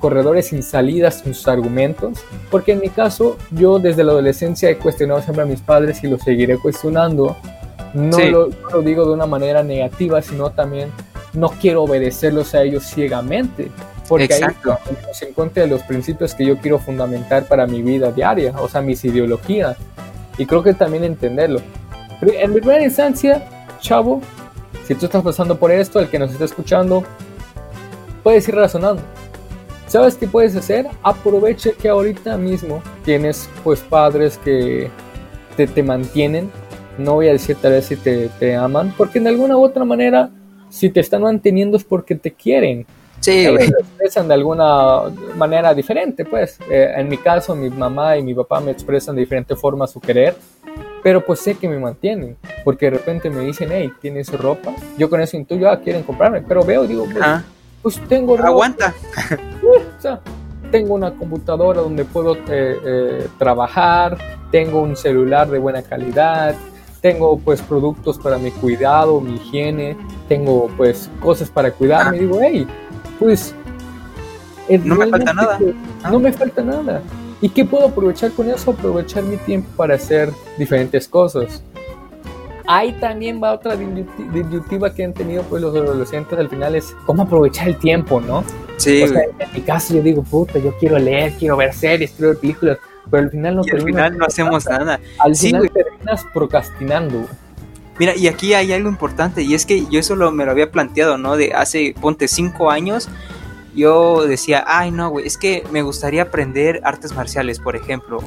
corredores 0.00 0.48
sin 0.48 0.62
salidas 0.62 1.20
sus 1.20 1.48
argumentos. 1.48 2.18
Porque 2.50 2.72
en 2.72 2.80
mi 2.80 2.88
caso, 2.88 3.36
yo 3.50 3.78
desde 3.78 4.04
la 4.04 4.12
adolescencia 4.12 4.70
he 4.70 4.76
cuestionado 4.76 5.22
siempre 5.22 5.42
a 5.42 5.46
mis 5.46 5.60
padres 5.60 6.02
y 6.04 6.08
lo 6.08 6.18
seguiré 6.18 6.58
cuestionando. 6.58 7.36
No, 7.92 8.18
lo, 8.18 8.48
no 8.48 8.70
lo 8.72 8.82
digo 8.82 9.06
de 9.06 9.12
una 9.12 9.26
manera 9.26 9.62
negativa, 9.62 10.20
sino 10.20 10.50
también 10.50 10.90
no 11.32 11.48
quiero 11.48 11.84
obedecerlos 11.84 12.54
a 12.54 12.62
ellos 12.62 12.82
ciegamente 12.84 13.70
porque 14.08 14.24
Exacto. 14.24 14.72
ahí 14.72 14.96
se 15.12 15.28
encuentra 15.28 15.66
los 15.66 15.82
principios 15.82 16.34
que 16.34 16.44
yo 16.44 16.58
quiero 16.58 16.78
fundamentar 16.78 17.46
para 17.46 17.66
mi 17.66 17.82
vida 17.82 18.12
diaria, 18.12 18.52
o 18.60 18.68
sea, 18.68 18.82
mis 18.82 19.04
ideologías. 19.04 19.76
Y 20.36 20.46
creo 20.46 20.62
que 20.62 20.74
también 20.74 21.04
entenderlo. 21.04 21.60
en 22.20 22.52
primera 22.52 22.82
instancia, 22.82 23.46
chavo, 23.80 24.20
si 24.86 24.94
tú 24.94 25.06
estás 25.06 25.22
pasando 25.22 25.58
por 25.58 25.70
esto, 25.70 26.00
el 26.00 26.08
que 26.08 26.18
nos 26.18 26.32
está 26.32 26.44
escuchando, 26.44 27.04
puedes 28.24 28.48
ir 28.48 28.56
razonando. 28.56 29.02
¿Sabes 29.86 30.16
qué 30.16 30.26
puedes 30.26 30.56
hacer? 30.56 30.88
Aproveche 31.04 31.74
que 31.74 31.88
ahorita 31.88 32.36
mismo 32.36 32.82
tienes 33.04 33.48
pues 33.62 33.80
padres 33.80 34.38
que 34.38 34.90
te, 35.56 35.68
te 35.68 35.82
mantienen. 35.84 36.50
No 36.98 37.14
voy 37.14 37.28
a 37.28 37.32
decir 37.32 37.56
tal 37.60 37.72
vez 37.72 37.86
si 37.86 37.96
te, 37.96 38.28
te 38.40 38.56
aman, 38.56 38.92
porque 38.96 39.18
en 39.18 39.28
alguna 39.28 39.56
u 39.56 39.62
otra 39.62 39.84
manera, 39.84 40.30
si 40.70 40.90
te 40.90 40.98
están 41.00 41.22
manteniendo 41.22 41.76
es 41.76 41.84
porque 41.84 42.16
te 42.16 42.32
quieren 42.32 42.86
Sí. 43.24 43.46
expresan 43.46 44.28
de 44.28 44.34
alguna 44.34 45.02
manera 45.34 45.72
diferente, 45.72 46.26
pues. 46.26 46.58
Eh, 46.70 46.92
en 46.94 47.08
mi 47.08 47.16
caso, 47.16 47.56
mi 47.56 47.70
mamá 47.70 48.18
y 48.18 48.22
mi 48.22 48.34
papá 48.34 48.60
me 48.60 48.70
expresan 48.70 49.14
de 49.14 49.22
diferente 49.22 49.56
forma 49.56 49.86
su 49.86 49.98
querer, 49.98 50.34
pero 51.02 51.24
pues 51.24 51.40
sé 51.40 51.54
que 51.54 51.66
me 51.66 51.78
mantienen, 51.78 52.36
porque 52.64 52.86
de 52.86 52.98
repente 52.98 53.30
me 53.30 53.40
dicen, 53.40 53.70
hey, 53.72 53.90
¿tienes 54.02 54.30
ropa? 54.38 54.74
Yo 54.98 55.08
con 55.08 55.22
eso 55.22 55.38
intuyo, 55.38 55.70
ah, 55.70 55.80
quieren 55.80 56.02
comprarme, 56.02 56.42
pero 56.42 56.64
veo, 56.64 56.86
digo, 56.86 57.06
pues, 57.10 57.24
pues 57.84 58.00
tengo... 58.08 58.36
Aguanta. 58.38 58.94
o 59.62 60.00
sea, 60.00 60.18
tengo 60.70 60.94
una 60.94 61.12
computadora 61.12 61.82
donde 61.82 62.06
puedo 62.06 62.34
eh, 62.34 62.40
eh, 62.48 63.28
trabajar, 63.38 64.16
tengo 64.50 64.80
un 64.80 64.96
celular 64.96 65.50
de 65.50 65.58
buena 65.58 65.82
calidad, 65.82 66.54
tengo 67.02 67.38
pues 67.38 67.60
productos 67.60 68.18
para 68.18 68.38
mi 68.38 68.50
cuidado, 68.50 69.20
mi 69.20 69.34
higiene, 69.34 69.98
tengo 70.28 70.70
pues 70.78 71.10
cosas 71.20 71.50
para 71.50 71.70
cuidarme. 71.72 72.16
Y 72.16 72.20
digo, 72.20 72.38
hey, 72.40 72.66
pues... 73.18 73.54
no 74.82 74.94
me 74.94 75.06
falta 75.06 75.34
nada. 75.34 75.58
No 76.10 76.18
me 76.18 76.32
falta 76.32 76.62
nada. 76.62 77.02
¿Y 77.42 77.50
qué 77.50 77.66
puedo 77.66 77.88
aprovechar 77.88 78.32
con 78.32 78.48
eso? 78.48 78.70
Aprovechar 78.70 79.24
mi 79.24 79.36
tiempo 79.36 79.68
para 79.76 79.96
hacer 79.96 80.30
diferentes 80.56 81.06
cosas. 81.06 81.62
Ahí 82.66 82.92
también 82.92 83.42
va 83.42 83.52
otra 83.52 83.76
disyuntiva 83.76 84.94
que 84.94 85.04
han 85.04 85.12
tenido 85.12 85.42
pues 85.42 85.60
los 85.60 85.74
adolescentes 85.76 86.38
al 86.38 86.48
final 86.48 86.74
es 86.74 86.96
cómo 87.04 87.24
aprovechar 87.24 87.68
el 87.68 87.76
tiempo, 87.76 88.20
¿no? 88.20 88.42
Sí. 88.78 89.02
O 89.02 89.08
sea, 89.08 89.22
en 89.38 89.52
mi 89.52 89.60
caso 89.60 89.94
yo 89.94 90.02
digo, 90.02 90.22
puta, 90.22 90.58
yo 90.58 90.74
quiero 90.78 90.98
leer, 90.98 91.32
quiero 91.34 91.56
ver 91.56 91.74
series, 91.74 92.12
quiero 92.12 92.30
ver 92.30 92.38
películas, 92.38 92.78
pero 93.10 93.24
al 93.24 93.30
final 93.30 93.56
no, 93.56 93.62
y 93.66 93.70
al 93.70 93.82
final 93.82 94.18
no 94.18 94.24
hacemos 94.24 94.64
nada. 94.66 94.98
Al 95.18 95.36
final 95.36 95.70
terminas 95.70 96.26
procrastinando. 96.32 97.26
Mira, 97.98 98.16
y 98.16 98.26
aquí 98.26 98.54
hay 98.54 98.72
algo 98.72 98.88
importante, 98.88 99.42
y 99.42 99.54
es 99.54 99.66
que 99.66 99.86
yo 99.88 100.00
eso 100.00 100.16
lo, 100.16 100.32
me 100.32 100.44
lo 100.44 100.50
había 100.50 100.70
planteado, 100.70 101.16
¿no? 101.16 101.36
De 101.36 101.52
hace, 101.52 101.94
ponte, 102.00 102.26
cinco 102.26 102.70
años, 102.70 103.08
yo 103.76 104.26
decía, 104.26 104.64
ay, 104.66 104.90
no, 104.90 105.10
güey, 105.10 105.26
es 105.26 105.38
que 105.38 105.64
me 105.70 105.82
gustaría 105.82 106.22
aprender 106.22 106.80
artes 106.84 107.14
marciales, 107.14 107.60
por 107.60 107.76
ejemplo, 107.76 108.18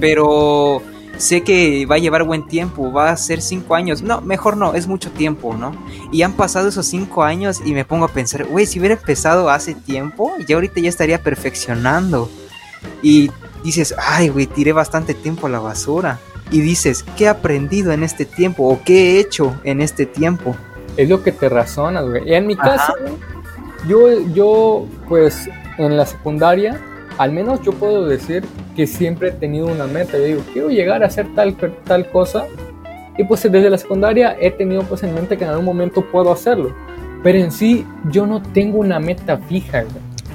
pero 0.00 0.80
sé 1.18 1.42
que 1.42 1.86
va 1.86 1.96
a 1.96 1.98
llevar 1.98 2.24
buen 2.24 2.46
tiempo, 2.46 2.92
va 2.92 3.10
a 3.10 3.16
ser 3.16 3.40
cinco 3.40 3.74
años. 3.74 4.02
No, 4.02 4.20
mejor 4.20 4.56
no, 4.56 4.74
es 4.74 4.86
mucho 4.86 5.10
tiempo, 5.10 5.54
¿no? 5.54 5.72
Y 6.12 6.22
han 6.22 6.32
pasado 6.32 6.68
esos 6.68 6.86
cinco 6.86 7.22
años 7.22 7.60
y 7.64 7.72
me 7.72 7.84
pongo 7.84 8.06
a 8.06 8.08
pensar, 8.08 8.44
güey, 8.44 8.66
si 8.66 8.78
hubiera 8.78 8.94
empezado 8.94 9.50
hace 9.50 9.74
tiempo, 9.74 10.32
ya 10.46 10.56
ahorita 10.56 10.80
ya 10.80 10.88
estaría 10.88 11.22
perfeccionando. 11.22 12.30
Y 13.02 13.30
dices, 13.62 13.94
ay, 13.98 14.28
güey, 14.28 14.46
tiré 14.46 14.72
bastante 14.72 15.14
tiempo 15.14 15.46
a 15.46 15.50
la 15.50 15.58
basura. 15.58 16.18
Y 16.50 16.60
dices, 16.60 17.04
¿qué 17.16 17.24
he 17.24 17.28
aprendido 17.28 17.92
en 17.92 18.02
este 18.02 18.24
tiempo? 18.24 18.68
¿O 18.68 18.80
qué 18.84 19.16
he 19.16 19.20
hecho 19.20 19.58
en 19.64 19.80
este 19.80 20.06
tiempo? 20.06 20.54
Es 20.96 21.08
lo 21.08 21.22
que 21.22 21.32
te 21.32 21.48
razonas, 21.48 22.04
güey. 22.04 22.32
En 22.32 22.46
mi 22.46 22.56
caso, 22.56 22.92
yo, 23.88 24.20
yo, 24.32 24.86
pues, 25.08 25.48
en 25.78 25.96
la 25.96 26.06
secundaria, 26.06 26.80
al 27.18 27.32
menos 27.32 27.60
yo 27.62 27.72
puedo 27.72 28.06
decir 28.06 28.44
que 28.76 28.86
siempre 28.86 29.28
he 29.28 29.32
tenido 29.32 29.66
una 29.66 29.86
meta. 29.86 30.18
Yo 30.18 30.24
digo, 30.24 30.42
quiero 30.52 30.68
llegar 30.68 31.02
a 31.02 31.06
hacer 31.06 31.26
tal, 31.34 31.56
tal 31.84 32.10
cosa. 32.10 32.46
Y 33.16 33.24
pues 33.24 33.42
desde 33.42 33.70
la 33.70 33.78
secundaria 33.78 34.36
he 34.40 34.50
tenido 34.50 34.82
pues 34.82 35.02
en 35.02 35.14
mente 35.14 35.36
que 35.36 35.44
en 35.44 35.50
algún 35.50 35.64
momento 35.64 36.04
puedo 36.10 36.32
hacerlo. 36.32 36.74
Pero 37.22 37.38
en 37.38 37.52
sí 37.52 37.86
yo 38.10 38.26
no 38.26 38.42
tengo 38.42 38.78
una 38.78 38.98
meta 38.98 39.38
fija. 39.38 39.84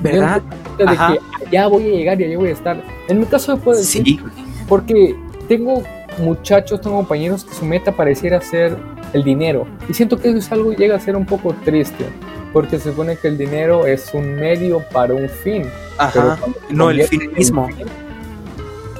¿Verdad? 0.01 0.41
De 0.77 0.85
que 0.85 1.49
ya 1.51 1.67
voy 1.67 1.83
a 1.83 1.89
llegar 1.89 2.21
y 2.21 2.29
ya 2.29 2.37
voy 2.37 2.49
a 2.49 2.53
estar. 2.53 2.81
En 3.09 3.19
mi 3.19 3.25
caso 3.25 3.57
puedo 3.57 3.77
decir, 3.77 4.03
sí. 4.05 4.19
porque 4.67 5.15
tengo 5.49 5.83
muchachos, 6.19 6.79
tengo 6.79 6.95
compañeros 6.95 7.43
que 7.43 7.53
su 7.53 7.65
meta 7.65 7.91
pareciera 7.91 8.39
ser 8.39 8.77
el 9.11 9.23
dinero. 9.23 9.67
Y 9.89 9.93
siento 9.93 10.17
que 10.17 10.29
eso 10.29 10.37
es 10.37 10.51
algo 10.53 10.69
que 10.71 10.77
llega 10.77 10.95
a 10.95 10.99
ser 10.99 11.17
un 11.17 11.25
poco 11.25 11.53
triste 11.65 12.05
porque 12.53 12.79
se 12.79 12.89
supone 12.89 13.17
que 13.17 13.27
el 13.27 13.37
dinero 13.37 13.85
es 13.85 14.13
un 14.13 14.35
medio 14.35 14.79
para 14.91 15.13
un 15.13 15.29
fin. 15.29 15.63
Ajá, 15.97 16.37
no 16.69 16.89
el 16.89 17.03
fin 17.03 17.31
mismo. 17.33 17.67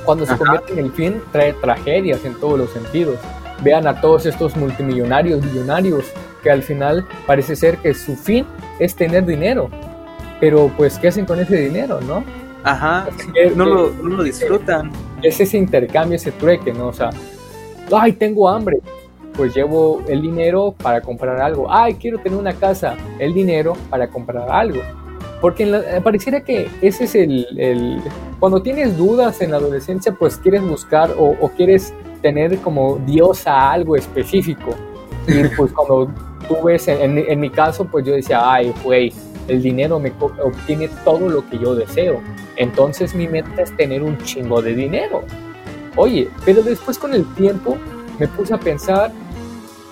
cuando 0.05 0.25
se 0.25 0.37
convierte 0.37 0.73
en 0.73 0.79
el 0.79 0.91
fin, 0.91 1.21
trae 1.31 1.53
tragedias 1.53 2.23
en 2.25 2.35
todos 2.35 2.57
los 2.59 2.69
sentidos. 2.71 3.17
Vean 3.61 3.87
a 3.87 3.99
todos 3.99 4.25
estos 4.25 4.55
multimillonarios, 4.55 5.43
millonarios, 5.43 6.05
que 6.43 6.51
al 6.51 6.63
final 6.63 7.05
parece 7.25 7.55
ser 7.55 7.77
que 7.77 7.93
su 7.93 8.15
fin 8.15 8.45
es 8.79 8.95
tener 8.95 9.25
dinero. 9.25 9.69
Pero 10.39 10.71
pues, 10.77 10.97
¿qué 10.97 11.09
hacen 11.09 11.25
con 11.25 11.39
ese 11.39 11.57
dinero, 11.57 11.99
no? 12.01 12.23
Ajá, 12.63 13.07
no, 13.55 13.65
lo, 13.65 13.89
no 13.91 14.17
lo 14.17 14.23
disfrutan. 14.23 14.91
Es 15.21 15.39
ese 15.39 15.57
intercambio, 15.57 16.15
ese 16.15 16.31
trueque, 16.31 16.73
¿no? 16.73 16.87
O 16.87 16.93
sea, 16.93 17.09
ay, 17.91 18.13
tengo 18.13 18.47
hambre, 18.47 18.79
pues 19.39 19.55
llevo 19.55 20.01
el 20.09 20.21
dinero 20.21 20.75
para 20.83 20.99
comprar 20.99 21.39
algo. 21.39 21.67
Ay, 21.71 21.93
quiero 21.93 22.17
tener 22.17 22.37
una 22.37 22.51
casa, 22.51 22.97
el 23.19 23.33
dinero 23.33 23.71
para 23.89 24.09
comprar 24.09 24.49
algo. 24.49 24.81
Porque 25.39 25.63
eh, 25.63 26.01
pareciera 26.03 26.41
que 26.41 26.69
ese 26.81 27.05
es 27.05 27.15
el, 27.15 28.01
Cuando 28.37 28.61
tienes 28.61 28.97
dudas 28.97 29.41
en 29.41 29.51
la 29.51 29.57
adolescencia, 29.57 30.11
pues 30.11 30.35
quieres 30.35 30.61
buscar 30.61 31.11
o, 31.17 31.49
quieres 31.55 31.93
tener 32.21 32.57
como 32.57 32.97
Dios 33.05 33.47
a 33.47 33.71
algo 33.71 33.95
específico. 33.95 34.75
Y 35.25 35.47
pues 35.55 35.71
cuando 35.71 36.11
tú 36.49 36.57
ves, 36.61 36.89
en, 36.89 37.17
en 37.17 37.39
mi 37.39 37.49
caso, 37.49 37.85
pues 37.85 38.05
yo 38.05 38.11
decía, 38.11 38.41
ay, 38.43 38.73
güey, 38.83 39.13
el 39.47 39.63
dinero 39.63 40.01
me 40.01 40.11
obtiene 40.19 40.89
todo 41.05 41.29
lo 41.29 41.49
que 41.49 41.57
yo 41.59 41.75
deseo. 41.75 42.19
Entonces 42.57 43.15
mi 43.15 43.29
meta 43.29 43.61
es 43.61 43.73
tener 43.77 44.03
un 44.03 44.17
chingo 44.17 44.61
de 44.61 44.75
dinero. 44.75 45.21
Oye, 45.95 46.29
pero 46.43 46.61
después 46.61 46.99
con 46.99 47.13
el 47.13 47.25
tiempo 47.35 47.77
me 48.19 48.27
puse 48.27 48.53
a 48.53 48.57
pensar 48.57 49.13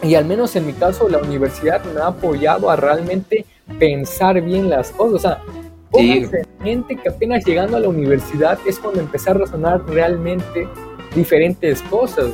y 0.04 0.16
al 0.16 0.26
menos 0.26 0.56
en 0.56 0.68
mi 0.68 0.74
caso 0.74 1.10
la 1.10 1.18
universidad 1.18 1.84
me 1.86 2.00
ha 2.00 2.08
apoyado 2.08 2.70
a 2.70 2.76
realmente 2.76 3.46
pensar 3.80 4.42
bien 4.42 4.70
las 4.70 4.92
cosas. 4.92 5.14
O 5.14 5.20
sea, 5.20 5.42
pónganse 5.90 6.46
gente 6.64 6.96
que 6.96 7.10
apenas 7.10 7.46
llegando 7.46 7.78
a 7.78 7.80
la 7.80 7.90
universidad 7.90 8.60
es 8.66 8.80
cuando 8.80 9.00
empecé 9.00 9.32
a 9.32 9.34
razonar 9.34 9.86
realmente 9.88 10.68
diferentes 11.16 11.82
cosas. 11.84 12.32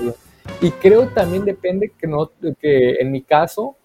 Y 0.62 0.72
creo 0.72 1.08
también 1.08 1.46
depende 1.46 1.92
que, 1.98 2.08
no, 2.08 2.32
que 2.60 2.96
en 3.00 3.12
mi 3.12 3.22
caso 3.22 3.76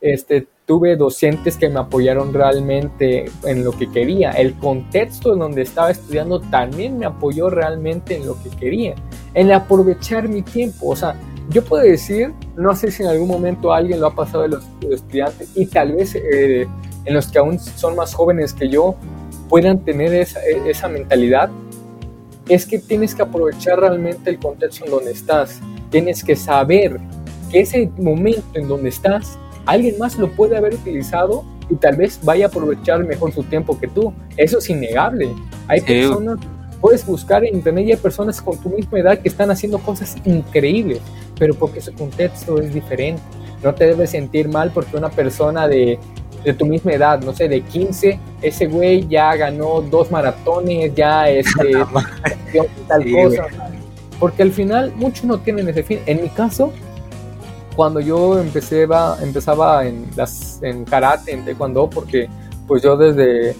este, 0.00 0.46
tuve 0.66 0.96
docentes 0.96 1.56
que 1.56 1.68
me 1.68 1.80
apoyaron 1.80 2.32
realmente 2.32 3.30
en 3.44 3.64
lo 3.64 3.72
que 3.72 3.90
quería. 3.90 4.32
El 4.32 4.54
contexto 4.54 5.32
en 5.32 5.38
donde 5.38 5.62
estaba 5.62 5.90
estudiando 5.90 6.40
también 6.40 6.98
me 6.98 7.06
apoyó 7.06 7.50
realmente 7.50 8.16
en 8.16 8.26
lo 8.26 8.34
que 8.42 8.50
quería. 8.50 8.94
En 9.34 9.52
aprovechar 9.52 10.28
mi 10.28 10.42
tiempo. 10.42 10.88
O 10.88 10.96
sea, 10.96 11.14
yo 11.50 11.64
puedo 11.64 11.82
decir, 11.82 12.32
no 12.56 12.74
sé 12.76 12.90
si 12.90 13.02
en 13.02 13.08
algún 13.08 13.28
momento 13.28 13.72
alguien 13.72 14.00
lo 14.00 14.08
ha 14.08 14.14
pasado 14.14 14.42
de 14.42 14.48
los, 14.48 14.64
estudiantes 14.90 15.50
y 15.54 15.66
tal 15.66 15.92
vez 15.92 16.14
eh, 16.14 16.66
en 17.04 17.14
los 17.14 17.28
que 17.28 17.38
aún 17.38 17.58
son 17.58 17.96
más 17.96 18.14
jóvenes 18.14 18.52
que 18.52 18.68
yo 18.68 18.96
puedan 19.48 19.78
tener 19.78 20.12
esa, 20.14 20.40
e, 20.44 20.70
esa 20.70 20.88
mentalidad, 20.88 21.50
es 22.48 22.66
que 22.66 22.78
tienes 22.78 23.14
que 23.14 23.22
aprovechar 23.22 23.80
realmente 23.80 24.30
el 24.30 24.38
contexto 24.38 24.84
en 24.84 24.90
donde 24.90 25.10
estás. 25.12 25.60
Tienes 25.90 26.22
que 26.22 26.36
saber 26.36 26.98
que 27.50 27.60
ese 27.60 27.90
momento 27.98 28.42
en 28.54 28.68
donde 28.68 28.90
estás, 28.90 29.38
alguien 29.66 29.98
más 29.98 30.18
lo 30.18 30.30
puede 30.30 30.56
haber 30.56 30.74
utilizado 30.74 31.44
y 31.70 31.76
tal 31.76 31.96
vez 31.96 32.20
vaya 32.22 32.46
a 32.46 32.48
aprovechar 32.48 33.04
mejor 33.04 33.32
su 33.32 33.42
tiempo 33.42 33.78
que 33.78 33.88
tú. 33.88 34.12
Eso 34.36 34.58
es 34.58 34.70
innegable. 34.70 35.34
Hay 35.66 35.80
personas 35.82 36.38
Puedes 36.80 37.04
buscar 37.04 37.44
en 37.44 37.56
internet 37.56 37.86
y 37.88 37.90
hay 37.92 37.96
personas 37.96 38.40
con 38.40 38.56
tu 38.58 38.68
misma 38.68 39.00
edad 39.00 39.18
que 39.18 39.28
están 39.28 39.50
haciendo 39.50 39.78
cosas 39.78 40.16
increíbles, 40.24 41.00
pero 41.38 41.54
porque 41.54 41.80
su 41.80 41.92
contexto 41.94 42.58
es 42.58 42.72
diferente. 42.72 43.22
No 43.62 43.74
te 43.74 43.86
debes 43.86 44.10
sentir 44.10 44.48
mal 44.48 44.70
porque 44.72 44.96
una 44.96 45.08
persona 45.08 45.66
de, 45.66 45.98
de 46.44 46.54
tu 46.54 46.66
misma 46.66 46.92
edad, 46.92 47.20
no 47.22 47.34
sé, 47.34 47.48
de 47.48 47.62
15, 47.62 48.18
ese 48.42 48.66
güey 48.66 49.06
ya 49.08 49.34
ganó 49.36 49.80
dos 49.80 50.10
maratones, 50.10 50.94
ya 50.94 51.28
este, 51.28 51.72
tal 52.88 53.12
cosa. 53.12 53.46
Porque 54.20 54.42
al 54.42 54.52
final 54.52 54.92
muchos 54.96 55.24
no 55.24 55.38
tienen 55.38 55.68
ese 55.68 55.82
fin. 55.82 56.00
En 56.06 56.22
mi 56.22 56.28
caso, 56.28 56.72
cuando 57.76 58.00
yo 58.00 58.38
empecé, 58.40 58.86
va, 58.86 59.16
empezaba 59.22 59.86
en, 59.86 60.06
las, 60.16 60.60
en 60.62 60.84
karate, 60.84 61.32
en 61.32 61.44
taekwondo, 61.44 61.88
porque 61.88 62.28
pues 62.66 62.82
yo 62.82 62.96
desde 62.96 63.54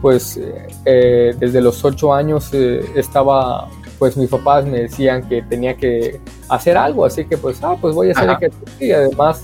pues 0.00 0.38
eh, 0.84 1.34
desde 1.38 1.60
los 1.60 1.84
ocho 1.84 2.14
años 2.14 2.50
eh, 2.52 2.80
estaba, 2.94 3.68
pues 3.98 4.16
mis 4.16 4.30
papás 4.30 4.64
me 4.64 4.82
decían 4.82 5.28
que 5.28 5.42
tenía 5.42 5.76
que 5.76 6.20
hacer 6.48 6.76
algo, 6.76 7.04
así 7.04 7.24
que 7.24 7.36
pues, 7.36 7.58
ah, 7.62 7.76
pues 7.80 7.94
voy 7.94 8.10
a 8.10 8.12
hacer 8.12 8.36
que 8.38 8.84
y 8.84 8.92
además, 8.92 9.42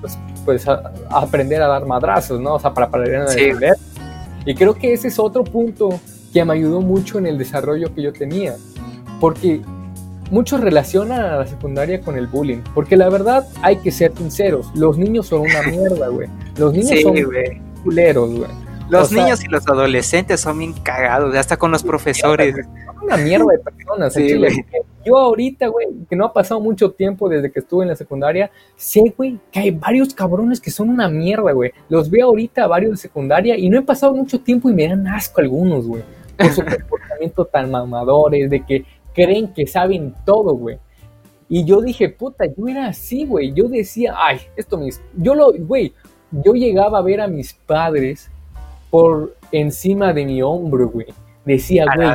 pues, 0.00 0.18
pues 0.44 0.66
aprender 1.10 1.62
a 1.62 1.68
dar 1.68 1.86
madrazos, 1.86 2.40
¿no? 2.40 2.54
O 2.54 2.58
sea, 2.58 2.74
para 2.74 2.86
aprender 2.88 3.20
a 3.20 3.24
defender. 3.26 3.74
Y 4.44 4.54
creo 4.54 4.74
que 4.74 4.92
ese 4.92 5.08
es 5.08 5.18
otro 5.18 5.44
punto 5.44 6.00
que 6.32 6.44
me 6.44 6.54
ayudó 6.54 6.80
mucho 6.80 7.18
en 7.18 7.26
el 7.26 7.38
desarrollo 7.38 7.94
que 7.94 8.02
yo 8.02 8.12
tenía, 8.12 8.56
porque 9.20 9.60
muchos 10.30 10.60
relacionan 10.60 11.20
a 11.20 11.36
la 11.36 11.46
secundaria 11.46 12.00
con 12.00 12.16
el 12.16 12.26
bullying, 12.26 12.62
porque 12.74 12.96
la 12.96 13.08
verdad 13.08 13.46
hay 13.60 13.76
que 13.76 13.92
ser 13.92 14.12
sinceros, 14.16 14.70
los 14.74 14.98
niños 14.98 15.26
son 15.26 15.42
una 15.42 15.62
mierda, 15.62 16.08
güey. 16.08 16.28
Los 16.56 16.72
niños 16.72 17.00
son 17.02 17.14
culeros, 17.84 18.34
güey. 18.34 18.50
Los 18.92 19.10
niños 19.10 19.42
y 19.42 19.48
los 19.48 19.66
adolescentes 19.66 20.40
son 20.40 20.58
bien 20.58 20.74
cagados, 20.74 21.34
hasta 21.34 21.56
con 21.56 21.70
los 21.70 21.82
profesores. 21.82 22.54
Son 22.54 23.04
una 23.04 23.16
mierda 23.16 23.46
de 23.50 23.58
personas. 23.58 24.14
Yo 25.04 25.16
ahorita, 25.16 25.68
güey, 25.68 25.88
que 26.08 26.14
no 26.14 26.26
ha 26.26 26.32
pasado 26.32 26.60
mucho 26.60 26.90
tiempo 26.90 27.28
desde 27.28 27.50
que 27.50 27.60
estuve 27.60 27.84
en 27.84 27.88
la 27.88 27.96
secundaria, 27.96 28.50
sé, 28.76 29.14
güey, 29.16 29.40
que 29.50 29.60
hay 29.60 29.70
varios 29.70 30.12
cabrones 30.14 30.60
que 30.60 30.70
son 30.70 30.90
una 30.90 31.08
mierda, 31.08 31.52
güey. 31.52 31.72
Los 31.88 32.10
veo 32.10 32.26
ahorita 32.26 32.66
varios 32.66 32.92
de 32.92 32.96
secundaria 32.98 33.56
y 33.56 33.68
no 33.70 33.78
he 33.78 33.82
pasado 33.82 34.14
mucho 34.14 34.40
tiempo 34.40 34.68
y 34.68 34.74
me 34.74 34.86
dan 34.86 35.08
asco 35.08 35.40
algunos, 35.40 35.86
güey. 35.86 36.02
Por 36.36 36.50
su 36.50 36.62
comportamiento 36.64 37.46
tan 37.46 37.70
mamadores, 37.70 38.50
de 38.50 38.64
que 38.64 38.84
creen 39.14 39.52
que 39.54 39.66
saben 39.66 40.14
todo, 40.26 40.54
güey. 40.54 40.78
Y 41.48 41.64
yo 41.64 41.80
dije, 41.80 42.10
puta, 42.10 42.44
yo 42.46 42.68
era 42.68 42.88
así, 42.88 43.24
güey. 43.24 43.52
Yo 43.54 43.68
decía, 43.68 44.14
ay, 44.16 44.40
esto 44.54 44.76
mis. 44.76 45.00
Yo 45.14 45.34
lo, 45.34 45.52
güey, 45.52 45.94
yo 46.30 46.52
llegaba 46.52 46.98
a 46.98 47.02
ver 47.02 47.20
a 47.20 47.26
mis 47.26 47.54
padres 47.54 48.30
por 48.92 49.34
encima 49.52 50.12
de 50.12 50.26
mi 50.26 50.42
hombro, 50.42 50.86
güey. 50.90 51.06
Decía, 51.46 51.86
güey, 51.96 52.10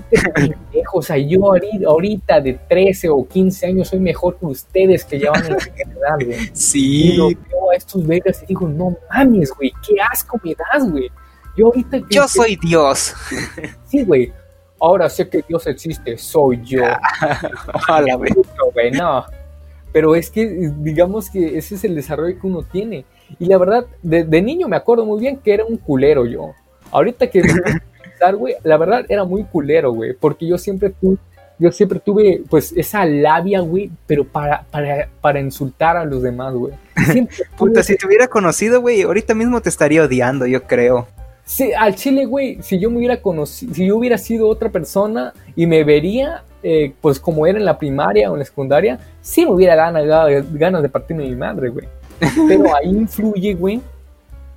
este 0.00 0.82
o 0.90 1.02
sea, 1.02 1.18
yo 1.18 1.52
ahorita, 1.86 2.40
de 2.40 2.54
13 2.54 3.10
o 3.10 3.28
15 3.28 3.66
años 3.66 3.88
soy 3.88 4.00
mejor 4.00 4.38
que 4.38 4.46
ustedes 4.46 5.04
que 5.04 5.18
llevan 5.18 5.44
en 5.44 5.52
la 5.52 5.58
edad, 5.58 6.24
güey. 6.24 6.50
Sí. 6.54 7.12
Y 7.12 7.16
lo 7.18 7.28
veo 7.28 7.70
a 7.72 7.76
estos 7.76 8.06
vergas 8.06 8.42
y 8.42 8.46
digo, 8.46 8.66
no 8.66 8.96
mames, 9.10 9.52
güey, 9.52 9.70
qué 9.86 9.96
asco 10.10 10.40
me 10.42 10.54
das, 10.54 10.90
güey. 10.90 11.10
Yo 11.58 11.66
ahorita... 11.66 12.00
Yo 12.08 12.26
soy 12.26 12.56
Dios. 12.56 13.14
Sí, 13.84 14.02
güey. 14.02 14.32
Ahora 14.80 15.10
sé 15.10 15.28
que 15.28 15.44
Dios 15.46 15.66
existe, 15.66 16.16
soy 16.16 16.62
yo. 16.64 16.84
Hola, 17.86 18.14
güey. 18.14 18.32
güey, 18.72 18.90
no. 18.92 19.26
Pero 19.92 20.16
es 20.16 20.30
que, 20.30 20.72
digamos 20.78 21.28
que 21.28 21.58
ese 21.58 21.74
es 21.74 21.84
el 21.84 21.94
desarrollo 21.94 22.40
que 22.40 22.46
uno 22.46 22.62
tiene. 22.62 23.04
Y 23.38 23.46
la 23.46 23.58
verdad, 23.58 23.86
de, 24.02 24.24
de 24.24 24.42
niño 24.42 24.68
me 24.68 24.76
acuerdo 24.76 25.04
muy 25.04 25.20
bien 25.20 25.38
que 25.38 25.54
era 25.54 25.64
un 25.64 25.76
culero 25.76 26.26
yo. 26.26 26.52
Ahorita 26.90 27.28
que 27.28 27.42
güey, 28.38 28.54
la 28.62 28.76
verdad 28.76 29.04
era 29.08 29.24
muy 29.24 29.44
culero, 29.44 29.92
güey, 29.92 30.14
porque 30.14 30.46
yo 30.46 30.58
siempre 30.58 30.90
tuve, 30.90 31.18
yo 31.58 31.72
siempre 31.72 32.00
tuve, 32.00 32.42
pues, 32.48 32.72
esa 32.76 33.04
labia, 33.04 33.60
güey, 33.60 33.90
pero 34.06 34.24
para, 34.24 34.64
para, 34.70 35.08
para 35.20 35.40
insultar 35.40 35.96
a 35.96 36.04
los 36.04 36.22
demás, 36.22 36.54
güey. 36.54 36.74
Puta, 37.56 37.82
si 37.82 37.96
te 37.96 38.06
hubiera 38.06 38.28
conocido, 38.28 38.80
güey, 38.80 39.02
ahorita 39.02 39.34
mismo 39.34 39.60
te 39.60 39.68
estaría 39.68 40.02
odiando, 40.02 40.46
yo 40.46 40.62
creo. 40.64 41.06
Sí, 41.44 41.72
al 41.72 41.94
chile, 41.94 42.26
güey, 42.26 42.62
si 42.62 42.78
yo 42.78 42.90
me 42.90 42.98
hubiera 42.98 43.20
conocido, 43.22 43.74
si 43.74 43.86
yo 43.86 43.96
hubiera 43.96 44.18
sido 44.18 44.48
otra 44.48 44.68
persona 44.68 45.32
y 45.56 45.66
me 45.66 45.82
vería, 45.82 46.44
eh, 46.62 46.92
pues, 47.00 47.18
como 47.18 47.46
era 47.46 47.58
en 47.58 47.64
la 47.64 47.78
primaria 47.78 48.30
o 48.30 48.34
en 48.34 48.40
la 48.40 48.44
secundaria, 48.44 48.98
sí 49.20 49.44
me 49.44 49.52
hubiera 49.52 49.74
ganado 49.74 50.28
ganas 50.52 50.82
de 50.82 50.88
partirme 50.88 51.24
mi 51.24 51.36
madre, 51.36 51.70
güey. 51.70 51.88
Pero 52.18 52.74
ahí 52.76 52.90
influye, 52.90 53.54
güey, 53.54 53.80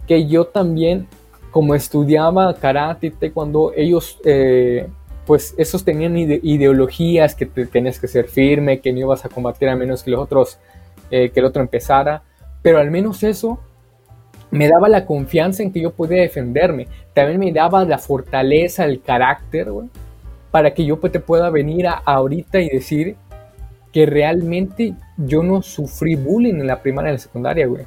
que 0.08 0.28
yo 0.28 0.46
también 0.46 1.08
como 1.52 1.76
estudiaba 1.76 2.54
karate, 2.56 3.14
cuando 3.34 3.74
ellos, 3.76 4.18
eh, 4.24 4.88
pues 5.26 5.54
esos 5.58 5.84
tenían 5.84 6.18
ideologías 6.18 7.36
que 7.36 7.46
te, 7.46 7.66
tenías 7.66 8.00
que 8.00 8.08
ser 8.08 8.28
firme, 8.28 8.80
que 8.80 8.92
no 8.94 9.00
ibas 9.00 9.26
a 9.26 9.30
combatir 9.30 9.70
a 9.70 9.76
menos 9.76 10.02
que 10.02 10.12
los 10.12 10.22
otros, 10.22 10.58
eh, 11.12 11.30
que 11.30 11.42
el 11.42 11.46
otro 11.46 11.62
empezara, 11.62 12.24
pero 12.62 12.80
al 12.80 12.90
menos 12.90 13.22
eso 13.24 13.60
me 14.50 14.68
daba 14.68 14.90
la 14.90 15.06
confianza 15.06 15.62
en 15.62 15.72
que 15.72 15.82
yo 15.82 15.92
podía 15.92 16.22
defenderme, 16.22 16.88
también 17.14 17.40
me 17.40 17.52
daba 17.52 17.84
la 17.84 17.98
fortaleza, 17.98 18.86
el 18.86 19.02
carácter, 19.02 19.72
güey, 19.72 19.90
para 20.52 20.74
que 20.74 20.86
yo 20.86 21.00
pues, 21.00 21.12
te 21.12 21.20
pueda 21.20 21.50
venir 21.50 21.88
a, 21.88 21.94
ahorita 21.94 22.60
y 22.60 22.70
decir 22.70 23.16
que 23.92 24.06
realmente 24.06 24.94
yo 25.18 25.44
no 25.44 25.62
sufrí 25.62 26.16
bullying 26.16 26.56
en 26.56 26.68
la 26.68 26.82
primaria 26.82 27.10
y 27.10 27.12
en 27.12 27.16
la 27.16 27.20
secundaria, 27.20 27.68
güey. 27.68 27.86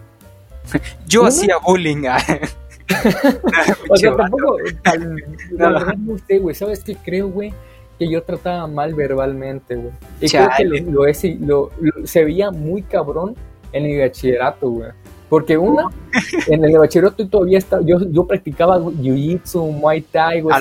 Yo 1.07 1.27
hacía 1.27 1.57
bullying. 1.59 2.05
o 3.91 3.97
sea, 3.97 4.17
tampoco. 4.17 4.59
no 5.99 6.19
sé, 6.27 6.39
güey. 6.39 6.55
¿Sabes 6.55 6.85
qué 6.85 6.97
creo, 6.97 7.29
güey? 7.29 7.53
Que 7.99 8.09
yo 8.09 8.23
trataba 8.23 8.67
mal 8.67 8.95
verbalmente, 8.95 9.77
güey. 9.77 9.93
Y 10.21 10.29
creo 10.29 10.49
que 10.57 10.65
lo, 10.65 11.71
lo, 11.81 12.07
se 12.07 12.25
veía 12.25 12.51
muy 12.51 12.83
cabrón 12.83 13.35
en 13.73 13.87
el 13.87 14.01
bachillerato, 14.01 14.69
güey. 14.71 14.91
Porque 15.29 15.57
una, 15.57 15.91
en 16.49 16.65
el 16.65 16.79
bachillerato 16.79 17.27
todavía 17.27 17.59
estaba, 17.59 17.83
yo, 17.85 17.99
yo 18.11 18.27
practicaba 18.27 18.79
jiu-jitsu, 18.79 19.73
muay 19.73 20.03
thai, 20.03 20.43
güey. 20.43 20.57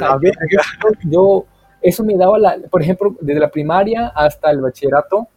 yo, 1.03 1.45
eso 1.81 2.03
me 2.03 2.15
daba 2.15 2.39
la, 2.39 2.57
por 2.71 2.81
ejemplo, 2.81 3.15
desde 3.19 3.39
la 3.39 3.51
primaria 3.51 4.07
hasta 4.15 4.49
el 4.51 4.61
bachillerato, 4.61 5.27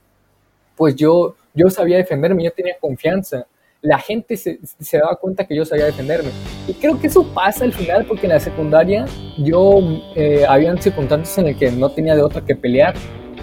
pues 0.76 0.94
yo, 0.94 1.34
yo 1.54 1.70
sabía 1.70 1.96
defenderme, 1.96 2.44
yo 2.44 2.52
tenía 2.52 2.76
confianza 2.78 3.46
la 3.86 3.98
gente 3.98 4.36
se, 4.36 4.58
se, 4.80 4.98
daba 4.98 5.16
cuenta 5.16 5.44
que 5.44 5.54
yo 5.54 5.64
sabía 5.64 5.86
defenderme. 5.86 6.30
Y 6.66 6.74
creo 6.74 7.00
que 7.00 7.06
eso 7.06 7.24
pasa 7.32 7.64
al 7.64 7.72
final 7.72 8.04
porque 8.06 8.26
en 8.26 8.32
la 8.32 8.40
secundaria 8.40 9.06
yo 9.38 9.78
eh, 10.16 10.44
habían 10.48 10.80
circunstancias 10.80 11.38
en 11.38 11.46
las 11.46 11.56
que 11.56 11.70
no 11.70 11.90
tenía 11.90 12.16
de 12.16 12.22
otra 12.22 12.40
que 12.40 12.56
pelear 12.56 12.94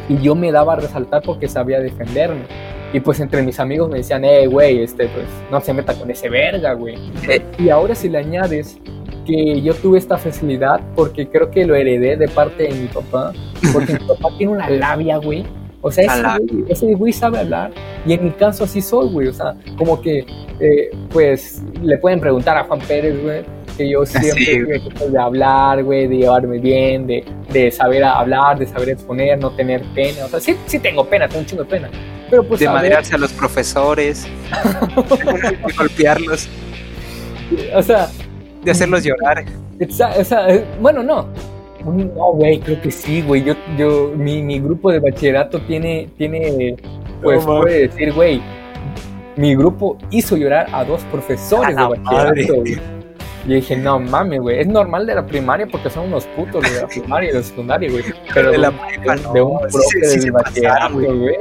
y 0.09 0.17
yo 0.21 0.35
me 0.35 0.51
daba 0.51 0.73
a 0.73 0.75
resaltar 0.77 1.21
porque 1.23 1.47
sabía 1.47 1.79
defenderme. 1.79 2.43
Y 2.91 2.99
pues 2.99 3.19
entre 3.21 3.41
mis 3.41 3.59
amigos 3.59 3.89
me 3.89 3.99
decían, 3.99 4.23
eh, 4.25 4.45
güey, 4.47 4.83
este, 4.83 5.07
pues 5.07 5.25
no 5.49 5.61
se 5.61 5.73
meta 5.73 5.93
con 5.93 6.11
ese 6.11 6.29
verga, 6.29 6.73
güey. 6.73 6.95
Eh, 7.27 7.41
y 7.57 7.69
ahora 7.69 7.95
si 7.95 8.09
le 8.09 8.17
añades 8.19 8.77
que 9.25 9.61
yo 9.61 9.73
tuve 9.73 9.97
esta 9.97 10.17
facilidad 10.17 10.81
porque 10.93 11.27
creo 11.29 11.49
que 11.49 11.65
lo 11.65 11.75
heredé 11.75 12.17
de 12.17 12.27
parte 12.27 12.63
de 12.63 12.73
mi 12.73 12.87
papá, 12.87 13.31
porque 13.71 13.93
mi 13.93 14.07
papá 14.07 14.29
tiene 14.37 14.51
una 14.51 14.69
labia, 14.69 15.17
güey 15.17 15.45
o 15.85 15.91
sea, 15.91 16.39
ese 16.69 16.93
güey, 16.95 17.11
sabe 17.11 17.39
hablar 17.39 17.71
y 18.05 18.13
en 18.13 18.23
mi 18.23 18.31
caso 18.31 18.63
así 18.63 18.81
soy, 18.81 19.09
güey. 19.09 19.27
O 19.27 19.33
sea, 19.33 19.53
como 19.77 20.01
que, 20.01 20.25
eh, 20.61 20.89
pues, 21.11 21.61
le 21.81 21.97
pueden 21.97 22.21
preguntar 22.21 22.57
a 22.57 22.63
Juan 22.63 22.79
Pérez, 22.79 23.21
güey, 23.21 23.43
que 23.75 23.89
yo 23.89 24.05
siempre 24.05 24.79
sí. 24.79 25.11
de 25.11 25.19
hablar, 25.19 25.83
güey, 25.83 26.07
de 26.07 26.19
llevarme 26.19 26.59
bien, 26.59 27.05
de, 27.05 27.25
de, 27.51 27.69
saber 27.69 28.01
hablar, 28.05 28.57
de 28.57 28.65
saber 28.65 28.89
exponer, 28.91 29.37
no 29.37 29.51
tener 29.51 29.83
pena. 29.93 30.23
O 30.23 30.29
sea, 30.29 30.39
sí, 30.39 30.55
sí 30.67 30.79
tengo 30.79 31.03
pena, 31.05 31.27
tengo 31.27 31.41
un 31.41 31.47
chingo 31.47 31.63
de 31.63 31.69
pena. 31.69 31.89
Pero 32.29 32.47
pues, 32.47 32.61
de 32.61 32.69
madrearse 32.69 33.15
a 33.15 33.17
los 33.17 33.33
profesores, 33.33 34.25
de 35.67 35.73
golpearlos. 35.77 36.47
O 37.75 37.83
sea... 37.83 38.07
De 38.63 38.71
hacerlos 38.71 39.03
llorar. 39.03 39.43
O 39.81 40.23
sea, 40.23 40.49
eh, 40.49 40.63
bueno, 40.79 41.03
no 41.03 41.27
no, 41.85 42.33
güey, 42.33 42.59
creo 42.59 42.81
que 42.81 42.91
sí, 42.91 43.21
güey. 43.21 43.43
Yo, 43.43 43.53
yo, 43.77 44.11
mi, 44.15 44.41
mi 44.41 44.59
grupo 44.59 44.91
de 44.91 44.99
bachillerato 44.99 45.59
tiene, 45.61 46.09
tiene, 46.17 46.75
pues 47.21 47.43
puede 47.45 47.87
decir, 47.87 48.13
güey, 48.13 48.41
mi 49.35 49.55
grupo 49.55 49.97
hizo 50.09 50.37
llorar 50.37 50.67
a 50.71 50.83
dos 50.85 51.03
profesores 51.05 51.75
de 51.75 51.83
bachillerato, 51.83 52.55
güey. 52.55 52.77
Y 53.45 53.55
dije, 53.55 53.75
no 53.75 53.99
mames, 53.99 54.39
güey, 54.39 54.61
es 54.61 54.67
normal 54.67 55.05
de 55.05 55.15
la 55.15 55.25
primaria 55.25 55.67
porque 55.67 55.89
son 55.89 56.07
unos 56.07 56.25
putos 56.27 56.63
de 56.63 56.81
la 56.81 56.87
primaria 56.87 57.29
y 57.29 57.33
de 57.33 57.39
la 57.39 57.43
secundaria, 57.43 57.91
güey. 57.91 58.03
Pero 58.33 58.51
de, 58.51 58.57
la 58.57 58.71
de, 59.33 59.41
un 59.41 59.59
profe 59.59 60.19
de 60.19 60.31
bachillerato, 60.31 60.93
güey. 60.93 61.35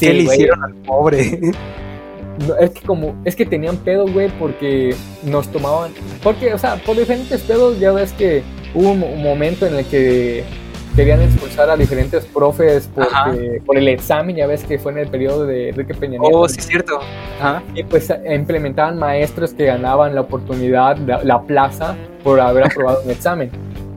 ¿Qué 0.00 0.14
le 0.14 0.22
hicieron 0.22 0.64
al 0.64 0.74
pobre? 0.76 1.40
es 2.60 2.70
que 2.70 2.80
como, 2.86 3.20
es 3.24 3.36
que 3.36 3.44
tenían 3.44 3.76
pedo, 3.76 4.06
güey, 4.06 4.30
porque 4.38 4.94
nos 5.22 5.48
tomaban, 5.48 5.92
porque, 6.22 6.54
o 6.54 6.58
sea, 6.58 6.76
por 6.76 6.96
diferentes 6.96 7.42
pedos 7.42 7.78
ya 7.78 7.92
ves 7.92 8.12
que 8.12 8.42
hubo 8.74 8.90
un 8.90 9.22
momento 9.22 9.66
en 9.66 9.76
el 9.76 9.84
que 9.86 10.44
querían 10.94 11.22
expulsar 11.22 11.70
a 11.70 11.76
diferentes 11.76 12.24
profes 12.26 12.88
por 13.64 13.78
el 13.78 13.88
examen, 13.88 14.36
ya 14.36 14.46
ves 14.46 14.64
que 14.64 14.78
fue 14.78 14.92
en 14.92 14.98
el 14.98 15.08
periodo 15.08 15.46
de 15.46 15.70
Enrique 15.70 15.94
Peña 15.94 16.18
Nieto. 16.18 16.38
Oh, 16.38 16.48
sí, 16.48 16.58
es 16.58 16.66
cierto. 16.66 17.00
Y 17.74 17.82
pues 17.84 18.12
implementaban 18.30 18.98
maestros 18.98 19.54
que 19.54 19.66
ganaban 19.66 20.14
la 20.14 20.22
oportunidad, 20.22 20.98
la, 20.98 21.42
plaza, 21.42 21.96
por 22.22 22.40
haber 22.40 22.64
aprobado 22.64 23.02
un 23.04 23.10
examen. 23.10 23.50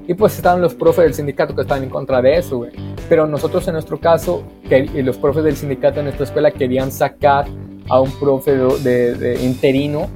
Y 0.08 0.14
pues 0.14 0.36
estaban 0.36 0.62
los 0.62 0.76
profes 0.76 1.06
del 1.06 1.14
sindicato 1.14 1.56
que 1.56 1.62
estaban 1.62 1.84
en 1.84 1.90
contra 1.90 2.22
de 2.22 2.38
eso, 2.38 2.58
güey. 2.58 2.72
Pero 3.10 3.28
nosotros 3.28 3.68
en 3.68 3.74
nuestro 3.74 4.00
caso, 4.00 4.44
que 4.70 4.86
los 5.04 5.18
profes 5.18 5.44
del 5.44 5.56
sindicato 5.56 6.00
en 6.00 6.06
nuestra 6.06 6.26
escuela 6.26 6.52
querían 6.52 6.92
sacar 6.92 7.46
a 7.90 8.00
un 8.00 8.12
profe 8.20 8.56
de 8.56 9.40
interino 9.44 10.10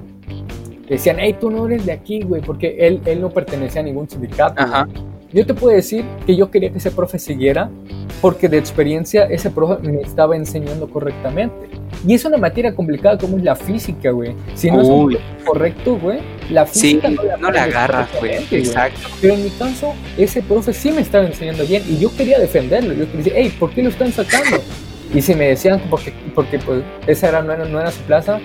decían, 0.95 1.17
hey, 1.19 1.35
tú 1.39 1.49
no 1.49 1.65
eres 1.67 1.85
de 1.85 1.91
aquí, 1.91 2.21
güey, 2.21 2.41
porque 2.41 2.75
él, 2.79 3.01
él 3.05 3.21
no 3.21 3.29
pertenecía 3.29 3.81
a 3.81 3.83
ningún 3.83 4.09
sindicato. 4.09 4.63
Yo 5.31 5.45
te 5.45 5.53
puedo 5.53 5.75
decir 5.75 6.03
que 6.25 6.35
yo 6.35 6.49
quería 6.49 6.71
que 6.71 6.79
ese 6.79 6.89
profe 6.89 7.19
siguiera 7.19 7.69
porque 8.19 8.49
de 8.49 8.57
experiencia 8.57 9.25
ese 9.25 9.51
profe 9.51 9.87
me 9.87 10.01
estaba 10.01 10.35
enseñando 10.35 10.89
correctamente. 10.89 11.69
Y 12.07 12.15
es 12.15 12.25
una 12.25 12.37
materia 12.37 12.73
complicada 12.73 13.17
como 13.17 13.37
es 13.37 13.43
la 13.43 13.55
física, 13.55 14.09
güey. 14.11 14.33
Si 14.55 14.71
no 14.71 14.81
es 14.81 15.19
correcto, 15.45 15.97
güey, 15.97 16.19
la 16.49 16.65
física 16.65 17.09
no 17.09 17.23
la, 17.23 17.37
no 17.37 17.51
la 17.51 17.63
agarras, 17.63 18.09
güey. 18.19 18.37
Exacto. 18.51 19.01
Pero 19.21 19.35
en 19.35 19.43
mi 19.43 19.49
caso, 19.51 19.93
ese 20.17 20.41
profe 20.41 20.73
sí 20.73 20.91
me 20.91 21.01
estaba 21.01 21.25
enseñando 21.25 21.65
bien 21.65 21.83
y 21.87 21.99
yo 21.99 22.15
quería 22.15 22.39
defenderlo. 22.39 22.93
Yo 22.93 23.05
quería 23.05 23.17
decir, 23.17 23.33
hey, 23.35 23.53
¿por 23.59 23.69
qué 23.71 23.83
lo 23.83 23.89
están 23.89 24.11
sacando? 24.11 24.57
Y 25.13 25.21
si 25.21 25.35
me 25.35 25.47
decían, 25.47 25.81
porque, 25.89 26.13
porque 26.33 26.59
pues 26.59 26.83
esa 27.07 27.29
era, 27.29 27.41
no, 27.41 27.51
era, 27.51 27.65
no 27.65 27.79
era 27.79 27.91
su 27.91 28.01
plaza, 28.01 28.39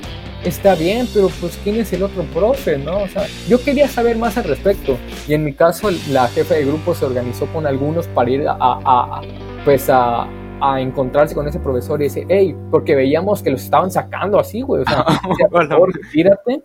está 0.45 0.75
bien, 0.75 1.07
pero 1.13 1.29
pues 1.41 1.59
quién 1.63 1.77
es 1.77 1.93
el 1.93 2.03
otro 2.03 2.23
profe, 2.25 2.79
¿no? 2.79 3.03
O 3.03 3.09
sea, 3.09 3.27
yo 3.49 3.63
quería 3.63 3.89
saber 3.89 4.17
más 4.17 4.37
al 4.37 4.45
respecto. 4.45 4.97
Y 5.27 5.35
en 5.35 5.45
mi 5.45 5.53
caso, 5.53 5.91
la 6.11 6.29
jefa 6.29 6.55
de 6.55 6.65
grupo 6.65 6.95
se 6.95 7.05
organizó 7.05 7.47
con 7.47 7.67
algunos 7.67 8.07
para 8.09 8.31
ir 8.31 8.45
a, 8.49 9.21
pues 9.65 9.89
a, 9.89 10.27
a, 10.61 10.81
encontrarse 10.81 11.35
con 11.35 11.49
ese 11.49 11.59
profesor 11.59 12.01
y 12.01 12.05
decir, 12.05 12.27
hey, 12.29 12.55
porque 12.71 12.95
veíamos 12.95 13.43
que 13.43 13.51
los 13.51 13.63
estaban 13.63 13.91
sacando 13.91 14.39
así, 14.39 14.63
güey. 14.63 14.83
O 14.83 14.85
sea, 14.85 15.05
por 15.51 15.69
favor, 15.69 15.93
retírate 15.95 16.63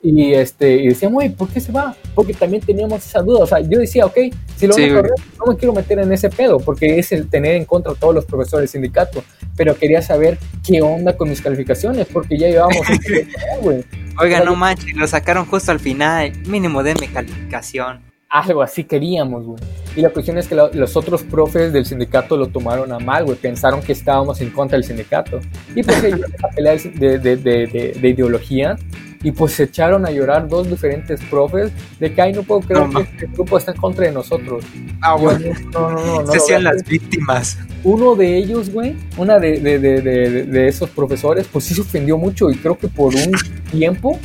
y, 0.00 0.32
este, 0.32 0.76
y 0.76 0.88
decíamos, 0.88 1.24
¿por 1.36 1.48
qué 1.48 1.60
se 1.60 1.72
va? 1.72 1.96
Porque 2.14 2.32
también 2.32 2.62
teníamos 2.62 3.04
esa 3.04 3.20
duda. 3.20 3.40
O 3.40 3.46
sea, 3.46 3.58
yo 3.58 3.80
decía, 3.80 4.06
ok, 4.06 4.16
si 4.56 4.68
lo 4.68 4.74
van 4.74 4.84
a 4.84 4.94
correr, 4.94 5.12
no 5.38 5.52
me 5.52 5.56
quiero 5.58 5.72
meter 5.72 5.98
en 5.98 6.12
ese 6.12 6.30
pedo, 6.30 6.58
porque 6.58 7.00
es 7.00 7.10
el 7.10 7.28
tener 7.28 7.56
en 7.56 7.64
contra 7.64 7.92
a 7.92 7.94
todos 7.96 8.14
los 8.14 8.24
profesores 8.24 8.62
del 8.62 8.68
sindicato. 8.68 9.24
Pero 9.56 9.76
quería 9.76 10.00
saber 10.00 10.38
qué 10.64 10.82
onda 10.82 11.16
con 11.16 11.28
mis 11.28 11.42
calificaciones, 11.42 12.06
porque 12.12 12.38
ya 12.38 12.46
llevamos. 12.46 12.76
güey. 13.62 13.84
Oiga, 14.20 14.44
no 14.44 14.54
manches, 14.54 14.94
lo 14.94 15.06
sacaron 15.08 15.46
justo 15.46 15.72
al 15.72 15.80
final. 15.80 16.32
Mínimo 16.46 16.84
denme 16.84 17.08
calificación. 17.08 18.00
Algo 18.30 18.62
así 18.62 18.84
queríamos, 18.84 19.44
güey. 19.44 19.58
Y 19.96 20.02
la 20.02 20.10
cuestión 20.10 20.38
es 20.38 20.46
que 20.46 20.54
los 20.54 20.96
otros 20.96 21.24
profes 21.24 21.72
del 21.72 21.86
sindicato 21.86 22.36
lo 22.36 22.46
tomaron 22.48 22.92
a 22.92 23.00
mal, 23.00 23.24
güey. 23.24 23.36
Pensaron 23.36 23.82
que 23.82 23.92
estábamos 23.92 24.40
en 24.42 24.50
contra 24.50 24.76
del 24.76 24.84
sindicato. 24.84 25.40
Y 25.74 25.82
pues 25.82 26.04
esa 26.04 26.48
pelea 26.54 26.76
de, 26.76 27.18
de, 27.18 27.36
de, 27.36 27.96
de 28.00 28.08
ideología 28.08 28.76
y 29.22 29.32
pues 29.32 29.52
se 29.52 29.64
echaron 29.64 30.06
a 30.06 30.10
llorar 30.10 30.48
dos 30.48 30.68
diferentes 30.68 31.20
profes 31.24 31.72
de 31.98 32.12
que, 32.12 32.22
ay, 32.22 32.32
no 32.32 32.42
puedo 32.42 32.60
creer 32.60 32.88
que 32.88 33.02
este 33.02 33.26
grupo 33.26 33.58
está 33.58 33.72
en 33.72 33.78
contra 33.78 34.06
de 34.06 34.12
nosotros. 34.12 34.64
Ah, 35.00 35.16
bueno. 35.16 35.54
No, 35.72 35.90
no, 35.90 36.06
no, 36.06 36.22
no. 36.22 36.26
Se 36.26 36.38
hacían 36.38 36.64
las 36.64 36.84
víctimas. 36.84 37.58
Uno 37.82 38.14
de 38.14 38.36
ellos, 38.36 38.70
güey, 38.70 38.94
una 39.16 39.38
de, 39.38 39.58
de, 39.58 39.78
de, 39.78 40.00
de, 40.44 40.68
esos 40.68 40.90
profesores, 40.90 41.48
pues 41.52 41.64
sí 41.64 41.74
se 41.74 41.80
ofendió 41.80 42.16
mucho 42.16 42.50
y 42.50 42.56
creo 42.56 42.78
que 42.78 42.88
por 42.88 43.14
un 43.14 43.32
tiempo 43.70 44.18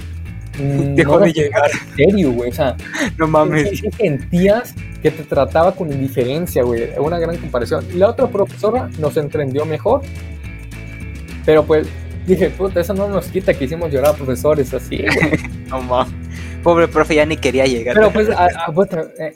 mm, 0.60 0.96
dejó 0.96 1.20
de 1.20 1.34
llegar. 1.34 1.72
En 1.72 1.96
serio, 1.96 2.32
güey. 2.32 2.52
O 2.52 2.54
sea, 2.54 2.76
no 3.18 3.28
mames. 3.28 3.82
Sentías 3.98 4.76
que 5.02 5.10
te 5.10 5.24
trataba 5.24 5.74
con 5.74 5.91
indiferencia, 5.91 6.64
güey. 6.64 6.89
Una 7.00 7.18
gran 7.18 7.38
comparación. 7.38 7.84
La 7.96 8.10
otra 8.10 8.28
profesora 8.28 8.89
nos 9.00 9.18
entendió 9.18 9.66
mejor. 9.66 10.02
Pero 11.46 11.66
pues 11.66 11.88
dije, 12.26 12.49
puta, 12.49 12.80
eso 12.80 12.93
no 12.93 13.07
nos 13.07 13.28
quita 13.28 13.53
que 13.53 13.65
hicimos 13.65 13.91
llorar 13.91 14.11
a 14.11 14.15
profesores 14.15 14.74
así. 14.74 15.03
no 15.67 15.82
mames. 15.82 16.13
Pobre 16.63 16.88
profe 16.88 17.15
ya 17.15 17.26
ni 17.26 17.36
quería 17.36 17.65
llegar. 17.65 17.95
Pero 17.95 18.11
pues, 18.11 18.30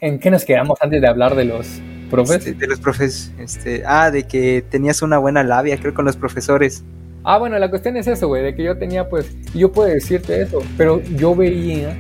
¿en 0.02 0.20
qué 0.20 0.32
nos 0.32 0.46
quedamos 0.46 0.82
antes 0.82 1.02
de 1.02 1.08
hablar 1.08 1.36
de 1.36 1.46
los 1.46 1.82
profes? 2.10 2.38
Este, 2.38 2.54
de 2.54 2.68
los 2.68 2.80
profes, 2.80 3.34
este, 3.38 3.84
ah, 3.86 4.10
de 4.12 4.24
que 4.24 4.64
tenías 4.70 5.02
una 5.02 5.18
buena 5.18 5.44
labia, 5.44 5.78
creo, 5.78 5.94
con 5.94 6.06
los 6.06 6.16
profesores. 6.16 6.86
Ah, 7.24 7.38
bueno, 7.38 7.60
la 7.60 7.70
cuestión 7.70 7.98
es 7.98 8.08
eso, 8.08 8.30
güey, 8.30 8.44
de 8.44 8.56
que 8.56 8.64
yo 8.64 8.78
tenía, 8.78 9.10
pues, 9.10 9.36
yo 9.54 9.72
puedo 9.74 9.90
decirte 9.90 10.42
eso, 10.42 10.60
pero 10.78 11.02
yo 11.18 11.36
veía 11.36 11.98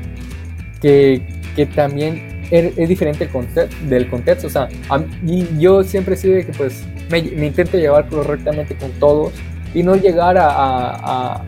que, 0.81 1.41
que 1.57 1.65
también 1.65 2.45
es, 2.49 2.87
diferente 2.87 3.29
el 3.29 3.89
del 3.89 4.09
contexto, 4.09 4.47
o 4.47 4.49
sea, 4.49 4.69
y 5.25 5.45
yo 5.59 5.83
siempre 5.83 6.13
he 6.13 6.17
sido 6.17 6.35
de 6.35 6.45
que, 6.45 6.53
pues, 6.53 6.85
me, 7.11 7.21
me 7.21 7.47
intento 7.47 7.77
llevar 7.77 8.07
correctamente 8.07 8.77
con 8.77 8.91
todos 8.93 9.33
y 9.73 9.83
no 9.83 9.95
llegar 9.95 10.37
a, 10.39 11.43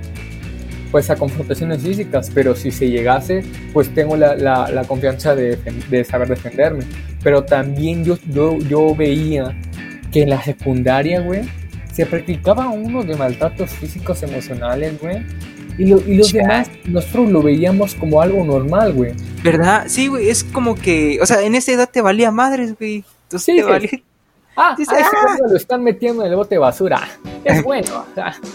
pues 0.91 1.09
a 1.09 1.15
confrontaciones 1.15 1.82
físicas, 1.82 2.32
pero 2.34 2.55
si 2.55 2.72
se 2.72 2.89
llegase, 2.89 3.43
pues 3.74 3.93
tengo 3.93 4.15
la, 4.15 4.36
la, 4.36 4.84
confianza 4.86 5.36
de, 5.36 5.57
de, 5.89 6.03
saber 6.03 6.30
defenderme. 6.30 6.84
Pero 7.24 7.43
también 7.43 8.03
yo, 8.03 8.17
yo, 8.30 8.57
yo 8.59 8.95
veía 8.95 9.55
que 10.11 10.24
en 10.24 10.30
la 10.30 10.41
secundaria, 10.41 11.22
güey, 11.22 11.41
se 11.93 12.05
practicaba 12.05 12.70
uno 12.70 13.03
de 13.03 13.15
maltratos 13.15 13.72
físicos 13.72 14.24
emocionales, 14.24 14.99
güey. 14.99 15.24
Y, 15.78 15.93
y, 15.93 16.15
los 16.15 16.34
demás, 16.34 16.70
nosotros 16.86 17.30
lo 17.32 17.41
veíamos 17.41 17.95
como 17.95 18.22
algo 18.22 18.43
normal, 18.43 18.93
güey. 18.93 19.13
¿Verdad? 19.43 19.86
Sí, 19.88 20.07
güey, 20.07 20.30
es 20.30 20.43
como 20.43 20.76
que, 20.76 21.20
o 21.22 21.26
sea, 21.26 21.41
en 21.41 21.55
esa 21.55 21.72
edad 21.72 21.89
te 21.89 22.01
valía 22.01 22.32
madres, 22.32 22.76
güey. 22.78 23.05
Entonces 23.24 23.55
te 23.55 23.63
valía, 23.63 23.89
Ah, 24.62 24.76
Dice, 24.78 24.93
ah, 24.93 25.38
lo 25.49 25.55
están 25.55 25.82
metiendo 25.82 26.26
en 26.26 26.32
el 26.32 26.36
bote 26.36 26.55
de 26.55 26.60
basura. 26.60 27.07
Es 27.45 27.64
bueno. 27.64 28.05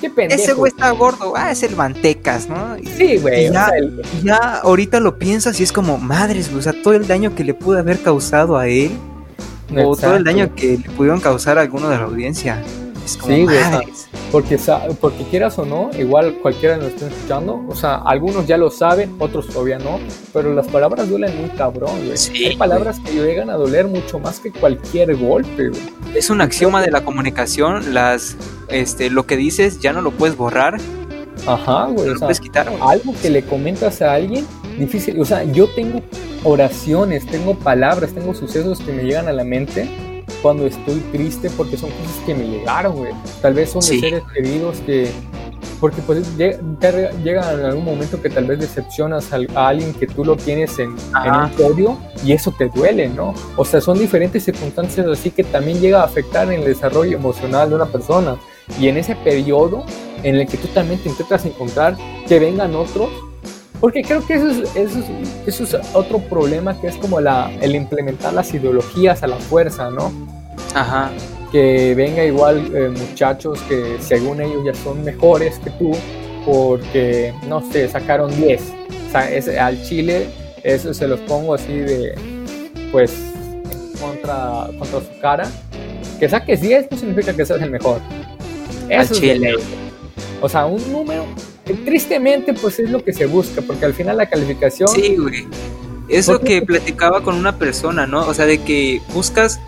qué 0.03 0.11
pendejo. 0.11 0.43
Ese 0.43 0.53
güey 0.53 0.71
está 0.71 0.91
gordo. 0.91 1.33
Ah, 1.35 1.51
es 1.51 1.63
el 1.63 1.75
mantecas, 1.75 2.47
¿no? 2.47 2.77
Sí, 2.99 3.17
güey. 3.17 3.51
Ya, 3.51 3.71
ya, 4.23 4.59
ahorita 4.59 5.01
lo 5.01 5.19
piensas 5.19 5.59
y 5.61 5.63
es 5.63 5.73
como, 5.73 5.97
madres, 5.97 6.53
o 6.53 6.61
sea, 6.61 6.75
todo 6.83 6.93
el 6.93 7.07
daño 7.07 7.35
que 7.35 7.43
le 7.43 7.55
pudo 7.55 7.79
haber 7.79 8.01
causado 8.03 8.59
a 8.59 8.69
él. 8.69 8.91
O 9.75 9.97
todo 9.97 10.17
el 10.17 10.25
daño 10.25 10.55
que 10.55 10.77
le 10.77 10.91
pudieron 10.91 11.21
causar 11.21 11.57
a 11.57 11.63
alguno 11.63 11.89
de 11.89 11.97
la 11.97 12.05
audiencia. 12.05 12.63
Es 13.05 13.17
como, 13.17 13.35
sí, 13.35 13.43
güey. 13.45 13.59
Porque, 14.33 14.59
porque 15.01 15.25
quieras 15.25 15.59
o 15.59 15.65
no, 15.65 15.91
igual 15.97 16.39
cualquiera 16.43 16.77
nos 16.77 16.89
está 16.89 17.07
escuchando, 17.07 17.65
o 17.69 17.75
sea, 17.75 17.97
algunos 17.97 18.47
ya 18.47 18.57
lo 18.57 18.71
saben, 18.71 19.15
otros 19.19 19.47
todavía 19.47 19.79
no, 19.79 20.01
pero 20.33 20.53
las 20.55 20.67
palabras 20.67 21.09
duelen 21.09 21.37
muy 21.41 21.51
cabrón, 21.51 21.93
güey. 22.05 22.47
Hay 22.47 22.57
palabras 22.57 22.99
que 22.99 23.13
llegan 23.13 23.51
a 23.51 23.55
doler 23.55 23.87
mucho 23.87 24.19
más 24.19 24.41
que 24.41 24.51
cualquier 24.51 25.15
golpe, 25.17 25.69
güey. 25.69 25.83
Es 26.17 26.31
un 26.31 26.41
axioma 26.41 26.83
de 26.83 26.91
la 26.91 27.05
comunicación, 27.05 27.95
las, 27.95 28.37
este, 28.69 29.11
lo 29.11 29.27
que 29.27 29.37
dices 29.37 29.81
ya 29.81 29.93
no 29.93 30.01
lo 30.01 30.11
puedes 30.11 30.37
borrar. 30.37 30.79
Ajá, 31.47 31.87
güey. 31.87 32.09
o 32.09 32.19
sea, 32.19 32.29
quitar, 32.31 32.73
algo 32.81 33.15
que 33.21 33.31
le 33.31 33.43
comentas 33.43 34.03
a 34.03 34.15
alguien, 34.15 34.47
difícil, 34.79 35.21
o 35.21 35.25
sea, 35.25 35.45
yo 35.45 35.69
tengo 35.69 36.01
oraciones, 36.43 37.27
tengo 37.27 37.55
palabras, 37.55 38.13
tengo 38.13 38.35
sucesos 38.35 38.81
que 38.81 38.93
me 38.93 39.05
llegan 39.05 39.29
a 39.29 39.33
la 39.33 39.45
mente 39.45 40.14
cuando 40.43 40.67
estoy 40.67 41.01
triste 41.13 41.51
porque 41.51 41.77
son 41.77 41.91
cosas 41.91 42.17
que 42.27 42.35
me 42.35 42.47
llegaron, 42.47 42.97
güey. 42.97 43.13
Tal 43.43 43.55
vez 43.55 43.71
son 43.71 43.81
de 43.81 44.01
seres 44.01 44.23
queridos 44.33 44.79
que... 44.87 45.11
Porque 45.81 46.01
pues 46.03 46.37
llega, 46.37 46.59
llega 47.23 47.53
en 47.53 47.61
algún 47.61 47.85
momento 47.85 48.21
que 48.23 48.31
tal 48.31 48.47
vez 48.47 48.59
decepcionas 48.59 49.33
a, 49.33 49.69
alguien 49.69 49.93
que 49.93 50.07
tú 50.07 50.25
lo 50.25 50.37
tienes 50.37 50.79
en, 50.79 50.95
en, 51.25 51.35
un 51.35 51.51
podio 51.51 51.99
y 52.25 52.33
eso 52.33 52.55
te 52.57 52.69
duele, 52.69 53.09
¿no? 53.09 53.35
O 53.57 53.65
sea, 53.65 53.81
son 53.81 53.99
diferentes 53.99 54.45
circunstancias 54.45 55.07
así 55.07 55.31
que 55.31 55.45
también 55.45 55.81
llega 55.81 56.01
a 56.01 56.05
afectar 56.05 56.51
en 56.51 56.61
el 56.61 56.65
desarrollo 56.65 57.17
emocional 57.17 57.69
de 57.69 57.75
una 57.77 57.87
persona. 57.87 58.37
Y 58.81 58.89
en 58.89 58.97
ese 58.97 59.15
periodo 59.17 59.85
en 60.23 60.37
el 60.37 60.47
que 60.47 60.57
tú 60.57 60.69
también 60.69 61.01
te 61.01 61.11
intentas 61.11 61.45
encontrar 61.45 61.97
que 62.27 62.39
vengan 62.39 62.75
otros 62.75 63.11
porque 63.81 64.03
creo 64.03 64.27
que 64.27 64.35
eso 64.35 64.49
es, 64.49 64.77
eso 64.77 64.99
es, 64.99 65.61
eso 65.61 65.79
es 65.79 65.87
otro 65.95 66.19
problema 66.19 66.81
que 66.81 66.89
es 66.89 66.97
como 66.97 67.21
la, 67.21 67.51
el 67.61 67.75
implementar 67.75 68.33
las 68.33 68.53
ideologías 68.55 69.23
a 69.23 69.27
la 69.27 69.37
fuerza, 69.37 69.91
¿no? 69.91 70.13
Ajá. 70.75 71.11
Que 71.53 71.95
venga 71.95 72.25
igual 72.25 72.71
eh, 72.75 72.89
muchachos 72.89 73.61
que 73.69 73.97
según 74.01 74.41
ellos 74.41 74.65
ya 74.65 74.75
son 74.75 75.05
mejores 75.05 75.59
que 75.59 75.71
tú 75.71 75.93
porque, 76.45 77.33
no 77.49 77.63
sé, 77.71 77.89
sacaron 77.89 78.35
10. 78.37 78.63
O 79.09 79.13
sea, 79.13 79.31
es, 79.31 79.49
al 79.49 79.83
Chile 79.83 80.27
eso 80.63 80.95
se 80.95 81.07
los 81.07 81.21
pongo 81.21 81.55
así 81.55 81.73
de, 81.73 82.15
pues, 82.91 83.13
contra, 84.01 84.69
contra 84.79 85.01
su 85.01 85.21
cara. 85.21 85.51
Que 86.19 86.29
saques 86.29 86.61
10 86.61 86.91
no 86.91 86.97
significa 86.97 87.35
que 87.35 87.45
seas 87.45 87.61
el 87.61 87.71
mejor. 87.71 88.01
Eso 88.89 89.15
al 89.15 89.21
Chile. 89.21 89.55
O 90.41 90.49
sea, 90.49 90.67
un 90.67 90.91
número, 90.91 91.25
tristemente, 91.73 92.53
pues 92.55 92.79
es 92.79 92.91
lo 92.91 93.03
que 93.03 93.13
se 93.13 93.27
busca, 93.27 93.63
porque 93.63 93.85
al 93.85 93.95
final 93.95 94.17
la 94.17 94.29
calificación... 94.29 94.89
Sí, 94.89 95.17
güey. 95.17 95.47
Es 96.09 96.29
lo 96.29 96.41
que 96.41 96.61
platicaba 96.61 97.23
con 97.23 97.35
una 97.35 97.57
persona, 97.57 98.07
¿no? 98.07 98.27
O 98.27 98.35
sea, 98.35 98.45
de 98.45 98.59
que 98.59 99.01
buscas 99.15 99.59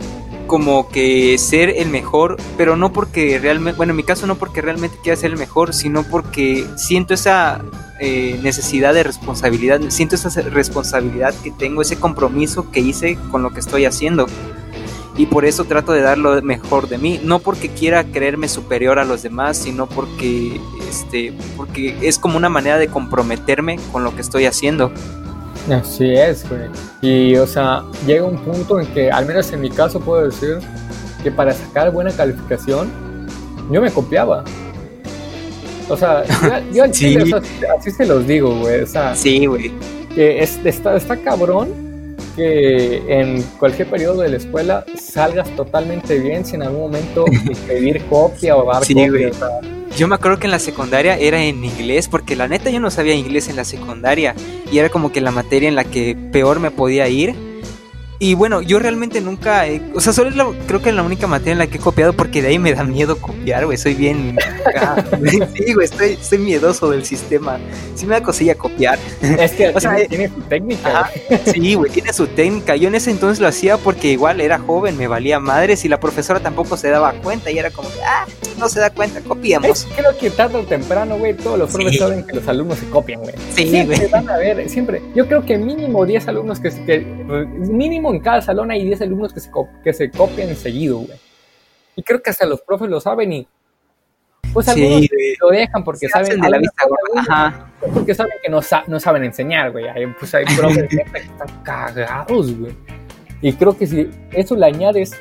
como 0.47 0.89
que 0.89 1.39
ser 1.39 1.71
el 1.71 1.89
mejor, 1.89 2.37
pero 2.57 2.77
no 2.77 2.93
porque 2.93 3.39
realmente, 3.39 3.77
bueno, 3.77 3.93
en 3.93 3.97
mi 3.97 4.03
caso 4.03 4.27
no 4.27 4.37
porque 4.37 4.61
realmente 4.61 4.99
quiera 5.03 5.17
ser 5.17 5.33
el 5.33 5.39
mejor, 5.39 5.75
sino 5.75 6.05
porque 6.05 6.67
siento 6.77 7.15
esa 7.15 7.63
eh, 8.01 8.39
necesidad 8.43 8.95
de 8.95 9.03
responsabilidad, 9.03 9.81
siento 9.89 10.15
esa 10.15 10.29
responsabilidad 10.43 11.35
que 11.43 11.51
tengo, 11.51 11.83
ese 11.83 11.97
compromiso 11.97 12.71
que 12.71 12.81
hice 12.81 13.19
con 13.31 13.43
lo 13.43 13.53
que 13.53 13.61
estoy 13.61 13.87
haciendo. 13.87 14.27
Y 15.19 15.27
por 15.27 15.47
eso 15.47 15.65
trato 15.65 15.93
de 15.93 16.03
dar 16.03 16.19
lo 16.19 16.41
mejor 16.43 16.89
de 16.89 16.99
mí, 16.99 17.21
no 17.23 17.39
porque 17.39 17.71
quiera 17.71 18.05
creerme 18.05 18.49
superior 18.49 18.99
a 18.99 19.05
los 19.05 19.23
demás, 19.23 19.57
sino 19.57 19.87
porque, 19.87 20.61
este, 20.91 21.33
porque 21.57 21.97
es 22.03 22.19
como 22.19 22.37
una 22.37 22.51
manera 22.51 22.77
de 22.77 22.89
comprometerme 22.89 23.79
con 23.93 24.05
lo 24.05 24.15
que 24.15 24.21
estoy 24.21 24.45
haciendo. 24.45 24.93
Así 25.71 26.13
es, 26.13 26.45
güey. 26.49 26.63
Y, 27.01 27.37
o 27.37 27.47
sea, 27.47 27.83
llega 28.07 28.25
un 28.25 28.39
punto 28.39 28.79
en 28.79 28.87
que, 28.89 29.11
al 29.11 29.27
menos 29.27 29.51
en 29.53 29.63
mi 29.63 29.71
caso, 29.71 30.01
puedo 30.01 30.27
decir 30.27 30.59
que 31.23 31.31
para 31.31 31.53
sacar 31.53 31.91
buena 31.91 32.11
calificación, 32.13 32.91
yo 33.71 33.81
me 33.81 33.91
copiaba. 33.91 34.45
O 35.89 35.97
sea, 35.97 36.25
yo, 36.73 36.85
así 37.79 37.91
se 37.91 38.07
los 38.07 38.27
digo, 38.27 38.55
güey. 38.61 38.83
O 38.83 38.87
sea, 38.87 39.15
sí, 39.15 39.47
güey. 39.47 39.73
Que 40.15 40.43
está, 40.43 40.95
está 40.95 41.17
cabrón 41.17 41.86
que 42.37 43.03
en 43.09 43.43
cualquier 43.59 43.89
periodo 43.89 44.21
de 44.21 44.29
la 44.29 44.37
escuela 44.37 44.85
salgas 44.95 45.49
totalmente 45.57 46.19
bien 46.19 46.45
sin 46.45 46.57
en 46.57 46.69
algún 46.69 46.83
momento 46.83 47.25
pedir 47.67 48.05
copia 48.05 48.57
o 48.57 48.71
dar 48.71 48.83
copia. 48.83 49.31
Yo 49.97 50.09
me 50.09 50.15
acuerdo 50.15 50.39
que 50.39 50.47
en 50.47 50.51
la 50.51 50.59
secundaria 50.59 51.17
era 51.17 51.43
en 51.43 51.65
inglés, 51.65 52.07
porque 52.07 52.37
la 52.37 52.49
neta 52.49 52.69
yo 52.69 52.81
no 52.81 52.91
sabía 52.91 53.15
inglés 53.15 53.49
en 53.49 53.57
la 53.57 53.65
secundaria 53.65 54.35
y 54.71 54.79
era 54.79 54.91
como 54.91 55.11
que 55.11 55.23
la 55.23 55.31
materia 55.31 55.71
en 55.71 55.75
la 55.75 55.85
que 55.85 56.15
peor 56.33 56.61
me 56.61 56.71
podía 56.71 57.09
ir. 57.09 57.35
Y 58.19 58.35
bueno, 58.35 58.63
yo 58.63 58.79
realmente 58.79 59.21
nunca, 59.21 59.65
o 59.95 60.01
sea, 60.01 60.13
solo 60.13 60.31
es 60.31 60.37
la, 60.37 60.47
creo 60.67 60.81
que 60.81 60.89
es 60.89 60.95
la 60.95 61.03
única 61.03 61.27
materia 61.27 61.53
en 61.53 61.59
la 61.59 61.67
que 61.67 61.77
he 61.77 61.81
copiado 61.81 62.15
porque 62.15 62.41
de 62.41 62.49
ahí 62.49 62.59
me 62.59 62.73
da 62.73 62.83
miedo 62.83 63.19
copiar, 63.19 63.67
güey, 63.67 63.77
soy 63.77 63.95
bien... 63.95 64.37
sí, 65.55 65.75
güey, 65.75 65.85
estoy, 65.85 66.13
estoy 66.13 66.39
miedoso 66.39 66.91
del 66.91 67.05
sistema, 67.05 67.59
sí 67.95 68.07
me 68.07 68.15
da 68.15 68.23
cosilla 68.23 68.55
copiar. 68.55 68.99
Es 69.21 69.53
que 69.53 69.69
o 69.75 69.81
sea, 69.81 69.97
tiene, 70.07 70.29
su 70.29 70.41
técnica. 70.43 71.11
sí, 71.53 71.75
güey, 71.75 71.91
tiene 71.91 72.13
su 72.13 72.27
técnica. 72.27 72.77
Yo 72.77 72.89
en 72.89 72.95
ese 72.95 73.11
entonces 73.11 73.41
lo 73.41 73.49
hacía 73.49 73.77
porque 73.77 74.13
igual 74.13 74.41
era 74.41 74.59
joven, 74.59 74.97
me 74.97 75.07
valía 75.07 75.39
madres 75.39 75.85
y 75.85 75.89
la 75.89 76.01
profesora 76.01 76.41
tampoco 76.41 76.77
se 76.77 76.89
daba 76.89 77.13
cuenta 77.13 77.51
y 77.51 77.59
era 77.59 77.71
como, 77.71 77.89
ah, 78.07 78.25
no 78.59 78.69
se 78.69 78.81
da 78.81 78.91
cuenta, 78.91 79.21
copiamos. 79.21 79.87
creo 79.95 80.17
que 80.17 80.31
tarde 80.31 80.57
o 80.57 80.63
temprano, 80.63 81.19
güey, 81.19 81.35
todos 81.35 81.59
los 81.59 81.71
profesores 81.71 81.99
saben 81.99 82.27
que 82.27 82.37
los 82.37 82.49
alumnos 82.49 82.79
se 82.79 82.87
copian, 82.87 83.21
güey. 83.21 83.35
Sí, 83.55 83.69
siempre 83.69 84.07
van 84.09 84.29
a 84.29 84.39
ver, 84.39 84.69
siempre. 84.71 85.03
Yo 85.15 85.27
creo 85.27 85.45
que 85.45 85.59
mínimo 85.59 86.07
10 86.07 86.29
alumnos 86.29 86.61
que, 86.61 86.71
que 86.87 87.01
mínimo 87.01 88.06
en 88.13 88.21
cada 88.21 88.41
salón 88.43 88.71
hay 88.71 88.85
10 88.85 89.03
alumnos 89.03 89.33
que 89.33 89.41
se, 89.41 89.51
que 89.83 89.93
se 89.93 90.11
copian 90.11 90.55
seguido, 90.57 90.99
güey. 90.99 91.19
Y 91.97 92.03
creo 92.03 92.23
que 92.23 92.31
hasta 92.31 92.47
los 92.47 92.61
profes 92.61 92.89
lo 92.89 93.01
saben 93.01 93.33
y 93.33 93.49
pues 94.53 94.69
algunos 94.69 95.03
lo 95.41 95.49
dejan 95.49 95.85
porque 95.85 96.09
saben 96.09 96.41
de 96.41 96.49
la 96.49 96.59
vista 96.59 96.85
Ajá. 97.17 97.71
porque 97.93 98.15
saben 98.15 98.33
que 98.43 98.51
no, 98.51 98.61
no 98.87 99.01
saben 99.01 99.25
enseñar, 99.25 99.73
güey. 99.73 99.85
Pues 100.19 100.35
hay 100.35 100.45
profes 100.57 100.89
que 100.89 101.19
están 101.19 101.63
cagados, 101.63 102.59
güey. 102.59 102.75
Y 103.43 103.53
creo 103.53 103.77
que 103.77 103.87
si 103.87 104.11
eso 104.33 104.57
le 104.57 104.67
añades 104.67 105.13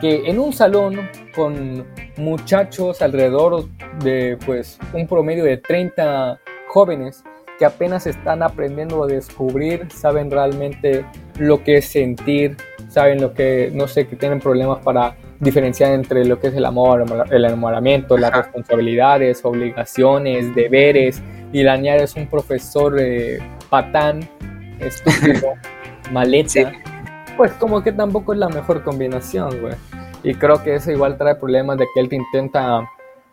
que 0.00 0.28
en 0.28 0.38
un 0.38 0.52
salón 0.52 1.08
con 1.34 1.84
muchachos 2.16 3.02
alrededor 3.02 3.68
de 4.00 4.38
pues 4.46 4.78
un 4.92 5.08
promedio 5.08 5.44
de 5.44 5.56
30 5.56 6.40
jóvenes, 6.68 7.24
que 7.58 7.64
apenas 7.64 8.06
están 8.06 8.42
aprendiendo 8.42 9.04
a 9.04 9.06
descubrir, 9.06 9.88
saben 9.92 10.30
realmente 10.30 11.04
lo 11.38 11.62
que 11.62 11.78
es 11.78 11.86
sentir, 11.86 12.56
saben 12.88 13.20
lo 13.20 13.34
que, 13.34 13.70
no 13.72 13.88
sé, 13.88 14.06
que 14.06 14.16
tienen 14.16 14.40
problemas 14.40 14.78
para 14.82 15.16
diferenciar 15.40 15.92
entre 15.92 16.24
lo 16.24 16.38
que 16.38 16.48
es 16.48 16.54
el 16.54 16.64
amor, 16.64 17.04
el 17.30 17.44
enamoramiento, 17.44 18.16
las 18.16 18.32
responsabilidades, 18.32 19.44
obligaciones, 19.44 20.54
deberes, 20.54 21.22
y 21.52 21.62
Daniel 21.62 22.02
es 22.02 22.14
un 22.14 22.26
profesor 22.26 22.96
eh, 22.98 23.38
patán, 23.68 24.28
estúpido, 24.80 25.54
maleta, 26.12 26.72
pues 27.36 27.52
como 27.52 27.82
que 27.82 27.92
tampoco 27.92 28.32
es 28.32 28.38
la 28.38 28.48
mejor 28.48 28.82
combinación, 28.82 29.60
güey. 29.60 29.74
Y 30.22 30.34
creo 30.34 30.62
que 30.62 30.76
eso 30.76 30.90
igual 30.90 31.18
trae 31.18 31.34
problemas 31.34 31.76
de 31.78 31.86
que 31.92 32.00
él 32.00 32.08
te 32.08 32.16
intenta 32.16 32.90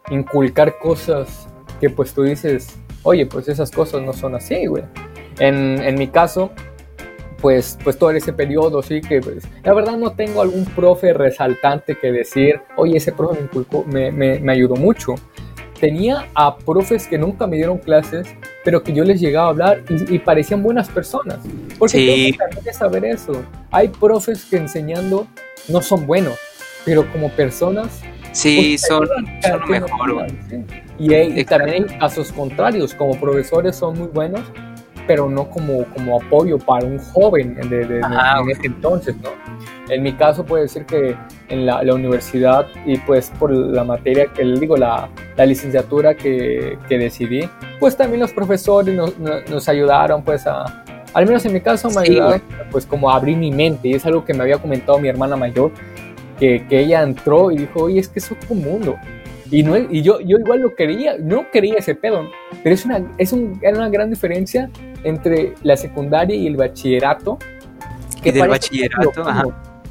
inculcar 0.10 0.78
cosas 0.80 1.47
que 1.80 1.89
pues 1.89 2.14
tú 2.14 2.24
dices, 2.24 2.78
oye, 3.04 3.26
pues 3.26 3.47
esas 3.47 3.72
cosas 3.72 4.02
no 4.02 4.14
son 4.14 4.36
así, 4.36 4.66
güey. 4.66 4.84
En, 5.39 5.82
en 5.82 5.95
mi 5.95 6.08
caso, 6.08 6.52
pues, 7.42 7.78
pues 7.84 7.98
todo 7.98 8.12
ese 8.12 8.34
periodo, 8.34 8.82
sí, 8.82 9.02
que 9.02 9.20
pues, 9.20 9.48
la 9.64 9.74
verdad 9.74 9.98
no 9.98 10.12
tengo 10.12 10.42
algún 10.42 10.66
profe 10.66 11.14
resaltante 11.14 11.98
que 11.98 12.12
decir, 12.12 12.62
oye, 12.76 12.98
ese 12.98 13.12
profe 13.12 13.39
me, 13.39 13.46
inculcó, 13.46 13.84
me, 13.84 14.12
me, 14.12 14.39
me 14.39 14.52
ayudó 14.52 14.76
mucho. 14.76 15.16
Tenía 15.80 16.28
a 16.36 16.58
profes 16.58 17.08
que 17.08 17.18
nunca 17.18 17.48
me 17.48 17.56
dieron 17.56 17.80
clases, 17.80 18.28
pero 18.64 18.84
que 18.84 18.94
yo 18.94 19.04
les 19.04 19.20
llegaba 19.20 19.48
a 19.48 19.50
hablar 19.50 19.84
y, 19.89 20.16
y 20.16 20.20
parecían 20.20 20.62
buenas 20.62 20.89
personas. 20.89 21.39
Porque 21.80 21.98
sí. 21.98 22.38
tengo 22.38 22.64
que 22.64 22.72
saber 22.72 23.04
eso. 23.06 23.34
Hay 23.72 23.88
profes 23.88 24.46
que 24.46 24.58
enseñando 24.58 25.26
no 25.68 25.82
son 25.82 26.06
buenos, 26.06 26.38
pero 26.86 27.12
como 27.12 27.30
personas 27.30 28.04
Sí, 28.34 28.78
pues, 28.80 28.82
son, 28.82 29.08
son 29.42 29.70
mejor. 29.70 30.28
Y, 30.98 31.14
hay, 31.14 31.39
y, 31.39 31.44
también 31.44 31.86
hay 31.89 31.98
casos 31.98 32.32
contrarios, 32.32 32.94
como 32.94 33.20
profesores 33.20 33.76
son 33.76 33.98
muy 33.98 34.08
buenos, 34.08 34.42
pero 35.08 35.30
no 35.30 35.49
como, 35.49 35.86
como 35.86 36.22
apoyo 36.22 36.58
para 36.58 36.86
un 36.86 36.99
joven 36.99 37.56
de, 37.70 37.86
de, 37.86 38.02
Ajá, 38.04 38.41
en 38.41 38.49
ese 38.49 38.68
entonces, 38.68 39.16
¿no? 39.18 39.30
En 39.89 40.04
mi 40.04 40.14
caso 40.14 40.45
puede 40.45 40.64
decir 40.64 40.86
que 40.86 41.16
en 41.49 41.66
la, 41.66 41.84
la 41.84 41.93
universidad 41.93 42.66
y 42.86 42.97
pues 42.97 43.32
por 43.38 43.52
la 43.52 43.84
materia 43.84 44.28
que 44.28 44.43
digo, 44.43 44.78
la, 44.78 45.10
la 45.36 45.45
licenciatura 45.45 46.16
que, 46.16 46.78
que, 46.88 46.97
decidí, 46.97 47.49
pues 47.80 47.97
también 47.97 48.22
los 48.22 48.32
profesores 48.32 48.95
nos, 48.95 49.18
nos, 49.18 49.68
ayudaron 49.68 50.24
pues 50.24 50.47
a, 50.47 50.84
al 51.14 51.26
menos 51.26 51.43
en 51.45 51.54
mi 51.54 51.62
caso 51.62 51.89
me 51.89 52.06
sí, 52.06 52.14
ayudaron 52.14 52.41
pues 52.72 52.86
como 52.86 53.12
a 53.12 53.16
abrir 53.16 53.38
mi 53.38 53.52
mente 53.52 53.89
y 53.89 53.93
es 53.95 54.06
algo 54.06 54.24
que 54.24 54.34
me 54.34 54.43
había 54.43 54.58
comentado 54.60 54.97
mi 54.99 55.10
hermana 55.10 55.36
mayor, 55.36 55.72
que, 56.39 56.66
que, 56.68 56.80
ella 56.80 57.02
entró 57.02 57.52
y 57.52 57.58
dijo, 57.58 57.84
oye, 57.84 57.99
es 57.99 58.08
que 58.08 58.20
es 58.20 58.32
otro 58.32 58.56
mundo. 58.56 58.97
Y, 59.52 59.64
no, 59.64 59.78
y 59.78 60.02
yo, 60.02 60.22
yo 60.22 60.38
igual 60.38 60.62
lo 60.62 60.74
quería, 60.76 61.18
no 61.20 61.52
quería 61.52 61.76
ese 61.76 61.93
pedo, 61.93 62.24
pero 62.64 62.74
es 62.74 62.86
una, 62.86 63.06
es 63.18 63.34
un, 63.34 63.60
era 63.62 63.78
una 63.78 63.89
gran 63.89 64.10
diferencia 64.10 64.70
entre 65.04 65.56
la 65.64 65.78
secundaria 65.78 66.36
y 66.36 66.47
el 66.47 66.58
bachillerato. 66.58 67.38
Que 68.22 68.30
y 68.30 68.32
del 68.34 68.49
bachillerato, 68.49 69.12
ajá. 69.26 69.43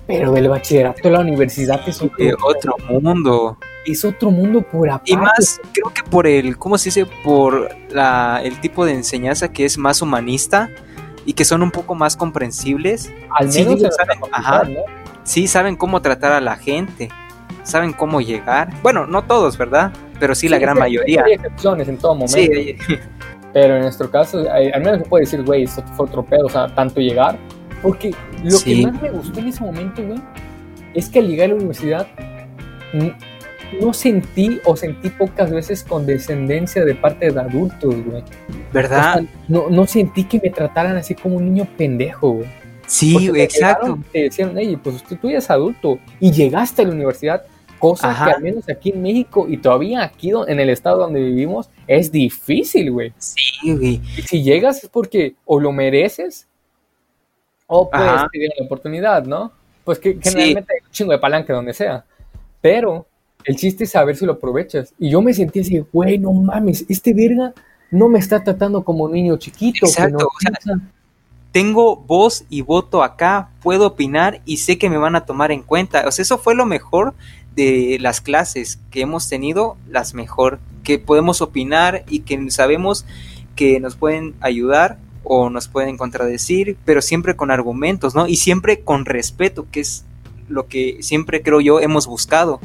Pero 0.07 0.33
del 0.33 0.49
bachillerato 0.49 1.09
a 1.09 1.11
la 1.11 1.21
universidad 1.21 1.81
es 1.87 2.03
otro, 2.03 2.17
eh, 2.19 2.35
otro 2.43 2.75
mundo. 2.89 3.57
Es 3.87 4.05
otro 4.05 4.31
mundo 4.31 4.63
por 4.63 4.89
aparte. 4.89 5.13
Y 5.13 5.17
más, 5.17 5.61
creo 5.73 5.93
que 5.95 6.03
por 6.03 6.27
el, 6.27 6.57
¿cómo 6.59 6.77
se 6.79 6.87
dice? 6.87 7.07
Por 7.25 7.69
la, 7.91 8.41
el 8.43 8.61
tipo 8.61 8.85
de 8.85 8.93
enseñanza 8.93 9.53
que 9.53 9.65
es 9.65 9.79
más 9.79 10.03
humanista 10.03 10.69
y 11.25 11.33
que 11.33 11.45
son 11.45 11.63
un 11.63 11.71
poco 11.71 11.95
más 11.95 12.17
comprensibles. 12.17 13.13
Al 13.31 13.49
menos 13.49 13.81
sí, 13.81 13.87
saben, 13.97 14.19
ajá, 14.33 14.65
¿no? 14.65 14.81
sí 15.23 15.47
saben 15.47 15.77
cómo 15.77 16.03
tratar 16.03 16.33
a 16.33 16.41
la 16.41 16.57
gente, 16.57 17.09
saben 17.63 17.93
cómo 17.93 18.21
llegar. 18.21 18.69
Bueno, 18.83 19.07
no 19.07 19.23
todos, 19.23 19.57
¿verdad? 19.57 19.93
Pero 20.19 20.35
sí, 20.35 20.43
sí 20.43 20.49
la 20.49 20.59
gran 20.59 20.79
mayoría. 20.79 21.25
Hay 21.25 21.35
excepciones 21.35 21.89
en 21.89 21.99
todo 21.99 22.15
momento. 22.15 22.35
Sí. 22.35 22.77
Pero 23.53 23.77
en 23.77 23.83
nuestro 23.83 24.11
caso, 24.11 24.45
al 24.51 24.81
menos 24.83 25.01
se 25.01 25.09
puede 25.09 25.25
decir, 25.25 25.43
güey, 25.43 25.65
eso 25.65 25.83
fue 25.97 26.07
otro 26.07 26.25
pedo, 26.25 26.47
o 26.47 26.51
sea, 26.51 26.73
tanto 26.75 27.01
llegar. 27.01 27.39
Porque 27.83 28.15
lo 28.45 28.51
sí. 28.53 28.83
que 28.83 28.87
más 28.87 29.03
me 29.03 29.11
gustó 29.11 29.41
en 29.41 29.49
ese 29.49 29.65
momento, 29.65 30.07
güey, 30.07 30.21
es 30.95 31.09
que 31.09 31.19
al 31.21 31.29
llegar 31.29 31.47
a 31.47 31.49
la 31.49 31.55
universidad 31.57 32.07
no 33.81 33.93
sentí 33.93 34.61
o 34.65 34.77
sentí 34.77 35.11
pocas 35.11 35.51
veces 35.51 35.83
condescendencia 35.85 36.85
de 36.85 36.95
parte 36.95 37.31
de 37.31 37.41
adultos, 37.41 37.95
güey. 38.05 38.23
¿Verdad? 38.73 38.99
O 38.99 39.21
sea, 39.21 39.29
no, 39.49 39.71
no 39.71 39.87
sentí 39.87 40.25
que 40.25 40.41
me 40.43 40.51
trataran 40.51 40.97
así 40.97 41.15
como 41.15 41.37
un 41.37 41.47
niño 41.47 41.69
pendejo, 41.77 42.31
güey. 42.31 42.49
Sí, 42.87 43.15
Porque 43.15 43.45
exacto. 43.45 43.99
Te 44.13 44.23
decían, 44.25 44.53
hey, 44.57 44.77
pues 44.83 44.97
usted, 44.97 45.17
tú 45.17 45.31
ya 45.31 45.39
es 45.39 45.49
adulto 45.49 46.01
y 46.19 46.33
llegaste 46.33 46.83
a 46.83 46.87
la 46.87 46.93
universidad, 46.93 47.45
cosa 47.81 48.11
Ajá. 48.11 48.27
que 48.27 48.31
al 48.33 48.43
menos 48.43 48.69
aquí 48.69 48.91
en 48.91 49.03
México 49.03 49.47
y 49.49 49.57
todavía 49.57 50.05
aquí 50.05 50.31
en 50.47 50.61
el 50.61 50.71
estado 50.71 50.99
donde 50.99 51.21
vivimos 51.21 51.69
es 51.89 52.13
difícil, 52.13 52.93
güey. 52.93 53.13
Sí, 53.19 53.75
güey. 53.75 54.01
Y 54.17 54.23
si 54.23 54.45
llegas 54.45 54.85
es 54.85 54.91
porque 54.91 55.35
o 55.45 55.59
lo 55.59 55.73
mereces 55.73 56.47
o 57.67 57.91
pues 57.91 58.03
te 58.31 58.39
dieron 58.39 58.55
la 58.61 58.67
oportunidad, 58.67 59.25
¿no? 59.25 59.53
Pues 59.85 59.99
que 59.99 60.19
generalmente 60.23 60.73
sí. 60.73 60.79
hay 60.79 60.87
un 60.87 60.93
chingo 60.93 61.13
de 61.13 61.19
palanca 61.19 61.53
donde 61.53 61.73
sea. 61.73 62.05
Pero 62.61 63.07
el 63.45 63.57
chiste 63.57 63.85
es 63.85 63.91
saber 63.91 64.17
si 64.17 64.27
lo 64.27 64.33
aprovechas. 64.35 64.95
Y 64.99 65.11
yo 65.11 65.21
me 65.23 65.35
sentí 65.35 65.61
así, 65.61 65.85
güey, 65.93 66.19
no 66.19 66.33
mames, 66.33 66.85
este 66.89 67.13
verga 67.15 67.53
no 67.91 68.09
me 68.09 68.19
está 68.19 68.43
tratando 68.43 68.85
como 68.85 69.09
niño 69.09 69.37
chiquito. 69.37 69.87
Exacto, 69.87 70.19
no 70.19 70.27
o 70.27 70.63
sea, 70.63 70.81
tengo 71.53 71.97
voz 71.97 72.45
y 72.49 72.63
voto 72.63 73.03
acá, 73.03 73.51
puedo 73.63 73.87
opinar 73.87 74.41
y 74.45 74.59
sé 74.59 74.79
que 74.79 74.91
me 74.91 74.99
van 74.99 75.17
a 75.17 75.25
tomar 75.25 75.51
en 75.53 75.63
cuenta. 75.63 76.05
O 76.07 76.13
sea, 76.13 76.23
eso 76.23 76.39
fue 76.39 76.55
lo 76.55 76.67
mejor 76.67 77.15
de 77.55 77.99
las 78.01 78.21
clases 78.21 78.79
que 78.91 79.01
hemos 79.01 79.29
tenido, 79.29 79.77
las 79.89 80.15
mejor, 80.15 80.61
que 80.85 80.99
podemos 80.99 81.43
opinar 81.43 82.05
y 82.09 82.21
que 82.21 82.51
sabemos 82.51 83.05
que 83.57 83.81
nos 83.81 83.97
pueden 83.97 84.35
ayudar 84.41 84.99
o 85.25 85.51
nos 85.51 85.69
pueden 85.69 85.99
contradecir, 85.99 86.77
pero 86.85 87.03
siempre 87.03 87.37
con 87.37 87.51
argumentos, 87.51 88.15
¿no? 88.15 88.27
Y 88.27 88.37
siempre 88.37 88.81
con 88.81 89.05
respeto, 89.05 89.67
que 89.71 89.81
es 89.81 90.05
lo 90.49 90.67
que 90.67 90.99
siempre 91.03 91.43
creo 91.43 91.61
yo 91.61 91.81
hemos 91.81 92.07
buscado. 92.07 92.61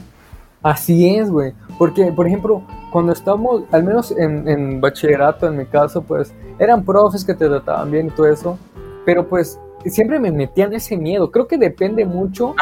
Así 0.66 1.16
es, 1.16 1.30
güey. 1.30 1.54
Porque, 1.78 2.12
por 2.12 2.26
ejemplo, 2.26 2.64
cuando 2.92 3.12
estamos, 3.12 3.66
al 3.72 3.84
menos 3.84 4.10
en, 4.10 4.50
en, 4.50 4.82
bachillerato, 4.82 5.46
en 5.46 5.58
mi 5.58 5.68
caso, 5.68 6.02
pues 6.02 6.34
eran 6.58 6.84
profes 6.84 7.24
que 7.24 7.36
te 7.36 7.48
trataban 7.48 7.92
bien 7.92 8.08
y 8.08 8.10
todo 8.10 8.26
eso, 8.26 8.58
pero 9.06 9.28
pues 9.28 9.60
siempre 9.86 10.20
me 10.20 10.32
metían 10.32 10.74
ese 10.74 10.98
miedo. 10.98 11.30
Creo 11.30 11.48
que 11.48 11.60
depende 11.60 12.04
mucho 12.04 12.56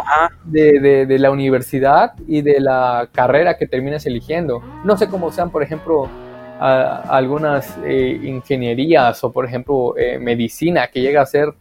de, 0.43 0.81
de, 0.81 1.05
de, 1.05 1.17
la 1.17 1.31
universidad 1.31 2.11
y 2.27 2.41
de 2.41 2.59
la 2.59 3.07
carrera 3.09 3.57
que 3.57 3.67
terminas 3.67 4.05
eligiendo. 4.05 4.61
No 4.83 4.97
sé 4.97 5.07
cómo 5.07 5.31
sean, 5.31 5.49
por 5.49 5.63
ejemplo, 5.63 6.09
a, 6.59 7.03
algunas 7.07 7.77
eh, 7.85 8.19
ingenierías 8.21 9.23
o, 9.23 9.31
por 9.31 9.45
ejemplo, 9.45 9.95
eh, 9.97 10.19
medicina 10.19 10.89
que 10.91 10.99
llega 10.99 11.21
a 11.21 11.25
ser, 11.25 11.53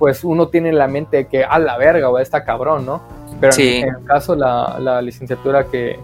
pues 0.00 0.24
uno 0.24 0.48
tiene 0.48 0.70
en 0.70 0.78
la 0.78 0.88
mente 0.88 1.26
que 1.26 1.44
a 1.44 1.58
la 1.58 1.76
verga 1.76 2.08
o 2.08 2.18
está 2.18 2.42
cabrón, 2.42 2.86
¿no? 2.86 3.02
Pero 3.38 3.52
sí. 3.52 3.76
en, 3.76 3.88
en, 3.88 3.96
el 3.96 4.04
caso, 4.06 4.34
la, 4.34 4.78
la 4.80 5.02
licenciatura 5.02 5.64
que, 5.64 6.00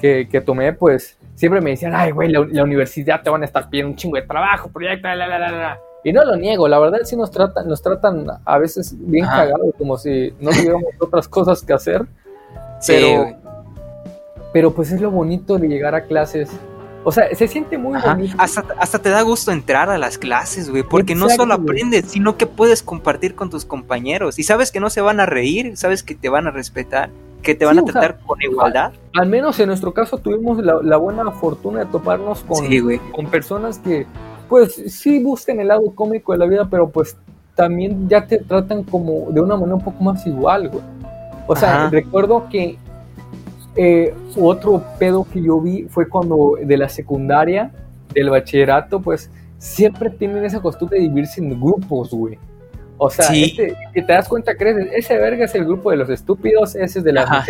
que, 0.00 0.28
que, 0.30 0.40
tomé, 0.40 0.72
pues 0.72 1.18
siempre 1.34 1.60
me 1.60 1.70
decían, 1.70 1.92
ay, 1.92 2.12
güey, 2.12 2.28
la, 2.30 2.46
la, 2.48 2.62
universidad 2.62 3.20
te 3.20 3.28
van 3.28 3.42
a 3.42 3.46
estar 3.46 3.68
pidiendo 3.68 3.90
un 3.90 3.96
chingo 3.96 4.14
de 4.14 4.22
trabajo, 4.22 4.70
proyecto, 4.70 5.08
la, 5.08 5.16
la, 5.16 5.38
la, 5.40 5.50
la. 5.50 5.80
Y 6.04 6.12
no 6.12 6.24
lo 6.24 6.36
niego, 6.36 6.68
la 6.68 6.78
verdad 6.78 7.00
sí 7.02 7.16
nos 7.16 7.32
tratan, 7.32 7.66
nos 7.66 7.82
tratan 7.82 8.26
a 8.44 8.58
veces 8.58 8.94
bien 8.96 9.24
Ajá. 9.24 9.38
cagados, 9.38 9.74
como 9.76 9.98
si 9.98 10.32
no 10.38 10.52
tuviéramos 10.52 10.92
otras 11.00 11.26
cosas 11.26 11.62
que 11.64 11.72
hacer. 11.72 12.06
Pero, 12.86 13.24
sí, 13.24 13.36
pero 14.52 14.70
pues 14.72 14.92
es 14.92 15.00
lo 15.00 15.10
bonito 15.10 15.58
de 15.58 15.66
llegar 15.66 15.96
a 15.96 16.04
clases. 16.04 16.48
O 17.02 17.12
sea, 17.12 17.34
se 17.34 17.48
siente 17.48 17.78
muy 17.78 17.96
Ajá. 17.96 18.14
bonito. 18.14 18.34
Hasta, 18.38 18.64
hasta, 18.78 18.98
te 18.98 19.08
da 19.08 19.22
gusto 19.22 19.52
entrar 19.52 19.88
a 19.88 19.96
las 19.96 20.18
clases, 20.18 20.68
güey, 20.70 20.82
porque 20.82 21.14
Exacto, 21.14 21.30
no 21.30 21.36
solo 21.36 21.54
aprendes, 21.54 22.02
güey. 22.02 22.12
sino 22.12 22.36
que 22.36 22.46
puedes 22.46 22.82
compartir 22.82 23.34
con 23.34 23.48
tus 23.48 23.64
compañeros. 23.64 24.38
Y 24.38 24.42
sabes 24.42 24.70
que 24.70 24.80
no 24.80 24.90
se 24.90 25.00
van 25.00 25.18
a 25.20 25.26
reír, 25.26 25.76
sabes 25.76 26.02
que 26.02 26.14
te 26.14 26.28
van 26.28 26.46
a 26.46 26.50
respetar, 26.50 27.08
que 27.42 27.54
te 27.54 27.64
van 27.64 27.76
sí, 27.76 27.80
a 27.80 27.84
tratar 27.84 28.16
sea, 28.16 28.26
con 28.26 28.42
igualdad. 28.42 28.92
Al 29.14 29.28
menos 29.28 29.58
en 29.60 29.68
nuestro 29.68 29.94
caso 29.94 30.18
tuvimos 30.18 30.58
la, 30.58 30.80
la 30.82 30.98
buena 30.98 31.30
fortuna 31.30 31.80
de 31.80 31.86
toparnos 31.86 32.40
con, 32.44 32.66
sí, 32.66 32.82
con 33.12 33.26
personas 33.26 33.78
que 33.78 34.06
pues 34.50 34.74
sí 34.74 35.22
buscan 35.22 35.58
el 35.60 35.68
lado 35.68 35.94
cómico 35.94 36.32
de 36.32 36.38
la 36.38 36.46
vida, 36.46 36.68
pero 36.68 36.90
pues 36.90 37.16
también 37.54 38.08
ya 38.08 38.26
te 38.26 38.38
tratan 38.38 38.82
como 38.84 39.30
de 39.30 39.40
una 39.40 39.56
manera 39.56 39.76
un 39.76 39.84
poco 39.84 40.02
más 40.02 40.26
igual, 40.26 40.68
güey. 40.68 40.84
O 41.46 41.56
sea, 41.56 41.86
Ajá. 41.86 41.90
recuerdo 41.90 42.46
que 42.50 42.76
eh, 43.76 44.14
otro 44.36 44.84
pedo 44.98 45.26
que 45.30 45.42
yo 45.42 45.60
vi 45.60 45.84
fue 45.84 46.08
cuando 46.08 46.58
de 46.62 46.76
la 46.76 46.88
secundaria, 46.88 47.72
del 48.12 48.30
bachillerato, 48.30 49.00
pues 49.00 49.30
siempre 49.58 50.10
tienen 50.10 50.44
esa 50.44 50.60
costumbre 50.60 50.98
de 50.98 51.04
dividirse 51.04 51.40
en 51.40 51.60
grupos, 51.60 52.10
güey. 52.10 52.38
O 52.98 53.08
sea, 53.08 53.26
sí. 53.26 53.44
este, 53.44 53.76
te 53.94 54.12
das 54.12 54.28
cuenta 54.28 54.54
que 54.54 54.90
ese 54.94 55.16
verga 55.16 55.44
es 55.44 55.54
el 55.54 55.64
grupo 55.64 55.90
de 55.90 55.96
los 55.96 56.10
estúpidos, 56.10 56.74
ese 56.74 56.98
es 56.98 57.04
de 57.04 57.12
las 57.12 57.46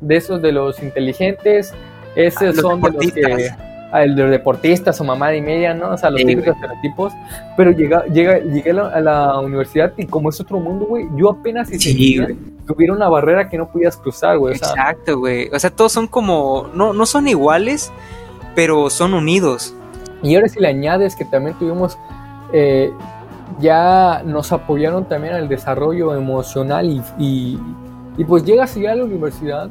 de 0.00 0.16
esos 0.16 0.42
de 0.42 0.52
los 0.52 0.80
inteligentes, 0.82 1.72
esos 2.14 2.58
ah, 2.58 2.60
son 2.60 2.80
de 2.80 2.90
los 2.90 3.12
que 3.12 3.50
el 4.02 4.16
de 4.16 4.22
los 4.22 4.30
deportistas 4.30 5.00
o 5.00 5.04
mamá 5.04 5.34
y 5.34 5.40
media, 5.40 5.74
¿no? 5.74 5.90
O 5.92 5.96
sea, 5.96 6.10
los 6.10 6.20
sí, 6.20 6.26
típicos 6.26 6.54
estereotipos. 6.56 7.12
Pero 7.56 7.70
llega, 7.70 8.04
llega, 8.06 8.38
llegué 8.38 8.70
a 8.70 8.74
la, 8.74 8.88
a 8.88 9.00
la, 9.00 9.40
universidad 9.40 9.92
y 9.96 10.06
como 10.06 10.30
es 10.30 10.40
otro 10.40 10.58
mundo, 10.58 10.86
güey, 10.86 11.06
yo 11.16 11.30
apenas 11.30 11.68
si 11.68 11.78
sí, 11.78 12.18
tuviera 12.66 12.92
una 12.92 13.08
barrera 13.08 13.48
que 13.48 13.58
no 13.58 13.68
podías 13.70 13.96
cruzar, 13.96 14.38
güey. 14.38 14.54
Exacto, 14.56 15.18
güey. 15.18 15.48
O 15.52 15.58
sea, 15.58 15.70
todos 15.70 15.92
son 15.92 16.06
como, 16.06 16.68
no, 16.74 16.92
no 16.92 17.06
son 17.06 17.28
iguales, 17.28 17.92
pero 18.54 18.90
son 18.90 19.14
unidos. 19.14 19.74
Y 20.22 20.34
ahora 20.34 20.48
si 20.48 20.58
le 20.58 20.68
añades 20.68 21.14
que 21.14 21.24
también 21.24 21.56
tuvimos, 21.58 21.98
eh, 22.52 22.90
ya 23.60 24.22
nos 24.24 24.52
apoyaron 24.52 25.04
también 25.08 25.34
al 25.34 25.48
desarrollo 25.48 26.14
emocional 26.14 26.88
y, 27.18 27.58
y, 28.16 28.24
pues 28.24 28.44
llegas 28.44 28.74
ya 28.74 28.92
a 28.92 28.94
la 28.94 29.04
universidad 29.04 29.70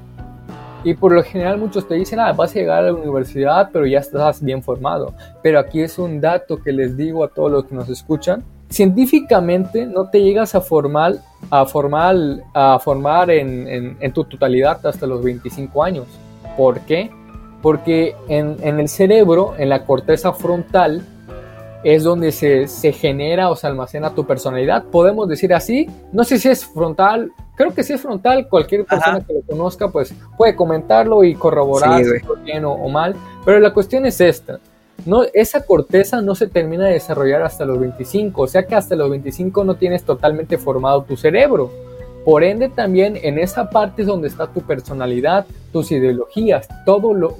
y 0.84 0.93
por 0.93 1.13
lo 1.13 1.23
general 1.23 1.57
muchos 1.57 1.88
te 1.88 1.95
dicen, 1.95 2.19
ah, 2.19 2.34
vas 2.34 2.51
a 2.51 2.59
llegar 2.59 2.79
a 2.79 2.88
la 2.88 2.93
universidad, 2.93 3.69
pero 3.71 3.86
ya 3.86 3.99
estás 3.99 4.43
bien 4.43 4.61
formado. 4.61 5.13
Pero 5.41 5.59
aquí 5.59 5.81
es 5.81 5.97
un 5.97 6.19
dato 6.19 6.61
que 6.61 6.71
les 6.71 6.97
digo 6.97 7.23
a 7.23 7.29
todos 7.29 7.51
los 7.51 7.65
que 7.65 7.75
nos 7.75 7.89
escuchan. 7.89 8.43
Científicamente 8.69 9.86
no 9.86 10.09
te 10.09 10.21
llegas 10.21 10.55
a 10.55 10.61
formar, 10.61 11.15
a 11.49 11.65
formar, 11.65 12.15
a 12.53 12.79
formar 12.79 13.31
en, 13.31 14.13
tu 14.13 14.23
totalidad 14.25 14.86
hasta 14.86 15.07
los 15.07 15.23
25 15.23 15.84
años. 15.84 16.07
¿Por 16.57 16.79
qué? 16.81 17.09
Porque 17.61 18.15
en, 18.27 18.57
en 18.61 18.79
el 18.79 18.89
cerebro, 18.89 19.53
en 19.57 19.69
la 19.69 19.86
corteza 19.86 20.34
frontal, 20.34 21.01
es 21.84 22.03
donde 22.03 22.31
se, 22.31 22.67
se, 22.67 22.91
genera 22.93 23.49
o 23.49 23.55
se 23.55 23.67
almacena 23.67 24.15
tu 24.15 24.25
personalidad. 24.25 24.86
Podemos 24.86 25.27
decir 25.27 25.53
así, 25.53 25.88
no 26.11 26.23
sé 26.23 26.39
si 26.39 26.49
es 26.49 26.65
frontal 26.65 27.31
creo 27.56 27.74
que 27.74 27.84
si 27.84 27.93
es 27.93 28.01
frontal, 28.01 28.47
cualquier 28.47 28.86
persona 28.86 29.22
que 29.22 29.34
lo 29.34 29.41
conozca, 29.41 29.89
pues 29.89 30.14
puede 30.38 30.56
comentarlo 30.56 31.24
y 31.24 31.36
corroborar 31.36 32.04
si 32.04 32.12
es 32.12 32.24
bien 32.43 32.66
o, 32.66 32.88
mal. 32.89 33.16
Pero 33.45 33.60
la 33.60 33.74
cuestión 33.74 34.06
es 34.06 34.20
esta. 34.22 34.60
No, 35.06 35.24
esa 35.34 35.66
corteza 35.66 36.22
no 36.22 36.36
se 36.36 36.47
termina 36.47 36.86
de 36.86 36.93
desarrollar 36.93 37.41
hasta 37.41 37.66
los 37.66 37.80
25, 37.80 38.43
o 38.43 38.47
sea 38.47 38.66
que 38.66 38.76
hasta 38.76 38.95
los 38.95 39.10
25 39.10 39.64
no 39.64 39.76
tienes 39.76 40.04
totalmente 40.04 40.58
formado 40.58 41.04
tu 41.04 41.18
cerebro. 41.18 41.72
Por 42.24 42.43
ende, 42.43 42.70
también 42.70 43.20
en 43.22 43.38
esa 43.38 43.70
parte 43.70 44.04
es 44.04 44.08
donde 44.08 44.30
está 44.30 44.47
tu 44.47 44.62
personalidad, 44.62 45.45
tus 45.74 45.91
ideologías, 45.91 46.70
todo 46.86 47.14
lo, 47.14 47.36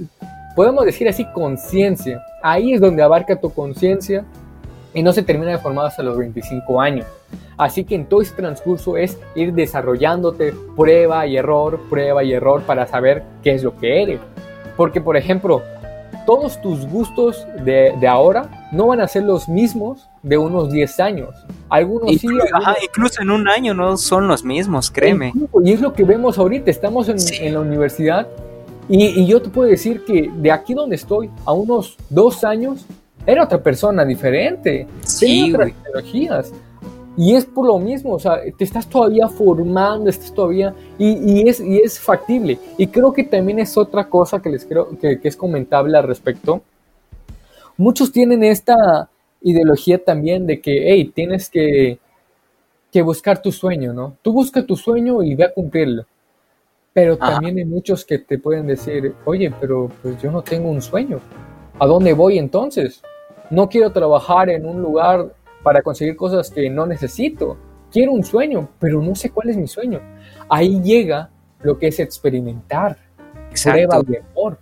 podemos 0.54 0.84
decir 0.84 1.08
así, 1.08 1.24
conciencia. 1.32 2.22
Ahí 2.42 2.74
es 2.74 2.80
donde 2.80 3.02
abarca 3.02 3.36
tu 3.36 3.50
conciencia 3.50 4.24
y 4.94 5.02
no 5.02 5.12
se 5.12 5.22
termina 5.22 5.50
de 5.50 5.58
formar 5.58 5.86
hasta 5.86 6.02
los 6.02 6.16
25 6.16 6.80
años. 6.80 7.06
Así 7.56 7.84
que 7.84 7.94
en 7.94 8.06
todo 8.06 8.22
este 8.22 8.36
transcurso 8.36 8.96
es 8.96 9.18
ir 9.34 9.52
desarrollándote 9.52 10.54
prueba 10.76 11.26
y 11.26 11.36
error, 11.36 11.80
prueba 11.90 12.24
y 12.24 12.32
error 12.32 12.62
para 12.62 12.86
saber 12.86 13.22
qué 13.42 13.54
es 13.54 13.62
lo 13.62 13.76
que 13.76 14.02
eres. 14.02 14.20
Porque, 14.76 15.00
por 15.00 15.16
ejemplo, 15.16 15.62
todos 16.26 16.60
tus 16.60 16.86
gustos 16.86 17.46
de, 17.64 17.94
ahora 18.08 18.68
no 18.72 18.86
van 18.88 19.00
a 19.00 19.08
ser 19.08 19.24
los 19.24 19.48
mismos 19.48 20.08
de 20.22 20.38
unos 20.38 20.72
10 20.72 21.00
años. 21.00 21.34
Algunos 21.68 22.10
sí. 22.16 22.28
incluso 22.82 23.22
en 23.22 23.30
un 23.30 23.48
año 23.48 23.74
no 23.74 23.96
son 23.96 24.26
los 24.26 24.44
mismos, 24.44 24.90
créeme. 24.90 25.32
Y 25.62 25.72
es 25.72 25.80
lo 25.80 25.92
que 25.92 26.04
vemos 26.04 26.38
ahorita. 26.38 26.70
Estamos 26.70 27.08
en, 27.08 27.52
la 27.52 27.60
universidad 27.60 28.26
y, 28.88 29.26
yo 29.26 29.40
te 29.40 29.50
puedo 29.50 29.68
decir 29.68 30.04
que 30.04 30.30
de 30.34 30.50
aquí 30.50 30.74
donde 30.74 30.96
estoy, 30.96 31.30
a 31.44 31.52
unos 31.52 31.96
dos 32.10 32.44
años, 32.44 32.86
era 33.26 33.44
otra 33.44 33.62
persona 33.62 34.04
diferente. 34.04 34.86
Sí, 35.02 35.52
otras 35.52 35.72
tecnologías. 35.72 36.52
Y 37.16 37.34
es 37.34 37.44
por 37.44 37.66
lo 37.66 37.78
mismo, 37.78 38.14
o 38.14 38.18
sea, 38.18 38.40
te 38.56 38.64
estás 38.64 38.88
todavía 38.88 39.28
formando, 39.28 40.10
estás 40.10 40.34
todavía, 40.34 40.74
y, 40.98 41.48
es, 41.48 41.60
y 41.60 41.78
es 41.78 42.00
factible. 42.00 42.58
Y 42.76 42.88
creo 42.88 43.12
que 43.12 43.22
también 43.22 43.60
es 43.60 43.76
otra 43.76 44.08
cosa 44.08 44.42
que 44.42 44.50
les 44.50 44.64
creo 44.64 44.98
que, 44.98 45.20
es 45.22 45.36
comentable 45.36 45.96
al 45.96 46.08
respecto. 46.08 46.62
Muchos 47.76 48.10
tienen 48.10 48.42
esta 48.42 49.08
ideología 49.42 50.02
también 50.02 50.44
de 50.46 50.60
que, 50.60 50.90
hey, 50.90 51.12
tienes 51.14 51.48
que, 51.48 51.98
que 52.90 53.02
buscar 53.02 53.40
tu 53.40 53.52
sueño, 53.52 53.92
¿no? 53.92 54.16
Tú 54.20 54.32
busca 54.32 54.66
tu 54.66 54.74
sueño 54.74 55.22
y 55.22 55.36
ve 55.36 55.44
a 55.44 55.52
cumplirlo. 55.52 56.06
Pero 56.92 57.16
también 57.16 57.58
hay 57.58 57.64
muchos 57.64 58.04
que 58.04 58.18
te 58.18 58.38
pueden 58.38 58.66
decir, 58.66 59.14
oye, 59.24 59.52
pero 59.60 59.90
pues 60.02 60.20
yo 60.20 60.32
no 60.32 60.42
tengo 60.42 60.68
un 60.68 60.82
sueño. 60.82 61.20
¿A 61.78 61.86
dónde 61.86 62.12
voy 62.12 62.38
entonces? 62.38 63.02
No 63.50 63.68
quiero 63.68 63.90
trabajar 63.90 64.48
en 64.48 64.66
un 64.66 64.80
lugar 64.80 65.34
para 65.62 65.82
conseguir 65.82 66.16
cosas 66.16 66.50
que 66.50 66.68
no 66.70 66.86
necesito. 66.86 67.56
Quiero 67.90 68.12
un 68.12 68.24
sueño, 68.24 68.68
pero 68.78 69.00
no 69.02 69.14
sé 69.14 69.30
cuál 69.30 69.50
es 69.50 69.56
mi 69.56 69.66
sueño. 69.66 70.00
Ahí 70.48 70.80
llega 70.82 71.30
lo 71.62 71.78
que 71.78 71.88
es 71.88 72.00
experimentar. 72.00 72.96
Prueba 73.62 74.00
de 74.02 74.18
amor. 74.18 74.58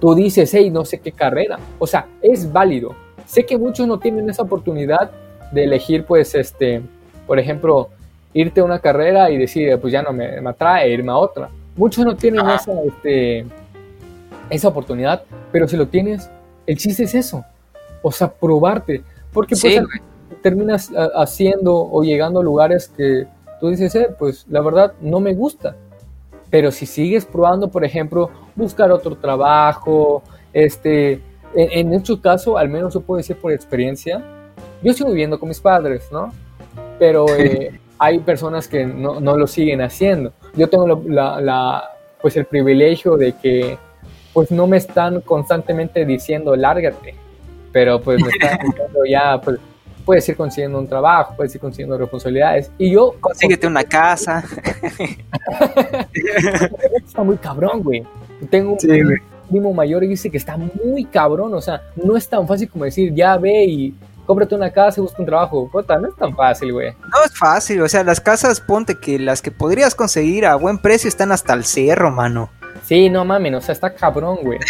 Tú 0.00 0.14
dices, 0.14 0.52
hey, 0.52 0.70
no 0.70 0.84
sé 0.84 1.00
qué 1.00 1.12
carrera. 1.12 1.58
O 1.78 1.86
sea, 1.86 2.06
es 2.20 2.52
válido. 2.52 2.94
Sé 3.24 3.46
que 3.46 3.56
muchos 3.56 3.86
no 3.86 3.98
tienen 3.98 4.28
esa 4.28 4.42
oportunidad 4.42 5.10
de 5.52 5.64
elegir, 5.64 6.04
pues, 6.04 6.34
este, 6.34 6.82
por 7.26 7.38
ejemplo, 7.38 7.88
irte 8.34 8.60
a 8.60 8.64
una 8.64 8.78
carrera 8.78 9.30
y 9.30 9.38
decir, 9.38 9.78
pues 9.80 9.92
ya 9.92 10.02
no 10.02 10.12
me, 10.12 10.38
atrae 10.46 10.90
irme 10.90 11.12
a 11.12 11.16
otra. 11.16 11.48
Muchos 11.76 12.04
no 12.04 12.14
tienen 12.14 12.46
esa, 12.48 12.72
este, 12.82 13.46
esa 14.50 14.68
oportunidad, 14.68 15.24
pero 15.50 15.66
si 15.66 15.76
lo 15.76 15.88
tienes, 15.88 16.30
el 16.66 16.76
chiste 16.76 17.04
es 17.04 17.14
eso. 17.14 17.44
O 18.06 18.12
sea, 18.12 18.28
probarte. 18.28 19.02
Porque 19.32 19.56
pues, 19.60 19.80
terminas 20.42 20.92
haciendo 21.16 21.74
o 21.74 22.04
llegando 22.04 22.38
a 22.38 22.42
lugares 22.44 22.86
que 22.86 23.26
tú 23.58 23.68
dices, 23.68 23.92
eh, 23.96 24.10
pues 24.16 24.46
la 24.48 24.60
verdad 24.60 24.92
no 25.00 25.18
me 25.18 25.34
gusta. 25.34 25.74
Pero 26.48 26.70
si 26.70 26.86
sigues 26.86 27.24
probando, 27.24 27.68
por 27.68 27.84
ejemplo, 27.84 28.30
buscar 28.54 28.92
otro 28.92 29.16
trabajo, 29.16 30.22
este, 30.52 31.14
en, 31.52 31.88
en 31.88 31.94
este 31.94 32.20
caso, 32.20 32.56
al 32.56 32.68
menos 32.68 32.94
yo 32.94 33.00
puedo 33.00 33.18
decir 33.18 33.36
por 33.36 33.50
experiencia, 33.50 34.22
yo 34.84 34.92
sigo 34.92 35.10
viviendo 35.10 35.40
con 35.40 35.48
mis 35.48 35.58
padres, 35.58 36.06
¿no? 36.12 36.32
Pero 37.00 37.26
eh, 37.36 37.80
hay 37.98 38.20
personas 38.20 38.68
que 38.68 38.86
no, 38.86 39.18
no, 39.18 39.36
lo 39.36 39.48
siguen 39.48 39.82
haciendo. 39.82 40.32
Yo 40.54 40.68
tengo 40.68 40.86
la, 41.08 41.40
la, 41.40 41.90
pues 42.22 42.36
el 42.36 42.44
privilegio 42.44 43.16
de 43.16 43.32
que 43.32 43.78
pues 44.32 44.52
no 44.52 44.68
me 44.68 44.76
están 44.76 45.22
constantemente 45.22 46.06
diciendo 46.06 46.54
lárgate, 46.54 47.16
pero 47.76 48.00
pues 48.00 48.18
me 48.22 48.30
diciendo 48.30 49.00
ya, 49.06 49.38
pues 49.38 49.58
puedes 50.02 50.26
ir 50.26 50.34
consiguiendo 50.34 50.78
un 50.78 50.88
trabajo, 50.88 51.34
puedes 51.36 51.54
ir 51.54 51.60
consiguiendo 51.60 51.98
responsabilidades. 51.98 52.70
Y 52.78 52.90
yo... 52.90 53.14
Consíguete 53.20 53.66
una 53.66 53.84
casa. 53.84 54.42
está 57.04 57.22
muy 57.22 57.36
cabrón, 57.36 57.82
güey. 57.82 58.02
Tengo 58.48 58.72
un 58.72 58.78
primo 59.50 59.74
mayor 59.74 60.04
y 60.04 60.08
dice 60.08 60.30
que 60.30 60.38
está 60.38 60.56
muy 60.56 61.04
cabrón, 61.04 61.52
o 61.52 61.60
sea, 61.60 61.82
no 61.96 62.16
es 62.16 62.26
tan 62.26 62.48
fácil 62.48 62.70
como 62.70 62.86
decir, 62.86 63.12
ya 63.12 63.36
ve 63.36 63.66
y 63.66 63.94
cómprate 64.24 64.54
una 64.54 64.70
casa 64.70 64.98
y 64.98 65.02
busca 65.02 65.20
un 65.20 65.26
trabajo. 65.26 65.68
Puta, 65.70 65.98
no 65.98 66.08
es 66.08 66.16
tan 66.16 66.34
fácil, 66.34 66.72
güey. 66.72 66.92
No 66.92 67.24
es 67.26 67.38
fácil, 67.38 67.82
o 67.82 67.88
sea, 67.90 68.02
las 68.04 68.22
casas, 68.22 68.62
ponte 68.62 68.98
que 68.98 69.18
las 69.18 69.42
que 69.42 69.50
podrías 69.50 69.94
conseguir 69.94 70.46
a 70.46 70.54
buen 70.56 70.78
precio 70.78 71.08
están 71.08 71.30
hasta 71.30 71.52
el 71.52 71.66
cerro, 71.66 72.10
mano. 72.10 72.48
Sí, 72.84 73.10
no 73.10 73.26
mames, 73.26 73.52
o 73.52 73.60
sea, 73.60 73.74
está 73.74 73.92
cabrón, 73.92 74.38
güey. 74.42 74.60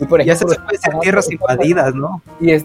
Y 0.00 0.06
por 0.06 0.20
ejemplo, 0.20 0.48
ya 0.48 0.54
se 0.56 0.64
puede 0.64 0.78
ser 0.78 0.98
tierras 1.00 1.30
invadidas, 1.30 1.94
¿no? 1.94 2.22
Y 2.40 2.52
es, 2.52 2.64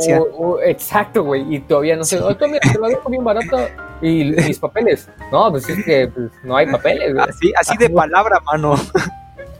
sí, 0.00 0.12
o, 0.12 0.58
exacto, 0.60 1.22
güey. 1.22 1.54
Y 1.54 1.60
todavía 1.60 1.96
no 1.96 2.04
sé, 2.04 2.18
oye, 2.20 2.36
mira, 2.46 2.60
te 2.60 2.78
lo 2.78 2.86
había 2.86 2.98
bien 3.08 3.24
barato 3.24 3.58
y 4.00 4.24
mis 4.24 4.58
papeles. 4.58 5.08
No, 5.30 5.50
pues 5.50 5.68
es 5.68 5.84
que 5.84 6.08
pues, 6.08 6.30
no 6.42 6.56
hay 6.56 6.66
papeles, 6.66 7.12
güey. 7.12 7.28
Así, 7.28 7.52
así 7.60 7.76
de 7.76 7.90
palabra, 7.90 8.40
mano. 8.46 8.74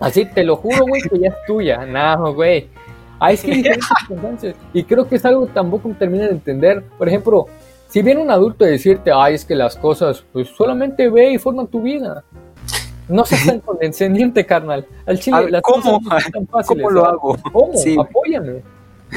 Así, 0.01 0.24
te 0.24 0.44
lo 0.44 0.57
juro, 0.57 0.86
güey, 0.86 1.03
que 1.03 1.18
ya 1.18 1.28
es 1.28 1.34
tuya. 1.46 1.84
No, 1.84 2.32
güey. 2.32 2.68
Ahí 3.20 3.34
es 3.34 3.42
que 3.42 3.51
diferentes 3.51 4.55
Y 4.72 4.84
creo 4.84 5.09
que 5.09 5.16
es 5.16 5.24
algo 5.24 5.46
que 5.46 5.53
tampoco 5.53 5.90
termina 5.99 6.26
de 6.26 6.32
entender. 6.32 6.84
Por 6.96 7.09
ejemplo, 7.09 7.46
si 7.88 8.03
viene 8.03 8.22
un 8.22 8.30
adulto 8.30 8.64
a 8.64 8.68
decirte, 8.68 9.11
ay, 9.12 9.34
es 9.34 9.44
que 9.44 9.55
las 9.55 9.76
cosas, 9.76 10.24
pues 10.32 10.49
solamente 10.49 11.09
ve 11.11 11.32
y 11.32 11.38
forman 11.38 11.66
tu 11.66 11.82
vida. 11.82 12.22
No 13.09 13.24
seas 13.24 13.46
tan 13.46 13.61
condescendiente, 13.61 14.44
carnal. 14.44 14.86
Al 15.06 15.18
chile, 15.18 15.50
las 15.50 15.62
¿cómo? 15.62 16.00
¿Cómo 16.66 16.90
lo 16.90 17.06
hago? 17.06 17.36
¿Cómo? 17.52 17.72
Apóyame. 18.00 18.62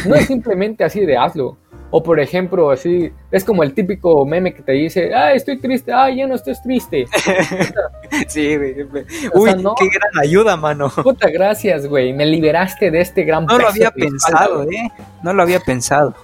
No 0.06 0.16
es 0.16 0.28
simplemente 0.28 0.84
así 0.84 1.06
de 1.06 1.18
hazlo. 1.18 1.58
O 1.94 2.02
por 2.02 2.22
ejemplo, 2.22 2.72
así, 2.72 3.12
es 3.32 3.44
como 3.44 3.64
el 3.64 3.74
típico 3.74 4.26
meme 4.26 4.54
que 4.54 4.62
te 4.62 4.72
dice, 4.72 5.14
ay, 5.14 5.36
estoy 5.36 5.60
triste, 5.60 5.92
ay, 5.92 6.18
ya 6.18 6.28
no 6.28 6.36
estoy 6.36 6.54
triste. 6.64 7.06
sí, 8.28 8.56
güey. 8.56 8.82
Uy, 9.34 9.50
qué 9.78 9.90
gran 9.90 10.20
ayuda, 10.22 10.56
mano. 10.56 10.90
Puta, 10.90 11.30
gracias, 11.30 11.86
güey. 11.88 12.14
Me 12.14 12.26
liberaste 12.26 12.92
de 12.92 13.02
este 13.02 13.26
gran 13.26 13.46
No 13.46 13.58
lo 13.58 13.68
había 13.68 13.92
pensado, 13.92 14.64
eh. 14.64 14.90
No 15.22 15.34
lo 15.34 15.44
había 15.44 15.60
pensado. 15.60 16.16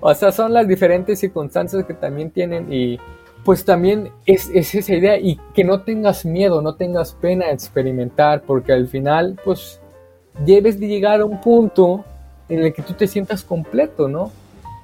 O 0.00 0.12
sea, 0.14 0.32
son 0.32 0.52
las 0.52 0.66
diferentes 0.66 1.20
circunstancias 1.20 1.84
que 1.84 1.94
también 1.94 2.32
tienen 2.32 2.72
y 2.72 2.98
pues 3.44 3.64
también 3.64 4.12
es, 4.24 4.50
esa 4.50 4.94
idea 4.94 5.18
y 5.18 5.38
que 5.54 5.64
no 5.64 5.80
tengas 5.80 6.24
miedo, 6.24 6.62
no 6.62 6.74
tengas 6.74 7.12
pena 7.14 7.46
de 7.46 7.52
experimentar, 7.52 8.42
porque 8.42 8.72
al 8.72 8.86
final, 8.86 9.38
pues, 9.44 9.80
debes 10.44 10.78
de 10.78 10.86
llegar 10.86 11.20
a 11.20 11.24
un 11.24 11.40
punto 11.40 12.04
en 12.48 12.60
el 12.60 12.72
que 12.72 12.82
tú 12.82 12.92
te 12.92 13.06
sientas 13.06 13.42
completo, 13.42 14.08
¿no? 14.08 14.30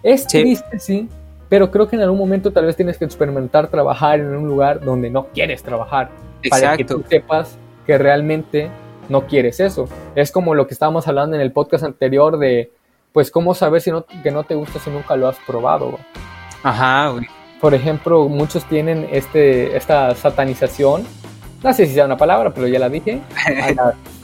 Es 0.03 0.27
triste, 0.27 0.79
sí, 0.79 1.09
pero 1.49 1.71
creo 1.71 1.89
que 1.89 1.97
en 1.97 2.03
algún 2.03 2.19
momento 2.19 2.53
tal 2.53 2.67
vez 2.67 2.77
tienes 2.77 2.99
que 2.99 3.05
experimentar 3.05 3.69
trabajar 3.69 4.21
en 4.21 4.35
un 4.35 4.49
lugar 4.49 4.81
donde 4.81 5.11
no 5.11 5.27
quieres 5.27 5.63
trabajar, 5.63 6.11
para 6.51 6.77
que 6.77 6.85
tú 6.85 7.05
sepas 7.09 7.57
que 7.87 7.97
realmente 7.97 8.71
no 9.09 9.27
quieres 9.27 9.61
eso. 9.61 9.89
Es 10.15 10.33
como 10.33 10.55
lo 10.55 10.67
que 10.67 10.75
estábamos 10.75 11.07
hablando 11.09 11.37
en 11.37 11.43
el 11.43 11.53
podcast 11.53 11.85
anterior 11.85 12.39
de, 12.39 12.73
pues, 13.13 13.31
cómo 13.31 13.55
saber 13.55 13.81
si 13.83 13.91
no, 13.91 14.05
que 14.05 14.31
no 14.33 14.43
te 14.43 14.57
gusta 14.57 14.81
si 14.81 14.91
nunca 14.91 15.17
lo 15.17 15.29
has 15.29 15.39
probado. 15.47 15.99
Ajá, 16.63 17.11
güey 17.11 17.38
por 17.61 17.75
ejemplo, 17.75 18.29
muchos 18.29 18.65
tienen 18.65 19.09
este, 19.11 19.77
esta 19.77 20.15
satanización, 20.15 21.05
no 21.63 21.73
sé 21.73 21.87
si 21.87 21.95
sea 21.95 22.05
una 22.05 22.17
palabra, 22.17 22.55
pero 22.55 22.69
ya 22.69 22.79
la 22.79 22.89
dije, 22.89 23.21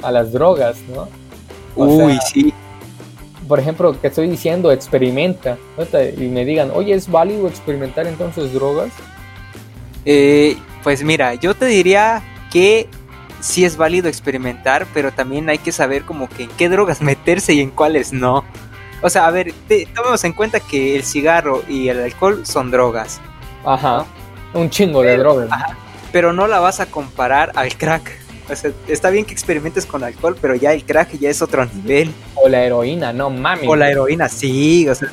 a, 0.02 0.12
las 0.12 0.32
drogas, 0.32 0.78
¿no? 0.94 1.08
Uy, 1.76 2.18
sí. 2.32 2.54
por 3.48 3.58
ejemplo, 3.58 4.00
que 4.00 4.06
estoy 4.06 4.28
diciendo 4.28 4.70
experimenta 4.70 5.58
y 6.16 6.28
me 6.28 6.44
digan, 6.44 6.70
oye, 6.72 6.94
¿es 6.94 7.10
válido 7.10 7.48
experimentar 7.48 8.06
entonces 8.06 8.52
drogas? 8.52 8.92
Eh, 10.04 10.56
pues 10.84 11.02
mira, 11.02 11.34
yo 11.34 11.54
te 11.54 11.66
diría 11.66 12.22
que 12.52 12.88
sí 13.40 13.64
es 13.64 13.76
válido 13.76 14.08
experimentar, 14.08 14.86
pero 14.94 15.12
también 15.12 15.48
hay 15.48 15.58
que 15.58 15.72
saber 15.72 16.04
como 16.04 16.28
que 16.28 16.44
en 16.44 16.50
qué 16.50 16.68
drogas 16.68 17.00
meterse 17.02 17.54
y 17.54 17.60
en 17.60 17.70
cuáles 17.70 18.12
no. 18.12 18.44
O 19.04 19.10
sea, 19.10 19.26
a 19.26 19.30
ver, 19.30 19.52
tomemos 19.94 20.24
en 20.24 20.32
cuenta 20.32 20.60
que 20.60 20.96
el 20.96 21.04
cigarro 21.04 21.62
y 21.68 21.88
el 21.88 22.00
alcohol 22.00 22.46
son 22.46 22.70
drogas. 22.70 23.20
Ajá, 23.62 24.06
un 24.54 24.70
chingo 24.70 25.02
de 25.02 25.18
drogas. 25.18 25.50
pero 26.10 26.32
no 26.32 26.46
la 26.46 26.58
vas 26.58 26.80
a 26.80 26.86
comparar 26.86 27.52
al 27.54 27.76
crack. 27.76 28.10
O 28.50 28.56
sea, 28.56 28.72
está 28.88 29.10
bien 29.10 29.26
que 29.26 29.34
experimentes 29.34 29.84
con 29.84 30.02
alcohol, 30.04 30.38
pero 30.40 30.54
ya 30.54 30.72
el 30.72 30.84
crack 30.84 31.18
ya 31.18 31.28
es 31.28 31.42
otro 31.42 31.66
nivel. 31.66 32.14
O 32.34 32.48
la 32.48 32.64
heroína, 32.64 33.12
no 33.12 33.28
mami. 33.28 33.68
O 33.68 33.76
la 33.76 33.90
heroína, 33.90 34.30
sí. 34.30 34.88
O 34.88 34.94
sea, 34.94 35.10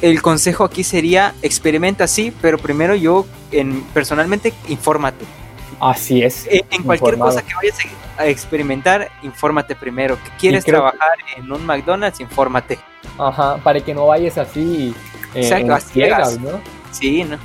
el 0.00 0.22
consejo 0.22 0.64
aquí 0.64 0.82
sería 0.82 1.34
experimenta 1.42 2.06
sí, 2.06 2.32
pero 2.40 2.56
primero 2.56 2.94
yo 2.94 3.26
en, 3.52 3.82
personalmente 3.92 4.54
infórmate. 4.68 5.26
Así 5.78 6.22
es. 6.22 6.48
En, 6.48 6.84
cualquier 6.84 7.18
cosa 7.18 7.42
que 7.42 7.52
vayas 7.54 7.76
a 8.16 8.26
experimentar, 8.26 9.10
infórmate 9.22 9.76
primero. 9.76 10.16
Que 10.16 10.30
quieres 10.38 10.64
trabajar 10.64 11.18
en 11.36 11.52
un 11.52 11.66
McDonald's, 11.66 12.20
infórmate. 12.20 12.78
Ajá, 13.18 13.58
para 13.62 13.80
que 13.80 13.94
no 13.94 14.06
vayas 14.06 14.38
así 14.38 14.94
eh, 15.34 15.78
ciegas, 15.80 16.38
¿no? 16.40 16.60
Sí, 16.92 17.24
¿no? 17.24 17.38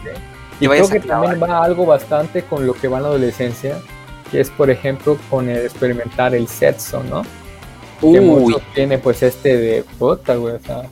Y 0.60 0.68
creo 0.68 0.90
que 0.90 1.00
también 1.02 1.42
va 1.42 1.64
algo 1.64 1.86
bastante 1.86 2.44
con 2.44 2.66
lo 2.66 2.74
que 2.74 2.88
va 2.88 2.98
en 2.98 3.04
la 3.04 3.10
adolescencia, 3.10 3.78
que 4.32 4.40
es 4.40 4.50
por 4.50 4.70
ejemplo 4.70 5.18
con 5.30 5.50
el 5.50 5.58
experimentar 5.58 6.34
el 6.34 6.48
sexo, 6.48 7.04
¿no? 7.04 7.24
Que 8.00 8.22
mucho 8.22 8.62
tiene 8.74 8.98
pues 8.98 9.24
este 9.24 9.58
de 9.58 9.84
puta, 9.98 10.36
güey, 10.36 10.56
o 10.56 10.60
sea, 10.60 10.84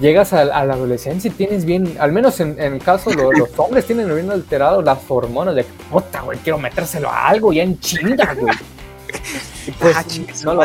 llegas 0.00 0.32
a, 0.32 0.44
la 0.44 0.74
adolescencia 0.74 1.28
y 1.28 1.32
tienes 1.32 1.64
bien, 1.64 1.96
al 1.98 2.12
menos 2.12 2.40
en, 2.40 2.58
el 2.58 2.78
caso 2.80 3.10
los 3.12 3.50
hombres 3.56 3.86
tienen 3.86 4.12
bien 4.12 4.30
alterado 4.30 4.82
las 4.82 4.98
hormonas 5.08 5.54
de 5.54 5.64
puta, 5.64 6.22
güey, 6.22 6.38
quiero 6.38 6.58
metérselo 6.58 7.08
a 7.08 7.28
algo 7.28 7.52
ya 7.52 7.62
en 7.62 7.78
chinga, 7.78 8.34
güey. 8.34 8.54
pues, 9.80 9.96
ah, 9.96 10.04
no 10.44 10.54
lo 10.54 10.62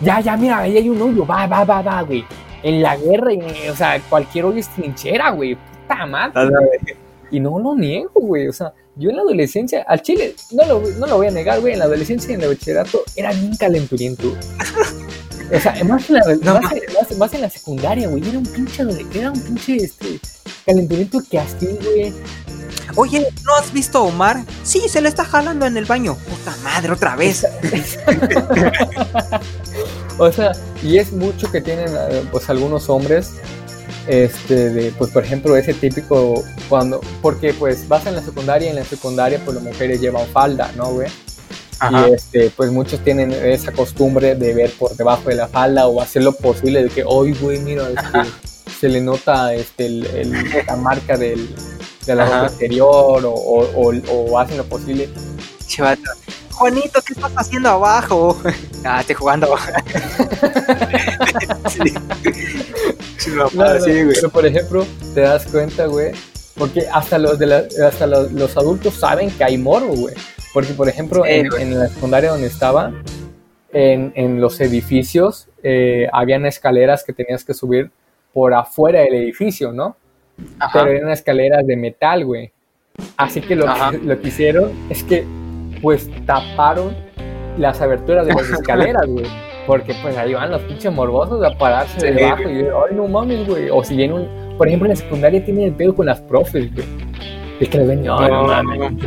Ya, 0.00 0.20
ya, 0.20 0.36
mira, 0.36 0.60
ahí 0.60 0.76
hay 0.76 0.88
un 0.88 1.00
hoyo, 1.00 1.26
va, 1.26 1.46
va, 1.46 1.64
va, 1.64 1.82
va, 1.82 2.02
güey. 2.02 2.24
En 2.62 2.82
la 2.82 2.96
guerra, 2.96 3.32
o 3.70 3.76
sea, 3.76 4.00
cualquier 4.08 4.46
hoyo 4.46 4.58
es 4.58 4.68
trinchera, 4.68 5.30
güey. 5.30 5.56
Puta 5.56 6.06
madre. 6.06 6.50
Y 7.30 7.40
no 7.40 7.58
lo 7.58 7.74
niego, 7.74 8.10
güey. 8.14 8.48
O 8.48 8.52
sea, 8.52 8.72
yo 8.96 9.10
en 9.10 9.16
la 9.16 9.22
adolescencia, 9.22 9.82
al 9.86 10.02
chile, 10.02 10.34
no 10.52 10.66
lo, 10.66 10.80
no 10.98 11.06
lo 11.06 11.16
voy 11.16 11.28
a 11.28 11.30
negar, 11.30 11.60
güey. 11.60 11.74
En 11.74 11.78
la 11.78 11.84
adolescencia 11.86 12.30
y 12.30 12.34
en 12.34 12.42
el 12.42 12.48
bachillerato 12.48 13.02
era 13.16 13.32
bien 13.32 13.56
calenturiento. 13.56 14.32
O 15.52 15.60
sea, 15.60 15.84
más 15.84 16.08
en 16.08 16.16
la, 16.16 16.60
más, 17.18 17.34
en 17.34 17.40
la 17.40 17.50
secundaria, 17.50 18.08
güey. 18.08 18.28
Era 18.28 18.38
un 18.38 18.46
pinche, 18.46 18.84
era 19.14 19.30
un 19.30 19.40
pinche 19.40 19.76
este, 19.76 20.20
calenturiento 20.64 21.22
que 21.28 21.38
así, 21.38 21.68
güey. 21.82 22.14
Oye, 22.96 23.26
¿no 23.44 23.56
has 23.56 23.72
visto 23.72 23.98
a 23.98 24.02
Omar? 24.02 24.44
Sí, 24.62 24.82
se 24.88 25.00
le 25.00 25.08
está 25.08 25.24
jalando 25.24 25.66
en 25.66 25.76
el 25.76 25.84
baño. 25.84 26.14
Puta 26.14 26.56
madre, 26.62 26.92
otra 26.92 27.16
vez. 27.16 27.46
o 30.18 30.32
sea, 30.32 30.52
y 30.82 30.98
es 30.98 31.12
mucho 31.12 31.50
que 31.50 31.60
tienen 31.60 31.88
eh, 31.88 32.24
pues 32.30 32.48
algunos 32.50 32.88
hombres 32.88 33.32
este 34.06 34.70
de 34.70 34.92
pues 34.92 35.10
por 35.10 35.24
ejemplo 35.24 35.56
ese 35.56 35.74
típico 35.74 36.42
cuando 36.68 37.00
porque 37.20 37.52
pues 37.52 37.86
vas 37.86 38.06
en 38.06 38.16
la 38.16 38.22
secundaria 38.22 38.68
y 38.68 38.70
en 38.70 38.76
la 38.76 38.84
secundaria 38.84 39.38
pues 39.44 39.56
las 39.56 39.62
mujeres 39.62 40.00
llevan 40.00 40.26
falda 40.28 40.72
no 40.74 40.92
güey 40.92 41.08
y 41.90 42.12
este 42.12 42.50
pues 42.50 42.70
muchos 42.70 43.00
tienen 43.00 43.32
esa 43.32 43.72
costumbre 43.72 44.34
de 44.34 44.54
ver 44.54 44.70
por 44.72 44.96
debajo 44.96 45.28
de 45.28 45.36
la 45.36 45.48
falda 45.48 45.86
o 45.86 46.00
hacer 46.00 46.22
lo 46.22 46.32
posible 46.32 46.82
de 46.82 46.90
que 46.90 47.04
hoy 47.06 47.32
güey 47.34 47.58
mira 47.58 47.88
este, 47.88 48.30
se 48.80 48.88
le 48.88 49.00
nota 49.00 49.54
este 49.54 49.88
la 49.88 50.76
marca 50.76 51.16
del 51.16 51.48
de 52.06 52.14
la 52.14 52.24
ropa 52.24 52.46
exterior 52.46 53.24
o, 53.24 53.32
o, 53.32 53.92
o, 54.08 54.38
hacen 54.38 54.56
lo 54.58 54.64
posible 54.64 55.08
Juanito, 56.52 57.00
¿qué 57.00 57.14
estás 57.14 57.32
haciendo 57.36 57.70
abajo? 57.70 58.38
ah, 58.84 59.00
estoy 59.00 59.14
jugando. 59.14 59.56
sí. 61.68 61.94
Pero 63.24 64.30
por 64.30 64.44
ejemplo, 64.44 64.86
te 65.14 65.22
das 65.22 65.46
cuenta, 65.46 65.86
güey, 65.86 66.12
porque 66.56 66.86
hasta 66.92 67.18
los 67.18 67.38
de 67.38 67.46
la, 67.46 67.64
hasta 67.86 68.06
los, 68.06 68.56
adultos 68.56 68.94
saben 68.94 69.30
que 69.30 69.44
hay 69.44 69.56
morbo, 69.56 69.94
güey. 69.94 70.14
Porque, 70.52 70.72
por 70.72 70.88
ejemplo, 70.88 71.24
en, 71.26 71.78
la 71.78 71.88
secundaria 71.88 72.30
donde 72.30 72.48
estaba, 72.48 72.92
en, 73.72 74.12
en 74.16 74.40
los 74.40 74.60
edificios, 74.60 75.48
eh, 75.62 76.08
habían 76.12 76.46
escaleras 76.46 77.04
que 77.04 77.12
tenías 77.12 77.44
que 77.44 77.54
subir 77.54 77.90
por 78.32 78.54
afuera 78.54 79.00
del 79.00 79.14
edificio, 79.14 79.72
¿no? 79.72 79.96
Pero 80.72 80.86
eran 80.88 81.10
escaleras 81.10 81.66
de 81.66 81.76
metal, 81.76 82.24
güey. 82.24 82.50
Así 83.16 83.40
que 83.40 83.56
lo, 83.56 83.66
que 83.66 83.98
lo 84.04 84.20
que 84.20 84.28
hicieron 84.28 84.72
es 84.88 85.04
que, 85.04 85.24
pues, 85.82 86.10
taparon 86.26 86.94
las 87.58 87.80
aberturas 87.80 88.26
de 88.26 88.34
las 88.34 88.50
escaleras, 88.50 89.06
güey. 89.06 89.26
Porque 89.66 89.94
pues 90.02 90.16
ahí 90.16 90.34
van 90.34 90.50
los 90.50 90.62
pinches 90.62 90.92
morbosos 90.92 91.44
a 91.44 91.56
pararse 91.56 92.12
debajo 92.12 92.42
y 92.42 92.64
ay 92.64 92.94
no 92.94 93.06
mames, 93.06 93.46
güey. 93.46 93.68
O 93.70 93.84
si 93.84 93.94
viene 93.94 94.14
un, 94.14 94.56
por 94.56 94.66
ejemplo 94.66 94.86
en 94.86 94.90
la 94.90 94.96
secundaria 94.96 95.44
tiene 95.44 95.66
el 95.66 95.74
pedo 95.74 95.94
con 95.94 96.06
las 96.06 96.20
profes, 96.22 96.74
güey. 96.74 96.86
Es 97.60 97.68
que 97.68 97.78
ven, 97.78 98.02
no, 98.02 98.18
no, 98.26 98.44
mames, 98.46 98.92
Y 99.04 99.06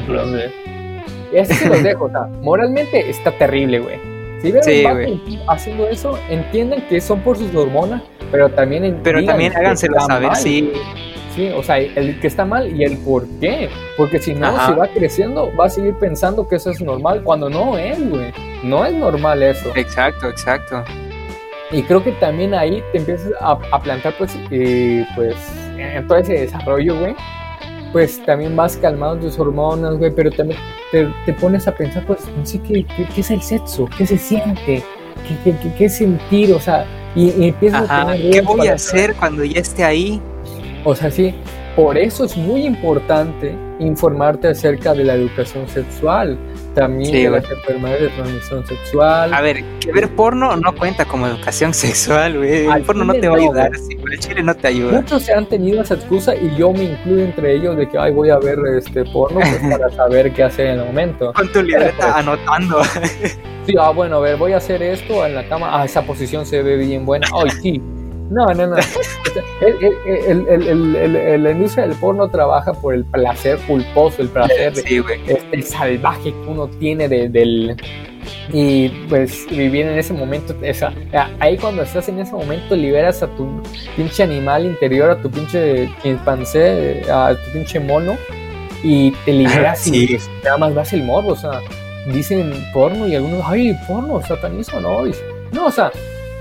así 1.40 1.54
se 1.54 1.70
los 1.70 1.84
dejo, 1.84 2.06
o 2.06 2.10
sea, 2.10 2.28
moralmente 2.42 3.10
está 3.10 3.32
terrible, 3.38 3.80
güey. 3.80 4.14
Si 4.42 4.52
ven 4.52 4.64
sí, 4.64 4.86
un 4.86 5.40
haciendo 5.48 5.88
eso, 5.88 6.20
entienden 6.30 6.82
que 6.90 7.00
son 7.00 7.22
por 7.22 7.38
sus 7.38 7.56
hormonas, 7.56 8.04
pero 8.30 8.50
también 8.50 9.00
Pero 9.04 9.24
también 9.24 9.56
háganselo 9.56 10.00
saber, 10.02 10.36
sí. 10.36 10.72
Sí, 11.36 11.50
o 11.50 11.64
sea, 11.64 11.80
el 11.80 12.20
que 12.20 12.28
está 12.28 12.46
mal 12.46 12.80
y 12.80 12.84
el 12.84 12.98
por 12.98 13.26
qué. 13.40 13.68
Porque 13.98 14.20
si 14.20 14.36
no, 14.36 14.52
si 14.68 14.74
va 14.74 14.88
creciendo, 14.88 15.50
va 15.60 15.66
a 15.66 15.70
seguir 15.70 15.96
pensando 15.96 16.48
que 16.48 16.58
eso 16.58 16.70
es 16.70 16.80
normal 16.80 17.24
cuando 17.24 17.50
no 17.50 17.78
es, 17.78 18.08
güey. 18.08 18.32
No 18.64 18.86
es 18.86 18.94
normal 18.94 19.42
eso. 19.42 19.72
Exacto, 19.76 20.30
exacto. 20.30 20.84
Y 21.72 21.82
creo 21.84 22.04
que 22.04 22.12
también 22.14 22.54
ahí 22.54 22.84
te 22.92 23.00
empiezas 23.00 23.32
a, 23.40 23.82
plantar, 23.82 24.14
pues, 24.18 24.38
eh, 24.52 25.04
pues, 25.16 25.36
en 25.76 26.08
todo 26.08 26.20
ese 26.20 26.34
desarrollo, 26.34 27.00
güey. 27.00 27.16
Pues 27.94 28.22
también 28.26 28.56
vas 28.56 28.76
calmando 28.76 29.28
tus 29.28 29.40
hormonas, 29.40 29.98
güey, 29.98 30.12
pero 30.14 30.30
también 30.32 30.60
te, 30.92 31.34
pones 31.34 31.68
a 31.68 31.76
pensar, 31.76 32.06
pues, 32.06 32.20
no 32.38 32.46
sé 32.46 32.60
qué, 32.60 32.84
qué, 32.84 33.22
es 33.22 33.32
el 33.32 33.42
sexo, 33.42 33.88
qué 33.98 34.06
se 34.06 34.18
siente, 34.18 34.84
qué, 35.28 35.38
qué, 35.44 35.74
qué 35.78 35.90
sentir, 35.90 36.52
o 36.54 36.60
sea, 36.60 36.86
y, 37.16 37.46
empiezas 37.48 37.90
a 37.90 38.08
tener 38.14 38.32
¿Qué 38.32 38.42
voy 38.42 38.68
a 38.68 38.74
hacer 38.74 39.14
cuando 39.16 39.44
ya 39.44 39.60
esté 39.60 39.84
ahí? 39.84 40.20
O 40.84 40.96
sea, 40.96 41.12
sí, 41.12 41.34
por 41.76 41.98
eso 41.98 42.26
es 42.26 42.36
muy 42.36 42.66
importante 42.66 43.56
informarte 43.80 44.48
acerca 44.48 44.94
de 44.94 45.04
la 45.04 45.14
educación 45.14 45.68
sexual, 45.68 46.38
también 46.74 47.12
de 47.12 47.30
las 47.30 47.50
enfermedades 47.50 48.02
de 48.02 48.10
transmisión 48.10 48.66
sexual. 48.66 49.34
A 49.34 49.42
ver, 49.42 49.64
que 49.80 49.92
ver 49.92 50.10
porno 50.16 50.56
no 50.56 50.76
cuenta 50.76 51.06
como 51.06 51.28
educación 51.28 51.74
sexual, 51.74 52.38
güey. 52.38 52.66
El 52.68 52.84
porno 52.84 53.06
no 53.06 53.14
te 53.14 53.28
va 53.28 53.36
a 53.36 53.40
ayudar, 53.40 53.72
el 53.74 54.20
chile 54.20 54.44
no 54.44 54.56
te 54.56 54.68
ayuda. 54.68 54.94
Muchos 54.94 55.24
se 55.24 55.34
han 55.34 55.48
tenido 55.48 55.82
esa 55.82 55.96
excusa 55.96 56.36
y 56.36 56.56
yo 56.56 56.72
me 56.72 56.84
incluyo 56.84 57.24
entre 57.24 57.56
ellos 57.56 57.78
de 57.78 57.88
que, 57.88 57.98
ay, 57.98 58.12
voy 58.12 58.30
a 58.30 58.38
ver 58.38 58.60
este 58.78 59.04
porno 59.06 59.40
pues, 59.40 59.62
para 59.72 59.90
saber 59.92 60.34
qué 60.34 60.44
hacer 60.44 60.68
en 60.68 60.80
el 60.80 60.86
momento. 60.86 61.34
Con 61.34 61.52
tu 61.52 61.62
libreta 61.62 61.96
pues, 61.98 62.16
anotando. 62.16 62.82
Sí, 63.66 63.76
ah, 63.80 63.92
bueno, 63.92 64.18
a 64.18 64.20
ver, 64.20 64.36
voy 64.36 64.52
a 64.52 64.58
hacer 64.58 64.84
esto 64.84 65.26
en 65.26 65.36
la 65.36 65.48
cama. 65.48 65.70
Ah, 65.72 65.86
esa 65.86 66.02
posición 66.02 66.46
se 66.46 66.62
ve 66.62 66.76
bien 66.76 67.06
buena. 67.06 67.26
Ay, 67.34 67.50
sí 67.62 67.82
no, 68.34 68.48
no, 68.54 68.68
no. 68.68 68.76
El, 69.62 70.48
el, 70.48 70.96
el, 70.96 71.44
la 71.44 71.52
industria 71.52 71.88
del 71.88 71.96
porno 71.98 72.28
trabaja 72.30 72.74
por 72.74 72.94
el 72.94 73.06
placer 73.06 73.58
culposo, 73.68 74.22
el 74.22 74.30
placer 74.30 74.74
este, 75.28 75.62
salvaje 75.62 76.32
que 76.32 76.48
uno 76.48 76.68
tiene 76.68 77.08
de, 77.08 77.30
del... 77.30 77.76
Y 78.52 78.90
pues 79.10 79.48
vivir 79.50 79.86
en 79.86 79.98
ese 79.98 80.14
momento, 80.14 80.56
esa, 80.62 80.94
ahí 81.40 81.58
cuando 81.58 81.82
estás 81.82 82.10
en 82.10 82.20
ese 82.20 82.34
momento 82.34 82.76
liberas 82.76 83.24
a 83.24 83.28
tu 83.28 83.62
pinche 83.96 84.24
animal 84.24 84.66
interior, 84.66 85.12
a 85.12 85.22
tu 85.22 85.30
pinche 85.30 85.90
chimpancé, 86.02 87.04
a 87.10 87.36
tu 87.36 87.52
pinche 87.52 87.80
mono 87.80 88.18
y 88.84 89.12
te 89.26 89.32
liberas 89.32 89.88
y 89.92 90.08
pues, 90.08 90.30
nada 90.44 90.58
más 90.58 90.76
vas 90.76 90.94
el 90.94 91.04
morbo, 91.04 91.30
o 91.30 91.36
sea, 91.36 91.62
dicen 92.14 92.54
porno 92.74 93.08
y 93.08 93.16
algunos, 93.16 93.42
ay, 93.46 93.76
porno, 93.88 94.22
satanismo, 94.22 94.80
no, 94.82 95.04
no, 95.52 95.66
o 95.68 95.72
sea, 95.72 95.92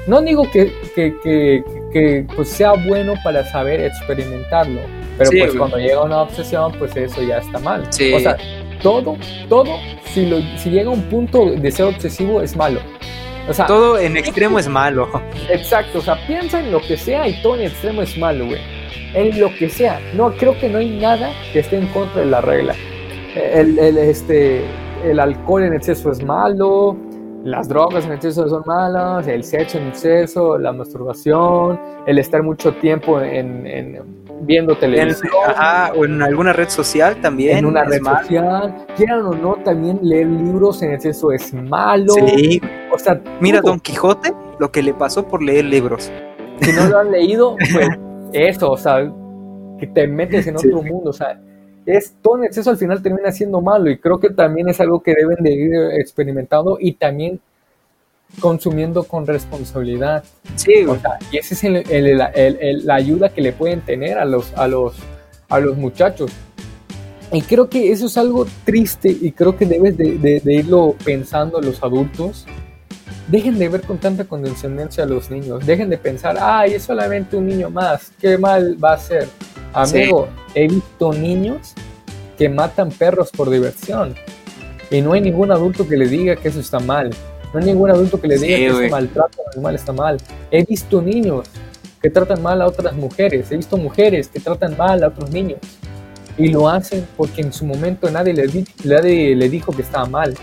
no 0.07 0.21
digo 0.21 0.51
que, 0.51 0.73
que, 0.95 1.15
que, 1.23 1.65
que 1.93 2.27
pues 2.35 2.49
sea 2.49 2.73
bueno 2.73 3.15
para 3.23 3.45
saber 3.45 3.81
experimentarlo, 3.81 4.81
pero 5.19 5.31
pues 5.31 5.55
cuando 5.55 5.79
llega 5.79 6.03
una 6.03 6.23
obsesión, 6.23 6.73
pues 6.79 6.97
eso 6.97 7.23
ya 7.23 7.39
está 7.39 7.59
mal. 7.59 7.83
O 7.83 7.93
sea, 7.93 8.37
todo, 8.83 9.17
todo, 9.49 9.77
si, 10.13 10.27
lo, 10.27 10.41
si 10.59 10.71
llega 10.71 10.91
a 10.91 10.93
un 10.93 11.03
punto 11.03 11.51
de 11.51 11.71
ser 11.71 11.87
obsesivo 11.87 12.41
es 12.41 12.57
malo. 12.57 12.81
O 13.49 13.53
sea, 13.53 13.67
todo 13.67 13.99
en 13.99 14.17
extremo 14.17 14.59
es 14.59 14.69
malo. 14.69 15.09
Exacto, 15.51 15.99
o 15.99 16.03
sea, 16.03 16.17
piensa 16.27 16.61
en 16.61 16.71
lo 16.71 16.81
que 16.81 16.97
sea 16.97 17.27
y 17.27 17.41
todo 17.43 17.57
en 17.57 17.63
extremo 17.63 18.03
es 18.03 18.17
malo, 18.17 18.47
güey. 18.47 18.61
En 19.15 19.39
lo 19.39 19.55
que 19.55 19.69
sea. 19.69 20.01
No, 20.15 20.33
creo 20.33 20.59
que 20.59 20.69
no 20.69 20.79
hay 20.79 20.91
nada 20.91 21.31
que 21.53 21.61
esté 21.61 21.77
en 21.77 21.87
contra 21.89 22.21
de 22.21 22.27
la 22.27 22.41
regla. 22.41 22.75
El, 23.35 23.79
el, 23.79 23.99
este, 23.99 24.63
el 25.05 25.19
alcohol 25.19 25.65
en 25.65 25.75
exceso 25.75 26.11
es 26.11 26.23
malo, 26.23 26.97
las 27.45 27.69
drogas 27.69 28.07
en 28.07 28.13
exceso 28.13 28.49
son 28.49 28.63
malas, 28.67 29.27
el 29.27 29.43
sexo 29.43 29.79
en 29.79 29.89
exceso, 29.89 30.59
la 30.59 30.73
masturbación, 30.73 31.81
el 32.07 32.19
estar 32.19 32.43
mucho 32.43 32.73
tiempo 32.75 33.21
en, 33.21 33.99
viendo 34.43 34.77
televisión. 34.77 35.33
o 35.97 36.05
en 36.05 36.23
alguna 36.23 36.53
red 36.53 36.69
social 36.69 37.17
también. 37.21 37.59
En 37.59 37.67
una 37.67 37.85
red 37.85 38.01
social. 38.03 38.87
Quieran 38.97 39.27
o 39.27 39.33
no, 39.33 39.57
también 39.65 39.99
leer 40.03 40.27
libros 40.27 40.83
en 40.83 40.93
exceso 40.93 41.33
es 41.33 41.53
malo. 41.53 42.15
Sí. 42.15 42.61
O 42.93 42.99
sea, 42.99 43.21
mira 43.41 43.61
Don 43.61 43.81
Quijote, 43.81 44.33
lo 44.59 44.71
que 44.71 44.83
le 44.83 44.95
pasó 44.95 45.27
por 45.27 45.43
leer 45.43 45.65
libros. 45.65 46.13
Si 46.61 46.73
no 46.73 46.87
lo 46.87 46.99
han 46.99 47.11
leído, 47.11 47.57
pues 47.73 47.89
eso, 48.33 48.71
o 48.71 48.77
sea, 48.77 49.13
que 49.79 49.87
te 49.89 50.07
metes 50.07 50.47
en 50.47 50.57
otro 50.57 50.83
mundo, 50.83 51.11
o 51.11 51.13
sea, 51.13 51.41
es 51.87 52.15
todo 52.23 52.39
en 52.39 52.45
exceso 52.45 52.71
al 52.71 52.77
final 52.77 53.03
termina 53.03 53.33
siendo 53.33 53.61
malo 53.61 53.91
y 53.91 53.99
creo 53.99 54.21
que 54.21 54.31
también 54.31 54.69
es 54.69 54.81
algo 54.81 55.03
que 55.03 55.15
deben 55.15 55.43
de 55.43 55.53
ir 55.53 55.73
experimentando 55.99 56.79
y 56.81 56.93
también 56.93 57.41
consumiendo 58.41 59.05
con 59.05 59.27
responsabilidad. 59.27 60.25
Sí, 60.57 60.85
o 60.87 60.97
sea, 60.97 61.19
y 61.31 61.37
esa 61.39 61.55
es 61.55 61.65
el, 61.65 62.87
la 62.87 62.95
ayuda 62.95 63.29
que 63.29 63.43
le 63.43 63.53
pueden 63.53 63.83
tener 63.83 64.19
a 64.19 64.25
los, 64.25 64.53
a, 64.55 64.67
los, 64.69 64.97
a 65.49 65.61
los 65.61 65.77
muchachos. 65.77 66.33
Y 67.31 67.43
creo 67.43 67.69
que 67.69 67.93
eso 67.93 68.07
es 68.07 68.17
algo 68.17 68.47
triste 68.65 69.09
y 69.09 69.33
creo 69.33 69.57
que 69.57 69.67
debes 69.67 69.97
de, 69.97 70.19
de 70.19 70.55
irlo 70.55 70.95
pensando 71.05 71.61
los 71.61 71.83
adultos 71.83 72.47
Dejen 73.33 73.59
de 73.59 73.67
ver 73.71 73.81
con 73.81 73.97
tanta 73.97 74.25
condescendencia 74.25 75.05
a 75.05 75.07
los 75.07 75.31
niños. 75.31 75.65
Dejen 75.65 75.89
de 75.89 75.97
pensar, 75.97 76.37
ay, 76.39 76.75
es 76.75 76.83
solamente 76.83 77.35
un 77.35 77.47
niño 77.47 77.71
más. 77.71 78.13
¿Qué 78.21 78.37
mal 78.37 78.77
va 78.85 78.93
a 78.93 78.99
ser? 78.99 79.27
Amigo, 79.73 80.29
he 80.55 80.69
visto 80.69 81.15
niños 81.15 81.73
que 82.37 82.51
matan 82.51 82.91
perros 82.91 83.31
por 83.31 83.49
diversión. 83.49 84.15
Y 84.91 85.01
no 85.01 85.15
hay 85.15 85.23
ningún 85.23 85.51
adulto 85.51 85.89
que 85.89 85.97
le 85.97 86.09
diga 86.09 86.37
que 86.37 86.49
eso 86.49 86.61
está 86.61 86.79
mal. 86.79 87.09
No 87.55 87.61
hay 87.61 87.65
ningún 87.65 87.91
adulto 87.91 88.21
que 88.21 88.29
le 88.29 88.37
diga 88.37 88.55
que 88.55 88.67
ese 88.67 88.91
maltrato 88.91 89.39
animal 89.55 89.77
está 89.77 89.95
mal. 89.95 90.19
He 90.51 90.63
visto 90.67 91.01
niños 91.01 91.49
que 92.03 92.11
tratan 92.11 92.43
mal 92.43 92.61
a 92.61 92.67
otras 92.67 92.93
mujeres. 92.93 93.51
He 93.51 93.57
visto 93.57 93.79
mujeres 93.79 94.29
que 94.29 94.41
tratan 94.41 94.77
mal 94.77 95.03
a 95.03 95.09
otros 95.09 95.31
niños. 95.31 95.59
Y 96.37 96.49
lo 96.49 96.69
hacen 96.69 97.07
porque 97.17 97.41
en 97.41 97.55
su 97.55 97.65
momento 97.65 98.11
nadie 98.11 98.35
le, 98.35 98.67
nadie 98.85 99.35
le 99.35 99.49
dijo 99.49 99.73
que 99.73 99.81
estaba 99.81 100.05
mal 100.05 100.35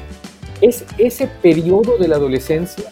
es 0.62 0.84
ese 0.98 1.28
periodo 1.28 1.98
de 1.98 2.08
la 2.08 2.16
adolescencia 2.16 2.92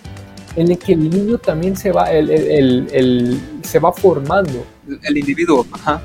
en 0.55 0.72
el 0.72 0.78
que 0.78 0.93
el 0.93 1.09
niño 1.09 1.38
también 1.38 1.78
se 1.78 1.91
va, 1.91 2.11
el, 2.11 3.39
se 3.61 3.80
va 3.80 3.93
formando. 3.93 4.65
El 5.03 5.18
individuo, 5.18 5.65
ajá. 5.72 6.01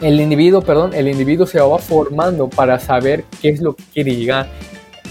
El 0.00 0.20
individuo, 0.20 0.60
perdón, 0.60 0.94
el 0.94 1.08
individuo 1.08 1.46
se 1.46 1.58
va 1.58 1.78
formando 1.78 2.48
para 2.48 2.78
saber 2.78 3.24
qué 3.40 3.48
es 3.48 3.60
lo 3.60 3.74
que 3.74 3.82
quiere 3.92 4.14
llegar. 4.14 4.48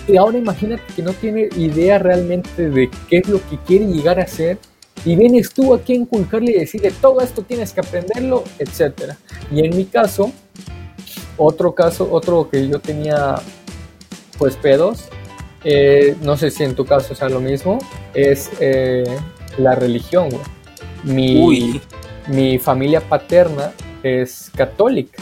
Y 0.07 0.15
ahora 0.17 0.37
imagínate 0.37 0.83
que 0.95 1.01
no 1.01 1.11
tiene 1.13 1.49
idea 1.57 1.97
realmente 1.97 2.69
de 2.69 2.89
qué 3.09 3.17
es 3.17 3.27
lo 3.27 3.39
que 3.49 3.57
quiere 3.65 3.87
llegar 3.87 4.19
a 4.19 4.27
ser 4.27 4.59
y 5.03 5.15
vienes 5.15 5.51
tú 5.51 5.73
aquí 5.73 5.93
a 5.93 5.97
inculcarle 5.97 6.51
y 6.51 6.59
decirle 6.59 6.91
todo 7.01 7.21
esto 7.21 7.41
tienes 7.41 7.73
que 7.73 7.81
aprenderlo, 7.81 8.43
etc. 8.59 9.13
Y 9.51 9.65
en 9.65 9.75
mi 9.75 9.85
caso, 9.85 10.31
otro 11.37 11.75
caso, 11.75 12.07
otro 12.11 12.49
que 12.49 12.67
yo 12.67 12.79
tenía 12.79 13.35
pues 14.37 14.55
pedos, 14.55 15.09
eh, 15.67 16.15
no 16.21 16.37
sé 16.37 16.51
si 16.51 16.63
en 16.63 16.75
tu 16.75 16.85
caso 16.85 17.15
sea 17.15 17.27
lo 17.27 17.41
mismo, 17.41 17.79
es 18.13 18.51
eh, 18.59 19.03
la 19.57 19.73
religión, 19.73 20.29
Mi, 21.03 21.81
mi 22.27 22.59
familia 22.59 23.01
paterna 23.01 23.71
es 24.03 24.51
católica, 24.55 25.21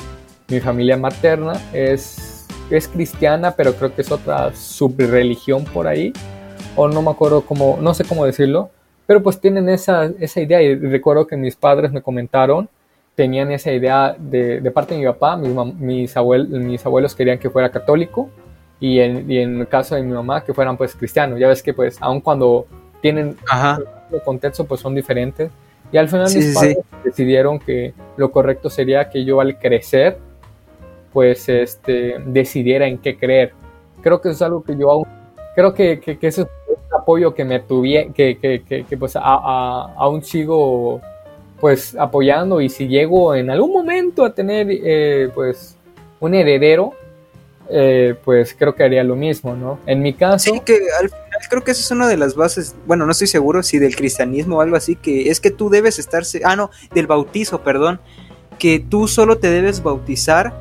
mi 0.50 0.60
familia 0.60 0.98
materna 0.98 1.54
es, 1.72 2.46
es 2.70 2.90
cristiana, 2.90 3.52
pero 3.52 3.74
creo 3.74 3.96
que 3.96 4.02
es 4.02 4.12
otra 4.12 4.54
subreligión 4.54 5.64
por 5.64 5.88
ahí, 5.88 6.12
o 6.76 6.90
no 6.90 7.02
me 7.02 7.12
acuerdo 7.12 7.46
cómo, 7.46 7.78
no 7.82 7.94
sé 7.94 8.04
cómo 8.04 8.26
decirlo, 8.26 8.70
pero 9.06 9.24
pues 9.24 9.40
tienen 9.40 9.70
esa, 9.70 10.12
esa 10.20 10.42
idea 10.42 10.62
y 10.62 10.76
recuerdo 10.76 11.26
que 11.26 11.38
mis 11.38 11.56
padres 11.56 11.92
me 11.92 12.02
comentaron 12.02 12.68
tenían 13.16 13.52
esa 13.52 13.72
idea 13.72 14.16
de, 14.18 14.60
de 14.60 14.72
parte 14.72 14.94
de 14.94 15.02
mi 15.02 15.06
papá, 15.06 15.38
mis, 15.38 15.54
mis, 15.76 16.16
mis 16.50 16.86
abuelos 16.86 17.16
querían 17.16 17.38
que 17.38 17.50
fuera 17.50 17.70
católico 17.70 18.30
y 18.84 19.00
en, 19.00 19.32
y 19.32 19.38
en 19.38 19.62
el 19.62 19.68
caso 19.70 19.96
de 19.96 20.04
mi 20.04 20.12
mamá 20.12 20.44
que 20.44 20.54
fueran 20.54 20.76
pues 20.76 20.94
cristianos. 20.94 21.40
Ya 21.40 21.48
ves 21.48 21.64
que 21.64 21.74
pues 21.74 21.96
aun 22.02 22.20
cuando 22.20 22.68
tienen 23.00 23.38
el 24.12 24.22
contexto 24.26 24.66
pues 24.66 24.82
son 24.82 24.94
diferentes. 24.94 25.50
Y 25.90 25.98
al 25.98 26.10
final 26.10 26.26
mis 26.36 26.54
padres 26.54 26.80
decidieron 27.02 27.60
que 27.60 27.94
lo 28.18 28.30
correcto 28.30 28.70
sería 28.70 29.10
que 29.10 29.24
yo 29.24 29.40
al 29.40 29.58
crecer 29.58 30.18
pues 31.14 31.48
este 31.48 32.18
decidiera 32.26 32.86
en 32.86 32.98
qué 32.98 33.18
creer. 33.18 33.54
Creo 34.02 34.20
que 34.20 34.28
eso 34.28 34.36
es 34.36 34.42
algo 34.42 34.64
que 34.64 34.76
yo 34.76 34.92
aún, 34.92 35.08
creo 35.56 35.74
que, 35.74 36.02
que, 36.02 36.20
que 36.20 36.28
eso 36.28 36.42
es 36.42 36.48
un 36.68 37.02
apoyo 37.02 37.34
que 37.34 37.46
me 37.46 37.62
tuviera, 37.62 38.12
que, 38.12 38.38
que, 38.38 38.84
que, 38.84 38.98
pues 38.98 39.16
a, 39.16 39.22
a, 39.24 39.94
aún 39.96 40.22
sigo 40.26 41.00
pues 41.62 41.96
apoyando 41.96 42.60
y 42.60 42.68
si 42.68 42.90
llego 42.90 43.34
en 43.34 43.50
algún 43.50 43.72
momento 43.72 44.26
a 44.26 44.34
tener 44.34 44.68
eh, 44.70 45.30
pues 45.34 45.78
un 46.20 46.34
heredero, 46.34 46.92
eh, 47.76 48.16
pues 48.24 48.56
creo 48.58 48.76
que 48.76 48.84
haría 48.84 49.04
lo 49.04 49.16
mismo, 49.16 49.56
¿no? 49.56 49.80
En 49.88 50.04
mi 50.04 50.14
caso... 50.14 50.54
Sí, 50.54 50.60
que 50.60 50.76
al 51.02 51.10
final 51.10 51.40
creo 51.50 51.64
que 51.64 51.72
esa 51.72 51.82
es 51.82 51.90
una 51.90 52.08
de 52.08 52.18
las 52.18 52.36
bases, 52.36 52.76
bueno, 52.86 53.08
no 53.08 53.14
estoy 53.14 53.26
seguro 53.26 53.64
si 53.64 53.80
del 53.80 53.96
cristianismo 53.96 54.58
o 54.58 54.62
algo 54.62 54.76
así, 54.76 54.96
que 54.96 55.30
es 55.30 55.40
que 55.40 55.50
tú 55.50 55.72
debes 55.72 55.98
estar, 55.98 56.22
ah, 56.44 56.56
no, 56.56 56.70
del 56.94 57.08
bautizo, 57.08 57.64
perdón, 57.64 58.00
que 58.60 58.80
tú 58.80 59.08
solo 59.08 59.40
te 59.40 59.50
debes 59.50 59.82
bautizar 59.82 60.54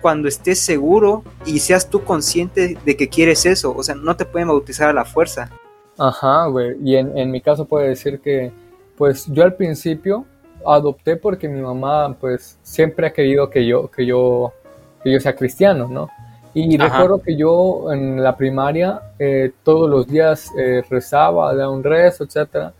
cuando 0.00 0.28
estés 0.28 0.58
seguro 0.58 1.24
y 1.44 1.58
seas 1.58 1.90
tú 1.90 2.04
consciente 2.04 2.78
de 2.82 2.96
que 2.96 3.08
quieres 3.10 3.44
eso, 3.44 3.74
o 3.76 3.82
sea, 3.82 3.94
no 3.94 4.16
te 4.16 4.24
pueden 4.24 4.48
bautizar 4.48 4.88
a 4.88 4.94
la 4.94 5.04
fuerza. 5.04 5.50
Ajá, 5.98 6.46
güey, 6.46 6.76
y 6.82 6.96
en, 6.96 7.18
en 7.18 7.30
mi 7.30 7.42
caso 7.42 7.66
puedo 7.66 7.86
decir 7.86 8.18
que, 8.20 8.50
pues 8.96 9.26
yo 9.26 9.44
al 9.44 9.56
principio 9.56 10.24
adopté 10.64 11.16
porque 11.16 11.50
mi 11.50 11.60
mamá, 11.60 12.16
pues, 12.18 12.58
siempre 12.62 13.08
ha 13.08 13.12
querido 13.12 13.50
que 13.50 13.66
yo, 13.66 13.90
que 13.90 14.06
yo, 14.06 14.54
que 15.04 15.12
yo 15.12 15.20
sea 15.20 15.36
cristiano, 15.36 15.86
¿no? 15.88 16.08
Y 16.58 16.78
recuerdo 16.78 17.20
que 17.20 17.36
yo 17.36 17.92
en 17.92 18.22
la 18.22 18.34
primaria 18.34 19.02
eh, 19.18 19.52
todos 19.62 19.90
los 19.90 20.06
días 20.06 20.50
eh, 20.56 20.82
rezaba, 20.88 21.54
daba 21.54 21.70
un 21.70 21.84
rezo, 21.84 22.24
etc. 22.24 22.72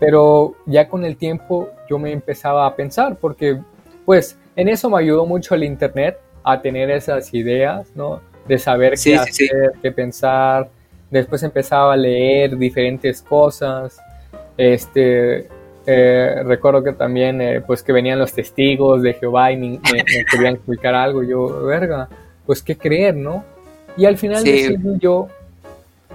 Pero 0.00 0.54
ya 0.64 0.88
con 0.88 1.04
el 1.04 1.18
tiempo 1.18 1.68
yo 1.90 1.98
me 1.98 2.10
empezaba 2.10 2.66
a 2.66 2.74
pensar, 2.74 3.18
porque 3.20 3.60
pues 4.06 4.38
en 4.56 4.70
eso 4.70 4.88
me 4.88 4.98
ayudó 5.00 5.26
mucho 5.26 5.54
el 5.54 5.64
Internet 5.64 6.18
a 6.42 6.62
tener 6.62 6.90
esas 6.90 7.34
ideas, 7.34 7.90
¿no? 7.94 8.22
De 8.46 8.56
saber 8.56 8.94
qué 8.94 9.16
hacer, 9.16 9.72
qué 9.82 9.92
pensar. 9.92 10.70
Después 11.10 11.42
empezaba 11.42 11.92
a 11.92 11.96
leer 11.98 12.56
diferentes 12.56 13.20
cosas. 13.20 14.00
Este, 14.56 15.48
eh, 15.84 16.42
recuerdo 16.46 16.82
que 16.82 16.92
también, 16.92 17.62
pues 17.66 17.82
que 17.82 17.92
venían 17.92 18.18
los 18.18 18.32
testigos 18.32 19.02
de 19.02 19.12
Jehová 19.12 19.52
y 19.52 19.58
me, 19.58 19.80
me 19.92 20.24
querían 20.24 20.54
explicar 20.54 20.94
algo. 20.94 21.22
Yo, 21.22 21.66
verga, 21.66 22.08
pues 22.48 22.62
qué 22.62 22.78
creer, 22.78 23.14
¿no? 23.14 23.44
Y 23.98 24.06
al 24.06 24.16
final 24.16 24.42
decidí 24.42 24.98
yo 24.98 25.28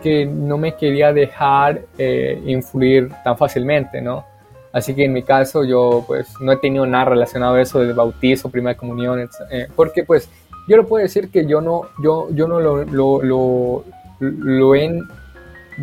que 0.01 0.25
no 0.25 0.57
me 0.57 0.75
quería 0.75 1.13
dejar 1.13 1.81
eh, 1.95 2.41
influir 2.47 3.11
tan 3.23 3.37
fácilmente, 3.37 4.01
¿no? 4.01 4.25
Así 4.71 4.95
que 4.95 5.05
en 5.05 5.13
mi 5.13 5.21
caso 5.21 5.63
yo 5.63 6.03
pues 6.07 6.33
no 6.41 6.51
he 6.51 6.57
tenido 6.57 6.87
nada 6.87 7.05
relacionado 7.05 7.53
a 7.53 7.61
eso 7.61 7.81
del 7.81 7.93
bautizo, 7.93 8.49
primera 8.49 8.75
comunión, 8.75 9.29
eh, 9.51 9.67
porque 9.75 10.05
pues 10.05 10.27
yo 10.67 10.75
lo 10.75 10.87
puedo 10.87 11.03
decir 11.03 11.29
que 11.29 11.45
yo 11.45 11.61
no, 11.61 11.83
yo, 12.03 12.29
yo 12.31 12.47
no 12.47 12.59
lo, 12.59 12.83
lo, 12.83 13.21
lo, 13.21 13.85
lo 14.19 14.73
he 14.73 15.01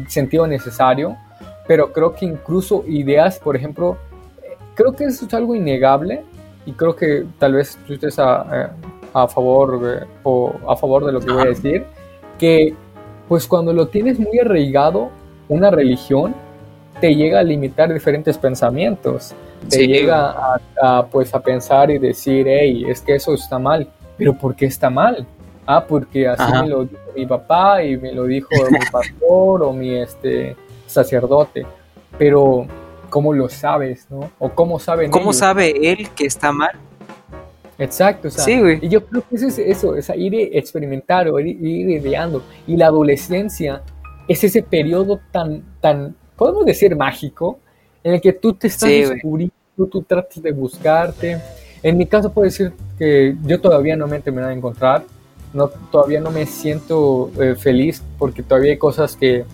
sentido 0.09 0.49
necesario, 0.49 1.17
pero 1.69 1.93
creo 1.93 2.13
que 2.13 2.27
incluso 2.27 2.83
ideas, 2.89 3.39
por 3.39 3.55
ejemplo, 3.55 3.99
creo 4.75 4.97
que 4.97 5.05
eso 5.05 5.27
es 5.27 5.33
algo 5.33 5.55
innegable 5.55 6.25
y 6.67 6.73
creo 6.73 6.97
que 6.97 7.25
tal 7.39 7.53
vez 7.53 7.79
tú 7.87 7.95
estés 7.95 8.19
a, 8.19 8.73
a 9.13 9.29
favor 9.29 9.81
de, 9.81 10.07
o 10.23 10.53
a 10.69 10.77
favor 10.77 11.05
de 11.05 11.13
lo 11.13 11.21
que 11.21 11.33
voy 11.33 11.43
a 11.43 11.47
decir, 11.47 11.85
que 12.39 12.75
pues 13.29 13.47
cuando 13.47 13.73
lo 13.73 13.89
tienes 13.89 14.19
muy 14.19 14.39
arraigado, 14.39 15.11
una 15.49 15.71
religión 15.71 16.35
te 17.01 17.15
llega 17.15 17.41
a 17.41 17.43
limitar 17.43 17.93
diferentes 17.93 18.37
pensamientos, 18.37 19.35
te 19.69 19.87
llega 19.87 20.59
a, 20.83 21.07
pues 21.07 21.35
a 21.35 21.41
pensar 21.41 21.91
y 21.91 21.99
decir, 21.99 22.47
hey, 22.49 22.85
es 22.89 23.01
que 23.01 23.15
eso 23.15 23.35
está 23.35 23.59
mal, 23.59 23.89
pero 24.17 24.35
¿por 24.35 24.55
qué 24.55 24.67
está 24.67 24.91
mal? 24.91 25.27
Ah, 25.67 25.85
porque 25.87 26.27
así 26.27 26.53
me 26.61 26.69
lo 26.69 26.85
dijo 26.85 27.03
mi 27.15 27.27
papá 27.27 27.83
y 27.83 27.97
me 27.97 28.13
lo 28.13 28.25
dijo 28.25 28.49
mi 28.71 28.79
pastor 28.93 29.63
o 29.63 29.73
mi 29.73 29.95
este 29.95 30.57
sacerdote, 30.87 31.65
pero 32.19 32.67
¿cómo 33.09 33.33
lo 33.33 33.49
sabes, 33.49 34.07
no? 34.11 34.31
O 34.39 34.51
cómo 34.51 34.79
saben 34.79 35.11
¿Cómo 35.11 35.33
sabe 35.33 35.73
él 35.93 36.11
que 36.11 36.27
está 36.27 36.53
mal? 36.53 36.73
Exacto, 37.81 38.29
o 38.29 38.31
sea, 38.31 38.45
sí, 38.45 38.61
y 38.83 38.89
yo 38.91 39.07
creo 39.07 39.25
que 39.27 39.37
eso 39.37 39.49
es 39.49 39.59
eso, 39.59 39.97
es 39.97 40.11
ir 40.15 40.35
experimentar 40.53 41.27
o 41.29 41.41
ir, 41.41 41.47
ir 41.47 41.89
ideando. 41.89 42.43
Y 42.67 42.77
la 42.77 42.87
adolescencia 42.87 43.83
es 44.29 44.45
ese 44.45 44.63
periodo 44.63 45.19
tan, 45.33 45.63
tan, 45.81 46.15
podemos 46.37 46.67
decir 46.67 46.95
mágico, 46.95 47.59
en 48.05 48.15
el 48.15 48.21
que 48.21 48.35
tú 48.35 48.53
te 48.53 48.67
estás 48.67 48.91
descubriendo, 48.91 49.55
tú 49.91 50.03
tratas 50.03 50.43
de 50.43 50.53
buscarte. 50.53 51.41
En 51.83 51.97
mi 51.97 52.05
caso 52.05 52.31
puedo 52.31 52.45
decir 52.45 52.71
que 52.99 53.35
yo 53.45 53.59
todavía 53.59 53.97
no 53.97 54.07
me 54.07 54.19
he 54.19 54.21
terminado 54.21 54.51
de 54.51 54.59
encontrar, 54.59 55.05
no, 55.55 55.69
todavía 55.69 56.21
no 56.21 56.31
me 56.31 56.45
siento 56.45 57.31
eh, 57.41 57.55
feliz 57.55 58.03
porque 58.19 58.43
todavía 58.43 58.73
hay 58.73 58.79
cosas 58.79 59.17
que, 59.17 59.47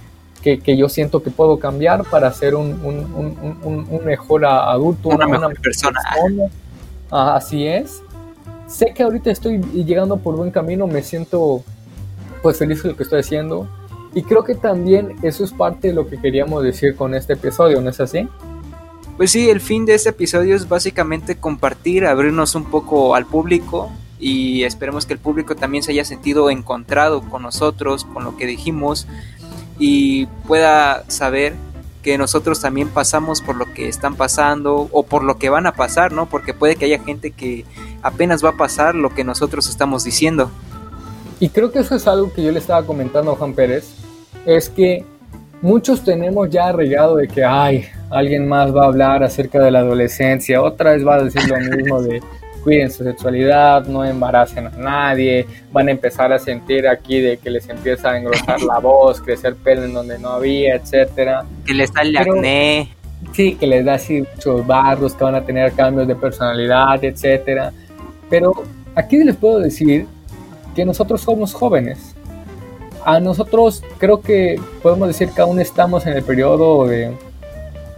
que, 0.43 0.77
yo 0.77 0.89
siento 0.89 1.23
que 1.23 1.31
puedo 1.31 1.61
cambiar 1.61 2.05
para 2.05 2.33
ser 2.33 2.57
un, 2.57 2.73
un, 2.85 4.05
mejor 4.05 4.45
adulto, 4.45 5.11
una, 5.11 5.29
mejor 5.29 5.61
persona. 5.61 6.01
Ah, 7.11 7.37
así 7.37 7.67
es. 7.67 8.03
Sé 8.67 8.93
que 8.95 9.03
ahorita 9.03 9.31
estoy 9.31 9.59
llegando 9.59 10.17
por 10.17 10.37
buen 10.37 10.51
camino, 10.51 10.87
me 10.87 11.03
siento 11.03 11.63
pues 12.43 12.59
feliz 12.59 12.83
de 12.83 12.91
lo 12.91 12.97
que 12.97 13.05
estoy 13.05 13.21
haciendo. 13.21 13.69
Y 14.15 14.23
creo 14.23 14.45
que 14.45 14.55
también 14.55 15.17
eso 15.23 15.45
es 15.45 15.53
parte 15.53 15.89
de 15.89 15.95
lo 15.95 16.09
que 16.09 16.19
queríamos 16.19 16.63
decir 16.63 16.97
con 16.97 17.15
este 17.15 17.35
episodio, 17.35 17.81
¿no 17.81 17.91
es 17.91 18.01
así? 18.01 18.29
Pues 19.17 19.31
sí, 19.31 19.49
el 19.49 19.61
fin 19.61 19.87
de 19.87 19.95
este 19.95 20.11
episodio 20.11 20.57
es 20.57 20.69
básicamente 20.69 21.37
compartir, 21.37 22.07
abrirnos 22.07 22.55
un 22.55 22.65
poco 22.65 23.15
al 23.15 23.27
público 23.27 23.91
y 24.19 24.65
esperemos 24.65 25.07
que 25.07 25.15
el 25.15 25.19
público 25.19 25.55
también 25.55 25.83
se 25.83 25.93
haya 25.93 26.05
sentido 26.05 26.51
encontrado 26.51 27.23
con 27.23 27.43
nosotros, 27.43 28.05
con 28.05 28.25
lo 28.25 28.37
que 28.37 28.47
dijimos 28.47 29.07
y 29.79 30.27
pueda 30.47 31.05
saber 31.09 31.55
que 32.07 32.19
nosotros 32.19 32.61
también 32.61 32.89
pasamos 32.89 33.43
por 33.43 33.57
lo 33.57 33.75
que 33.75 33.89
están 33.89 34.15
pasando 34.15 34.89
o 34.93 35.03
por 35.03 35.25
lo 35.25 35.39
que 35.39 35.49
van 35.51 35.67
a 35.67 35.73
pasar, 35.73 36.13
¿no? 36.13 36.27
Porque 36.27 36.55
puede 36.55 36.77
que 36.77 36.85
haya 36.85 37.03
gente 37.03 37.33
que 37.33 37.65
apenas 38.01 38.45
va 38.45 38.51
a 38.51 38.57
pasar 38.57 38.95
lo 38.95 39.11
que 39.11 39.25
nosotros 39.25 39.69
estamos 39.69 40.05
diciendo. 40.05 40.49
Y 41.41 41.49
creo 41.49 41.73
que 41.73 41.81
eso 41.81 41.97
es 41.97 42.07
algo 42.07 42.33
que 42.33 42.45
yo 42.45 42.53
le 42.53 42.61
estaba 42.61 42.87
comentando 42.87 43.33
a 43.33 43.35
Juan 43.35 43.55
Pérez, 43.55 43.89
es 44.45 44.71
que 44.71 45.05
muchos 45.61 46.05
tenemos 46.05 46.49
ya 46.49 46.69
arreglado 46.69 47.17
de 47.17 47.27
que, 47.27 47.45
ay, 47.45 47.87
alguien 48.09 48.47
más 48.47 48.73
va 48.73 48.85
a 48.85 48.87
hablar 48.87 49.25
acerca 49.25 49.59
de 49.59 49.73
la 49.73 49.81
adolescencia, 49.81 50.63
otra 50.63 50.93
vez 50.93 51.05
va 51.05 51.17
a 51.17 51.25
decir 51.25 51.43
lo 51.49 51.59
mismo 51.59 52.03
de 52.03 52.23
cuiden 52.67 52.91
su 52.91 53.05
sexualidad, 53.05 53.87
no 53.87 54.05
embaracen 54.05 54.67
a 54.67 54.71
nadie, 54.71 55.47
van 55.71 55.87
a 55.87 55.93
empezar 55.93 56.33
a 56.33 56.39
sentir 56.41 56.89
aquí 56.89 57.21
de 57.21 57.37
que 57.37 57.49
les 57.49 57.69
empieza 57.69 58.11
a 58.11 58.19
engrosar 58.19 58.61
la 58.61 58.79
voz, 58.83 59.21
crecer 59.21 59.55
pelo 59.55 59.85
en 59.85 59.95
donde 59.95 60.19
no 60.19 60.31
había, 60.31 60.75
etcétera. 60.75 61.45
Que 61.65 61.75
les 61.75 61.91
sale 61.91 62.19
acné. 62.19 62.89
Sí, 63.33 63.55
que 63.55 63.69
les 63.69 63.85
da 63.85 63.95
así 63.95 64.25
muchos 64.35 64.67
barros, 64.67 65.15
que 65.15 65.23
van 65.23 65.37
a 65.37 65.45
tener 65.45 65.75
cambios 65.75 66.09
de 66.09 66.17
personalidad, 66.17 67.05
etcétera. 67.05 67.73
Pero 68.29 68.53
aquí 68.97 69.17
les 69.23 69.37
puedo 69.37 69.61
decir 69.61 70.09
que 70.75 70.85
nosotros 70.85 71.21
somos 71.21 71.55
jóvenes. 71.55 72.17
A 73.05 73.21
nosotros 73.21 73.85
creo 73.99 74.21
que 74.21 74.61
podemos 74.83 75.07
decir 75.07 75.29
que 75.31 75.41
aún 75.41 75.61
estamos 75.61 76.05
en 76.09 76.15
el 76.15 76.25
periodo 76.25 76.85
de 76.89 77.15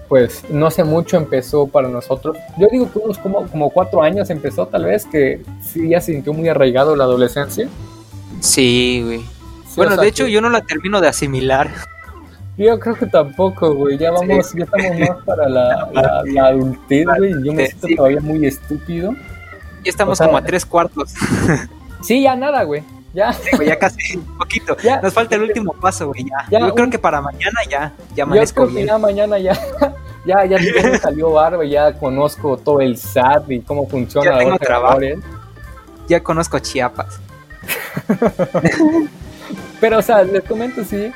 pues 0.09 0.45
no 0.49 0.67
hace 0.67 0.85
mucho 0.85 1.17
empezó 1.17 1.67
para 1.67 1.89
nosotros. 1.89 2.37
Yo 2.57 2.69
digo 2.71 2.91
que 2.91 2.99
unos 2.99 3.19
como, 3.19 3.47
como 3.47 3.71
cuatro 3.71 4.03
años 4.03 4.31
empezó 4.31 4.67
tal 4.67 4.85
vez, 4.87 5.05
que 5.05 5.43
sí 5.63 5.91
ya 5.91 6.01
se 6.01 6.13
sintió 6.13 6.33
muy 6.33 6.49
arraigado 6.49 6.97
la 6.97 7.05
adolescencia. 7.05 7.69
Sí, 8.41 9.03
güey. 9.05 9.21
bueno, 9.77 9.97
de 9.97 10.09
hecho 10.09 10.27
yo 10.27 10.41
no 10.41 10.49
la 10.49 10.63
termino 10.63 11.01
de 11.01 11.09
asimilar. 11.09 11.71
Yo 12.57 12.79
creo 12.81 12.97
que 12.97 13.07
tampoco, 13.07 13.73
güey. 13.75 13.99
Ya 13.99 14.11
vamos, 14.11 14.53
ya 14.53 14.65
estamos 14.65 14.99
más 14.99 15.25
para 15.25 15.49
la, 15.49 15.89
la, 16.25 16.47
adultez, 16.47 17.07
güey. 17.19 17.33
Yo 17.45 17.53
me 17.53 17.67
siento 17.67 17.87
todavía 17.97 18.21
muy 18.21 18.45
estúpido. 18.47 19.13
Ya 19.85 19.91
estamos 19.91 20.19
como 20.19 20.37
a 20.37 20.43
tres 20.43 20.67
cuartos. 20.67 21.15
sí, 22.03 22.23
ya 22.23 22.35
nada, 22.35 22.65
güey. 22.65 22.83
Ya. 23.15 23.35
ya 23.65 23.79
casi 23.79 24.17
un 24.17 24.37
poquito. 24.37 24.77
Nos 25.03 25.13
falta 25.13 25.37
el 25.37 25.43
último 25.43 25.73
paso, 25.73 26.09
güey. 26.09 26.27
Ya. 26.51 26.61
Yo 26.61 26.75
creo 26.75 26.91
que 26.91 26.99
para 26.99 27.21
mañana 27.21 27.61
ya, 27.69 27.93
ya 28.15 28.25
amanezco 28.25 28.65
Yo 28.65 28.69
creo 28.69 28.81
que 28.81 28.87
ya 28.87 28.99
mañana 28.99 29.39
ya. 29.39 29.53
ya, 30.27 30.45
ya, 30.45 30.59
me 30.59 30.99
salió 30.99 31.31
barba, 31.33 31.65
ya 31.65 31.93
conozco 31.93 32.57
todo 32.57 32.81
el 32.81 32.97
SAT 32.97 33.51
y 33.51 33.61
cómo 33.61 33.89
funciona. 33.89 34.33
Ya 34.33 34.39
tengo 34.39 34.59
trabajo. 34.59 35.01
Ya 36.09 36.23
conozco 36.23 36.59
Chiapas. 36.59 37.21
Pero, 39.81 39.99
o 39.99 40.03
sea, 40.03 40.23
les 40.25 40.43
comento, 40.45 40.85
sí, 40.85 41.13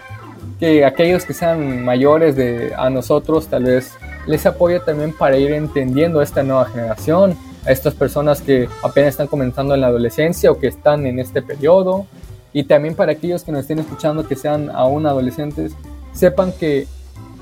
que 0.59 0.85
aquellos 0.85 1.25
que 1.25 1.35
sean 1.35 1.85
mayores 1.85 2.37
de 2.37 2.73
a 2.77 2.89
nosotros, 2.91 3.49
tal 3.49 3.65
vez 3.65 3.95
les 4.27 4.47
apoya 4.47 4.85
también 4.85 5.13
para 5.13 5.37
ir 5.37 5.53
entendiendo 5.53 6.21
a 6.21 6.23
esta 6.23 6.43
nueva 6.43 6.67
generación 6.67 7.37
a 7.67 7.71
estas 7.71 7.95
personas 7.95 8.41
que 8.41 8.69
apenas 8.83 9.11
están 9.11 9.27
comenzando 9.27 9.75
en 9.75 9.81
la 9.81 9.89
adolescencia 9.89 10.51
o 10.51 10.59
que 10.59 10.69
están 10.69 11.07
en 11.07 11.19
este 11.19 11.43
periodo. 11.43 12.07
Y 12.53 12.65
también 12.65 12.95
para 12.95 13.13
aquellos 13.13 13.45
que 13.45 13.53
nos 13.53 13.63
estén 13.63 13.79
escuchando 13.79 14.27
que 14.27 14.37
sean 14.37 14.71
aún 14.71 15.07
adolescentes, 15.07 15.73
sepan 16.13 16.53
que 16.53 16.87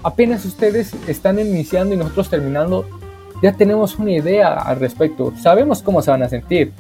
apenas 0.02 0.44
ustedes 0.44 0.94
están 1.08 1.38
iniciando 1.38 1.94
y 1.94 1.98
nosotros 1.98 2.30
terminando, 2.30 2.86
ya 3.42 3.52
tenemos 3.52 3.98
una 3.98 4.12
idea 4.12 4.54
al 4.54 4.78
respecto. 4.78 5.32
Sabemos 5.40 5.82
cómo 5.82 6.02
se 6.02 6.10
van 6.10 6.22
a 6.22 6.28
sentir. 6.28 6.72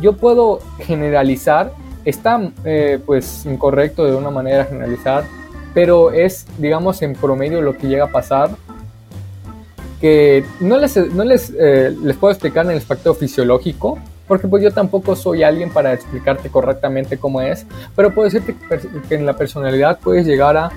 Yo 0.00 0.16
puedo 0.16 0.60
generalizar, 0.78 1.72
está 2.04 2.52
eh, 2.64 2.98
pues 3.04 3.46
incorrecto 3.46 4.04
de 4.04 4.14
una 4.14 4.30
manera 4.30 4.64
generalizar, 4.64 5.24
pero 5.74 6.10
es 6.10 6.46
digamos 6.58 7.02
en 7.02 7.14
promedio 7.14 7.62
lo 7.62 7.76
que 7.76 7.88
llega 7.88 8.04
a 8.04 8.12
pasar 8.12 8.50
que 10.00 10.44
no 10.60 10.78
les, 10.78 10.96
no 11.12 11.24
les, 11.24 11.52
eh, 11.58 11.94
les 12.02 12.16
puedo 12.16 12.32
explicar 12.32 12.64
en 12.66 12.72
el 12.72 12.78
aspecto 12.78 13.14
fisiológico, 13.14 13.98
porque 14.26 14.46
pues 14.46 14.62
yo 14.62 14.70
tampoco 14.70 15.16
soy 15.16 15.42
alguien 15.42 15.70
para 15.70 15.92
explicarte 15.92 16.50
correctamente 16.50 17.18
cómo 17.18 17.40
es, 17.40 17.66
pero 17.96 18.14
puedo 18.14 18.28
decirte 18.28 18.54
que 19.08 19.14
en 19.14 19.26
la 19.26 19.36
personalidad 19.36 19.98
puedes 20.00 20.26
llegar 20.26 20.56
a 20.56 20.70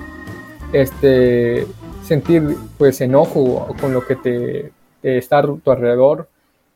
este, 0.72 1.66
sentir 2.02 2.56
pues 2.78 3.00
enojo 3.00 3.74
con 3.80 3.92
lo 3.92 4.04
que 4.06 4.16
te, 4.16 4.72
está 5.02 5.38
a 5.38 5.42
tu 5.42 5.70
alrededor, 5.70 6.28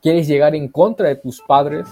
quieres 0.02 0.28
llegar 0.28 0.54
en 0.54 0.68
contra 0.68 1.08
de 1.08 1.16
tus 1.16 1.40
padres, 1.40 1.86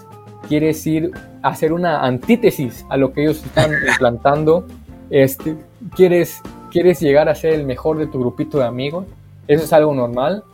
quieres 0.49 0.87
ir 0.87 1.11
a 1.43 1.49
hacer 1.49 1.73
una 1.73 2.01
antítesis 2.05 2.85
a 2.89 2.97
lo 2.97 3.13
que 3.13 3.23
ellos 3.23 3.45
están 3.45 3.73
implantando, 3.89 4.67
este, 5.11 5.57
quieres, 5.97 6.41
quieres 6.71 7.01
llegar 7.01 7.29
a 7.29 7.35
ser 7.35 7.55
el 7.55 7.65
mejor 7.65 7.99
de 7.99 8.07
tu 8.07 8.21
grupito 8.21 8.59
de 8.59 8.65
amigos, 8.65 9.07
eso 9.49 9.65
es 9.65 9.73
algo 9.73 9.95
normal, 9.95 10.45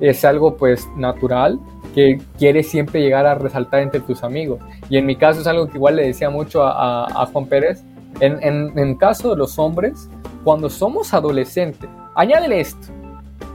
es 0.00 0.24
algo 0.24 0.56
pues 0.56 0.88
natural 0.96 1.60
que 1.94 2.20
quieres 2.38 2.68
siempre 2.68 3.00
llegar 3.00 3.26
a 3.26 3.34
resaltar 3.34 3.80
entre 3.80 4.00
tus 4.00 4.22
amigos. 4.22 4.60
Y 4.88 4.96
en 4.96 5.06
mi 5.06 5.16
caso 5.16 5.40
es 5.40 5.46
algo 5.46 5.68
que 5.68 5.76
igual 5.76 5.96
le 5.96 6.06
decía 6.06 6.30
mucho 6.30 6.62
a, 6.64 7.28
Juan 7.32 7.46
Pérez. 7.46 7.82
En, 8.20 8.42
en, 8.42 8.78
en 8.78 8.96
caso 8.96 9.30
de 9.30 9.36
los 9.36 9.58
hombres, 9.58 10.08
cuando 10.44 10.68
somos 10.68 11.14
adolescentes, 11.14 11.88
añádele 12.14 12.60
esto, 12.60 12.88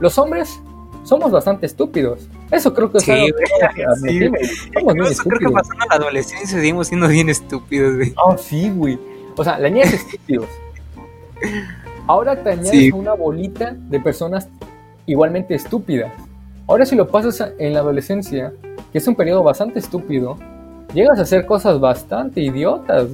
los 0.00 0.18
hombres 0.18 0.60
somos 1.06 1.30
bastante 1.30 1.66
estúpidos. 1.66 2.28
Eso 2.50 2.74
creo 2.74 2.90
que 2.90 2.98
es 2.98 3.08
algo 3.08 3.26
que 3.26 3.84
creo 5.24 5.38
que 5.38 5.50
pasando 5.50 5.84
la 5.88 5.96
adolescencia 5.96 6.58
seguimos 6.58 6.88
siendo 6.88 7.08
bien 7.08 7.28
estúpidos, 7.28 7.96
güey. 7.96 8.14
Oh, 8.16 8.36
sí, 8.36 8.70
güey. 8.70 8.98
O 9.36 9.44
sea, 9.44 9.58
le 9.58 9.68
añades 9.68 9.94
estúpidos. 9.94 10.48
Ahora 12.06 12.42
te 12.42 12.50
añades 12.50 12.92
una 12.92 13.14
bolita 13.14 13.76
de 13.76 14.00
personas 14.00 14.48
igualmente 15.06 15.54
estúpidas. 15.54 16.12
Ahora 16.66 16.84
si 16.84 16.96
lo 16.96 17.08
pasas 17.08 17.52
en 17.58 17.72
la 17.72 17.80
adolescencia, 17.80 18.52
que 18.92 18.98
es 18.98 19.06
un 19.06 19.14
periodo 19.14 19.42
bastante 19.42 19.78
estúpido, 19.78 20.36
llegas 20.92 21.18
a 21.18 21.22
hacer 21.22 21.46
cosas 21.46 21.78
bastante 21.78 22.40
idiotas, 22.40 23.08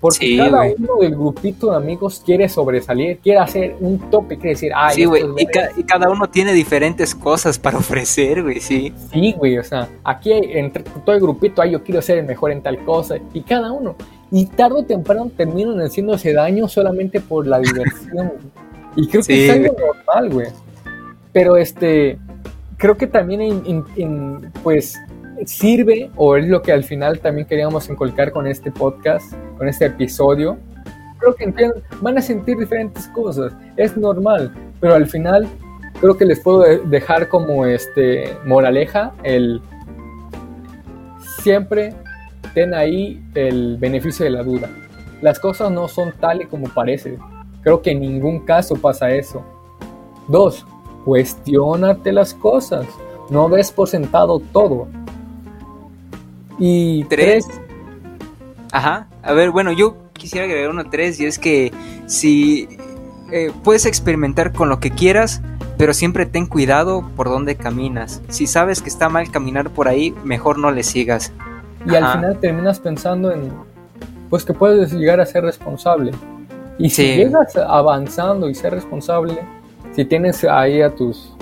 Porque 0.00 0.36
cada 0.36 0.62
uno 0.76 0.96
del 1.00 1.14
grupito 1.14 1.70
de 1.70 1.76
amigos 1.76 2.20
quiere 2.24 2.48
sobresalir, 2.48 3.18
quiere 3.18 3.38
hacer 3.38 3.76
un 3.80 3.98
tope, 4.10 4.36
quiere 4.36 4.50
decir, 4.50 4.72
ay, 4.74 4.96
sí, 4.96 5.04
güey, 5.04 5.22
y, 5.38 5.84
cada 5.84 6.10
uno 6.10 6.28
tiene 6.28 6.52
diferentes 6.52 7.14
cosas 7.14 7.58
para 7.58 7.78
ofrecer, 7.86 8.42
güey, 8.42 8.60
sí. 8.60 8.92
Sí, 9.12 9.32
güey, 9.38 9.58
o 9.58 9.64
sea, 9.64 9.88
aquí 10.04 10.32
entre 10.32 10.82
todo 10.82 11.14
el 11.14 11.22
grupito, 11.22 11.62
ay, 11.62 11.70
yo 11.70 11.82
quiero 11.82 12.02
ser 12.02 12.18
el 12.18 12.26
mejor 12.26 12.50
en 12.50 12.62
tal 12.62 12.84
cosa, 12.84 13.16
y 13.32 13.40
cada 13.42 13.72
uno. 13.72 13.94
Y 14.30 14.46
tarde 14.46 14.80
o 14.80 14.84
temprano 14.84 15.30
terminan 15.36 15.78
haciéndose 15.78 16.32
daño 16.32 16.66
solamente 16.66 17.20
por 17.20 17.46
la 17.46 17.58
diversión. 17.58 18.32
y 18.96 19.06
creo 19.06 19.22
que 19.22 19.46
es 19.46 19.50
algo 19.50 19.76
normal, 19.78 20.30
güey. 20.30 20.48
Pero 21.32 21.56
este, 21.56 22.18
creo 22.76 22.96
que 22.96 23.06
también 23.06 24.52
pues 24.62 25.00
sirve, 25.46 26.10
o 26.16 26.36
es 26.36 26.46
lo 26.46 26.62
que 26.62 26.72
al 26.72 26.84
final 26.84 27.20
también 27.20 27.46
queríamos 27.46 27.88
inculcar 27.88 28.32
con 28.32 28.46
este 28.46 28.70
podcast, 28.70 29.32
con 29.58 29.68
este 29.68 29.86
episodio. 29.86 30.58
Creo 31.18 31.34
que 31.34 31.70
van 32.00 32.18
a 32.18 32.22
sentir 32.22 32.58
diferentes 32.58 33.06
cosas, 33.08 33.52
es 33.76 33.96
normal, 33.96 34.52
pero 34.80 34.94
al 34.94 35.06
final 35.06 35.48
creo 36.00 36.16
que 36.16 36.24
les 36.24 36.40
puedo 36.40 36.62
dejar 36.84 37.28
como 37.28 37.64
este 37.64 38.36
moraleja 38.44 39.12
el 39.22 39.62
siempre 41.42 41.94
ten 42.54 42.74
ahí 42.74 43.22
el 43.34 43.76
beneficio 43.78 44.24
de 44.24 44.30
la 44.30 44.42
duda. 44.42 44.68
Las 45.20 45.38
cosas 45.38 45.70
no 45.70 45.88
son 45.88 46.12
tal 46.12 46.42
y 46.42 46.46
como 46.46 46.68
parece. 46.68 47.18
Creo 47.62 47.80
que 47.80 47.92
en 47.92 48.00
ningún 48.00 48.40
caso 48.40 48.74
pasa 48.74 49.10
eso. 49.10 49.44
Dos, 50.28 50.66
cuestionate 51.04 52.12
las 52.12 52.34
cosas, 52.34 52.86
no 53.30 53.48
des 53.48 53.70
por 53.72 53.88
sentado 53.88 54.40
todo. 54.40 54.88
Y 56.58 57.04
tres. 57.04 57.46
Ajá, 58.72 59.08
a 59.22 59.32
ver, 59.32 59.50
bueno, 59.50 59.72
yo 59.72 59.96
quisiera 60.12 60.46
agregar 60.46 60.70
uno 60.70 60.88
tres 60.88 61.20
y 61.20 61.26
es 61.26 61.38
que 61.38 61.72
si 62.06 62.68
eh, 63.30 63.50
puedes 63.64 63.86
experimentar 63.86 64.52
con 64.52 64.68
lo 64.68 64.80
que 64.80 64.90
quieras, 64.90 65.42
pero 65.76 65.94
siempre 65.94 66.26
ten 66.26 66.46
cuidado 66.46 67.04
por 67.16 67.28
dónde 67.28 67.56
caminas. 67.56 68.22
Si 68.28 68.46
sabes 68.46 68.82
que 68.82 68.88
está 68.88 69.08
mal 69.08 69.30
caminar 69.30 69.70
por 69.70 69.88
ahí, 69.88 70.14
mejor 70.24 70.58
no 70.58 70.70
le 70.70 70.82
sigas. 70.82 71.32
Y 71.86 71.94
al 71.96 72.12
final 72.12 72.38
terminas 72.38 72.78
pensando 72.78 73.32
en, 73.32 73.50
pues 74.30 74.44
que 74.44 74.52
puedes 74.52 74.92
llegar 74.92 75.20
a 75.20 75.26
ser 75.26 75.44
responsable. 75.44 76.12
Y 76.78 76.90
si 76.90 77.16
llegas 77.16 77.56
avanzando 77.56 78.48
y 78.48 78.54
ser 78.54 78.74
responsable, 78.74 79.38
si 79.92 80.04
tienes 80.04 80.44
ahí 80.44 80.82
a 80.82 80.94
tus 80.94 81.34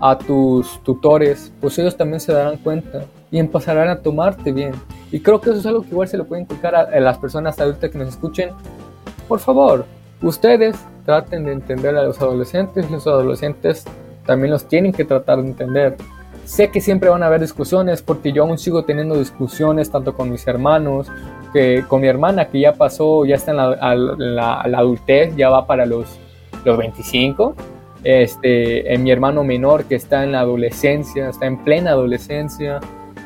a 0.00 0.16
tus 0.16 0.80
tutores, 0.84 1.52
pues 1.60 1.78
ellos 1.78 1.96
también 1.96 2.20
se 2.20 2.32
darán 2.32 2.56
cuenta 2.58 3.04
y 3.30 3.38
empezarán 3.38 3.88
a 3.88 4.00
tomarte 4.00 4.52
bien. 4.52 4.72
Y 5.10 5.20
creo 5.20 5.40
que 5.40 5.50
eso 5.50 5.58
es 5.58 5.66
algo 5.66 5.82
que 5.82 5.88
igual 5.88 6.08
se 6.08 6.16
lo 6.16 6.26
pueden 6.26 6.44
inculcar 6.44 6.74
a, 6.74 7.00
las 7.00 7.18
personas 7.18 7.58
adultas 7.60 7.90
que 7.90 7.98
nos 7.98 8.08
escuchen. 8.08 8.50
Por 9.26 9.40
favor, 9.40 9.86
ustedes 10.22 10.76
traten 11.04 11.44
de 11.44 11.52
entender 11.52 11.96
a 11.96 12.04
los 12.04 12.20
adolescentes, 12.20 12.90
los 12.90 13.06
adolescentes 13.06 13.84
también 14.26 14.52
los 14.52 14.66
tienen 14.66 14.92
que 14.92 15.04
tratar 15.04 15.42
de 15.42 15.48
entender. 15.48 15.96
Sé 16.44 16.70
que 16.70 16.80
siempre 16.80 17.10
van 17.10 17.22
a 17.22 17.26
haber 17.26 17.40
discusiones 17.40 18.02
porque 18.02 18.32
yo 18.32 18.44
aún 18.44 18.58
sigo 18.58 18.84
teniendo 18.84 19.18
discusiones 19.18 19.90
tanto 19.90 20.14
con 20.14 20.30
mis 20.30 20.46
hermanos, 20.46 21.08
que 21.52 21.84
con 21.88 22.00
mi 22.00 22.08
hermana 22.08 22.48
que 22.48 22.60
ya 22.60 22.72
pasó, 22.74 23.24
ya 23.24 23.36
está 23.36 23.50
en 23.52 24.36
la, 24.36 24.60
adultez, 24.60 25.34
ya 25.36 25.50
va 25.50 25.66
para 25.66 25.84
los, 25.84 26.18
los 26.64 26.76
25 26.76 27.54
este, 28.04 28.92
en 28.92 29.02
mi 29.02 29.10
hermano 29.10 29.42
menor 29.44 29.84
que 29.84 29.96
está 29.96 30.24
en 30.24 30.32
la 30.32 30.40
adolescencia, 30.40 31.28
está 31.28 31.46
en 31.46 31.58
plena 31.64 31.90
adolescencia. 31.90 32.80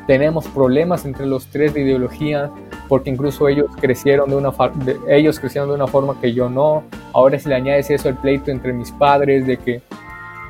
Tenemos 0.07 0.47
problemas 0.47 1.05
entre 1.05 1.25
los 1.25 1.47
tres 1.47 1.73
de 1.73 1.81
ideología, 1.81 2.51
porque 2.89 3.09
incluso 3.09 3.47
ellos 3.47 3.67
crecieron 3.79 4.29
de 4.29 4.35
una, 4.35 4.51
ellos 5.07 5.39
crecieron 5.39 5.69
de 5.69 5.75
una 5.75 5.87
forma 5.87 6.19
que 6.19 6.33
yo 6.33 6.49
no. 6.49 6.83
Ahora 7.13 7.39
si 7.39 7.49
le 7.49 7.55
añades 7.55 7.89
eso 7.89 8.09
el 8.09 8.15
pleito 8.15 8.51
entre 8.51 8.73
mis 8.73 8.91
padres, 8.91 9.45
de 9.45 9.57
que 9.57 9.81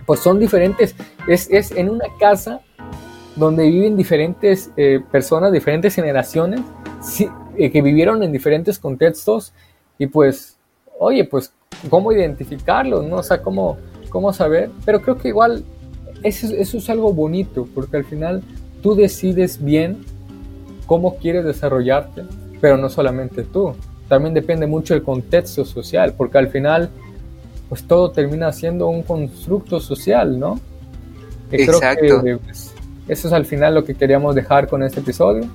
pues 0.05 0.19
son 0.19 0.39
diferentes. 0.39 0.95
Es, 1.27 1.49
es 1.51 1.71
en 1.71 1.89
una 1.89 2.05
casa 2.19 2.61
donde 3.35 3.67
viven 3.69 3.97
diferentes 3.97 4.71
eh, 4.77 4.99
personas, 5.11 5.51
diferentes 5.51 5.93
generaciones, 5.93 6.61
eh, 7.57 7.71
que 7.71 7.81
vivieron 7.81 8.23
en 8.23 8.31
diferentes 8.31 8.79
contextos 8.79 9.53
y 9.97 10.07
pues, 10.07 10.52
oye, 11.03 11.23
pues, 11.25 11.51
¿cómo 11.89 12.11
identificarlos? 12.11 13.05
¿no? 13.05 13.17
O 13.17 13.23
sea, 13.23 13.41
¿cómo, 13.41 13.77
cómo 14.09 14.33
saber, 14.33 14.69
pero 14.85 15.01
creo 15.01 15.17
que 15.17 15.29
igual 15.29 15.63
eso, 16.23 16.47
eso 16.47 16.77
es 16.77 16.89
algo 16.89 17.13
bonito, 17.13 17.67
porque 17.73 17.97
al 17.97 18.05
final 18.05 18.43
tú 18.81 18.95
decides 18.95 19.63
bien 19.63 20.03
cómo 20.85 21.17
quieres 21.17 21.45
desarrollarte, 21.45 22.23
pero 22.61 22.77
no 22.77 22.89
solamente 22.89 23.43
tú, 23.43 23.73
también 24.07 24.33
depende 24.33 24.67
mucho 24.67 24.93
del 24.93 25.03
contexto 25.03 25.65
social, 25.65 26.13
porque 26.17 26.37
al 26.37 26.49
final 26.49 26.89
pues 27.69 27.83
todo 27.87 28.11
termina 28.11 28.51
siendo 28.51 28.87
un 28.87 29.01
constructo 29.01 29.79
social, 29.79 30.37
¿no? 30.39 30.59
Exacto. 31.51 31.99
Creo 31.99 32.23
que 32.23 32.37
pues, 32.37 32.73
eso 33.07 33.27
es 33.27 33.33
al 33.33 33.45
final 33.45 33.75
lo 33.75 33.83
que 33.83 33.95
queríamos 33.95 34.35
dejar 34.35 34.67
con 34.67 34.83
este 34.83 34.99
episodio. 34.99 35.45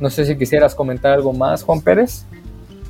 No 0.00 0.08
sé 0.10 0.24
si 0.24 0.36
quisieras 0.36 0.74
comentar 0.74 1.12
algo 1.12 1.32
más, 1.32 1.62
Juan 1.62 1.80
Pérez. 1.80 2.24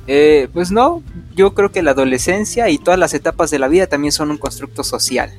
Eh, 0.07 0.47
pues 0.53 0.71
no, 0.71 1.03
yo 1.35 1.53
creo 1.53 1.71
que 1.71 1.83
la 1.83 1.91
adolescencia 1.91 2.69
y 2.69 2.77
todas 2.77 2.99
las 2.99 3.13
etapas 3.13 3.51
de 3.51 3.59
la 3.59 3.67
vida 3.67 3.87
también 3.87 4.11
son 4.11 4.31
un 4.31 4.37
constructo 4.37 4.83
social. 4.83 5.31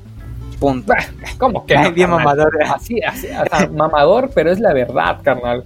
Punto. 0.61 0.93
¿Cómo 1.39 1.65
que? 1.65 1.77
bien 1.91 2.11
mamador. 2.11 2.51
Así, 2.65 3.01
así, 3.01 3.29
mamador, 3.73 4.31
pero 4.35 4.51
es 4.51 4.59
la 4.61 4.73
verdad, 4.75 5.21
carnal. 5.23 5.65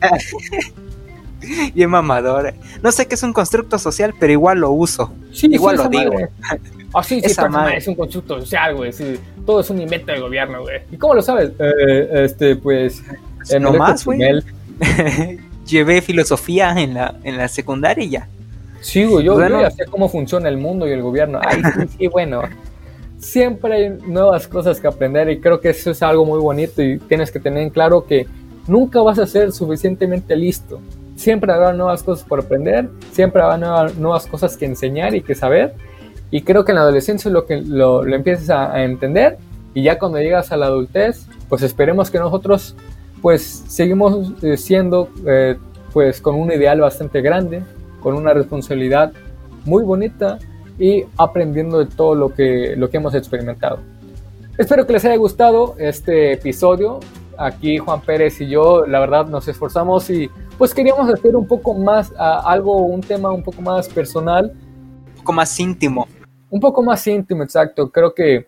bien 1.75 1.91
mamador. 1.91 2.55
No 2.83 2.93
sé 2.93 3.07
qué 3.07 3.15
es 3.15 3.23
un 3.23 3.33
constructo 3.33 3.79
social, 3.79 4.15
pero 4.21 4.33
igual 4.33 4.61
lo 4.61 4.71
uso. 4.71 5.13
igual 5.43 5.77
lo 5.77 5.89
digo. 5.89 6.13
Ah, 6.95 7.03
sí, 7.03 7.21
sí, 7.23 7.35
es 7.75 7.89
un 7.89 7.95
constructo 7.95 8.41
social, 8.41 8.77
güey. 8.77 8.93
todo 9.47 9.61
es 9.61 9.71
un 9.71 9.81
invento 9.81 10.13
del 10.13 10.21
gobierno, 10.21 10.61
güey. 10.61 10.83
¿Y 10.91 10.99
cómo 10.99 11.15
lo 11.15 11.23
sabes? 11.23 11.53
Eh, 11.59 12.09
este, 12.25 12.57
pues. 12.57 13.03
Eh, 13.51 13.59
no 13.59 13.73
más, 13.73 14.05
güey. 14.05 14.21
Llevé 15.67 16.03
filosofía 16.03 16.75
en 16.79 16.95
la, 16.95 17.15
en 17.25 17.39
la 17.39 17.49
secundaria 17.49 18.05
y 18.05 18.11
ya. 18.11 18.29
Sí, 18.83 19.03
yo, 19.03 19.21
yo 19.21 19.49
ya 19.49 19.71
sé 19.71 19.87
cómo 19.87 20.09
funciona 20.09 20.49
el 20.49 20.59
mundo 20.59 20.87
y 20.87 20.91
el 20.91 21.03
gobierno. 21.03 21.41
Ay, 21.43 21.63
sí, 21.99 22.07
bueno. 22.09 22.43
Siempre 23.19 23.75
hay 23.75 23.89
nuevas 24.05 24.49
cosas 24.49 24.81
que 24.81 24.89
aprender 24.89 25.31
y 25.31 25.41
creo 25.41 25.61
que 25.61 25.71
eso 25.71 25.93
es 25.93 26.03
algo 26.03 26.25
muy 26.25 26.41
bonito 26.41 26.83
y 26.83 26.99
tienes 26.99 27.31
que 27.31 27.39
tener 27.39 27.63
en 27.63 27.71
claro 27.71 28.05
que 28.05 28.27
nunca 28.67 29.01
vas 29.01 29.21
a 29.21 29.27
ser 29.27 29.53
suficientemente 29.53 30.35
listo. 30.35 30.81
Siempre 31.15 31.53
habrá 31.53 31.73
nuevas 31.73 32.03
cosas 32.03 32.27
por 32.27 32.41
aprender, 32.41 32.89
siempre 33.13 33.41
habrá 33.41 33.89
nuevas, 33.97 34.27
cosas 34.27 34.57
que 34.57 34.65
enseñar 34.65 35.15
y 35.15 35.23
que 35.23 35.37
saber. 35.37 35.75
Y 36.33 36.43
creo 36.43 36.65
que 36.65 36.73
en 36.73 36.77
la 36.77 36.83
adolescencia 36.83 37.31
lo 37.31 37.47
que 37.47 37.59
lo, 37.61 38.03
lo 38.03 38.17
empiezas 38.17 38.51
a, 38.51 38.83
entender 38.83 39.39
y 39.73 39.85
ya 39.85 40.01
cuando 40.01 40.19
llegas 40.19 40.51
a 40.51 40.57
la 40.57 40.67
adultez, 40.67 41.27
pues 41.49 41.63
esperemos 41.63 42.11
que 42.11 42.19
nosotros 42.19 42.75
pues 43.21 43.65
seguimos 43.69 44.33
eh, 44.43 44.57
siendo 44.57 45.09
eh, 45.27 45.57
pues 45.93 46.21
con 46.21 46.35
un 46.35 46.51
ideal 46.51 46.81
bastante 46.81 47.21
grande, 47.21 47.63
con 48.03 48.15
una 48.15 48.33
responsabilidad 48.35 49.13
muy 49.65 49.85
bonita 49.85 50.39
y 50.79 51.05
aprendiendo 51.17 51.79
de 51.79 51.87
todo 51.87 52.15
lo 52.15 52.35
que, 52.35 52.75
lo 52.77 52.91
que 52.91 52.97
hemos 52.97 53.15
experimentado. 53.15 53.79
Espero 54.59 54.87
que 54.87 54.93
les 54.93 55.05
haya 55.05 55.17
gustado 55.17 55.75
este 55.79 56.33
episodio. 56.33 57.01
Aquí 57.39 57.79
Juan 57.79 58.01
Pérez 58.03 58.41
y 58.41 58.49
yo, 58.49 58.87
la 58.87 59.01
verdad, 59.01 59.27
nos 59.27 59.49
esforzamos 59.49 60.11
y 60.11 60.31
pues 60.59 60.75
queríamos 60.75 61.09
hacer 61.09 61.35
un 61.35 61.47
poco 61.47 61.75
más 61.75 62.13
algo, 62.19 62.79
un 62.79 63.01
tema 63.01 63.31
un 63.31 63.43
poco 63.43 63.63
más 63.63 63.89
personal. 63.89 64.53
Un 65.09 65.15
poco 65.19 65.33
más 65.33 65.59
íntimo. 65.59 66.07
Un 66.51 66.61
poco 66.61 66.83
más 66.83 67.07
íntimo, 67.07 67.43
exacto. 67.43 67.91
Creo 67.91 68.13
que 68.13 68.47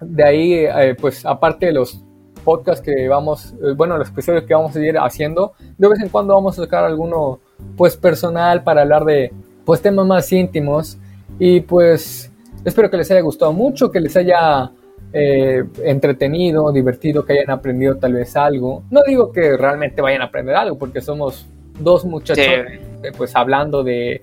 de 0.00 0.24
ahí, 0.24 0.52
eh, 0.54 0.96
pues 1.00 1.24
aparte 1.26 1.66
de 1.66 1.72
los 1.72 2.00
podcasts 2.44 2.84
que 2.84 3.08
vamos, 3.08 3.54
eh, 3.54 3.74
bueno, 3.76 3.98
los 3.98 4.08
episodios 4.08 4.44
que 4.44 4.54
vamos 4.54 4.76
a 4.76 4.80
ir 4.80 4.96
haciendo, 4.98 5.54
de 5.76 5.88
vez 5.88 6.00
en 6.00 6.08
cuando 6.08 6.34
vamos 6.34 6.58
a 6.58 6.62
sacar 6.62 6.84
alguno 6.84 7.40
pues 7.76 7.96
personal 7.96 8.62
para 8.62 8.82
hablar 8.82 9.04
de 9.04 9.32
pues 9.64 9.82
temas 9.82 10.06
más 10.06 10.32
íntimos 10.32 10.98
y 11.38 11.60
pues 11.60 12.30
espero 12.64 12.90
que 12.90 12.96
les 12.96 13.10
haya 13.10 13.20
gustado 13.20 13.52
mucho, 13.52 13.90
que 13.90 14.00
les 14.00 14.16
haya 14.16 14.70
eh, 15.12 15.64
entretenido, 15.82 16.72
divertido, 16.72 17.24
que 17.24 17.34
hayan 17.34 17.50
aprendido 17.50 17.96
tal 17.96 18.14
vez 18.14 18.36
algo. 18.36 18.84
No 18.90 19.02
digo 19.06 19.32
que 19.32 19.56
realmente 19.56 20.00
vayan 20.02 20.22
a 20.22 20.26
aprender 20.26 20.54
algo 20.54 20.78
porque 20.78 21.00
somos 21.00 21.46
dos 21.78 22.04
muchachos 22.04 22.44
eh, 22.46 22.80
pues 23.16 23.34
hablando 23.36 23.82
de 23.84 24.22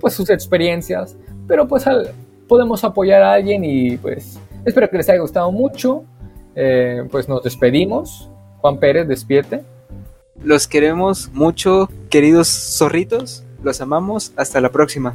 pues 0.00 0.14
sus 0.14 0.30
experiencias, 0.30 1.16
pero 1.46 1.66
pues 1.66 1.84
podemos 2.46 2.82
apoyar 2.84 3.22
a 3.22 3.34
alguien 3.34 3.64
y 3.64 3.96
pues 3.96 4.38
espero 4.64 4.88
que 4.88 4.96
les 4.96 5.08
haya 5.08 5.20
gustado 5.20 5.52
mucho. 5.52 6.04
Eh, 6.54 7.04
pues 7.10 7.28
nos 7.28 7.42
despedimos. 7.42 8.28
Juan 8.58 8.78
Pérez, 8.78 9.06
despierte. 9.06 9.62
Los 10.42 10.68
queremos 10.68 11.30
mucho, 11.32 11.88
queridos 12.10 12.48
zorritos. 12.48 13.44
Los 13.62 13.80
amamos. 13.80 14.32
Hasta 14.36 14.60
la 14.60 14.70
próxima. 14.70 15.14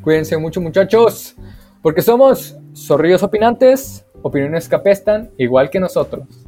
Cuídense 0.00 0.36
mucho, 0.38 0.60
muchachos. 0.60 1.36
Porque 1.82 2.02
somos 2.02 2.56
zorrillos 2.74 3.22
opinantes, 3.22 4.06
opiniones 4.22 4.68
que 4.68 4.76
apestan, 4.76 5.30
igual 5.36 5.70
que 5.70 5.78
nosotros. 5.78 6.47